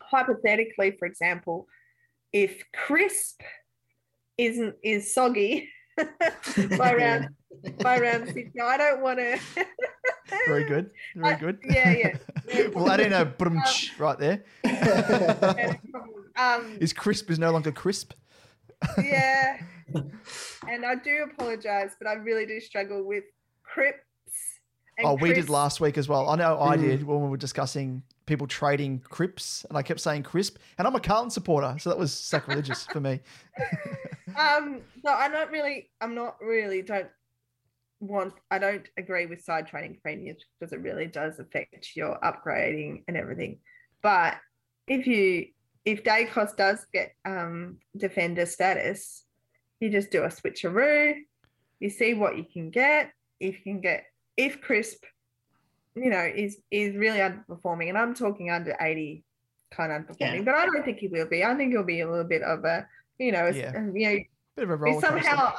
Hypothetically, 0.00 0.96
for 0.98 1.06
example, 1.06 1.68
if 2.32 2.62
crisp 2.86 3.40
isn't 4.38 4.74
is 4.82 5.12
soggy 5.14 5.68
by 6.78 6.94
round 6.94 7.28
by 7.82 7.98
round 8.00 8.28
six, 8.32 8.50
now 8.54 8.66
I 8.66 8.76
don't 8.76 9.02
want 9.02 9.18
to. 9.18 9.38
Very 10.46 10.64
good. 10.64 10.90
Very 11.14 11.34
I- 11.34 11.38
good. 11.38 11.58
yeah, 11.64 11.92
yeah. 11.92 12.16
Yeah, 12.52 12.66
we'll 12.74 12.90
add 12.90 13.00
in 13.00 13.12
a 13.12 13.26
brunch 13.26 13.98
right 13.98 14.18
there. 14.18 14.42
um, 16.36 16.78
Is 16.80 16.92
crisp 16.92 17.30
is 17.30 17.38
no 17.38 17.50
longer 17.52 17.72
crisp. 17.72 18.12
yeah. 19.02 19.58
And 20.68 20.86
I 20.86 20.94
do 20.94 21.26
apologize, 21.30 21.90
but 21.98 22.08
I 22.08 22.14
really 22.14 22.46
do 22.46 22.58
struggle 22.60 23.02
with 23.06 23.24
Cripps. 23.64 23.98
and 24.96 25.06
Oh, 25.06 25.14
we 25.14 25.32
did 25.34 25.50
last 25.50 25.80
week 25.80 25.98
as 25.98 26.08
well. 26.08 26.30
I 26.30 26.36
know 26.36 26.58
I 26.58 26.76
Mm. 26.76 26.80
did 26.82 27.02
when 27.04 27.20
we 27.20 27.28
were 27.28 27.36
discussing 27.36 28.02
people 28.32 28.46
trading 28.46 28.98
Cripps, 29.00 29.64
and 29.68 29.76
I 29.76 29.82
kept 29.82 30.00
saying 30.00 30.22
crisp. 30.22 30.56
And 30.78 30.86
I'm 30.86 30.94
a 30.94 31.00
Carlton 31.00 31.30
supporter, 31.30 31.76
so 31.78 31.90
that 31.90 31.98
was 31.98 32.12
sacrilegious 32.12 32.84
for 32.86 33.00
me. 33.00 33.20
Um, 34.34 34.80
no, 35.04 35.12
I'm 35.12 35.30
not 35.30 35.50
really. 35.50 35.90
I'm 36.00 36.14
not 36.14 36.36
really. 36.40 36.80
Don't 36.80 37.08
want. 38.00 38.32
I 38.50 38.58
don't 38.58 38.88
agree 38.96 39.26
with 39.26 39.44
side 39.44 39.66
trading 39.66 39.98
premiums 40.02 40.42
because 40.58 40.72
it 40.72 40.80
really 40.80 41.06
does 41.06 41.38
affect 41.38 41.94
your 41.94 42.18
upgrading 42.20 43.04
and 43.08 43.16
everything. 43.18 43.58
But 44.02 44.36
if 44.86 45.06
you 45.06 45.48
if 45.84 46.02
Daicos 46.02 46.56
does 46.56 46.86
get 46.94 47.12
um 47.26 47.76
defender 47.94 48.46
status, 48.46 49.24
you 49.80 49.90
just 49.90 50.10
do 50.10 50.22
a 50.22 50.28
switcheroo. 50.28 51.14
You 51.78 51.90
see 51.90 52.14
what 52.14 52.38
you 52.38 52.46
can 52.50 52.70
get. 52.70 53.12
If 53.38 53.56
you 53.58 53.72
can 53.74 53.80
get 53.82 54.04
if 54.38 54.62
crisp, 54.62 55.04
you 55.94 56.10
know, 56.10 56.22
is 56.34 56.58
is 56.70 56.96
really 56.96 57.18
underperforming, 57.18 57.88
and 57.88 57.98
I'm 57.98 58.14
talking 58.14 58.50
under 58.50 58.76
80 58.80 59.24
kind 59.70 59.92
of 59.92 60.02
underperforming, 60.02 60.36
Yeah. 60.38 60.42
but 60.42 60.54
I 60.54 60.66
don't 60.66 60.84
think 60.84 60.98
he 60.98 61.08
will 61.08 61.26
be. 61.26 61.44
I 61.44 61.54
think 61.54 61.72
he'll 61.72 61.82
be 61.82 62.00
a 62.00 62.08
little 62.10 62.24
bit 62.24 62.42
of 62.42 62.64
a, 62.64 62.86
you 63.18 63.32
know, 63.32 63.46
Yeah. 63.48 63.72
um, 63.76 63.96
you 63.96 64.08
know, 64.08 64.18
Bit 64.56 64.64
of 64.64 64.70
a 64.70 64.76
roller 64.76 65.00
coaster. 65.00 65.52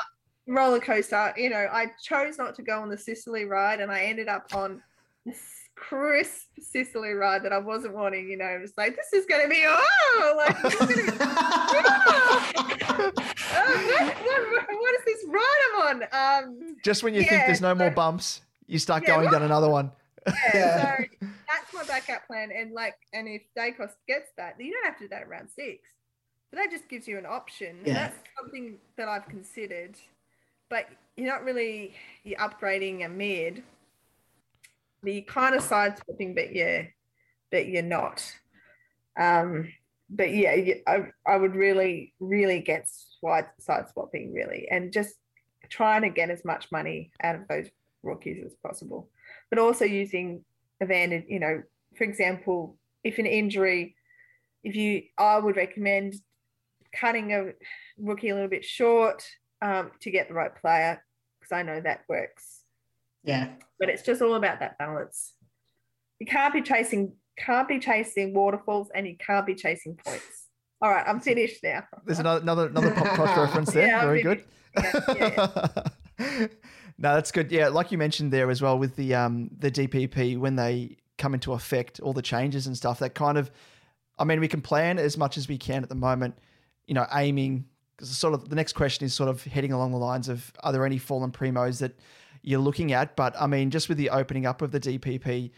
roller 0.48 0.80
coaster. 0.80 1.34
You 1.38 1.50
know, 1.50 1.68
I 1.72 1.88
chose 2.04 2.38
not 2.38 2.54
to 2.56 2.62
go 2.64 2.80
on 2.82 2.90
the 2.90 2.98
Sicily 2.98 3.46
ride, 3.46 3.80
and 3.82 3.92
I 3.92 4.02
ended 4.04 4.28
up 4.28 4.54
on 4.54 4.82
this 5.26 5.40
crisp 5.76 6.48
Sicily 6.60 7.14
ride 7.14 7.44
that 7.44 7.52
I 7.54 7.58
wasn't 7.58 7.96
wanting. 7.96 8.30
You 8.30 8.38
know, 8.38 8.46
it 8.46 8.62
was 8.62 8.74
like 8.78 8.96
this 8.96 9.14
is 9.14 9.26
going 9.26 9.42
to 9.44 9.50
be 9.50 9.64
oh, 9.68 10.34
like 10.38 10.62
this 10.62 10.74
is 10.74 10.80
gonna 10.88 11.02
be, 11.04 11.12
oh, 11.22 13.12
what, 13.12 13.16
what, 13.16 14.82
what 14.82 14.96
is 14.96 15.06
this 15.06 15.26
ride 15.28 15.60
I'm 15.76 15.82
on? 15.88 16.04
Um, 16.12 16.76
Just 16.84 17.04
when 17.04 17.14
you 17.14 17.22
think 17.24 17.46
there's 17.46 17.62
no 17.62 17.74
more 17.76 17.90
bumps, 17.92 18.42
you 18.68 18.80
start 18.80 19.04
Yeah, 19.04 19.16
going 19.16 19.26
what- 19.26 19.32
down 19.32 19.44
another 19.44 19.70
one. 19.70 19.92
Yeah, 20.54 20.98
so 20.98 21.04
that's 21.22 21.74
my 21.74 21.84
backup 21.84 22.28
plan. 22.28 22.52
And 22.56 22.72
like, 22.74 22.96
and 23.14 23.28
if 23.28 23.42
Daicos 23.58 23.92
gets 24.08 24.30
that, 24.38 24.56
you 24.60 24.72
don't 24.72 24.86
have 24.86 24.98
to 24.98 25.06
do 25.06 25.10
that 25.10 25.24
around 25.24 25.50
six. 25.50 25.80
But 26.52 26.58
that 26.60 26.72
just 26.72 26.88
gives 26.90 27.08
you 27.08 27.18
an 27.18 27.26
option. 27.26 27.78
And 27.80 27.88
Yeah. 27.88 27.94
that's 27.94 28.18
something 28.40 28.78
that 28.98 29.08
I've 29.08 29.28
considered. 29.28 29.96
But 30.70 30.88
you're 31.18 31.28
not 31.28 31.44
really 31.44 31.96
you're 32.24 32.40
upgrading 32.40 33.06
a 33.06 33.10
mid. 33.10 33.64
But 35.02 35.14
you 35.14 35.24
kind 35.24 35.56
of 35.56 35.62
sidestepping, 35.64 36.34
but 36.36 36.56
yeah, 36.56 36.84
but 37.52 37.68
you're 37.68 37.82
not. 37.84 38.24
Um, 39.20 39.68
but 40.10 40.34
yeah, 40.34 40.54
you- 40.56 40.82
I, 40.88 41.08
I 41.26 41.36
would 41.38 41.56
really, 41.56 42.14
really 42.20 42.62
get 42.62 42.88
side 42.88 43.48
side 43.60 43.90
swapping 43.90 44.34
really, 44.34 44.68
and 44.70 44.94
just 44.94 45.16
trying 45.70 46.04
to 46.04 46.10
get 46.10 46.30
as 46.30 46.46
much 46.46 46.72
money 46.72 47.12
out 47.22 47.36
of 47.36 47.48
those 47.48 47.68
rookies 48.04 48.44
as 48.46 48.54
possible 48.56 49.10
but 49.54 49.62
also 49.62 49.86
using 49.86 50.44
advantage, 50.82 51.26
you 51.28 51.40
know, 51.40 51.62
for 51.96 52.06
example, 52.06 52.76
if 53.04 53.20
an 53.20 53.28
injury, 53.28 53.96
if 54.64 54.76
you, 54.76 55.04
I 55.16 55.38
would 55.38 55.56
recommend 55.56 56.16
cutting 56.92 57.34
a 57.34 57.52
rookie 58.00 58.30
a 58.30 58.34
little 58.34 58.50
bit 58.50 58.66
short 58.66 59.24
um, 59.62 59.92
to 60.00 60.10
get 60.10 60.28
the 60.28 60.34
right 60.34 60.50
player 60.60 61.04
because 61.40 61.52
I 61.52 61.62
know 61.62 61.80
that 61.82 62.02
works. 62.10 62.62
yeah. 63.24 63.50
But 63.80 63.90
it's 63.90 64.02
just 64.02 64.24
all 64.24 64.34
about 64.34 64.60
that 64.62 64.80
balance. 64.80 65.34
You 66.20 66.26
can't 66.26 66.52
be 66.52 66.64
chasing, 66.64 67.14
can't 67.38 67.68
be 67.68 67.78
chasing 67.78 68.34
waterfalls, 68.34 68.90
and 68.96 69.06
you 69.06 69.18
can't 69.20 69.46
be 69.46 69.54
chasing 69.54 69.96
points. 70.04 70.48
All 70.82 70.90
right, 70.90 71.06
I'm 71.08 71.20
finished 71.20 71.64
now. 71.64 71.84
There's 72.08 72.18
another 72.18 72.42
another 72.42 72.68
another 72.70 72.92
pop 72.92 73.08
culture 73.16 73.42
reference 73.42 73.72
there. 73.72 73.86
Yeah, 73.88 74.02
Very 74.06 74.24
finished. 74.24 74.46
good. 74.76 75.16
Yeah, 75.16 75.68
yeah, 76.20 76.48
no, 77.04 77.14
that's 77.16 77.34
good. 77.34 77.52
Yeah, 77.52 77.68
like 77.68 77.92
you 77.92 77.98
mentioned 77.98 78.32
there 78.32 78.50
as 78.50 78.62
well 78.62 78.80
with 78.80 78.96
the 78.96 79.14
um 79.14 79.50
the 79.60 79.70
DPP 79.70 80.38
when 80.40 80.56
they 80.56 80.96
come 81.18 81.34
into 81.34 81.52
effect, 81.52 82.00
all 82.00 82.14
the 82.14 82.22
changes 82.22 82.66
and 82.66 82.78
stuff. 82.78 83.00
That 83.00 83.14
kind 83.14 83.38
of, 83.38 83.52
I 84.18 84.24
mean, 84.24 84.40
we 84.40 84.48
can 84.48 84.62
plan 84.62 84.98
as 84.98 85.18
much 85.18 85.38
as 85.38 85.50
we 85.50 85.58
can 85.58 85.84
at 85.84 85.90
the 85.90 85.96
moment. 85.96 86.40
You 86.88 86.94
know, 86.94 87.06
aiming 87.14 87.66
because 87.98 88.10
sort 88.18 88.34
of 88.34 88.48
the 88.48 88.56
next 88.56 88.72
question 88.74 89.06
is 89.06 89.14
sort 89.14 89.30
of 89.30 89.44
heading 89.44 89.74
along 89.74 89.92
the 89.92 89.98
lines 89.98 90.30
of 90.30 90.54
are 90.62 90.72
there 90.72 90.86
any 90.86 90.98
fallen 90.98 91.30
primos 91.30 91.80
that 91.80 92.00
you're 92.42 92.62
looking 92.62 92.94
at? 92.94 93.18
But 93.18 93.36
I 93.38 93.48
mean, 93.48 93.70
just 93.70 93.90
with 93.90 93.98
the 93.98 94.10
opening 94.10 94.46
up 94.46 94.62
of 94.62 94.72
the 94.72 94.80
DPP 94.80 95.52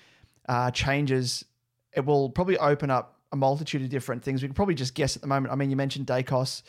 uh, 0.50 0.72
changes, 0.72 1.46
it 1.94 2.04
will 2.04 2.32
probably 2.32 2.58
open 2.58 2.90
up 2.90 3.20
a 3.32 3.36
multitude 3.36 3.84
of 3.84 3.90
different 3.90 4.24
things. 4.24 4.42
We 4.42 4.48
can 4.48 4.56
probably 4.56 4.76
just 4.76 4.96
guess 4.96 5.16
at 5.16 5.22
the 5.22 5.28
moment. 5.28 5.54
I 5.54 5.56
mean, 5.58 5.70
you 5.70 5.76
mentioned 5.76 6.08
Daicos 6.08 6.64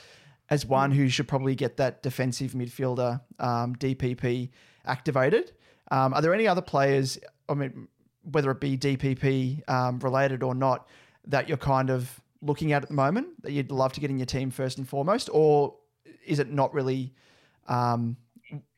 as 0.50 0.64
one 0.64 0.90
who 0.90 1.08
should 1.08 1.28
probably 1.28 1.54
get 1.54 1.76
that 1.76 2.02
defensive 2.02 2.52
midfielder 2.52 3.20
um, 3.38 3.74
DPP 3.76 4.50
activated. 4.84 5.52
Um, 5.90 6.14
are 6.14 6.22
there 6.22 6.34
any 6.34 6.46
other 6.46 6.62
players, 6.62 7.18
I 7.48 7.54
mean, 7.54 7.88
whether 8.22 8.50
it 8.50 8.60
be 8.60 8.76
DPP 8.76 9.68
um, 9.68 9.98
related 10.00 10.42
or 10.42 10.54
not, 10.54 10.88
that 11.26 11.48
you're 11.48 11.56
kind 11.56 11.90
of 11.90 12.20
looking 12.42 12.72
at 12.72 12.82
at 12.82 12.88
the 12.88 12.94
moment 12.94 13.42
that 13.42 13.52
you'd 13.52 13.70
love 13.70 13.92
to 13.94 14.00
get 14.00 14.10
in 14.10 14.18
your 14.18 14.26
team 14.26 14.50
first 14.50 14.78
and 14.78 14.88
foremost? 14.88 15.28
Or 15.32 15.74
is 16.24 16.38
it 16.38 16.50
not 16.50 16.72
really, 16.72 17.14
um, 17.68 18.16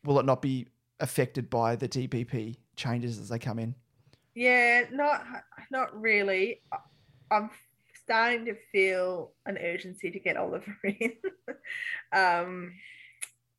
will 0.05 0.19
it 0.19 0.27
not 0.27 0.43
be 0.43 0.69
affected 1.01 1.51
by 1.51 1.77
the 1.77 1.89
DPP 1.89 2.57
changes 2.77 3.19
as 3.19 3.29
they 3.29 3.39
come 3.39 3.59
in? 3.59 3.75
Yeah, 4.35 4.85
not 4.93 5.25
not 5.71 6.01
really. 6.01 6.61
I'm 7.31 7.51
starting 8.09 8.47
to 8.47 8.55
feel 8.73 9.33
an 9.45 9.59
urgency 9.59 10.11
to 10.11 10.19
get 10.19 10.39
Oliver 10.39 10.75
in. 10.83 11.13
um, 12.13 12.73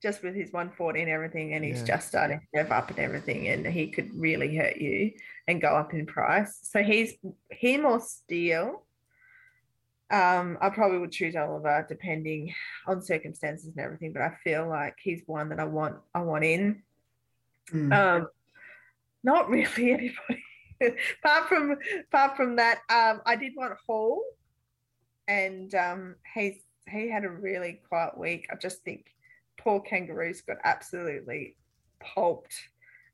just 0.01 0.23
with 0.23 0.34
his 0.34 0.51
140 0.51 1.01
and 1.01 1.09
everything, 1.11 1.53
and 1.53 1.63
he's 1.63 1.81
Yeah. 1.81 1.85
just 1.97 2.07
starting 2.07 2.39
to 2.39 2.45
rev 2.55 2.71
up 2.71 2.89
and 2.89 2.97
everything, 2.99 3.47
and 3.49 3.67
he 3.67 3.91
could 3.91 4.09
really 4.15 4.55
hurt 4.55 4.77
you 4.77 5.11
and 5.47 5.61
go 5.61 5.76
up 5.76 5.93
in 5.93 6.05
price. 6.07 6.57
So 6.63 6.81
he's 6.81 7.13
him 7.51 7.85
or 7.85 7.99
Steele. 7.99 8.85
Um, 10.09 10.57
I 10.61 10.69
probably 10.71 10.97
would 10.97 11.11
choose 11.11 11.35
Oliver 11.35 11.85
depending 11.88 12.55
on 12.88 13.03
circumstances 13.03 13.67
and 13.67 13.80
everything, 13.80 14.11
but 14.13 14.23
I 14.23 14.31
feel 14.43 14.67
like 14.67 14.95
he's 14.99 15.21
one 15.27 15.49
that 15.49 15.59
I 15.59 15.65
want 15.65 15.97
I 16.15 16.21
want 16.21 16.43
in. 16.43 16.81
Mm. 17.71 17.93
Um, 17.93 18.27
not 19.23 19.49
really 19.55 19.91
anybody. 19.91 20.43
apart 21.23 21.49
from 21.49 21.76
apart 22.07 22.38
from 22.38 22.55
that, 22.55 22.80
um, 22.89 23.21
I 23.26 23.35
did 23.35 23.51
want 23.55 23.73
Hall, 23.85 24.23
and 25.30 25.73
um, 25.76 26.15
he's 26.34 26.56
he 26.89 27.10
had 27.10 27.23
a 27.23 27.30
really 27.30 27.80
quiet 27.88 28.18
week. 28.18 28.47
I 28.51 28.56
just 28.56 28.84
think 28.84 29.06
poor 29.57 29.80
kangaroos 29.80 30.41
got 30.41 30.57
absolutely 30.65 31.56
pulped. 31.99 32.56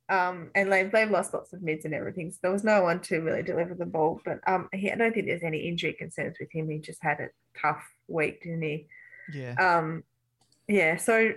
Um, 0.08 0.52
and 0.56 0.72
they've, 0.72 0.90
they've 0.92 1.10
lost 1.10 1.34
lots 1.34 1.52
of 1.52 1.62
mids 1.62 1.84
and 1.84 1.94
everything. 1.94 2.32
So 2.32 2.38
there 2.44 2.52
was 2.52 2.64
no 2.64 2.84
one 2.84 3.02
to 3.02 3.20
really 3.20 3.44
deliver 3.44 3.74
the 3.74 3.86
ball. 3.86 4.22
But 4.24 4.40
um, 4.48 4.70
he, 4.72 4.90
I 4.92 4.96
don't 4.96 5.14
think 5.14 5.26
there's 5.26 5.44
any 5.44 5.68
injury 5.68 5.94
concerns 5.94 6.38
with 6.40 6.50
him. 6.52 6.70
He 6.70 6.78
just 6.78 7.04
had 7.04 7.20
a 7.20 7.30
tough 7.60 7.84
week, 8.08 8.44
didn't 8.44 8.62
he? 8.62 8.88
Yeah. 9.34 9.56
Um, 9.56 10.04
yeah. 10.68 10.96
So, 10.98 11.34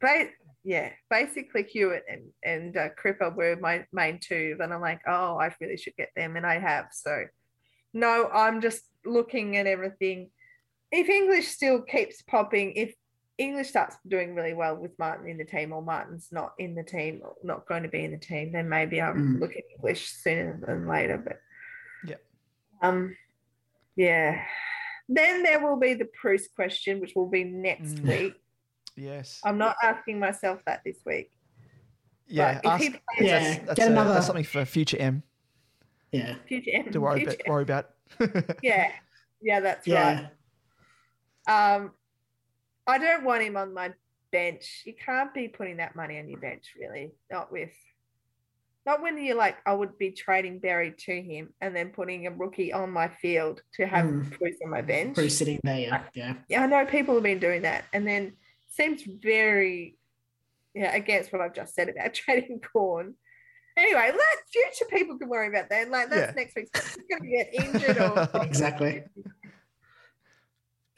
ba- 0.00 0.30
yeah, 0.62 0.92
basically 1.10 1.64
Hewett 1.64 2.04
and 2.08 2.22
and 2.42 2.76
uh, 2.76 2.88
Cripper 2.90 3.34
were 3.34 3.58
my 3.60 3.84
main 3.92 4.18
two. 4.18 4.56
Then 4.58 4.72
I'm 4.72 4.80
like, 4.80 5.00
oh, 5.06 5.36
I 5.36 5.54
really 5.60 5.76
should 5.76 5.96
get 5.96 6.10
them, 6.16 6.36
and 6.36 6.46
I 6.46 6.58
have. 6.58 6.86
So, 6.92 7.24
no, 7.92 8.30
I'm 8.32 8.62
just 8.62 8.84
looking 9.04 9.56
at 9.56 9.66
everything. 9.66 10.30
If 10.92 11.08
English 11.08 11.48
still 11.48 11.82
keeps 11.82 12.22
popping, 12.22 12.72
if 12.74 12.94
English 13.38 13.68
starts 13.68 13.96
doing 14.06 14.34
really 14.34 14.54
well 14.54 14.76
with 14.76 14.92
Martin 14.98 15.28
in 15.28 15.38
the 15.38 15.44
team, 15.44 15.72
or 15.72 15.82
Martin's 15.82 16.28
not 16.30 16.52
in 16.58 16.74
the 16.74 16.84
team, 16.84 17.20
or 17.24 17.34
not 17.42 17.66
going 17.66 17.82
to 17.82 17.88
be 17.88 18.04
in 18.04 18.12
the 18.12 18.18
team, 18.18 18.52
then 18.52 18.68
maybe 18.68 19.00
I'll 19.00 19.14
Mm. 19.14 19.40
look 19.40 19.56
at 19.56 19.64
English 19.76 20.08
sooner 20.08 20.60
than 20.64 20.86
later. 20.86 21.18
But 21.18 21.40
yeah, 22.06 22.16
um, 22.82 23.16
yeah. 23.96 24.44
Then 25.08 25.42
there 25.42 25.60
will 25.60 25.76
be 25.76 25.94
the 25.94 26.08
Bruce 26.22 26.48
question, 26.48 27.00
which 27.00 27.14
will 27.14 27.28
be 27.28 27.44
next 27.44 27.96
Mm. 27.96 28.08
week. 28.08 28.34
Yes. 28.96 29.40
I'm 29.44 29.58
not 29.58 29.74
asking 29.82 30.20
myself 30.20 30.60
that 30.66 30.82
this 30.84 30.98
week. 31.04 31.32
yeah. 32.28 32.58
if 32.58 32.64
Ask, 32.66 32.82
he 32.84 32.90
plays- 32.90 33.00
Yeah, 33.20 33.58
that's, 33.64 33.74
get 33.74 33.88
a- 33.88 33.90
another- 33.90 34.14
that's 34.14 34.26
something 34.26 34.44
for 34.44 34.64
future 34.64 34.96
M 35.00 35.24
Yeah. 36.12 36.36
Future 36.46 36.70
M, 36.72 36.92
to 36.92 37.00
worry 37.00 37.18
future 37.24 37.32
about. 37.40 37.48
Worry 37.48 37.62
about. 37.64 37.90
Yeah, 38.62 38.90
yeah, 39.40 39.60
that's 39.60 39.86
Yeah. 39.86 40.28
right. 41.46 41.74
Um, 41.76 41.92
I 42.86 42.98
don't 42.98 43.24
want 43.24 43.42
him 43.42 43.56
on 43.56 43.74
my 43.74 43.92
bench. 44.30 44.82
You 44.84 44.94
can't 44.94 45.32
be 45.34 45.48
putting 45.48 45.78
that 45.78 45.96
money 45.96 46.18
on 46.18 46.28
your 46.28 46.40
bench, 46.40 46.74
really. 46.78 47.12
Not 47.30 47.52
with, 47.52 47.72
not 48.86 49.00
when 49.00 49.22
you're 49.22 49.36
like, 49.36 49.56
I 49.64 49.72
would 49.72 49.96
be 49.98 50.10
trading 50.10 50.58
Berry 50.58 50.92
to 51.06 51.22
him 51.22 51.54
and 51.60 51.74
then 51.74 51.90
putting 51.90 52.26
a 52.26 52.30
rookie 52.30 52.72
on 52.72 52.90
my 52.90 53.08
field 53.08 53.62
to 53.74 53.86
have 53.86 54.06
Mm. 54.06 54.38
Bruce 54.38 54.56
on 54.62 54.70
my 54.70 54.82
bench. 54.82 55.14
Bruce 55.14 55.38
sitting 55.38 55.60
there. 55.62 55.78
Yeah. 55.78 56.02
Yeah. 56.14 56.34
Yeah, 56.48 56.62
I 56.62 56.66
know 56.66 56.84
people 56.84 57.14
have 57.14 57.22
been 57.22 57.38
doing 57.38 57.62
that, 57.62 57.84
and 57.92 58.06
then 58.06 58.36
seems 58.68 59.02
very, 59.02 59.96
yeah, 60.74 60.94
against 60.94 61.32
what 61.32 61.40
I've 61.40 61.54
just 61.54 61.74
said 61.74 61.88
about 61.88 62.12
trading 62.14 62.60
corn. 62.60 63.14
Anyway, 63.76 64.10
let 64.12 64.48
future 64.50 64.84
people 64.90 65.18
can 65.18 65.28
worry 65.28 65.48
about 65.48 65.68
that. 65.70 65.90
Like 65.90 66.08
that's 66.10 66.30
Yeah. 66.30 66.34
next 66.36 66.54
week's 66.56 66.96
going 67.10 67.22
to 67.22 67.28
get 67.28 67.52
injured 67.54 67.98
or 67.98 68.28
Exactly. 68.44 69.02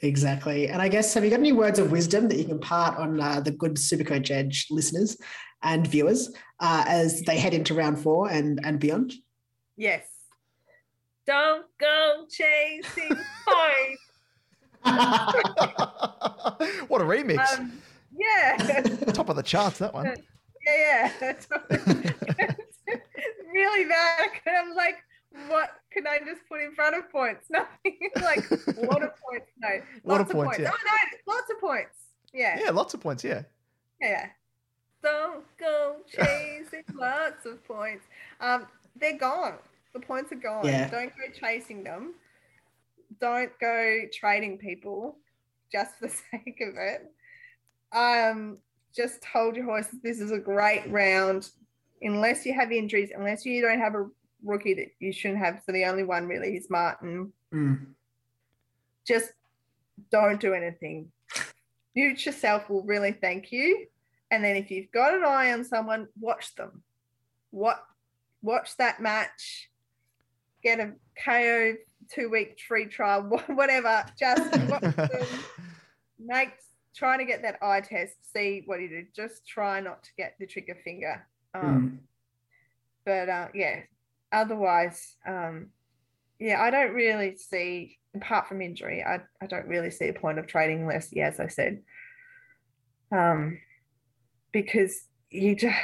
Exactly. 0.01 0.67
And 0.67 0.79
I 0.79 0.87
guess, 0.89 1.11
have 1.15 1.23
you 1.23 1.31
got 1.31 1.39
any 1.39 1.53
words 1.53 1.79
of 1.79 1.89
wisdom 1.91 2.27
that 2.27 2.37
you 2.37 2.45
can 2.45 2.59
part 2.59 2.99
on 2.99 3.19
uh, 3.19 3.39
the 3.39 3.49
good 3.49 3.77
Supercoach 3.77 4.29
Edge 4.29 4.67
listeners 4.69 5.17
and 5.63 5.87
viewers 5.87 6.29
uh, 6.59 6.83
as 6.87 7.23
they 7.23 7.39
head 7.39 7.55
into 7.55 7.73
round 7.73 7.99
four 7.99 8.29
and, 8.29 8.59
and 8.63 8.79
beyond? 8.79 9.13
Yes. 9.75 10.05
Don't 11.25 11.65
go 11.79 12.25
chasing 12.29 13.09
points. 13.09 14.03
what 16.87 17.01
a 17.01 17.03
remix! 17.03 17.57
Um, 17.57 17.81
yeah. 18.15 18.55
Top 19.13 19.29
of 19.29 19.35
the 19.35 19.41
charts, 19.43 19.79
that 19.79 19.93
one. 19.95 20.13
yeah, 20.65 21.11
yeah. 21.19 22.53
Really 23.57 23.85
bad. 23.85 24.29
And 24.45 24.55
I'm 24.55 24.75
like, 24.75 24.97
what 25.47 25.69
can 25.91 26.05
I 26.05 26.19
just 26.19 26.41
put 26.47 26.61
in 26.61 26.73
front 26.75 26.95
of 26.95 27.11
points? 27.11 27.47
Nothing. 27.49 27.97
like, 28.21 28.49
what 28.49 28.77
a 28.77 28.81
lot 28.81 29.03
of 29.03 29.11
points. 29.17 29.47
No. 29.59 29.69
Lot 30.03 30.19
Lots 30.19 30.29
of 30.29 30.35
points, 30.35 30.59
yeah. 30.59 30.71
Oh, 30.71 30.77
no, 30.85 31.33
lots 31.33 31.49
of 31.49 31.59
points. 31.59 31.97
Yeah. 32.33 32.59
Yeah, 32.63 32.69
lots 32.71 32.93
of 32.93 33.01
points. 33.01 33.23
Yeah. 33.23 33.41
Yeah. 33.99 34.27
Don't 35.01 35.43
go 35.59 35.97
chasing 36.07 36.83
lots 36.93 37.45
of 37.45 37.65
points. 37.67 38.05
Um, 38.39 38.67
they're 38.99 39.17
gone. 39.17 39.55
The 39.93 39.99
points 39.99 40.31
are 40.31 40.35
gone. 40.35 40.65
Yeah. 40.65 40.89
Don't 40.89 41.09
go 41.09 41.33
chasing 41.33 41.83
them. 41.83 42.13
Don't 43.19 43.51
go 43.59 44.01
trading 44.13 44.57
people 44.57 45.17
just 45.71 45.95
for 45.95 46.07
the 46.07 46.13
sake 46.13 46.61
of 46.61 46.75
it. 46.77 47.11
Um, 47.91 48.57
just 48.95 49.23
hold 49.25 49.55
your 49.55 49.65
horses. 49.65 49.99
This 50.03 50.19
is 50.19 50.31
a 50.31 50.39
great 50.39 50.83
round. 50.89 51.49
Unless 52.01 52.45
you 52.45 52.53
have 52.53 52.71
injuries, 52.71 53.11
unless 53.15 53.45
you 53.45 53.61
don't 53.61 53.79
have 53.79 53.95
a 53.95 54.07
rookie 54.43 54.73
that 54.75 54.89
you 54.99 55.11
shouldn't 55.11 55.39
have. 55.39 55.61
So 55.65 55.71
the 55.71 55.85
only 55.85 56.03
one 56.03 56.27
really 56.27 56.55
is 56.57 56.69
Martin 56.69 57.33
Mm. 57.53 57.95
just 59.07 59.31
don't 60.11 60.39
do 60.39 60.53
anything. 60.53 61.11
Future 61.93 62.33
self 62.33 62.69
will 62.69 62.83
really 62.83 63.13
thank 63.13 63.51
you. 63.53 63.87
And 64.29 64.43
then 64.43 64.57
if 64.57 64.69
you've 64.69 64.91
got 64.91 65.13
an 65.13 65.23
eye 65.23 65.53
on 65.53 65.63
someone, 65.63 66.09
watch 66.19 66.53
them. 66.55 66.83
What 67.51 67.81
watch 68.41 68.75
that 68.77 69.01
match, 69.01 69.69
get 70.61 70.79
a 70.81 70.93
KO 71.23 71.75
two 72.11 72.29
week 72.29 72.59
free 72.67 72.85
trial, 72.85 73.23
whatever. 73.47 74.05
Just 74.19 74.69
watch 74.69 74.95
them. 74.95 75.27
Make 76.19 76.49
trying 76.93 77.19
to 77.19 77.25
get 77.25 77.43
that 77.43 77.57
eye 77.61 77.79
test, 77.81 78.15
see 78.33 78.63
what 78.65 78.81
you 78.81 78.89
do. 78.89 79.05
Just 79.15 79.47
try 79.47 79.79
not 79.79 80.03
to 80.03 80.09
get 80.17 80.35
the 80.39 80.45
trigger 80.47 80.75
finger. 80.83 81.25
Um, 81.53 81.99
but 83.05 83.29
uh, 83.29 83.47
yeah, 83.53 83.81
otherwise, 84.31 85.15
um, 85.25 85.67
yeah, 86.39 86.61
I 86.61 86.69
don't 86.69 86.93
really 86.93 87.35
see, 87.37 87.97
apart 88.15 88.47
from 88.47 88.61
injury, 88.61 89.03
I, 89.03 89.21
I 89.41 89.47
don't 89.47 89.67
really 89.67 89.91
see 89.91 90.07
a 90.07 90.13
point 90.13 90.39
of 90.39 90.47
trading 90.47 90.85
less, 90.85 91.09
yeah, 91.11 91.27
as 91.27 91.39
I 91.39 91.47
said, 91.47 91.81
um, 93.11 93.59
because 94.51 95.05
you 95.29 95.55
just 95.55 95.77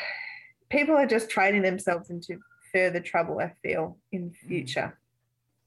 people 0.70 0.96
are 0.96 1.06
just 1.06 1.30
trading 1.30 1.62
themselves 1.62 2.10
into 2.10 2.40
further 2.74 3.00
trouble. 3.00 3.40
I 3.40 3.54
feel 3.62 3.98
in 4.12 4.32
future. 4.32 4.98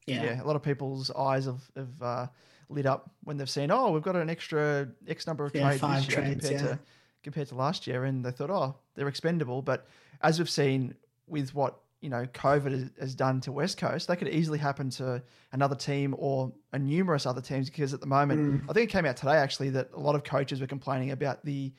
Yeah. 0.07 0.41
a 0.41 0.45
lot 0.45 0.57
of 0.57 0.63
people's 0.63 1.11
eyes 1.11 1.47
have, 1.47 1.63
have 1.75 2.03
uh, 2.03 2.27
lit 2.69 2.87
up 2.87 3.11
when 3.25 3.37
they've 3.37 3.51
seen, 3.51 3.71
oh, 3.71 3.91
we've 3.91 4.03
got 4.03 4.15
an 4.17 4.31
extra 4.31 4.89
X 5.09 5.27
number 5.27 5.45
of 5.45 5.55
Yeah, 5.55 5.63
trades 5.63 5.81
five 5.81 6.07
this 6.07 6.09
year 6.09 6.25
trades, 6.25 6.47
compared 6.47 6.61
yeah. 6.61 6.69
to 6.69 6.79
compared 7.23 7.49
to 7.49 7.55
last 7.57 7.87
year, 7.87 8.05
and 8.05 8.25
they 8.25 8.31
thought, 8.31 8.51
oh, 8.51 8.77
they're 8.97 9.09
expendable. 9.09 9.63
But 9.63 9.87
as 10.23 10.39
we've 10.39 10.51
seen 10.51 10.95
with 11.27 11.55
what 11.55 11.81
you 12.01 12.11
know 12.11 12.27
COVID 12.27 12.99
has, 13.01 13.15
done 13.15 13.41
to 13.43 13.53
West 13.53 13.79
Coast, 13.79 14.09
that 14.09 14.17
could 14.17 14.29
easily 14.29 14.59
happen 14.59 14.91
to 14.91 15.23
another 15.53 15.75
team 15.75 16.15
or 16.19 16.53
a 16.73 16.79
numerous 16.79 17.27
other 17.27 17.41
teams. 17.41 17.71
Because 17.71 17.95
at 17.95 18.01
the 18.01 18.07
moment, 18.07 18.63
Mm. 18.63 18.71
I 18.71 18.73
think 18.73 18.91
it 18.91 18.93
came 18.93 19.07
out 19.07 19.17
today 19.17 19.37
actually 19.37 19.71
that 19.71 19.91
a 19.95 20.01
lot 20.01 20.15
of 20.15 20.25
coaches 20.25 20.61
were 20.61 20.67
complaining 20.67 21.11
about 21.13 21.45
the 21.45 21.73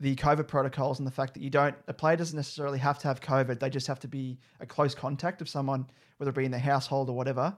the 0.00 0.16
COVID 0.16 0.48
protocols 0.48 0.98
and 0.98 1.06
the 1.06 1.12
fact 1.12 1.34
that 1.34 1.42
you 1.42 1.50
don't 1.50 1.74
a 1.88 1.94
player 1.94 2.16
doesn't 2.16 2.36
necessarily 2.36 2.78
have 2.78 2.98
to 3.00 3.08
have 3.08 3.20
COVID. 3.20 3.60
They 3.60 3.70
just 3.70 3.86
have 3.86 4.00
to 4.00 4.08
be 4.08 4.38
a 4.60 4.66
close 4.66 4.94
contact 4.94 5.40
of 5.40 5.48
someone, 5.48 5.86
whether 6.16 6.30
it 6.30 6.36
be 6.36 6.44
in 6.44 6.50
their 6.50 6.60
household 6.60 7.08
or 7.08 7.16
whatever, 7.16 7.56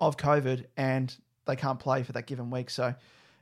of 0.00 0.16
COVID, 0.16 0.64
and 0.76 1.14
they 1.46 1.56
can't 1.56 1.78
play 1.78 2.02
for 2.02 2.12
that 2.12 2.26
given 2.26 2.50
week. 2.50 2.70
So, 2.70 2.94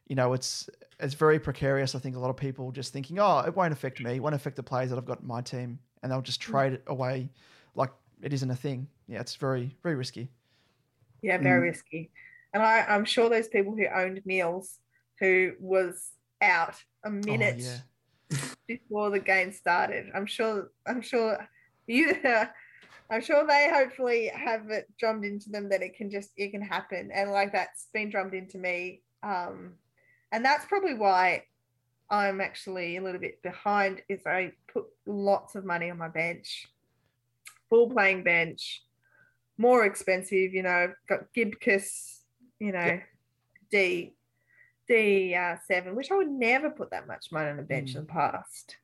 you 0.09 0.16
know, 0.16 0.32
it's 0.32 0.69
it's 1.03 1.15
very 1.15 1.39
precarious. 1.39 1.95
I 1.95 1.99
think 1.99 2.16
a 2.16 2.19
lot 2.19 2.31
of 2.31 2.37
people 2.37 2.70
just 2.73 2.93
thinking, 2.93 3.19
oh, 3.19 3.41
it 3.41 3.55
won't 3.55 3.73
affect 3.73 4.01
me, 4.01 4.16
it 4.16 4.20
won't 4.23 4.35
affect 4.35 4.57
the 4.57 4.62
players 4.62 4.91
that 4.91 4.97
I've 4.99 5.05
got 5.05 5.20
in 5.20 5.27
my 5.27 5.41
team, 5.43 5.79
and 6.03 6.11
they'll 6.11 6.23
just 6.23 6.41
trade 6.41 6.73
it 6.74 6.83
away 6.87 7.29
like 7.74 7.91
it 8.23 8.33
isn't 8.33 8.51
a 8.51 8.57
thing. 8.57 8.87
Yeah, 9.09 9.20
it's 9.20 9.37
very 9.37 9.77
very 9.83 9.95
risky. 9.97 10.29
Yeah, 11.23 11.39
very 11.39 11.61
Mm. 11.61 11.70
risky. 11.70 12.11
And 12.55 12.62
I, 12.62 12.81
I'm 12.89 13.05
sure 13.05 13.29
those 13.31 13.49
people 13.49 13.74
who 13.77 13.87
owned 13.87 14.20
Meals, 14.27 14.79
who 15.20 15.53
was 15.61 16.11
out 16.43 16.74
a 17.05 17.11
minute 17.11 17.57
Oh, 17.59 18.37
yeah. 18.37 18.39
before 18.66 19.11
the 19.11 19.20
game 19.20 19.53
started, 19.53 20.07
I'm 20.15 20.27
sure. 20.27 20.70
I'm 20.87 21.01
sure 21.03 21.39
you. 21.87 22.15
I'm 23.11 23.20
sure 23.20 23.47
they 23.47 23.69
hopefully 23.70 24.31
have 24.35 24.70
it 24.70 24.87
drummed 24.99 25.24
into 25.24 25.51
them 25.51 25.69
that 25.69 25.83
it 25.83 25.95
can 25.97 26.11
just 26.11 26.31
it 26.37 26.51
can 26.51 26.62
happen, 26.62 27.11
and 27.12 27.31
like 27.31 27.53
that's 27.53 27.89
been 27.93 28.11
drummed 28.11 28.35
into 28.35 28.59
me. 28.59 29.03
Um, 29.23 29.74
and 30.33 30.45
that's 30.45 30.65
probably 30.67 30.95
why 30.95 31.45
I'm 32.11 32.41
actually 32.41 32.97
a 32.97 33.03
little 33.03 33.21
bit 33.21 33.41
behind. 33.43 34.03
Is 34.09 34.27
I 34.27 34.53
put 34.73 34.87
lots 35.07 35.55
of 35.55 35.65
money 35.65 35.91
on 35.91 35.99
my 35.99 36.09
bench, 36.09 36.67
full 37.69 37.89
playing 37.91 38.25
bench, 38.25 38.83
more 39.59 39.85
expensive. 39.85 40.53
You 40.53 40.63
know, 40.63 40.93
got 41.09 41.33
Gibcus, 41.33 42.25
you 42.59 42.73
know, 42.73 42.99
D 43.71 44.15
D 44.89 45.35
uh, 45.35 45.57
seven, 45.69 45.95
which 45.95 46.11
I 46.11 46.17
would 46.17 46.31
never 46.31 46.71
put 46.71 46.91
that 46.91 47.07
much 47.07 47.31
money 47.31 47.51
on 47.51 47.59
a 47.59 47.63
bench 47.63 47.95
in 47.95 48.01
the 48.03 48.07
past. 48.07 48.77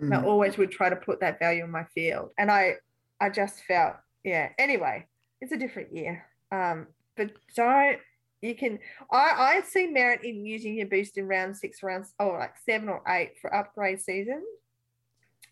And 0.00 0.12
I 0.12 0.18
Mm. 0.18 0.24
always 0.24 0.58
would 0.58 0.72
try 0.72 0.88
to 0.90 0.96
put 0.96 1.20
that 1.20 1.38
value 1.38 1.62
in 1.62 1.70
my 1.70 1.84
field, 1.94 2.30
and 2.36 2.50
I 2.50 2.78
I 3.20 3.30
just 3.30 3.62
felt 3.64 3.94
yeah. 4.24 4.48
Anyway, 4.58 5.06
it's 5.40 5.52
a 5.52 5.56
different 5.56 5.94
year. 5.94 6.26
Um, 6.50 6.88
but 7.16 7.30
don't 7.54 8.00
you 8.44 8.54
can 8.54 8.78
I 9.10 9.56
I 9.56 9.60
see 9.62 9.86
merit 9.86 10.20
in 10.24 10.44
using 10.44 10.76
your 10.76 10.86
boost 10.86 11.16
in 11.16 11.26
round 11.26 11.56
six, 11.56 11.82
rounds 11.82 12.12
or 12.18 12.38
like 12.38 12.54
seven 12.64 12.88
or 12.88 13.02
eight 13.08 13.38
for 13.40 13.54
upgrade 13.54 14.00
season, 14.00 14.42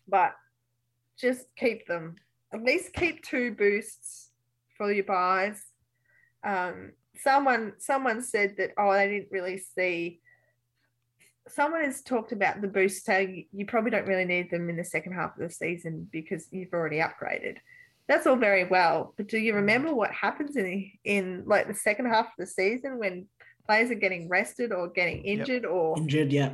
but 0.07 0.35
just 1.17 1.45
keep 1.55 1.87
them 1.87 2.15
at 2.53 2.63
least 2.63 2.93
keep 2.93 3.23
two 3.23 3.53
boosts 3.55 4.29
for 4.77 4.91
your 4.91 5.05
buys. 5.05 5.61
Um, 6.43 6.91
someone 7.15 7.73
someone 7.79 8.21
said 8.21 8.55
that 8.57 8.71
oh 8.77 8.93
they 8.93 9.09
didn't 9.09 9.31
really 9.31 9.57
see. 9.57 10.19
Someone 11.47 11.83
has 11.83 12.01
talked 12.01 12.31
about 12.31 12.61
the 12.61 12.67
boosts 12.67 13.03
saying 13.03 13.47
you 13.51 13.65
probably 13.65 13.91
don't 13.91 14.07
really 14.07 14.23
need 14.23 14.49
them 14.49 14.69
in 14.69 14.77
the 14.77 14.85
second 14.85 15.13
half 15.13 15.35
of 15.35 15.41
the 15.41 15.49
season 15.49 16.07
because 16.11 16.47
you've 16.51 16.73
already 16.73 16.97
upgraded. 16.97 17.57
That's 18.07 18.27
all 18.27 18.35
very 18.35 18.65
well, 18.65 19.13
but 19.17 19.27
do 19.27 19.37
you 19.37 19.53
remember 19.55 19.93
what 19.95 20.11
happens 20.11 20.57
in 20.57 20.91
in 21.05 21.43
like 21.45 21.67
the 21.67 21.73
second 21.73 22.07
half 22.07 22.25
of 22.27 22.31
the 22.37 22.45
season 22.47 22.99
when 22.99 23.27
players 23.65 23.89
are 23.91 23.95
getting 23.95 24.27
rested 24.27 24.73
or 24.73 24.89
getting 24.89 25.23
injured 25.23 25.65
or 25.65 25.97
Injured, 25.97 26.31
yeah. 26.33 26.51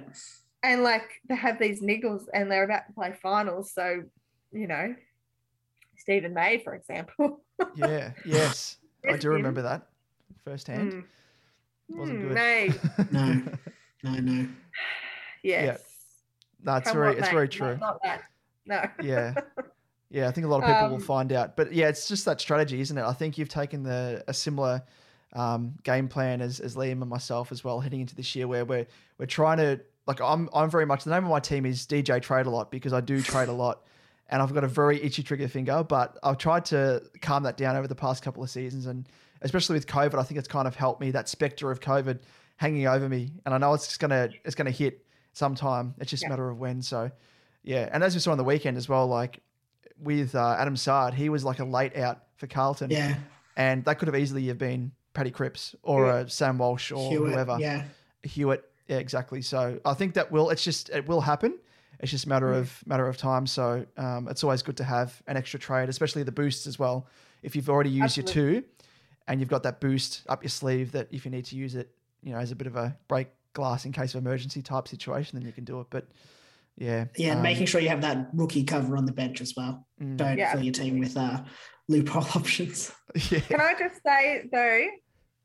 and 0.62 0.84
like 0.84 1.10
they 1.28 1.36
have 1.36 1.58
these 1.58 1.82
niggles 1.82 2.26
and 2.34 2.52
they're 2.52 2.66
about 2.66 2.84
to 2.88 2.94
play 2.94 3.14
finals. 3.22 3.72
So, 3.74 4.04
you 4.52 4.68
know, 4.68 4.94
Steven 5.98 6.34
May, 6.36 6.60
for 6.60 6.76
example. 6.76 7.42
Yeah. 7.76 8.12
Yes. 8.26 8.78
I 9.10 9.18
do 9.18 9.30
remember 9.30 9.62
that 9.64 9.88
firsthand. 10.46 10.92
Mm. 10.94 11.04
Wasn't 11.98 12.20
Mm, 12.20 12.28
good. 12.28 12.34
May. 12.36 12.70
No, 13.12 13.42
no, 14.12 14.20
no. 14.20 14.48
Yes. 15.44 15.82
No, 16.64 16.76
it's 16.76 16.88
Come 16.90 16.98
very, 16.98 17.08
on, 17.10 17.18
it's 17.18 17.28
May. 17.28 17.34
very 17.34 17.46
Not- 17.46 17.52
true. 17.52 17.78
Not, 17.78 18.00
that. 18.04 18.22
No. 18.68 18.84
Yeah. 19.04 19.34
Yeah, 20.10 20.28
I 20.28 20.32
think 20.32 20.46
a 20.46 20.50
lot 20.50 20.64
of 20.64 20.68
people 20.68 20.88
will 20.90 20.96
Um, 20.96 21.02
find 21.02 21.32
out. 21.32 21.56
But 21.56 21.72
yeah, 21.72 21.88
it's 21.88 22.08
just 22.08 22.26
that 22.26 22.42
strategy, 22.42 22.82
isn't 22.82 22.98
it? 22.98 23.04
I 23.04 23.14
think 23.14 23.38
you've 23.38 23.50
taken 23.50 23.84
the 23.84 24.24
a 24.28 24.34
similar 24.34 24.82
um, 25.34 25.76
game 25.84 26.08
plan 26.08 26.42
as, 26.42 26.60
as 26.60 26.76
Liam 26.76 27.02
and 27.02 27.10
myself 27.10 27.52
as 27.52 27.64
well 27.64 27.80
heading 27.80 28.02
into 28.02 28.16
this 28.16 28.36
year 28.36 28.48
where 28.48 28.66
we're 28.66 28.88
we're 29.20 29.28
trying 29.28 29.58
to 29.58 29.80
like 30.08 30.20
I'm 30.22 30.50
I'm 30.54 30.70
very 30.72 30.88
much 30.88 31.04
the 31.04 31.12
name 31.12 31.24
of 31.24 31.30
my 31.30 31.40
team 31.40 31.66
is 31.68 31.86
DJ 31.86 32.20
Trade 32.22 32.48
a 32.48 32.50
lot 32.50 32.72
because 32.72 32.94
I 32.94 33.02
do 33.02 33.22
trade 33.22 33.48
a 33.50 33.54
lot 33.54 33.84
and 34.32 34.42
I've 34.42 34.54
got 34.54 34.64
a 34.64 34.68
very 34.68 35.02
itchy 35.04 35.22
trigger 35.22 35.48
finger, 35.48 35.84
but 35.84 36.18
I've 36.24 36.38
tried 36.40 36.66
to 36.66 37.04
calm 37.22 37.44
that 37.44 37.58
down 37.58 37.76
over 37.76 37.88
the 37.88 37.96
past 37.96 38.24
couple 38.24 38.42
of 38.42 38.50
seasons 38.50 38.88
and 38.88 39.08
especially 39.42 39.76
with 39.76 39.86
COVID, 39.88 40.20
I 40.20 40.24
think 40.24 40.40
it's 40.40 40.48
kind 40.48 40.68
of 40.68 40.76
helped 40.76 41.00
me, 41.00 41.12
that 41.12 41.30
spectre 41.30 41.70
of 41.72 41.80
COVID 41.80 42.20
hanging 42.58 42.88
over 42.88 43.08
me. 43.08 43.32
And 43.46 43.54
I 43.54 43.60
know 43.60 43.74
it's 43.76 43.86
just 43.88 44.00
gonna 44.00 44.30
it's 44.44 44.56
gonna 44.56 44.72
hit 44.72 45.06
sometime. 45.34 45.94
It's 46.00 46.10
just 46.10 46.26
a 46.26 46.30
matter 46.30 46.50
of 46.50 46.58
when. 46.58 46.82
So 46.82 47.12
yeah. 47.62 47.88
And 47.92 48.04
as 48.04 48.16
we 48.16 48.20
saw 48.20 48.32
on 48.32 48.40
the 48.40 48.44
weekend 48.44 48.78
as 48.78 48.90
well, 48.90 49.06
like 49.06 49.42
with 50.02 50.36
uh, 50.36 50.56
Adam 50.58 50.76
Saad, 50.76 51.14
he 51.14 51.30
was 51.30 51.44
like 51.44 51.60
a 51.60 51.66
late 51.66 51.96
out 51.98 52.24
for 52.38 52.48
Carlton. 52.48 52.90
Yeah. 52.92 53.16
And 53.58 53.84
that 53.86 54.00
could 54.00 54.08
have 54.08 54.16
easily 54.16 54.48
have 54.48 54.58
been 54.58 54.92
Paddy 55.14 55.32
Cripps 55.32 55.76
or 55.84 56.06
Yeah. 56.08 56.14
uh, 56.14 56.28
Sam 56.28 56.58
Walsh 56.58 56.92
or 56.92 57.10
Hewett, 57.10 57.34
whoever. 57.34 57.58
yeah. 57.60 57.84
Hewett. 58.24 58.64
Yeah, 58.88 58.98
exactly. 58.98 59.42
So 59.42 59.80
I 59.86 59.94
think 59.94 60.14
that 60.16 60.32
will. 60.32 60.50
It's 60.50 60.64
just 60.64 60.90
it 60.90 61.08
will 61.08 61.22
happen. 61.22 61.58
It's 62.00 62.12
just 62.12 62.26
a 62.26 62.30
matter 62.30 62.54
of 62.54 62.82
matter 62.88 63.08
of 63.08 63.18
time. 63.18 63.46
So 63.46 63.86
um, 63.98 64.28
it's 64.30 64.44
always 64.44 64.62
good 64.64 64.78
to 64.78 64.84
have 64.84 65.22
an 65.28 65.36
extra 65.38 65.60
trade, 65.60 65.90
especially 65.90 66.24
the 66.24 66.32
boosts 66.32 66.66
as 66.66 66.80
well. 66.80 67.06
If 67.44 67.56
you've 67.56 67.70
already 67.70 67.90
used 67.92 68.18
your 68.18 68.26
two, 68.26 68.64
and 69.28 69.40
you've 69.40 69.50
got 69.50 69.64
that 69.64 69.80
boost 69.80 70.24
up 70.28 70.42
your 70.44 70.50
sleeve, 70.50 70.92
that 70.94 71.08
if 71.12 71.24
you 71.26 71.32
need 71.32 71.46
to 71.46 71.56
use 71.56 71.76
it, 71.76 71.92
you 72.24 72.32
know, 72.32 72.40
as 72.40 72.52
a 72.52 72.56
bit 72.56 72.68
of 72.68 72.76
a 72.76 72.98
break 73.08 73.28
glass 73.54 73.86
in 73.86 73.92
case 73.92 74.16
of 74.16 74.22
emergency 74.26 74.62
type 74.62 74.88
situation, 74.88 75.38
then 75.38 75.46
you 75.46 75.52
can 75.54 75.66
do 75.66 75.80
it. 75.82 75.88
But 75.90 76.08
yeah, 76.80 77.06
Yeah, 77.18 77.30
and 77.32 77.38
um, 77.40 77.44
making 77.44 77.66
sure 77.68 77.82
you 77.82 77.90
have 77.90 78.02
that 78.02 78.30
rookie 78.34 78.64
cover 78.64 78.96
on 78.98 79.06
the 79.06 79.12
bench 79.12 79.42
as 79.42 79.54
well. 79.56 79.86
Mm. 80.02 80.18
Don't 80.18 80.38
Yeah, 80.38 80.54
fill 80.54 80.64
your 80.64 80.74
team 80.74 81.00
with 81.00 81.16
uh, 81.18 81.44
loophole 81.88 82.24
options. 82.36 82.92
yeah. 83.30 83.42
Can 83.42 83.62
I 83.62 83.74
just 83.78 84.02
say 84.06 84.48
though, 84.52 84.86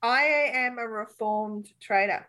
I 0.03 0.23
am 0.55 0.79
a 0.79 0.87
reformed 0.87 1.69
trader. 1.81 2.27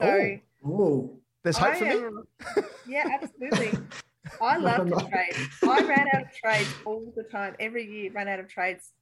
So 0.00 0.38
Oh, 0.64 1.18
there's 1.44 1.56
I 1.58 1.70
hope 1.70 1.76
for 1.78 1.84
me. 1.84 1.90
am 1.90 2.24
a- 2.56 2.62
yeah, 2.86 3.18
absolutely. 3.20 3.72
I 4.40 4.56
love 4.58 4.86
to 4.88 5.08
trade. 5.10 5.48
I 5.68 5.82
ran 5.82 6.06
out 6.14 6.22
of 6.22 6.28
trades 6.32 6.70
all 6.86 7.12
the 7.16 7.24
time. 7.24 7.56
Every 7.60 7.84
year, 7.90 8.12
ran 8.12 8.28
out 8.28 8.38
of 8.40 8.48
trades, 8.48 8.92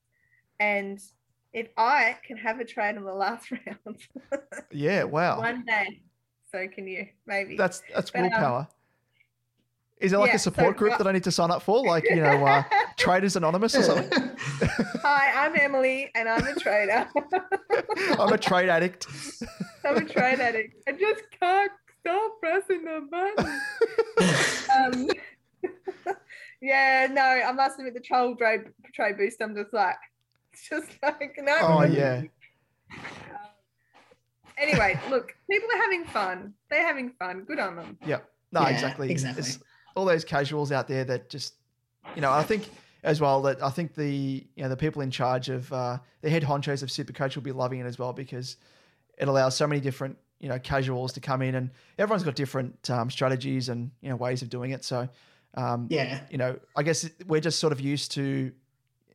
and 0.59 0.99
if 1.53 1.69
I 1.77 2.17
can 2.27 2.37
have 2.39 2.61
a 2.61 2.65
trade 2.65 2.97
on 2.97 3.05
the 3.05 3.13
last 3.13 3.51
round, 3.67 3.99
Yeah, 4.73 5.05
wow. 5.05 5.39
one 5.39 5.65
day, 5.65 6.01
so 6.51 6.67
can 6.69 6.87
you? 6.87 7.09
Maybe 7.27 7.57
That's 7.57 7.83
that's 7.95 8.11
But, 8.11 8.21
um, 8.21 8.31
willpower. 8.31 8.69
Is 10.01 10.13
there 10.13 10.21
like 10.21 10.29
yeah, 10.31 10.37
a 10.37 10.39
support 10.39 10.75
so 10.77 10.79
group 10.79 10.91
what- 10.93 10.99
that 10.99 11.07
I 11.09 11.13
need 11.13 11.25
to 11.25 11.33
sign 11.33 11.51
up 11.51 11.63
for, 11.63 11.85
like 11.85 12.05
you 12.09 12.17
know, 12.23 12.45
uh, 12.47 12.63
Traders 12.97 13.35
Anonymous 13.37 13.75
or 13.75 13.83
something? 13.83 14.31
Hi, 15.03 15.45
I'm 15.45 15.59
Emily, 15.59 16.11
and 16.15 16.29
I'm 16.29 16.47
a 16.47 16.55
trader. 16.55 17.09
I'm 18.19 18.33
a 18.33 18.39
trade 18.39 18.69
addict. 18.69 19.07
I'm 19.85 19.97
a 19.97 20.05
trade 20.05 20.39
addict. 20.41 20.77
I 20.89 20.93
just 20.93 21.23
can't 21.41 21.73
stop 22.01 22.33
pressing 22.41 22.85
the 22.85 23.09
button. 23.11 23.61
um, 24.77 26.15
yeah, 26.63 27.09
no, 27.11 27.23
I 27.23 27.51
must 27.53 27.79
admit 27.79 27.95
the 27.95 28.01
troll 28.01 28.37
trade, 28.37 28.63
trade 28.95 29.17
boost. 29.17 29.43
I'm 29.43 29.55
just 29.57 29.73
like, 29.73 29.97
it's 30.53 30.69
just 30.69 30.91
like 31.03 31.35
no. 31.39 31.57
Oh 31.61 31.83
yeah, 31.83 32.23
Anyway, 34.57 34.99
look, 35.11 35.35
people 35.51 35.69
are 35.73 35.79
having 35.83 36.05
fun. 36.05 36.53
They're 36.71 36.87
having 36.87 37.11
fun. 37.19 37.43
Good 37.45 37.59
on 37.61 37.77
them. 37.77 37.99
yeah. 38.05 38.19
No, 38.51 38.63
Yeah, 38.63 38.69
exactly. 38.71 39.11
exactly. 39.11 39.41
It's 39.43 39.59
all 39.99 40.05
those 40.05 40.25
casuals 40.25 40.73
out 40.73 40.89
there 40.89 41.05
that 41.05 41.29
just, 41.29 41.55
you 42.15 42.23
know, 42.23 42.33
I 42.33 42.43
think 42.43 42.69
as 43.03 43.21
well 43.21 43.43
that 43.43 43.63
I 43.63 43.71
think 43.71 43.95
the 43.95 44.45
you 44.55 44.63
know 44.63 44.69
the 44.69 44.77
people 44.77 45.03
in 45.03 45.11
charge 45.11 45.49
of 45.49 45.73
uh, 45.73 45.99
the 46.23 46.31
head 46.31 46.43
honchos 46.43 46.83
of 46.83 46.89
Supercoach 46.89 47.35
will 47.37 47.43
be 47.43 47.53
loving 47.53 47.81
it 47.81 47.87
as 47.87 47.99
well 47.99 48.13
because 48.13 48.57
it 49.17 49.29
allows 49.29 49.57
so 49.57 49.67
many 49.67 49.81
different 49.81 50.17
you 50.41 50.49
know 50.49 50.59
casuals 50.59 51.13
to 51.13 51.21
come 51.21 51.43
in 51.43 51.55
and 51.55 51.71
everyone's 51.99 52.25
got 52.25 52.35
different 52.35 52.91
um, 52.91 53.11
strategies 53.11 53.69
and 53.69 53.91
you 54.01 54.09
know 54.09 54.17
ways 54.17 54.43
of 54.43 54.49
doing 54.51 54.73
it. 54.73 54.85
So 54.85 55.09
um, 55.55 55.87
yeah. 55.91 56.21
you 56.31 56.39
know, 56.39 56.59
I 56.77 56.83
guess 56.83 57.09
we're 57.27 57.41
just 57.41 57.59
sort 57.59 57.73
of 57.73 57.81
used 57.81 58.13
to, 58.13 58.53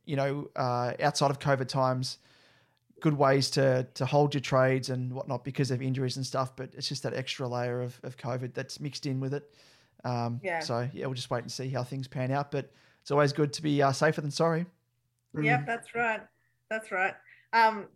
you 0.04 0.16
know, 0.16 0.50
uh, 0.56 0.92
outside 1.00 1.30
of 1.30 1.38
COVID 1.38 1.68
times, 1.68 2.18
good 3.00 3.16
ways 3.16 3.50
to 3.50 3.86
to 3.94 4.06
hold 4.06 4.34
your 4.34 4.40
trades 4.40 4.90
and 4.90 5.12
whatnot 5.12 5.44
because 5.44 5.70
of 5.70 5.80
injuries 5.80 6.16
and 6.16 6.26
stuff. 6.26 6.54
But 6.56 6.70
it's 6.74 6.88
just 6.88 7.02
that 7.04 7.14
extra 7.14 7.48
layer 7.48 7.82
of, 7.82 7.98
of 8.02 8.16
COVID 8.16 8.54
that's 8.54 8.80
mixed 8.80 9.06
in 9.06 9.20
with 9.20 9.34
it. 9.34 9.54
Um, 10.04 10.40
Yeah. 10.42 10.60
So 10.60 10.88
yeah, 10.92 11.06
we'll 11.06 11.14
just 11.14 11.30
wait 11.30 11.42
and 11.42 11.52
see 11.52 11.68
how 11.68 11.82
things 11.82 12.08
pan 12.08 12.30
out. 12.30 12.50
But 12.50 12.70
it's 13.00 13.10
always 13.10 13.32
good 13.32 13.52
to 13.54 13.62
be 13.62 13.82
uh, 13.82 13.92
safer 13.92 14.20
than 14.20 14.30
sorry. 14.30 14.66
Mm. 15.34 15.44
Yep, 15.44 15.66
that's 15.66 15.94
right. 15.94 16.20
That's 16.70 16.92
right. 16.92 17.14
Um, 17.52 17.86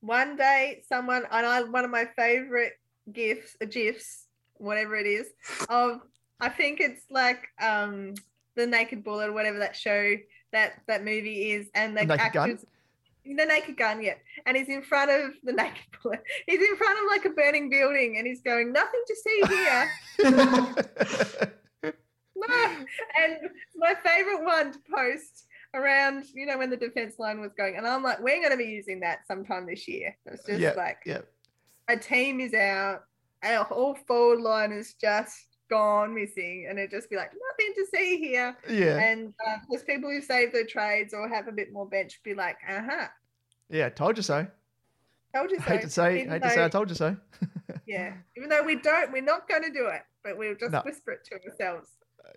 one 0.00 0.36
day, 0.36 0.82
someone 0.88 1.24
and 1.30 1.46
I, 1.46 1.62
one 1.62 1.84
of 1.84 1.90
my 1.90 2.06
favorite 2.16 2.72
gifs, 3.12 3.56
uh, 3.62 3.66
gifs, 3.66 4.26
whatever 4.54 4.96
it 4.96 5.06
is, 5.06 5.28
of 5.68 6.00
I 6.40 6.48
think 6.48 6.80
it's 6.80 7.04
like 7.10 7.48
um 7.60 8.14
the 8.56 8.66
Naked 8.66 9.04
Bullet 9.04 9.28
or 9.28 9.32
whatever 9.32 9.58
that 9.60 9.76
show 9.76 10.14
that 10.52 10.72
that 10.86 11.04
movie 11.04 11.52
is, 11.52 11.68
and 11.74 11.96
the, 11.96 12.00
The 12.06 12.16
Naked 12.16 12.32
Gun? 12.32 12.58
The 13.24 13.46
Naked 13.46 13.76
Gun, 13.76 14.02
yeah, 14.02 14.14
and 14.46 14.56
he's 14.56 14.68
in 14.68 14.82
front 14.82 15.10
of 15.10 15.32
the 15.44 15.52
Naked 15.52 15.84
Bullet. 16.02 16.22
He's 16.46 16.60
in 16.60 16.76
front 16.76 16.98
of 16.98 17.04
like 17.08 17.24
a 17.24 17.30
burning 17.30 17.70
building, 17.70 18.16
and 18.18 18.26
he's 18.26 18.40
going, 18.40 18.72
"Nothing 18.72 19.02
to 19.06 19.16
see 19.16 19.42
here." 19.48 19.90
And 23.16 23.38
my 23.76 23.94
favorite 24.04 24.44
one 24.44 24.72
to 24.72 24.78
post 24.92 25.46
around, 25.74 26.24
you 26.34 26.46
know, 26.46 26.58
when 26.58 26.70
the 26.70 26.76
defense 26.76 27.18
line 27.18 27.40
was 27.40 27.52
going. 27.56 27.76
And 27.76 27.86
I'm 27.86 28.02
like, 28.02 28.20
we're 28.20 28.40
going 28.40 28.50
to 28.50 28.56
be 28.56 28.70
using 28.70 29.00
that 29.00 29.26
sometime 29.26 29.66
this 29.66 29.86
year. 29.86 30.16
It's 30.26 30.44
just 30.44 30.60
yeah, 30.60 30.72
like 30.76 30.98
yeah, 31.06 31.20
a 31.88 31.96
team 31.96 32.40
is 32.40 32.54
out, 32.54 33.04
our 33.42 33.64
whole 33.64 33.94
forward 33.94 34.40
line 34.40 34.72
is 34.72 34.94
just 34.94 35.46
gone 35.76 36.14
missing, 36.14 36.66
and 36.68 36.78
it'd 36.78 36.90
just 36.90 37.08
be 37.08 37.16
like, 37.16 37.32
nothing 37.48 37.72
to 37.78 37.84
see 37.94 38.18
here. 38.18 38.56
yeah, 38.68 38.98
And 38.98 39.32
uh, 39.46 39.56
there's 39.70 39.82
people 39.82 40.10
who 40.10 40.20
save 40.20 40.52
their 40.52 40.66
trades 40.66 41.14
or 41.14 41.28
have 41.28 41.48
a 41.48 41.52
bit 41.52 41.72
more 41.72 41.86
bench 41.86 42.20
be 42.22 42.34
like, 42.34 42.56
uh 42.68 42.82
huh, 42.88 43.08
yeah. 43.70 43.88
Told 43.88 44.16
you 44.18 44.22
so. 44.22 44.46
told 45.34 45.50
you 45.50 45.58
so. 45.58 45.62
hate 45.64 45.82
to 45.82 45.90
say, 45.90 46.20
Even 46.20 46.30
hate 46.32 46.42
to 46.42 46.50
say, 46.50 46.64
I 46.64 46.68
told 46.68 46.88
you 46.90 46.94
so. 46.94 47.16
Yeah, 47.86 48.12
even 48.36 48.48
though 48.48 48.62
we 48.62 48.76
don't, 48.76 49.10
we're 49.12 49.22
not 49.34 49.48
going 49.48 49.62
to 49.62 49.70
do 49.70 49.86
it, 49.86 50.02
but 50.22 50.36
we'll 50.38 50.54
just 50.54 50.72
No. 50.72 50.82
whisper 50.84 51.12
it 51.12 51.24
to 51.30 51.34
ourselves. 51.50 51.88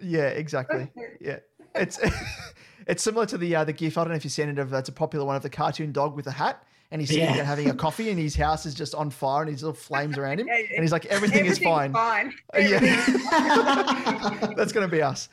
Yeah, 0.02 0.28
exactly. 0.30 0.92
Yeah, 1.22 1.40
it's 1.76 2.00
it's 2.88 3.04
similar 3.04 3.26
to 3.28 3.38
the 3.38 3.56
uh, 3.56 3.64
the 3.64 3.74
gif. 3.74 3.98
I 3.98 4.02
don't 4.04 4.12
know 4.12 4.16
if 4.16 4.24
you've 4.24 4.34
seen 4.34 4.50
it. 4.50 4.58
Of 4.60 4.70
that's 4.70 4.90
a 4.90 4.94
popular 5.04 5.26
one 5.26 5.36
of 5.36 5.44
the 5.44 5.50
cartoon 5.50 5.92
dog 5.92 6.16
with 6.16 6.28
a 6.28 6.32
hat, 6.32 6.64
and 6.92 7.02
he's 7.02 7.10
sitting 7.10 7.26
Yeah. 7.26 7.36
there 7.36 7.46
having 7.46 7.70
a 7.70 7.74
coffee, 7.74 8.10
and 8.10 8.20
his 8.20 8.36
house 8.36 8.66
is 8.66 8.74
just 8.74 8.94
on 8.96 9.10
fire, 9.10 9.42
and 9.44 9.52
his 9.52 9.62
little 9.64 9.74
flames 9.76 10.18
around 10.18 10.40
him, 10.40 10.48
Yeah, 10.50 10.58
and 10.76 10.82
he's 10.84 10.92
like, 10.92 11.06
everything 11.08 11.46
is 11.46 11.58
fine. 11.60 11.92
fine. 11.94 12.34
Yeah, 12.58 12.80
that's 14.56 14.72
gonna 14.72 14.88
be 14.88 15.02
us. 15.02 15.30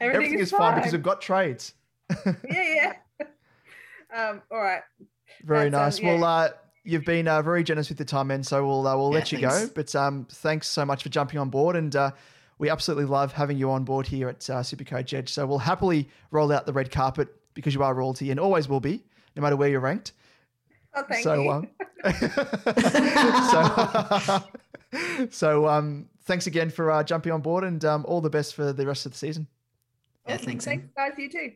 Everything, 0.00 0.38
is 0.38 0.50
fine 0.52 0.76
because 0.76 0.92
we've 0.92 1.02
got 1.02 1.20
trades. 1.20 1.74
yeah, 2.24 2.34
yeah. 2.50 2.92
Um, 4.14 4.42
all 4.50 4.58
right. 4.60 4.82
Very 5.44 5.70
That's, 5.70 6.00
nice. 6.00 6.00
um, 6.00 6.06
yeah. 6.06 6.14
Well, 6.20 6.24
uh, 6.24 6.48
you've 6.84 7.04
been 7.04 7.28
uh, 7.28 7.42
very 7.42 7.62
generous 7.64 7.88
with 7.88 7.98
the 7.98 8.04
time, 8.04 8.28
man. 8.28 8.42
So 8.42 8.66
we'll 8.66 8.86
uh, 8.86 8.96
we'll 8.96 9.10
Yeah, 9.12 9.18
let 9.18 9.32
you 9.32 9.40
go. 9.40 9.68
But 9.74 9.94
um, 9.94 10.26
thanks 10.30 10.66
so 10.68 10.84
much 10.84 11.02
for 11.02 11.08
jumping 11.08 11.38
on 11.38 11.50
board, 11.50 11.76
and 11.76 11.94
uh, 11.94 12.12
we 12.58 12.70
absolutely 12.70 13.04
love 13.06 13.32
having 13.32 13.58
you 13.58 13.70
on 13.70 13.84
board 13.84 14.06
here 14.06 14.28
at 14.28 14.48
uh, 14.50 14.60
Supercoach 14.60 15.12
Edge. 15.14 15.28
So 15.32 15.46
we'll 15.46 15.58
happily 15.58 16.08
roll 16.30 16.52
out 16.52 16.64
the 16.66 16.72
red 16.72 16.90
carpet 16.90 17.28
because 17.54 17.74
you 17.74 17.82
are 17.82 17.92
royalty 17.92 18.30
and 18.30 18.38
always 18.40 18.68
will 18.68 18.80
be, 18.80 19.02
no 19.38 19.42
matter 19.42 19.56
where 19.56 19.68
you're 19.68 19.80
ranked. 19.80 20.12
Oh, 20.94 21.04
thank 21.08 21.22
so 21.22 21.42
you. 21.42 21.50
um, 21.50 21.68
so 25.30 25.30
so 25.30 25.68
um, 25.68 26.08
thanks 26.24 26.46
again 26.48 26.70
for 26.70 26.90
uh, 26.90 27.02
jumping 27.04 27.32
on 27.32 27.40
board, 27.40 27.62
and 27.64 27.82
um, 27.84 28.04
all 28.08 28.20
the 28.20 28.30
best 28.30 28.54
for 28.54 28.72
the 28.72 28.84
rest 28.86 29.06
of 29.06 29.12
the 29.12 29.18
season. 29.18 29.46
Yeah, 30.26 30.36
thanks, 30.38 30.66
Em. 30.66 30.90
Thanks, 30.94 30.96
guys. 30.96 31.12
You 31.18 31.30
too. 31.30 31.52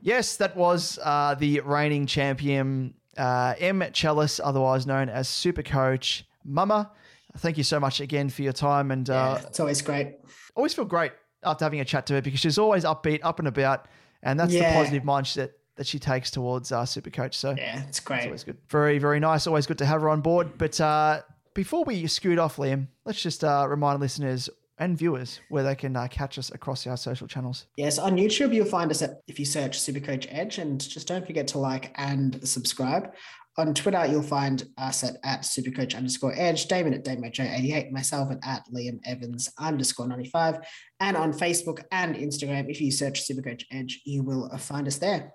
Yes, 0.00 0.36
that 0.36 0.56
was 0.56 0.98
uh, 1.02 1.34
the 1.34 1.58
reigning 1.60 2.06
champion, 2.06 2.94
uh, 3.16 3.54
Em 3.58 3.80
Challis, 3.92 4.38
otherwise 4.42 4.86
known 4.86 5.08
as 5.08 5.28
Super 5.28 5.62
Coach 5.64 6.24
Mama. 6.44 6.92
Thank 7.38 7.58
you 7.58 7.64
so 7.64 7.80
much 7.80 8.00
again 8.00 8.28
for 8.30 8.42
your 8.42 8.52
time. 8.52 8.90
And 8.92 9.10
uh, 9.10 9.38
Yeah, 9.40 9.46
it's 9.48 9.58
always 9.60 9.82
great. 9.82 10.14
always 10.54 10.74
feel 10.74 10.84
great 10.84 11.10
after 11.42 11.64
having 11.64 11.80
a 11.80 11.84
chat 11.84 12.06
to 12.06 12.14
her 12.14 12.22
because 12.22 12.38
she's 12.40 12.58
always 12.58 12.84
upbeat, 12.84 13.20
up 13.22 13.38
and 13.40 13.48
about. 13.48 13.86
And 14.22 14.38
that's 14.38 14.52
Yeah. 14.52 14.70
the 14.70 14.74
positive 14.76 15.02
mindset 15.02 15.50
that 15.78 15.86
she 15.86 15.98
takes 15.98 16.30
towards 16.30 16.70
uh, 16.70 16.84
Super 16.84 17.08
Coach. 17.08 17.36
So 17.36 17.54
Yeah, 17.56 17.82
it's 17.88 18.00
great. 18.00 18.18
It's 18.18 18.26
always 18.26 18.44
good. 18.44 18.58
Very, 18.68 18.98
very 18.98 19.20
nice. 19.20 19.46
Always 19.46 19.66
good 19.66 19.78
to 19.78 19.86
have 19.86 20.02
her 20.02 20.10
on 20.10 20.20
board. 20.20 20.58
But 20.58 20.78
uh, 20.80 21.22
before 21.54 21.84
we 21.84 22.06
scoot 22.08 22.38
off, 22.38 22.56
Liam, 22.56 22.88
let's 23.04 23.22
just 23.22 23.42
uh, 23.42 23.66
remind 23.68 24.00
listeners 24.00 24.50
and 24.78 24.96
viewers 24.98 25.40
where 25.48 25.62
they 25.62 25.74
can 25.74 25.96
uh, 25.96 26.06
catch 26.08 26.38
us 26.38 26.50
across 26.50 26.86
our 26.86 26.96
social 26.96 27.26
channels. 27.26 27.66
Yes, 27.76 27.98
on 27.98 28.16
YouTube, 28.16 28.54
you'll 28.54 28.66
find 28.66 28.90
us 28.90 29.02
at, 29.02 29.20
if 29.26 29.38
you 29.38 29.44
search 29.44 29.78
Supercoach 29.78 30.26
Edge, 30.30 30.58
and 30.58 30.80
just 30.80 31.08
don't 31.08 31.26
forget 31.26 31.48
to 31.48 31.58
like 31.58 31.92
and 31.96 32.46
subscribe. 32.46 33.12
On 33.56 33.74
Twitter, 33.74 34.06
you'll 34.06 34.22
find 34.22 34.68
us 34.78 35.02
at, 35.02 35.16
at 35.24 35.40
Supercoach 35.40 35.96
underscore 35.96 36.32
Edge, 36.36 36.68
Damo 36.68 36.92
at 36.92 37.04
DamoJo88, 37.04 37.90
myself 37.90 38.30
at, 38.30 38.38
at 38.44 38.62
Liam 38.72 39.00
Evans 39.04 39.50
underscore 39.58 40.06
95. 40.06 40.60
And 41.00 41.16
on 41.16 41.32
Facebook 41.32 41.82
and 41.90 42.14
Instagram, 42.14 42.70
if 42.70 42.80
you 42.80 42.92
search 42.92 43.26
Supercoach 43.28 43.64
Edge, 43.72 44.00
you 44.04 44.22
will 44.22 44.48
find 44.58 44.86
us 44.86 44.98
there. 44.98 45.32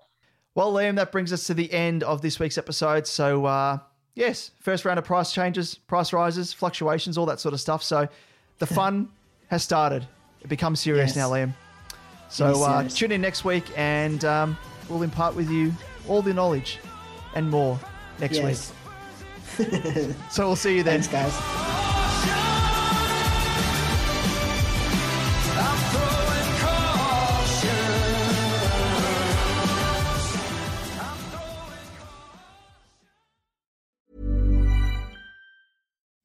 Well, 0.54 0.72
Liam, 0.72 0.96
that 0.96 1.10
brings 1.10 1.32
us 1.32 1.46
to 1.48 1.54
the 1.54 1.72
end 1.72 2.02
of 2.04 2.22
this 2.22 2.38
week's 2.38 2.58
episode. 2.58 3.06
So, 3.06 3.44
uh, 3.44 3.78
yes, 4.14 4.52
first 4.60 4.84
round 4.84 4.98
of 4.98 5.04
price 5.04 5.32
changes, 5.32 5.74
price 5.74 6.12
rises, 6.12 6.52
fluctuations, 6.52 7.18
all 7.18 7.26
that 7.26 7.40
sort 7.40 7.54
of 7.54 7.60
stuff. 7.60 7.82
So, 7.82 8.08
the 8.58 8.66
fun 8.80 9.08
has 9.48 9.62
started. 9.64 10.06
It 10.42 10.48
becomes 10.48 10.80
serious 10.80 11.10
Yes. 11.10 11.16
now, 11.16 11.30
Liam. 11.30 11.52
So, 12.28 12.62
uh, 12.62 12.88
tune 12.88 13.12
in 13.12 13.20
next 13.20 13.44
week 13.44 13.64
and 13.76 14.24
um, 14.24 14.56
we'll 14.88 15.02
impart 15.02 15.34
with 15.34 15.50
you 15.50 15.72
all 16.08 16.22
the 16.22 16.34
knowledge 16.34 16.78
and 17.34 17.50
more 17.50 17.78
next 18.20 18.36
Yes. 18.38 18.72
week. 18.72 18.78
So, 20.30 20.46
we'll 20.46 20.56
see 20.56 20.76
you 20.76 20.82
then. 20.82 21.00
Thanks, 21.02 21.32
guys. 21.32 21.63